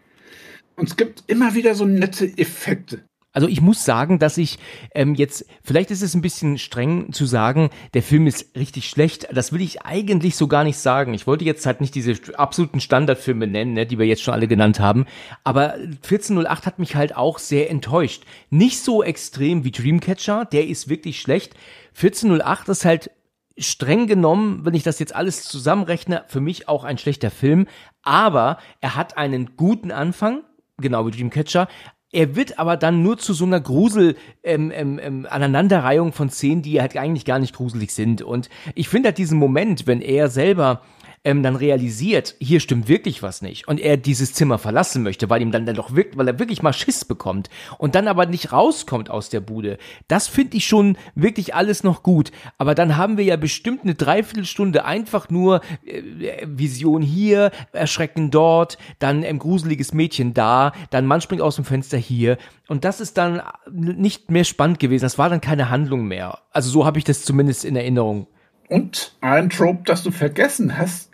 Und 0.76 0.90
es 0.90 0.98
gibt 0.98 1.24
immer 1.28 1.54
wieder 1.54 1.76
so 1.76 1.86
nette 1.86 2.26
Effekte. 2.38 3.02
Also 3.34 3.48
ich 3.48 3.62
muss 3.62 3.86
sagen, 3.86 4.20
dass 4.20 4.38
ich 4.38 4.60
ähm, 4.94 5.16
jetzt, 5.16 5.46
vielleicht 5.64 5.90
ist 5.90 6.02
es 6.02 6.14
ein 6.14 6.22
bisschen 6.22 6.58
streng 6.58 7.14
zu 7.14 7.26
sagen, 7.26 7.70
der 7.94 8.04
Film 8.04 8.28
ist 8.28 8.58
richtig 8.58 8.90
schlecht. 8.90 9.28
Das 9.32 9.54
will 9.54 9.62
ich 9.62 9.84
eigentlich 9.84 10.36
so 10.36 10.48
gar 10.48 10.66
nicht 10.66 10.78
sagen. 10.78 11.14
Ich 11.14 11.28
wollte 11.28 11.46
jetzt 11.46 11.66
halt 11.66 11.80
nicht 11.80 11.96
diese 11.96 12.14
absoluten 12.38 12.82
Standardfilme 12.82 13.48
nennen, 13.48 13.74
ne, 13.74 13.86
die 13.86 13.98
wir 13.98 14.06
jetzt 14.06 14.22
schon 14.22 14.34
alle 14.34 14.50
genannt 14.50 14.82
haben. 14.82 15.06
Aber 15.46 15.76
1408 15.76 16.66
hat 16.66 16.80
mich 16.80 16.96
halt 16.96 17.16
auch 17.16 17.40
sehr 17.40 17.70
enttäuscht. 17.70 18.24
Nicht 18.50 18.84
so 18.84 19.02
extrem 19.02 19.64
wie 19.64 19.72
Dreamcatcher, 19.72 20.44
der 20.46 20.68
ist 20.68 20.90
wirklich 20.90 21.22
schlecht. 21.22 21.56
1408 21.96 22.68
ist 22.70 22.86
halt 22.86 23.12
streng 23.58 24.08
genommen, 24.08 24.66
wenn 24.66 24.74
ich 24.74 24.84
das 24.84 25.00
jetzt 25.00 25.16
alles 25.16 25.44
zusammenrechne, 25.44 26.26
für 26.28 26.42
mich 26.42 26.68
auch 26.68 26.84
ein 26.84 26.98
schlechter 26.98 27.32
Film. 27.32 27.68
Aber 28.04 28.58
er 28.82 28.96
hat 28.96 29.18
einen 29.18 29.56
guten 29.56 29.92
Anfang, 29.92 30.44
genau 30.78 31.06
wie 31.06 31.12
Dreamcatcher. 31.12 31.70
Er 32.12 32.36
wird 32.36 32.60
aber 32.60 32.76
dann 32.76 33.04
nur 33.04 33.18
zu 33.18 33.34
so 33.34 33.46
einer 33.46 33.62
Grusel 33.62 34.16
ähm, 34.44 34.72
ähm, 34.74 35.00
ähm, 35.02 35.28
Aneinanderreihung 35.30 36.12
von 36.12 36.30
Szenen, 36.30 36.62
die 36.62 36.82
halt 36.82 36.98
eigentlich 36.98 37.26
gar 37.26 37.40
nicht 37.40 37.56
gruselig 37.56 37.94
sind. 37.94 38.22
Und 38.22 38.50
ich 38.76 38.90
finde 38.90 39.08
halt 39.08 39.18
diesen 39.18 39.40
Moment, 39.40 39.88
wenn 39.88 40.02
er 40.02 40.28
selber 40.30 40.82
ähm, 41.24 41.44
dann 41.44 41.56
realisiert, 41.56 42.36
hier 42.40 42.60
stimmt 42.60 42.88
wirklich 42.88 43.22
was 43.22 43.42
nicht 43.42 43.68
und 43.68 43.80
er 43.80 43.98
dieses 43.98 44.34
Zimmer 44.34 44.58
verlassen 44.58 45.04
möchte, 45.04 45.30
weil 45.30 45.42
ihm 45.42 45.52
dann, 45.52 45.66
dann 45.66 45.76
doch 45.76 45.96
wirklich, 45.96 46.18
weil 46.18 46.28
er 46.28 46.40
wirklich 46.40 46.64
mal 46.64 46.74
Schiss 46.74 47.06
bekommt 47.06 47.50
und 47.78 47.94
dann 47.94 48.08
aber 48.08 48.26
nicht 48.26 48.52
rauskommt 48.52 49.12
aus 49.12 49.30
der 49.30 49.40
Bude. 49.40 49.78
Das 50.08 50.28
finde 50.28 50.58
ich 50.58 50.66
schon 50.66 50.98
wirklich 51.14 51.54
alles 51.54 51.84
noch 51.84 52.02
gut. 52.02 52.32
Aber 52.58 52.74
dann 52.74 52.98
haben 52.98 53.18
wir 53.18 53.24
ja 53.24 53.36
bestimmt 53.36 53.84
eine 53.84 53.94
Dreiviertelstunde 53.94 54.84
einfach 54.84 55.30
nur 55.30 55.62
äh, 55.86 56.02
Vision 56.46 57.04
hier, 57.04 57.52
Erschrecken 57.72 58.32
dort, 58.32 58.80
dann 58.98 59.24
ein 59.24 59.38
gruseliges 59.38 59.94
Mädchen 59.94 60.34
da, 60.34 60.72
dann 60.90 61.06
Mann 61.06 61.22
springt 61.22 61.44
aus 61.44 61.56
dem 61.56 61.66
Fenster 61.66 61.98
hier 61.98 62.38
und 62.68 62.84
das 62.84 63.00
ist 63.00 63.18
dann 63.18 63.44
nicht 63.70 64.32
mehr 64.32 64.44
spannend 64.44 64.80
gewesen. 64.80 65.04
Das 65.04 65.20
war 65.20 65.30
dann 65.30 65.42
keine 65.42 65.70
Handlung 65.70 66.08
mehr. 66.08 66.40
Also 66.52 66.72
so 66.72 66.86
habe 66.86 66.98
ich 66.98 67.04
das 67.04 67.24
zumindest 67.24 67.64
in 67.64 67.76
Erinnerung. 67.76 68.28
Und 68.70 69.18
ein 69.20 69.50
Trope, 69.50 69.82
das 69.84 70.02
du 70.02 70.12
vergessen 70.12 70.78
hast, 70.78 71.11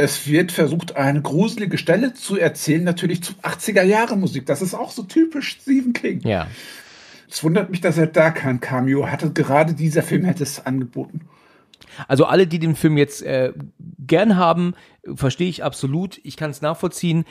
es 0.00 0.26
wird 0.26 0.50
versucht, 0.50 0.96
eine 0.96 1.20
gruselige 1.20 1.76
Stelle 1.76 2.14
zu 2.14 2.38
erzählen, 2.38 2.84
natürlich 2.84 3.22
zu 3.22 3.34
80er-Jahre-Musik. 3.42 4.46
Das 4.46 4.62
ist 4.62 4.74
auch 4.74 4.90
so 4.90 5.02
typisch 5.02 5.58
Stephen 5.60 5.92
King. 5.92 6.20
Ja. 6.20 6.46
Es 7.30 7.44
wundert 7.44 7.70
mich, 7.70 7.80
dass 7.80 7.98
er 7.98 8.06
da 8.06 8.30
kein 8.30 8.60
Cameo 8.60 9.06
hatte. 9.06 9.30
Gerade 9.30 9.74
dieser 9.74 10.02
Film 10.02 10.24
hätte 10.24 10.42
es 10.42 10.64
angeboten. 10.64 11.28
Also 12.08 12.24
alle, 12.24 12.46
die 12.46 12.58
den 12.58 12.76
Film 12.76 12.96
jetzt 12.96 13.22
äh, 13.22 13.52
gern 13.98 14.36
haben, 14.36 14.74
verstehe 15.14 15.48
ich 15.48 15.62
absolut. 15.62 16.18
Ich 16.24 16.36
kann 16.36 16.50
es 16.50 16.62
nachvollziehen. 16.62 17.24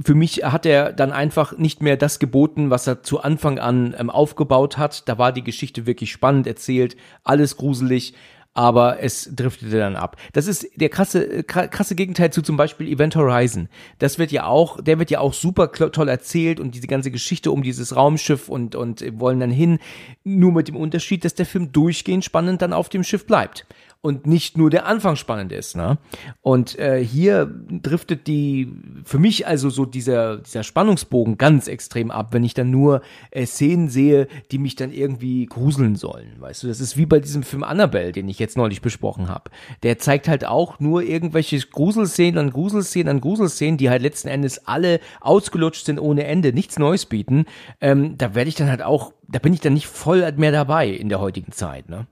Für 0.00 0.14
mich 0.14 0.44
hat 0.44 0.64
er 0.64 0.92
dann 0.92 1.12
einfach 1.12 1.58
nicht 1.58 1.82
mehr 1.82 1.96
das 1.96 2.18
geboten, 2.18 2.70
was 2.70 2.86
er 2.86 3.02
zu 3.02 3.20
Anfang 3.20 3.58
an 3.58 3.94
ähm, 3.98 4.10
aufgebaut 4.10 4.78
hat. 4.78 5.08
Da 5.08 5.18
war 5.18 5.32
die 5.32 5.44
Geschichte 5.44 5.86
wirklich 5.86 6.12
spannend 6.12 6.46
erzählt, 6.46 6.96
alles 7.24 7.56
gruselig, 7.56 8.14
aber 8.54 9.02
es 9.02 9.30
driftete 9.34 9.78
dann 9.78 9.96
ab. 9.96 10.16
Das 10.32 10.46
ist 10.46 10.68
der 10.76 10.88
krasse, 10.88 11.24
äh, 11.24 11.40
kra- 11.40 11.68
krasse 11.68 11.94
Gegenteil 11.94 12.32
zu 12.32 12.42
zum 12.42 12.56
Beispiel 12.56 12.88
Event 12.88 13.16
Horizon. 13.16 13.68
Das 13.98 14.18
wird 14.18 14.30
ja 14.32 14.44
auch, 14.46 14.80
der 14.80 14.98
wird 14.98 15.10
ja 15.10 15.20
auch 15.20 15.32
super 15.32 15.72
toll 15.72 16.08
erzählt 16.08 16.60
und 16.60 16.74
diese 16.74 16.86
ganze 16.86 17.10
Geschichte 17.10 17.50
um 17.50 17.62
dieses 17.62 17.96
Raumschiff 17.96 18.48
und, 18.48 18.74
und 18.74 19.02
wollen 19.18 19.40
dann 19.40 19.50
hin. 19.50 19.78
Nur 20.24 20.52
mit 20.52 20.68
dem 20.68 20.76
Unterschied, 20.76 21.24
dass 21.24 21.34
der 21.34 21.46
Film 21.46 21.72
durchgehend 21.72 22.24
spannend 22.24 22.62
dann 22.62 22.72
auf 22.72 22.88
dem 22.88 23.04
Schiff 23.04 23.26
bleibt 23.26 23.66
und 24.02 24.26
nicht 24.26 24.58
nur 24.58 24.68
der 24.68 24.86
Anfang 24.86 25.16
spannend 25.16 25.52
ist. 25.52 25.76
Ne? 25.76 25.96
Und 26.42 26.78
äh, 26.78 27.02
hier 27.02 27.46
driftet 27.46 28.26
die, 28.26 28.70
für 29.04 29.18
mich 29.18 29.46
also 29.46 29.70
so 29.70 29.86
dieser, 29.86 30.38
dieser 30.38 30.64
Spannungsbogen 30.64 31.38
ganz 31.38 31.68
extrem 31.68 32.10
ab, 32.10 32.32
wenn 32.32 32.42
ich 32.42 32.52
dann 32.52 32.70
nur 32.70 33.00
äh, 33.30 33.46
Szenen 33.46 33.88
sehe, 33.88 34.26
die 34.50 34.58
mich 34.58 34.74
dann 34.74 34.92
irgendwie 34.92 35.46
gruseln 35.46 35.94
sollen. 35.94 36.32
Weißt 36.40 36.64
du, 36.64 36.66
das 36.66 36.80
ist 36.80 36.96
wie 36.96 37.06
bei 37.06 37.20
diesem 37.20 37.44
Film 37.44 37.62
Annabelle, 37.62 38.10
den 38.10 38.28
ich 38.28 38.40
jetzt 38.40 38.56
neulich 38.56 38.82
besprochen 38.82 39.28
habe. 39.28 39.50
Der 39.84 39.98
zeigt 39.98 40.26
halt 40.26 40.44
auch 40.44 40.80
nur 40.80 41.02
irgendwelche 41.02 41.60
Gruselszenen 41.60 42.38
an 42.38 42.50
Gruselszenen 42.50 43.08
an 43.08 43.20
Gruselszenen, 43.20 43.78
die 43.78 43.88
halt 43.88 44.02
letzten 44.02 44.28
Endes 44.28 44.66
alle 44.66 44.98
ausgelutscht 45.20 45.86
sind 45.86 46.00
ohne 46.00 46.24
Ende, 46.24 46.52
nichts 46.52 46.76
Neues 46.76 47.06
bieten. 47.06 47.46
Ähm, 47.80 48.18
da 48.18 48.34
werde 48.34 48.48
ich 48.48 48.56
dann 48.56 48.68
halt 48.68 48.82
auch, 48.82 49.12
da 49.28 49.38
bin 49.38 49.54
ich 49.54 49.60
dann 49.60 49.74
nicht 49.74 49.86
voll 49.86 50.30
mehr 50.32 50.50
dabei 50.50 50.88
in 50.88 51.08
der 51.08 51.20
heutigen 51.20 51.52
Zeit. 51.52 51.88
Ne? 51.88 52.08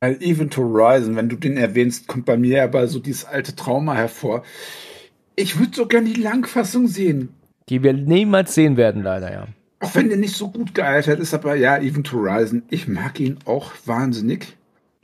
Weil 0.00 0.22
Event 0.22 0.56
Horizon, 0.56 1.16
wenn 1.16 1.28
du 1.28 1.36
den 1.36 1.56
erwähnst, 1.56 2.06
kommt 2.06 2.26
bei 2.26 2.36
mir 2.36 2.62
aber 2.62 2.86
so 2.86 2.98
dieses 2.98 3.24
alte 3.24 3.56
Trauma 3.56 3.94
hervor. 3.94 4.42
Ich 5.36 5.58
würde 5.58 5.74
so 5.74 5.86
gern 5.86 6.04
die 6.04 6.20
Langfassung 6.20 6.86
sehen. 6.86 7.30
Die 7.68 7.82
wir 7.82 7.92
niemals 7.92 8.54
sehen 8.54 8.76
werden, 8.76 9.02
leider, 9.02 9.32
ja. 9.32 9.48
Auch 9.80 9.94
wenn 9.94 10.08
der 10.08 10.18
nicht 10.18 10.36
so 10.36 10.50
gut 10.50 10.74
gealtert 10.74 11.20
ist, 11.20 11.34
aber 11.34 11.54
ja, 11.54 11.78
Event 11.78 12.12
Horizon, 12.12 12.62
ich 12.70 12.88
mag 12.88 13.20
ihn 13.20 13.38
auch 13.44 13.72
wahnsinnig. 13.84 14.56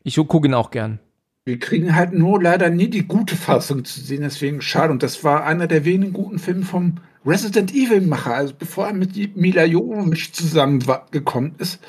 Ich 0.04 0.16
gucke 0.16 0.48
ihn 0.48 0.54
auch 0.54 0.70
gern. 0.70 0.98
Wir 1.44 1.58
kriegen 1.58 1.96
halt 1.96 2.12
nur 2.12 2.40
leider 2.40 2.70
nie 2.70 2.88
die 2.88 3.06
gute 3.06 3.34
Fassung 3.34 3.84
zu 3.84 4.00
sehen, 4.00 4.22
deswegen 4.22 4.62
schade. 4.62 4.92
Und 4.92 5.02
das 5.02 5.24
war 5.24 5.44
einer 5.44 5.66
der 5.66 5.84
wenigen 5.84 6.12
guten 6.12 6.38
Filme 6.38 6.64
vom 6.64 6.98
Resident 7.24 7.72
Evil-Macher. 7.72 8.34
Also 8.34 8.54
bevor 8.58 8.88
er 8.88 8.92
mit 8.92 9.36
Mila 9.36 9.64
Jovovich 9.64 10.32
zusammengekommen 10.32 11.54
ist, 11.58 11.80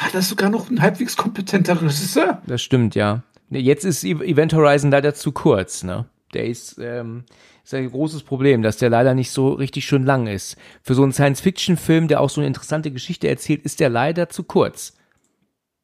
war 0.00 0.10
das 0.12 0.28
sogar 0.28 0.50
noch 0.50 0.70
ein 0.70 0.82
halbwegs 0.82 1.16
kompetenter 1.16 1.80
Regisseur. 1.80 2.42
Das 2.46 2.62
stimmt, 2.62 2.94
ja. 2.94 3.22
Jetzt 3.50 3.84
ist 3.84 4.04
Event 4.04 4.54
Horizon 4.54 4.90
leider 4.90 5.14
zu 5.14 5.32
kurz, 5.32 5.82
ne? 5.82 6.06
Der 6.32 6.46
ist, 6.46 6.78
ähm, 6.78 7.24
ist 7.62 7.74
ein 7.74 7.90
großes 7.90 8.22
Problem, 8.22 8.62
dass 8.62 8.78
der 8.78 8.88
leider 8.88 9.14
nicht 9.14 9.30
so 9.30 9.52
richtig 9.52 9.84
schön 9.84 10.04
lang 10.04 10.26
ist. 10.26 10.56
Für 10.82 10.94
so 10.94 11.02
einen 11.02 11.12
Science-Fiction-Film, 11.12 12.08
der 12.08 12.20
auch 12.20 12.30
so 12.30 12.40
eine 12.40 12.48
interessante 12.48 12.90
Geschichte 12.90 13.28
erzählt, 13.28 13.62
ist 13.62 13.80
der 13.80 13.90
leider 13.90 14.30
zu 14.30 14.44
kurz. 14.44 14.94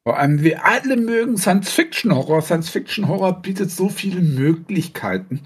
Vor 0.05 0.19
allem, 0.19 0.43
wir 0.43 0.65
alle 0.65 0.97
mögen 0.97 1.37
Science-Fiction-Horror. 1.37 2.41
Science-Fiction-Horror 2.41 3.43
bietet 3.43 3.71
so 3.71 3.91
viele 3.91 4.23
Möglichkeiten. 4.23 5.43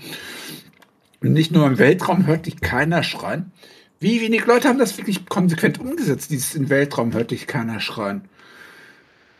Und 1.23 1.33
nicht 1.33 1.53
nur 1.53 1.66
im 1.66 1.79
Weltraum 1.79 2.27
hört 2.27 2.47
dich 2.47 2.61
keiner 2.61 3.03
schreien. 3.03 3.53
Wie 4.01 4.20
wenig 4.20 4.47
Leute 4.47 4.68
haben 4.68 4.79
das 4.79 4.99
wirklich 4.99 5.27
konsequent 5.27 5.79
umgesetzt, 5.79 6.31
dieses 6.31 6.57
in 6.57 6.68
Weltraum 6.68 7.12
hört 7.12 7.31
dich 7.31 7.47
keiner 7.47 7.79
schreien. 7.79 8.23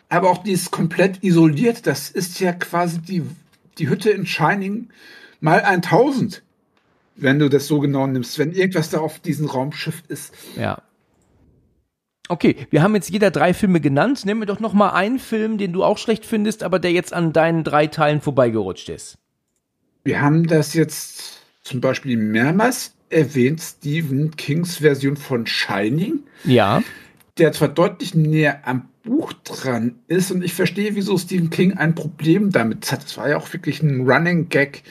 Aber 0.09 0.31
auch 0.31 0.45
dieses 0.45 0.71
komplett 0.71 1.25
isoliert, 1.25 1.87
das 1.89 2.11
ist 2.11 2.39
ja 2.39 2.53
quasi 2.53 3.01
die, 3.01 3.23
die 3.79 3.89
Hütte 3.89 4.11
in 4.11 4.25
Shining 4.25 4.91
mal 5.41 5.63
1000, 5.63 6.43
wenn 7.17 7.41
du 7.41 7.49
das 7.49 7.67
so 7.67 7.81
genau 7.81 8.07
nimmst, 8.07 8.39
wenn 8.39 8.53
irgendwas 8.53 8.91
da 8.91 9.01
auf 9.01 9.19
diesem 9.19 9.47
Raumschiff 9.47 10.05
ist. 10.07 10.33
Ja. 10.57 10.83
Okay, 12.29 12.69
wir 12.71 12.83
haben 12.83 12.95
jetzt 12.95 13.11
jeder 13.11 13.33
drei 13.33 13.53
Filme 13.53 13.81
genannt. 13.81 14.23
Nimm 14.25 14.39
mir 14.39 14.47
doch 14.47 14.61
noch 14.61 14.75
mal 14.75 14.91
einen 14.91 15.19
Film, 15.19 15.59
den 15.59 15.73
du 15.73 15.83
auch 15.83 15.99
schlecht 15.99 16.25
findest, 16.25 16.63
aber 16.63 16.79
der 16.79 16.93
jetzt 16.93 17.13
an 17.13 17.33
deinen 17.33 17.65
drei 17.65 17.89
Teilen 17.89 18.21
vorbeigerutscht 18.21 18.89
ist. 18.91 19.19
Wir 20.05 20.21
haben 20.21 20.47
das 20.47 20.75
jetzt 20.75 21.42
zum 21.63 21.81
Beispiel 21.81 22.17
mehrmals 22.17 22.95
erwähnt, 23.09 23.61
Stephen 23.61 24.37
Kings 24.37 24.79
Version 24.79 25.17
von 25.17 25.47
Shining. 25.47 26.21
Ja. 26.45 26.83
Der 27.39 27.53
zwar 27.53 27.69
deutlich 27.69 28.15
näher 28.15 28.67
am 28.67 28.89
Buch 29.03 29.33
dran 29.33 29.97
ist 30.07 30.31
und 30.31 30.43
ich 30.43 30.55
verstehe, 30.55 30.95
wieso 30.95 31.19
Stephen 31.19 31.51
King 31.51 31.75
ein 31.75 31.95
Problem 31.95 32.51
damit 32.51 32.91
hat. 32.93 33.05
Das 33.05 33.17
war 33.17 33.29
ja 33.29 33.37
auch 33.37 33.53
wirklich 33.53 33.83
ein 33.83 34.09
Running 34.09 34.49
Gag 34.49 34.83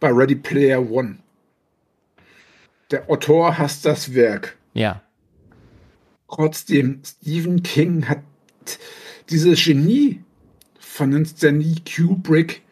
bei 0.00 0.08
Ready 0.08 0.36
Player 0.36 0.90
One. 0.90 1.18
Der 2.90 3.08
Autor 3.08 3.58
hasst 3.58 3.84
das 3.86 4.14
Werk. 4.14 4.56
Ja. 4.74 5.02
Trotzdem, 6.28 7.00
Stephen 7.04 7.62
King 7.62 8.08
hat 8.08 8.22
dieses 9.30 9.62
Genie 9.64 10.20
von 10.78 11.24
Stanley 11.24 11.76
Kubrick 11.84 12.62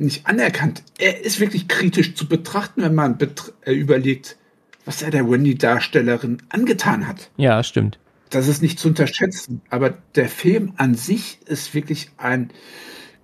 nicht 0.00 0.26
anerkannt. 0.26 0.82
Er 0.98 1.24
ist 1.24 1.40
wirklich 1.40 1.68
kritisch 1.68 2.14
zu 2.14 2.28
betrachten, 2.28 2.82
wenn 2.82 2.94
man 2.94 3.18
betr 3.18 3.52
äh, 3.64 3.72
überlegt, 3.72 4.36
was 4.84 5.02
er 5.02 5.10
der 5.10 5.28
Wendy-Darstellerin 5.28 6.42
angetan 6.48 7.06
hat. 7.06 7.30
Ja, 7.36 7.62
stimmt. 7.62 7.98
Das 8.30 8.48
ist 8.48 8.62
nicht 8.62 8.78
zu 8.78 8.88
unterschätzen. 8.88 9.60
Aber 9.70 9.90
der 10.14 10.28
Film 10.28 10.72
an 10.76 10.94
sich 10.94 11.38
ist 11.46 11.74
wirklich 11.74 12.10
ein 12.16 12.50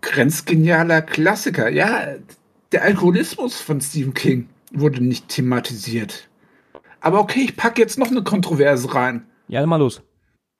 grenzgenialer 0.00 1.02
Klassiker. 1.02 1.68
Ja, 1.70 2.14
der 2.72 2.82
Alkoholismus 2.82 3.60
von 3.60 3.80
Stephen 3.80 4.14
King 4.14 4.48
wurde 4.72 5.02
nicht 5.02 5.28
thematisiert. 5.28 6.28
Aber 7.00 7.20
okay, 7.20 7.40
ich 7.40 7.56
packe 7.56 7.80
jetzt 7.80 7.98
noch 7.98 8.10
eine 8.10 8.22
Kontroverse 8.22 8.94
rein. 8.94 9.26
Ja, 9.48 9.64
mal 9.66 9.76
los. 9.76 10.02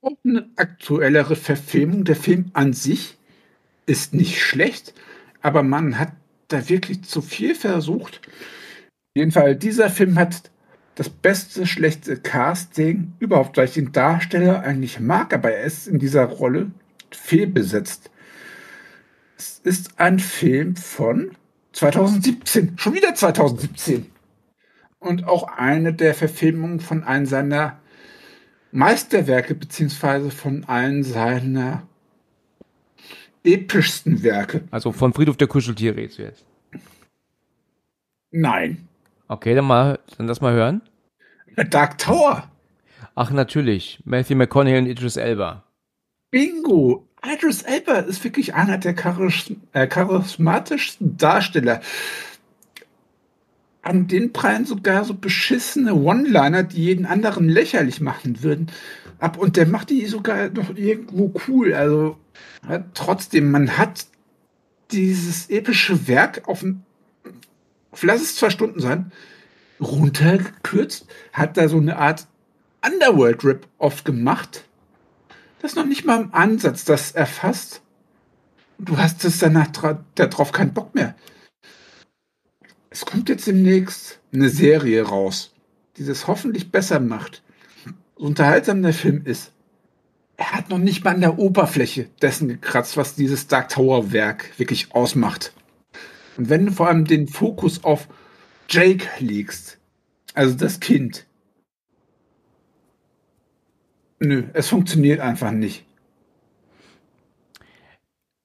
Und 0.00 0.18
eine 0.24 0.50
aktuellere 0.56 1.36
Verfilmung. 1.36 2.04
Der 2.04 2.16
Film 2.16 2.50
an 2.52 2.74
sich 2.74 3.16
ist 3.86 4.14
nicht 4.14 4.40
schlecht, 4.42 4.94
aber 5.44 5.62
man 5.62 5.98
hat 5.98 6.12
da 6.48 6.68
wirklich 6.70 7.02
zu 7.02 7.20
viel 7.20 7.54
versucht. 7.54 8.22
Jedenfalls, 9.14 9.58
dieser 9.58 9.90
Film 9.90 10.18
hat 10.18 10.50
das 10.94 11.10
beste 11.10 11.66
schlechte 11.66 12.16
Casting 12.16 13.12
überhaupt, 13.18 13.58
weil 13.58 13.66
ich 13.66 13.74
den 13.74 13.92
Darsteller 13.92 14.62
eigentlich 14.62 15.00
mag, 15.00 15.34
aber 15.34 15.52
er 15.52 15.64
ist 15.64 15.86
in 15.86 15.98
dieser 15.98 16.24
Rolle 16.24 16.70
fehlbesetzt. 17.10 18.10
Es 19.36 19.60
ist 19.62 20.00
ein 20.00 20.18
Film 20.18 20.76
von 20.76 21.32
2017, 21.72 22.78
schon 22.78 22.94
wieder 22.94 23.14
2017. 23.14 24.06
Und 24.98 25.26
auch 25.26 25.48
eine 25.48 25.92
der 25.92 26.14
Verfilmungen 26.14 26.80
von 26.80 27.04
einem 27.04 27.26
seiner 27.26 27.80
Meisterwerke, 28.72 29.54
beziehungsweise 29.54 30.30
von 30.30 30.64
einem 30.64 31.02
seiner 31.02 31.86
epischsten 33.44 34.22
Werke. 34.22 34.64
Also 34.70 34.92
von 34.92 35.12
Friedhof 35.12 35.36
der 35.36 35.48
Kuscheltiere 35.48 35.96
redest 35.96 36.18
du 36.18 36.22
jetzt. 36.22 36.44
Nein. 38.30 38.88
Okay, 39.28 39.54
dann 39.54 39.66
mal, 39.66 40.00
dann 40.18 40.26
das 40.26 40.40
mal 40.40 40.52
hören. 40.52 40.82
Dark 41.70 41.98
Tower. 41.98 42.50
Ach, 43.14 43.30
natürlich. 43.30 44.00
Matthew 44.04 44.34
McConaughey 44.34 44.78
und 44.78 44.86
Idris 44.86 45.16
Elba. 45.16 45.62
Bingo. 46.30 47.06
Idris 47.24 47.62
Elba 47.62 47.98
ist 47.98 48.24
wirklich 48.24 48.54
einer 48.54 48.76
der 48.76 48.92
äh, 49.72 49.86
charismatischsten 49.86 51.16
Darsteller 51.16 51.80
an 53.84 54.08
den 54.08 54.32
prallen 54.32 54.64
sogar 54.64 55.04
so 55.04 55.14
beschissene 55.14 55.94
One-Liner, 55.94 56.62
die 56.62 56.84
jeden 56.84 57.06
anderen 57.06 57.48
lächerlich 57.48 58.00
machen 58.00 58.42
würden, 58.42 58.68
ab. 59.18 59.36
Und 59.36 59.56
der 59.56 59.66
macht 59.66 59.90
die 59.90 60.06
sogar 60.06 60.48
noch 60.48 60.74
irgendwo 60.74 61.34
cool. 61.46 61.74
Also 61.74 62.16
ja, 62.68 62.84
trotzdem, 62.94 63.50
man 63.50 63.76
hat 63.78 64.06
dieses 64.90 65.50
epische 65.50 66.08
Werk 66.08 66.46
auf, 66.46 66.64
lass 68.02 68.22
es 68.22 68.36
zwei 68.36 68.50
Stunden 68.50 68.80
sein, 68.80 69.12
runtergekürzt, 69.80 71.06
hat 71.32 71.56
da 71.56 71.68
so 71.68 71.78
eine 71.78 71.98
Art 71.98 72.26
Underworld-Rip-Off 72.86 74.04
gemacht. 74.04 74.64
Das 75.60 75.74
noch 75.74 75.86
nicht 75.86 76.04
mal 76.04 76.20
im 76.20 76.34
Ansatz 76.34 76.84
das 76.84 77.12
erfasst. 77.12 77.80
Du 78.78 78.98
hast 78.98 79.24
es 79.24 79.38
danach 79.38 79.68
darauf 80.14 80.52
keinen 80.52 80.74
Bock 80.74 80.94
mehr 80.94 81.14
es 82.94 83.04
kommt 83.04 83.28
jetzt 83.28 83.48
demnächst 83.48 84.20
eine 84.32 84.48
Serie 84.48 85.02
raus, 85.02 85.52
die 85.96 86.06
das 86.06 86.28
hoffentlich 86.28 86.70
besser 86.70 87.00
macht. 87.00 87.42
So 88.16 88.26
unterhaltsam 88.26 88.82
der 88.82 88.94
Film 88.94 89.22
ist. 89.24 89.50
Er 90.36 90.52
hat 90.52 90.68
noch 90.68 90.78
nicht 90.78 91.04
mal 91.04 91.14
an 91.14 91.20
der 91.20 91.38
Oberfläche 91.38 92.08
dessen 92.20 92.48
gekratzt, 92.48 92.96
was 92.96 93.14
dieses 93.14 93.46
Dark 93.46 93.68
Tower 93.68 94.12
Werk 94.12 94.58
wirklich 94.58 94.92
ausmacht. 94.92 95.52
Und 96.36 96.48
wenn 96.48 96.66
du 96.66 96.72
vor 96.72 96.88
allem 96.88 97.04
den 97.04 97.28
Fokus 97.28 97.84
auf 97.84 98.08
Jake 98.68 99.06
legst, 99.20 99.78
also 100.34 100.54
das 100.56 100.80
Kind, 100.80 101.26
nö, 104.18 104.44
es 104.52 104.68
funktioniert 104.68 105.20
einfach 105.20 105.52
nicht. 105.52 105.84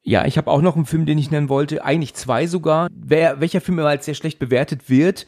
Ja, 0.01 0.25
ich 0.25 0.37
habe 0.37 0.49
auch 0.49 0.61
noch 0.61 0.75
einen 0.75 0.85
Film, 0.85 1.05
den 1.05 1.17
ich 1.17 1.29
nennen 1.29 1.49
wollte, 1.49 1.83
eigentlich 1.83 2.13
zwei 2.13 2.47
sogar. 2.47 2.87
Wer, 2.91 3.41
welcher 3.41 3.61
Film 3.61 3.79
immer 3.79 3.89
als 3.89 4.05
sehr 4.05 4.15
schlecht 4.15 4.39
bewertet 4.39 4.89
wird, 4.89 5.27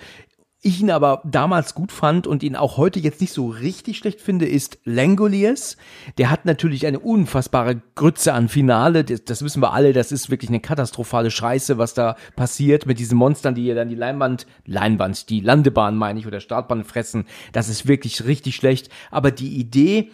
ich 0.63 0.79
ihn 0.79 0.91
aber 0.91 1.23
damals 1.25 1.73
gut 1.73 1.91
fand 1.91 2.27
und 2.27 2.43
ihn 2.43 2.55
auch 2.55 2.77
heute 2.77 2.99
jetzt 2.99 3.19
nicht 3.19 3.33
so 3.33 3.47
richtig 3.47 3.97
schlecht 3.97 4.21
finde, 4.21 4.47
ist 4.47 4.77
Langoliers. 4.85 5.75
Der 6.19 6.29
hat 6.29 6.45
natürlich 6.45 6.85
eine 6.85 6.99
unfassbare 6.99 7.81
Grütze 7.95 8.33
an 8.33 8.47
Finale. 8.47 9.03
Das, 9.03 9.25
das, 9.25 9.43
wissen 9.43 9.63
wir 9.63 9.73
alle. 9.73 9.91
Das 9.91 10.11
ist 10.11 10.29
wirklich 10.29 10.51
eine 10.51 10.59
katastrophale 10.59 11.31
Scheiße, 11.31 11.79
was 11.79 11.95
da 11.95 12.15
passiert 12.35 12.85
mit 12.85 12.99
diesen 12.99 13.17
Monstern, 13.17 13.55
die 13.55 13.65
ja 13.65 13.73
dann 13.73 13.89
die 13.89 13.95
Leinwand, 13.95 14.45
Leinwand, 14.67 15.29
die 15.31 15.39
Landebahn 15.39 15.95
meine 15.95 16.19
ich 16.19 16.27
oder 16.27 16.39
Startbahn 16.39 16.83
fressen. 16.83 17.25
Das 17.53 17.67
ist 17.67 17.87
wirklich 17.87 18.25
richtig 18.25 18.55
schlecht. 18.55 18.89
Aber 19.09 19.31
die 19.31 19.55
Idee, 19.55 20.11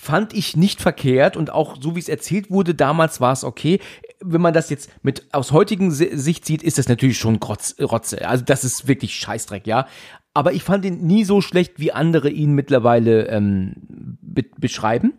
fand 0.00 0.32
ich 0.32 0.56
nicht 0.56 0.80
verkehrt 0.80 1.36
und 1.36 1.50
auch 1.50 1.76
so 1.80 1.96
wie 1.96 2.00
es 2.00 2.08
erzählt 2.08 2.50
wurde, 2.50 2.74
damals 2.74 3.20
war 3.20 3.32
es 3.32 3.44
okay. 3.44 3.80
Wenn 4.20 4.40
man 4.40 4.54
das 4.54 4.70
jetzt 4.70 4.90
mit 5.02 5.26
aus 5.32 5.52
heutigen 5.52 5.90
Sicht 5.90 6.44
sieht, 6.44 6.62
ist 6.62 6.78
das 6.78 6.88
natürlich 6.88 7.18
schon 7.18 7.36
Rotze. 7.36 8.26
Also 8.26 8.44
das 8.44 8.64
ist 8.64 8.86
wirklich 8.86 9.16
Scheißdreck, 9.16 9.66
ja. 9.66 9.86
Aber 10.34 10.52
ich 10.52 10.62
fand 10.62 10.84
ihn 10.84 11.06
nie 11.06 11.24
so 11.24 11.40
schlecht, 11.40 11.74
wie 11.78 11.92
andere 11.92 12.30
ihn 12.30 12.52
mittlerweile 12.52 13.26
ähm, 13.26 13.74
be 14.22 14.44
beschreiben. 14.56 15.14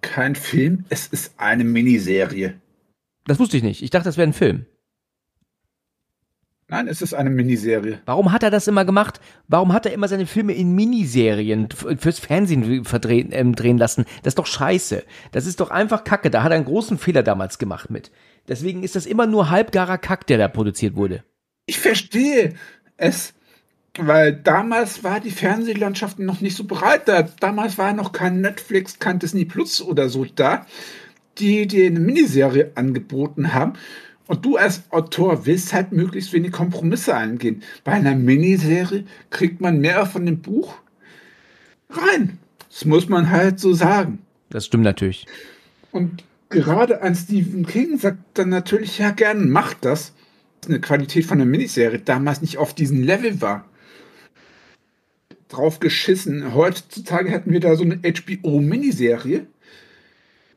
Kein 0.00 0.36
Film, 0.36 0.84
es 0.90 1.06
ist 1.08 1.34
eine 1.38 1.64
Miniserie. 1.64 2.54
Das 3.26 3.38
wusste 3.38 3.56
ich 3.56 3.62
nicht. 3.62 3.82
Ich 3.82 3.90
dachte, 3.90 4.04
das 4.04 4.16
wäre 4.16 4.28
ein 4.28 4.34
Film. 4.34 4.66
Nein, 6.68 6.88
es 6.88 7.02
ist 7.02 7.12
eine 7.12 7.28
Miniserie. 7.28 8.00
Warum 8.06 8.32
hat 8.32 8.42
er 8.42 8.50
das 8.50 8.66
immer 8.66 8.84
gemacht? 8.84 9.20
Warum 9.48 9.72
hat 9.72 9.84
er 9.84 9.92
immer 9.92 10.08
seine 10.08 10.26
Filme 10.26 10.54
in 10.54 10.74
Miniserien 10.74 11.68
fürs 11.70 12.18
Fernsehen 12.18 12.84
verdrehen, 12.84 13.28
ähm, 13.32 13.54
drehen 13.54 13.76
lassen? 13.76 14.06
Das 14.22 14.32
ist 14.32 14.38
doch 14.38 14.46
scheiße. 14.46 15.04
Das 15.32 15.46
ist 15.46 15.60
doch 15.60 15.70
einfach 15.70 16.04
Kacke. 16.04 16.30
Da 16.30 16.42
hat 16.42 16.52
er 16.52 16.56
einen 16.56 16.64
großen 16.64 16.96
Fehler 16.96 17.22
damals 17.22 17.58
gemacht 17.58 17.90
mit. 17.90 18.10
Deswegen 18.48 18.82
ist 18.82 18.96
das 18.96 19.04
immer 19.04 19.26
nur 19.26 19.50
halbgarer 19.50 19.98
Kack, 19.98 20.26
der 20.26 20.38
da 20.38 20.48
produziert 20.48 20.96
wurde. 20.96 21.22
Ich 21.66 21.78
verstehe 21.78 22.54
es, 22.96 23.34
weil 23.98 24.32
damals 24.32 25.04
war 25.04 25.20
die 25.20 25.30
Fernsehlandschaft 25.30 26.18
noch 26.18 26.40
nicht 26.40 26.56
so 26.56 26.64
bereit. 26.64 27.08
Da, 27.08 27.22
damals 27.40 27.76
war 27.76 27.92
noch 27.92 28.12
kein 28.12 28.40
Netflix, 28.40 28.98
kein 28.98 29.18
Disney 29.18 29.44
Plus 29.44 29.82
oder 29.82 30.08
so 30.08 30.24
da, 30.24 30.66
die 31.38 31.66
dir 31.66 31.86
eine 31.86 32.00
Miniserie 32.00 32.72
angeboten 32.74 33.52
haben. 33.52 33.74
Und 34.26 34.44
du 34.44 34.56
als 34.56 34.82
Autor 34.90 35.44
willst 35.44 35.72
halt 35.72 35.92
möglichst 35.92 36.32
wenig 36.32 36.52
Kompromisse 36.52 37.14
eingehen. 37.14 37.62
Bei 37.84 37.92
einer 37.92 38.14
Miniserie 38.14 39.04
kriegt 39.30 39.60
man 39.60 39.80
mehr 39.80 40.06
von 40.06 40.24
dem 40.24 40.40
Buch 40.40 40.76
rein. 41.90 42.38
Das 42.70 42.84
muss 42.86 43.08
man 43.08 43.30
halt 43.30 43.60
so 43.60 43.74
sagen. 43.74 44.20
Das 44.48 44.66
stimmt 44.66 44.84
natürlich. 44.84 45.26
Und 45.92 46.24
gerade 46.48 47.02
ein 47.02 47.14
Stephen 47.14 47.66
King 47.66 47.98
sagt 47.98 48.18
dann 48.34 48.48
natürlich, 48.48 48.98
ja 48.98 49.10
gern, 49.10 49.50
macht 49.50 49.84
das. 49.84 50.12
Eine 50.66 50.80
Qualität 50.80 51.26
von 51.26 51.36
der 51.36 51.46
Miniserie 51.46 51.98
damals 51.98 52.40
nicht 52.40 52.56
auf 52.56 52.74
diesem 52.74 53.02
Level 53.02 53.42
war. 53.42 53.68
Drauf 55.48 55.78
geschissen. 55.78 56.54
Heutzutage 56.54 57.30
hätten 57.30 57.52
wir 57.52 57.60
da 57.60 57.76
so 57.76 57.84
eine 57.84 57.96
HBO-Miniserie 57.96 59.46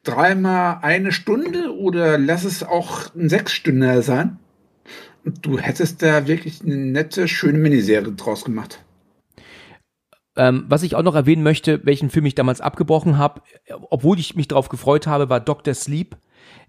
dreimal 0.07 0.79
eine 0.81 1.11
Stunde 1.11 1.75
oder 1.77 2.17
lass 2.17 2.43
es 2.45 2.63
auch 2.63 3.13
ein 3.15 3.29
Sechsstünder 3.29 4.01
sein. 4.01 4.39
Du 5.41 5.59
hättest 5.59 6.01
da 6.01 6.27
wirklich 6.27 6.61
eine 6.63 6.77
nette, 6.77 7.27
schöne 7.27 7.57
Miniserie 7.57 8.13
draus 8.13 8.45
gemacht. 8.45 8.83
Ähm, 10.37 10.65
was 10.69 10.83
ich 10.83 10.95
auch 10.95 11.03
noch 11.03 11.15
erwähnen 11.15 11.43
möchte, 11.43 11.85
welchen 11.85 12.09
Film 12.09 12.25
ich 12.25 12.35
damals 12.35 12.61
abgebrochen 12.61 13.17
habe, 13.17 13.41
obwohl 13.89 14.19
ich 14.19 14.35
mich 14.35 14.47
darauf 14.47 14.69
gefreut 14.69 15.07
habe, 15.07 15.29
war 15.29 15.39
Dr. 15.39 15.73
Sleep. 15.73 16.15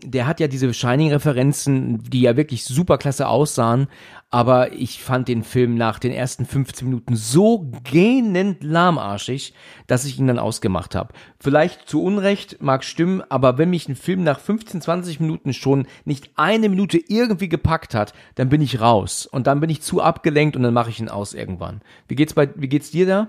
Der 0.05 0.29
hat 0.29 0.39
ja 0.39 0.47
diese 0.47 0.73
Shining-Referenzen, 0.73 2.05
die 2.05 2.21
ja 2.21 2.37
wirklich 2.37 2.65
super 2.65 2.99
klasse 2.99 3.27
aussahen, 3.27 3.89
aber 4.31 4.73
ich 4.73 5.03
fand 5.03 5.27
den 5.27 5.43
Film 5.43 5.75
nach 5.75 5.99
den 5.99 6.13
ersten 6.13 6.47
15 6.47 6.87
Minuten 6.87 7.17
so 7.17 7.71
gähnend 7.83 8.63
lahmarschig, 8.63 9.55
dass 9.87 10.05
ich 10.05 10.19
ihn 10.19 10.29
dann 10.29 10.39
ausgemacht 10.39 10.95
habe. 10.95 11.15
Vielleicht 11.41 11.89
zu 11.89 12.03
Unrecht, 12.03 12.63
mag 12.63 12.85
stimmen, 12.85 13.23
aber 13.29 13.59
wenn 13.59 13.71
mich 13.71 13.89
ein 13.89 13.97
Film 13.97 14.23
nach 14.23 14.39
15, 14.39 14.83
20 14.83 15.19
Minuten 15.19 15.53
schon 15.53 15.87
nicht 16.05 16.31
eine 16.37 16.69
Minute 16.69 16.99
irgendwie 16.99 17.49
gepackt 17.49 17.95
hat, 17.95 18.13
dann 18.37 18.51
bin 18.51 18.61
ich 18.61 18.81
raus 18.81 19.27
und 19.27 19.49
dann 19.49 19.59
bin 19.61 19.71
ich 19.71 19.83
zu 19.83 20.01
abgelenkt 20.01 20.57
und 20.57 20.63
dann 20.63 20.75
mache 20.75 20.91
ich 20.91 21.01
ihn 21.01 21.09
aus 21.09 21.35
irgendwann. 21.35 21.81
Wie 22.07 22.15
geht's 22.15 22.35
bei 22.35 22.51
wie 22.55 22.69
geht's 22.69 22.93
dir 22.93 23.07
da? 23.07 23.29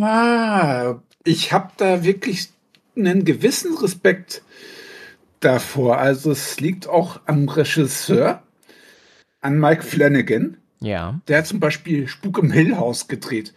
Ah, 0.00 0.94
ich 1.24 1.52
habe 1.52 1.70
da 1.76 2.04
wirklich 2.04 2.53
einen 2.96 3.24
gewissen 3.24 3.76
Respekt 3.76 4.42
davor. 5.40 5.98
Also 5.98 6.30
es 6.30 6.60
liegt 6.60 6.88
auch 6.88 7.20
am 7.26 7.48
Regisseur, 7.48 8.42
an 9.40 9.58
Mike 9.58 9.82
Flanagan. 9.82 10.56
Ja. 10.80 11.20
Der 11.28 11.38
hat 11.38 11.46
zum 11.46 11.60
Beispiel 11.60 12.08
Spuk 12.08 12.38
im 12.38 12.50
Hill 12.50 12.76
House 12.76 13.08
gedreht. 13.08 13.54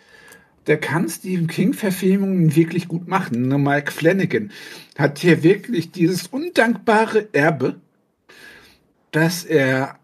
Der 0.67 0.77
kann 0.79 1.07
Stephen 1.07 1.47
King-Verfilmungen 1.47 2.55
wirklich 2.55 2.87
gut 2.89 3.07
machen. 3.07 3.47
Nur 3.47 3.57
Mike 3.57 3.91
Flanagan 3.91 4.51
hat 4.97 5.19
hier 5.19 5.43
wirklich 5.43 5.91
dieses 5.91 6.27
undankbare 6.27 7.29
Erbe, 7.31 7.79
dass 9.11 9.45
er 9.45 9.97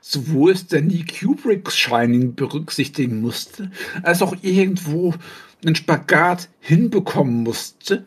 sowohl 0.00 0.56
Stanley 0.56 1.04
Kubricks 1.04 1.76
Shining 1.76 2.34
berücksichtigen 2.34 3.20
musste, 3.20 3.70
als 4.02 4.22
auch 4.22 4.36
irgendwo 4.42 5.14
einen 5.64 5.74
Spagat 5.74 6.48
hinbekommen 6.60 7.42
musste 7.42 8.06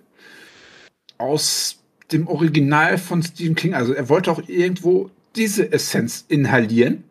aus 1.22 1.78
dem 2.12 2.28
Original 2.28 2.98
von 2.98 3.24
Stephen 3.24 3.56
King. 3.56 3.74
Also 3.74 3.94
er 3.94 4.10
wollte 4.10 4.32
auch 4.32 4.42
irgendwo 4.48 5.10
diese 5.36 5.72
Essenz 5.72 6.26
inhalieren 6.28 7.04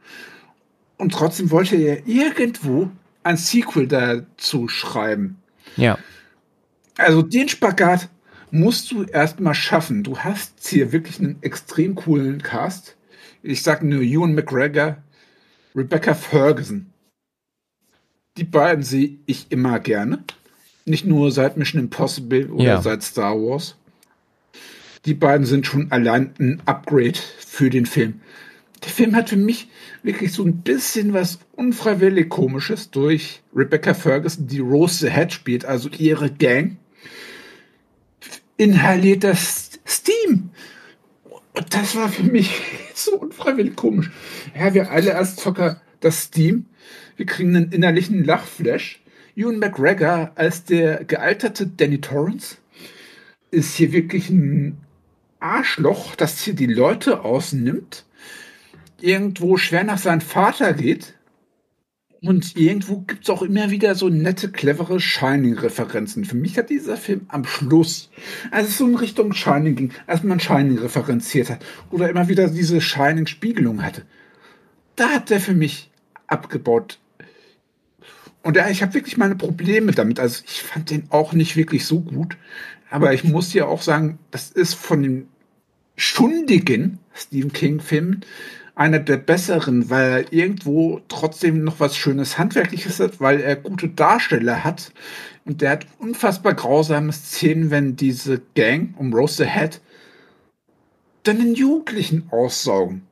und 0.98 1.12
trotzdem 1.12 1.50
wollte 1.50 1.76
er 1.76 2.06
irgendwo 2.06 2.90
ein 3.22 3.36
Sequel 3.36 3.86
dazu 3.86 4.68
schreiben. 4.68 5.38
Ja. 5.76 5.98
Also 6.98 7.22
den 7.22 7.48
Spagat 7.48 8.08
musst 8.50 8.90
du 8.90 9.04
erstmal 9.04 9.54
schaffen. 9.54 10.02
Du 10.02 10.18
hast 10.18 10.68
hier 10.68 10.92
wirklich 10.92 11.18
einen 11.18 11.38
extrem 11.42 11.94
coolen 11.94 12.42
Cast. 12.42 12.96
Ich 13.42 13.62
sage 13.62 13.86
nur 13.86 14.02
Ewan 14.02 14.34
McGregor, 14.34 14.98
Rebecca 15.74 16.14
Ferguson. 16.14 16.92
Die 18.36 18.44
beiden 18.44 18.82
sehe 18.82 19.18
ich 19.26 19.50
immer 19.50 19.78
gerne. 19.80 20.24
Nicht 20.84 21.06
nur 21.06 21.30
seit 21.30 21.56
Mission 21.56 21.80
Impossible 21.80 22.50
oder 22.50 22.64
ja. 22.64 22.82
seit 22.82 23.02
Star 23.02 23.34
Wars. 23.34 23.76
Die 25.06 25.14
beiden 25.14 25.46
sind 25.46 25.66
schon 25.66 25.90
allein 25.90 26.34
ein 26.38 26.62
Upgrade 26.66 27.18
für 27.38 27.70
den 27.70 27.86
Film. 27.86 28.20
Der 28.84 28.90
Film 28.90 29.14
hat 29.14 29.30
für 29.30 29.36
mich 29.36 29.68
wirklich 30.02 30.32
so 30.32 30.44
ein 30.44 30.62
bisschen 30.62 31.12
was 31.12 31.38
unfreiwillig 31.52 32.28
komisches 32.28 32.90
durch 32.90 33.42
Rebecca 33.54 33.94
Ferguson, 33.94 34.46
die 34.46 34.60
Rose 34.60 34.98
the 34.98 35.10
Head 35.10 35.32
spielt, 35.32 35.64
also 35.64 35.88
ihre 35.90 36.30
Gang. 36.30 36.76
Inhaliert 38.56 39.24
das 39.24 39.70
Steam. 39.86 40.50
Und 41.52 41.74
das 41.74 41.96
war 41.96 42.08
für 42.08 42.22
mich 42.22 42.60
so 42.94 43.12
unfreiwillig 43.18 43.76
komisch. 43.76 44.10
Ja, 44.58 44.72
wir 44.72 44.90
alle 44.90 45.16
als 45.16 45.36
Zocker 45.36 45.80
das 46.00 46.24
Steam. 46.24 46.66
Wir 47.16 47.26
kriegen 47.26 47.56
einen 47.56 47.72
innerlichen 47.72 48.24
Lachflash. 48.24 49.02
Ewan 49.36 49.58
McGregor 49.58 50.32
als 50.34 50.64
der 50.64 51.04
gealterte 51.04 51.66
Danny 51.66 52.00
Torrance 52.00 52.56
ist 53.50 53.76
hier 53.76 53.92
wirklich 53.92 54.30
ein 54.30 54.78
Arschloch, 55.40 56.14
das 56.14 56.40
hier 56.40 56.54
die 56.54 56.66
Leute 56.66 57.24
ausnimmt, 57.24 58.04
irgendwo 59.00 59.56
schwer 59.56 59.84
nach 59.84 59.98
seinem 59.98 60.20
Vater 60.20 60.72
geht. 60.74 61.14
Und 62.22 62.54
irgendwo 62.54 62.98
gibt 63.00 63.24
es 63.24 63.30
auch 63.30 63.40
immer 63.40 63.70
wieder 63.70 63.94
so 63.94 64.10
nette, 64.10 64.50
clevere 64.52 65.00
Shining-Referenzen. 65.00 66.26
Für 66.26 66.36
mich 66.36 66.58
hat 66.58 66.68
dieser 66.68 66.98
Film 66.98 67.22
am 67.28 67.46
Schluss, 67.46 68.10
als 68.50 68.68
es 68.68 68.78
so 68.78 68.86
in 68.86 68.96
Richtung 68.96 69.32
Shining 69.32 69.74
ging, 69.74 69.92
als 70.06 70.22
man 70.22 70.38
Shining 70.38 70.78
referenziert 70.78 71.48
hat 71.48 71.64
oder 71.90 72.10
immer 72.10 72.28
wieder 72.28 72.48
diese 72.48 72.82
Shining-Spiegelung 72.82 73.82
hatte, 73.82 74.02
da 74.96 75.08
hat 75.08 75.30
der 75.30 75.40
für 75.40 75.54
mich 75.54 75.90
abgebaut. 76.26 76.98
Und 78.42 78.56
ja, 78.56 78.68
ich 78.68 78.82
habe 78.82 78.92
wirklich 78.92 79.16
meine 79.16 79.36
Probleme 79.36 79.92
damit. 79.92 80.20
Also 80.20 80.42
ich 80.46 80.62
fand 80.62 80.90
den 80.90 81.06
auch 81.08 81.32
nicht 81.32 81.56
wirklich 81.56 81.86
so 81.86 82.00
gut. 82.00 82.36
Aber 82.90 83.14
ich 83.14 83.24
muss 83.24 83.54
ja 83.54 83.66
auch 83.66 83.80
sagen, 83.82 84.18
das 84.30 84.50
ist 84.50 84.74
von 84.74 85.02
den 85.02 85.28
schundigen 86.00 86.98
Stephen 87.12 87.52
King-Filmen 87.52 88.24
einer 88.74 89.00
der 89.00 89.18
besseren, 89.18 89.90
weil 89.90 90.10
er 90.10 90.32
irgendwo 90.32 91.02
trotzdem 91.08 91.62
noch 91.62 91.80
was 91.80 91.94
Schönes 91.94 92.38
Handwerkliches 92.38 92.98
hat, 93.00 93.20
weil 93.20 93.40
er 93.40 93.54
gute 93.56 93.90
Darsteller 93.90 94.64
hat. 94.64 94.92
Und 95.44 95.60
der 95.60 95.72
hat 95.72 95.86
unfassbar 95.98 96.54
grausame 96.54 97.12
Szenen, 97.12 97.70
wenn 97.70 97.96
diese 97.96 98.40
Gang 98.54 98.94
um 98.96 99.12
Rose 99.12 99.44
the 99.44 99.50
Head 99.50 99.82
dann 101.24 101.38
den 101.38 101.54
Jugendlichen 101.54 102.28
aussaugen. 102.30 103.02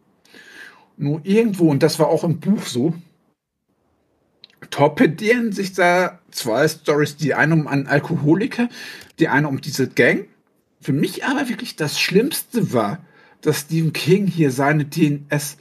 Nur 0.97 1.21
irgendwo, 1.25 1.71
und 1.71 1.83
das 1.83 1.99
war 1.99 2.09
auch 2.09 2.25
im 2.25 2.41
Buch 2.41 2.63
so, 2.63 2.95
torpedieren 4.71 5.53
sich 5.53 5.75
da 5.75 6.21
zwei 6.31 6.67
Stories, 6.67 7.17
die 7.17 7.35
eine 7.35 7.53
um 7.53 7.67
einen 7.67 7.87
Alkoholiker, 7.87 8.71
die 9.19 9.29
eine 9.29 9.49
um 9.49 9.61
diese 9.61 9.89
Gang. 9.89 10.27
Für 10.81 10.93
mich 10.93 11.25
aber 11.25 11.49
wirklich 11.49 11.77
das 11.77 12.01
Schlimmste 12.01 12.73
war, 12.73 13.05
dass 13.41 13.61
Stephen 13.61 13.93
King 13.93 14.27
hier 14.27 14.51
seine 14.51 14.85
DNS 14.85 15.57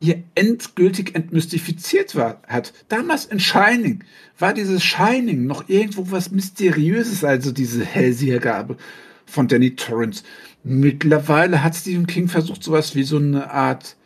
hier 0.00 0.22
endgültig 0.34 1.14
entmystifiziert 1.14 2.14
war, 2.14 2.40
hat. 2.46 2.72
Damals 2.88 3.24
in 3.24 3.40
Shining 3.40 4.04
war 4.38 4.54
dieses 4.54 4.84
Shining 4.84 5.46
noch 5.46 5.68
irgendwo 5.68 6.10
was 6.10 6.30
Mysteriöses, 6.30 7.24
also 7.24 7.50
diese 7.50 7.84
Hellsehergabe 7.84 8.76
von 9.26 9.48
Danny 9.48 9.74
Torrance. 9.74 10.22
Mittlerweile 10.62 11.62
hat 11.62 11.74
Stephen 11.74 12.06
King 12.06 12.28
versucht, 12.28 12.62
sowas 12.62 12.94
wie 12.94 13.02
so 13.02 13.16
eine 13.16 13.50
Art 13.50 13.96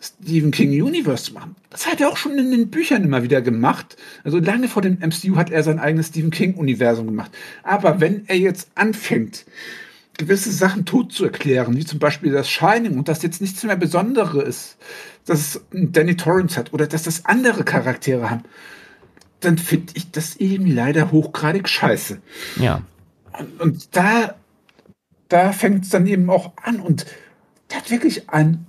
Stephen 0.00 0.50
King 0.50 0.70
Universe 0.82 1.24
zu 1.24 1.34
machen. 1.34 1.56
Das 1.68 1.86
hat 1.86 2.00
er 2.00 2.08
auch 2.08 2.16
schon 2.16 2.38
in 2.38 2.50
den 2.50 2.70
Büchern 2.70 3.04
immer 3.04 3.22
wieder 3.22 3.42
gemacht. 3.42 3.96
Also 4.24 4.38
lange 4.38 4.68
vor 4.68 4.82
dem 4.82 4.98
MCU 4.98 5.36
hat 5.36 5.50
er 5.50 5.62
sein 5.62 5.78
eigenes 5.78 6.08
Stephen 6.08 6.30
King 6.30 6.54
Universum 6.54 7.06
gemacht. 7.06 7.30
Aber 7.62 8.00
wenn 8.00 8.26
er 8.26 8.38
jetzt 8.38 8.70
anfängt, 8.74 9.44
gewisse 10.16 10.52
Sachen 10.52 10.84
tot 10.86 11.12
zu 11.12 11.24
erklären, 11.24 11.76
wie 11.76 11.84
zum 11.84 11.98
Beispiel 11.98 12.32
das 12.32 12.48
Shining 12.50 12.98
und 12.98 13.08
das 13.08 13.22
jetzt 13.22 13.40
nichts 13.40 13.62
mehr 13.62 13.76
Besonderes 13.76 14.44
ist, 14.44 14.76
dass 15.26 15.40
es 15.40 15.60
Danny 15.70 16.16
Torrance 16.16 16.58
hat 16.58 16.72
oder 16.72 16.86
dass 16.86 17.02
das 17.02 17.26
andere 17.26 17.64
Charaktere 17.64 18.30
haben, 18.30 18.42
dann 19.40 19.58
finde 19.58 19.92
ich 19.94 20.10
das 20.10 20.36
eben 20.36 20.66
leider 20.66 21.10
hochgradig 21.10 21.68
scheiße. 21.68 22.20
Ja. 22.56 22.82
Und, 23.38 23.60
und 23.60 23.96
da, 23.96 24.34
da 25.28 25.52
fängt 25.52 25.84
es 25.84 25.90
dann 25.90 26.06
eben 26.06 26.28
auch 26.30 26.52
an 26.62 26.80
und 26.80 27.06
der 27.70 27.78
hat 27.78 27.90
wirklich 27.90 28.28
ein 28.30 28.66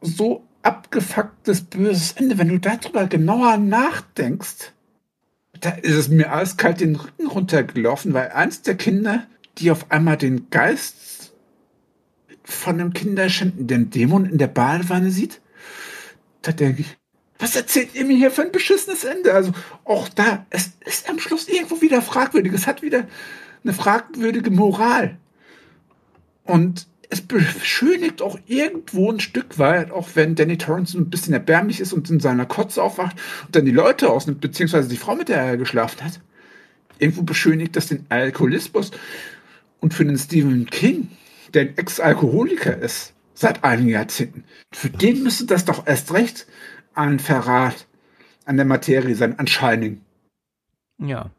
so 0.00 0.46
abgefucktes, 0.62 1.62
böses 1.62 2.12
Ende. 2.12 2.38
Wenn 2.38 2.48
du 2.48 2.58
darüber 2.58 3.06
genauer 3.06 3.56
nachdenkst, 3.56 4.72
da 5.60 5.70
ist 5.70 5.94
es 5.94 6.08
mir 6.08 6.32
eiskalt 6.32 6.80
den 6.80 6.96
Rücken 6.96 7.26
runtergelaufen, 7.26 8.14
weil 8.14 8.30
eins 8.30 8.62
der 8.62 8.76
Kinder, 8.76 9.26
die 9.58 9.70
auf 9.70 9.90
einmal 9.90 10.16
den 10.16 10.48
Geist 10.50 11.32
von 12.44 12.78
dem 12.78 12.92
kinderschändenden 12.92 13.90
Dämon 13.90 14.24
in 14.24 14.38
der 14.38 14.48
Badewanne 14.48 15.10
sieht, 15.10 15.40
da 16.42 16.52
denke 16.52 16.82
ich, 16.82 16.96
was 17.38 17.56
erzählt 17.56 17.94
ihr 17.94 18.04
mir 18.04 18.16
hier 18.16 18.30
für 18.30 18.42
ein 18.42 18.52
beschissenes 18.52 19.04
Ende? 19.04 19.32
Also 19.32 19.52
auch 19.84 20.08
da, 20.10 20.44
es 20.50 20.72
ist 20.84 21.08
am 21.08 21.18
Schluss 21.18 21.48
irgendwo 21.48 21.80
wieder 21.80 22.02
fragwürdig. 22.02 22.52
Es 22.52 22.66
hat 22.66 22.82
wieder 22.82 23.06
eine 23.64 23.72
fragwürdige 23.72 24.50
Moral. 24.50 25.16
Und 26.44 26.86
es 27.10 27.20
beschönigt 27.20 28.22
auch 28.22 28.38
irgendwo 28.46 29.10
ein 29.10 29.18
Stück 29.18 29.58
weit, 29.58 29.90
auch 29.90 30.10
wenn 30.14 30.36
Danny 30.36 30.56
Torrance 30.56 30.96
ein 30.96 31.10
bisschen 31.10 31.34
erbärmlich 31.34 31.80
ist 31.80 31.92
und 31.92 32.08
in 32.08 32.20
seiner 32.20 32.46
Kotze 32.46 32.82
aufwacht 32.82 33.16
und 33.46 33.56
dann 33.56 33.64
die 33.64 33.72
Leute 33.72 34.10
ausnimmt, 34.10 34.40
beziehungsweise 34.40 34.88
die 34.88 34.96
Frau, 34.96 35.16
mit 35.16 35.28
der 35.28 35.38
er 35.38 35.56
geschlafen 35.56 36.04
hat. 36.04 36.20
Irgendwo 37.00 37.22
beschönigt 37.22 37.74
das 37.74 37.88
den 37.88 38.06
Alkoholismus. 38.08 38.92
Und 39.80 39.92
für 39.94 40.04
den 40.04 40.18
Stephen 40.18 40.66
King, 40.66 41.08
der 41.52 41.62
ein 41.62 41.76
Ex-Alkoholiker 41.76 42.78
ist, 42.78 43.14
seit 43.34 43.64
einigen 43.64 43.88
Jahrzehnten, 43.88 44.44
für 44.72 44.90
den 44.90 45.22
müsste 45.22 45.46
das 45.46 45.64
doch 45.64 45.86
erst 45.86 46.12
recht 46.12 46.46
ein 46.94 47.18
Verrat 47.18 47.86
an 48.44 48.56
der 48.56 48.66
Materie 48.66 49.14
sein, 49.16 49.38
an 49.38 49.46
Shining. 49.46 50.00
Ja. 50.98 51.30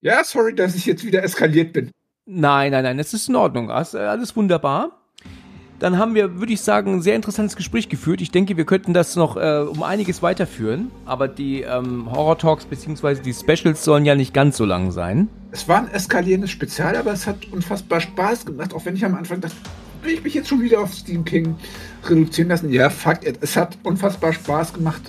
Ja, 0.00 0.24
sorry, 0.24 0.54
dass 0.54 0.74
ich 0.74 0.86
jetzt 0.86 1.04
wieder 1.04 1.22
eskaliert 1.22 1.72
bin. 1.72 1.90
Nein, 2.28 2.72
nein, 2.72 2.82
nein, 2.82 2.98
es 2.98 3.14
ist 3.14 3.28
in 3.28 3.36
Ordnung. 3.36 3.70
Alles 3.70 4.36
wunderbar. 4.36 4.90
dann 5.78 5.98
haben 5.98 6.14
wir, 6.14 6.40
würde 6.40 6.52
ich 6.52 6.60
sagen, 6.60 6.94
ein 6.94 7.02
sehr 7.02 7.14
interessantes 7.14 7.54
Gespräch 7.54 7.88
geführt. 7.88 8.20
Ich 8.20 8.30
denke, 8.30 8.56
wir 8.56 8.64
könnten 8.64 8.94
das 8.94 9.14
noch 9.14 9.36
äh, 9.36 9.60
um 9.60 9.82
einiges 9.82 10.22
weiterführen. 10.22 10.90
Aber 11.04 11.28
die 11.28 11.62
ähm, 11.62 12.10
Horror-Talks 12.10 12.64
bzw. 12.64 13.20
die 13.20 13.34
Specials 13.34 13.84
sollen 13.84 14.04
ja 14.04 14.14
nicht 14.14 14.34
ganz 14.34 14.56
so 14.56 14.64
lang 14.64 14.90
sein. 14.90 15.28
Es 15.52 15.68
war 15.68 15.78
ein 15.78 15.90
eskalierendes 15.90 16.50
Spezial, 16.50 16.96
aber 16.96 17.12
es 17.12 17.26
hat 17.26 17.46
unfassbar 17.52 18.00
Spaß 18.00 18.46
gemacht, 18.46 18.74
auch 18.74 18.84
wenn 18.84 18.96
ich 18.96 19.04
am 19.04 19.14
Anfang 19.14 19.40
dachte, 19.40 19.54
will 20.02 20.14
ich 20.14 20.24
mich 20.24 20.34
jetzt 20.34 20.48
schon 20.48 20.62
wieder 20.62 20.80
auf 20.80 20.94
Steam 20.94 21.24
King 21.24 21.56
reduzieren 22.04 22.48
lassen. 22.48 22.72
Ja, 22.72 22.90
fuck 22.90 23.26
it. 23.26 23.38
Es 23.40 23.56
hat 23.56 23.78
unfassbar 23.82 24.32
Spaß 24.32 24.72
gemacht. 24.72 25.02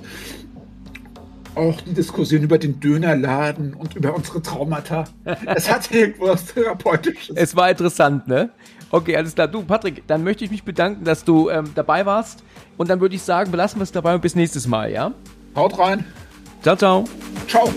Auch 1.57 1.81
die 1.81 1.93
Diskussion 1.93 2.43
über 2.43 2.59
den 2.59 2.79
Dönerladen 2.79 3.73
und 3.73 3.95
über 3.95 4.13
unsere 4.13 4.41
Traumata. 4.43 5.05
es 5.55 5.71
hat 5.71 5.91
irgendwas 5.91 6.45
Therapeutisches. 6.45 7.35
Es 7.35 7.55
war 7.55 7.69
interessant, 7.71 8.27
ne? 8.27 8.51
Okay, 8.91 9.17
alles 9.17 9.33
klar. 9.33 9.47
Du, 9.47 9.63
Patrick, 9.63 10.05
dann 10.07 10.23
möchte 10.23 10.45
ich 10.45 10.51
mich 10.51 10.63
bedanken, 10.63 11.03
dass 11.03 11.23
du 11.23 11.49
ähm, 11.49 11.71
dabei 11.73 12.05
warst. 12.05 12.43
Und 12.77 12.89
dann 12.89 13.01
würde 13.01 13.15
ich 13.15 13.23
sagen, 13.23 13.49
belassen 13.49 13.79
wir 13.79 13.83
es 13.83 13.91
dabei 13.91 14.13
und 14.13 14.21
bis 14.21 14.35
nächstes 14.35 14.67
Mal, 14.67 14.91
ja? 14.91 15.11
Haut 15.55 15.77
rein. 15.79 16.05
Ciao, 16.61 16.75
ciao. 16.75 17.03
Ciao. 17.47 17.73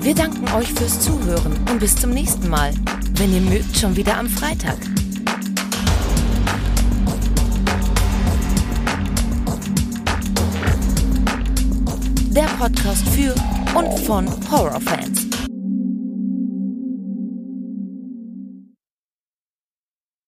Wir 0.00 0.14
danken 0.14 0.44
euch 0.56 0.72
fürs 0.72 1.00
Zuhören 1.00 1.52
und 1.70 1.80
bis 1.80 1.94
zum 1.96 2.10
nächsten 2.10 2.48
Mal. 2.48 2.72
Wenn 3.16 3.34
ihr 3.34 3.42
mögt, 3.42 3.76
schon 3.76 3.94
wieder 3.94 4.16
am 4.16 4.26
Freitag. 4.26 4.78
Der 12.30 12.44
Podcast 12.58 13.08
für 13.08 13.34
und 13.76 13.98
von 14.00 14.28
Horrorfans. 14.50 15.37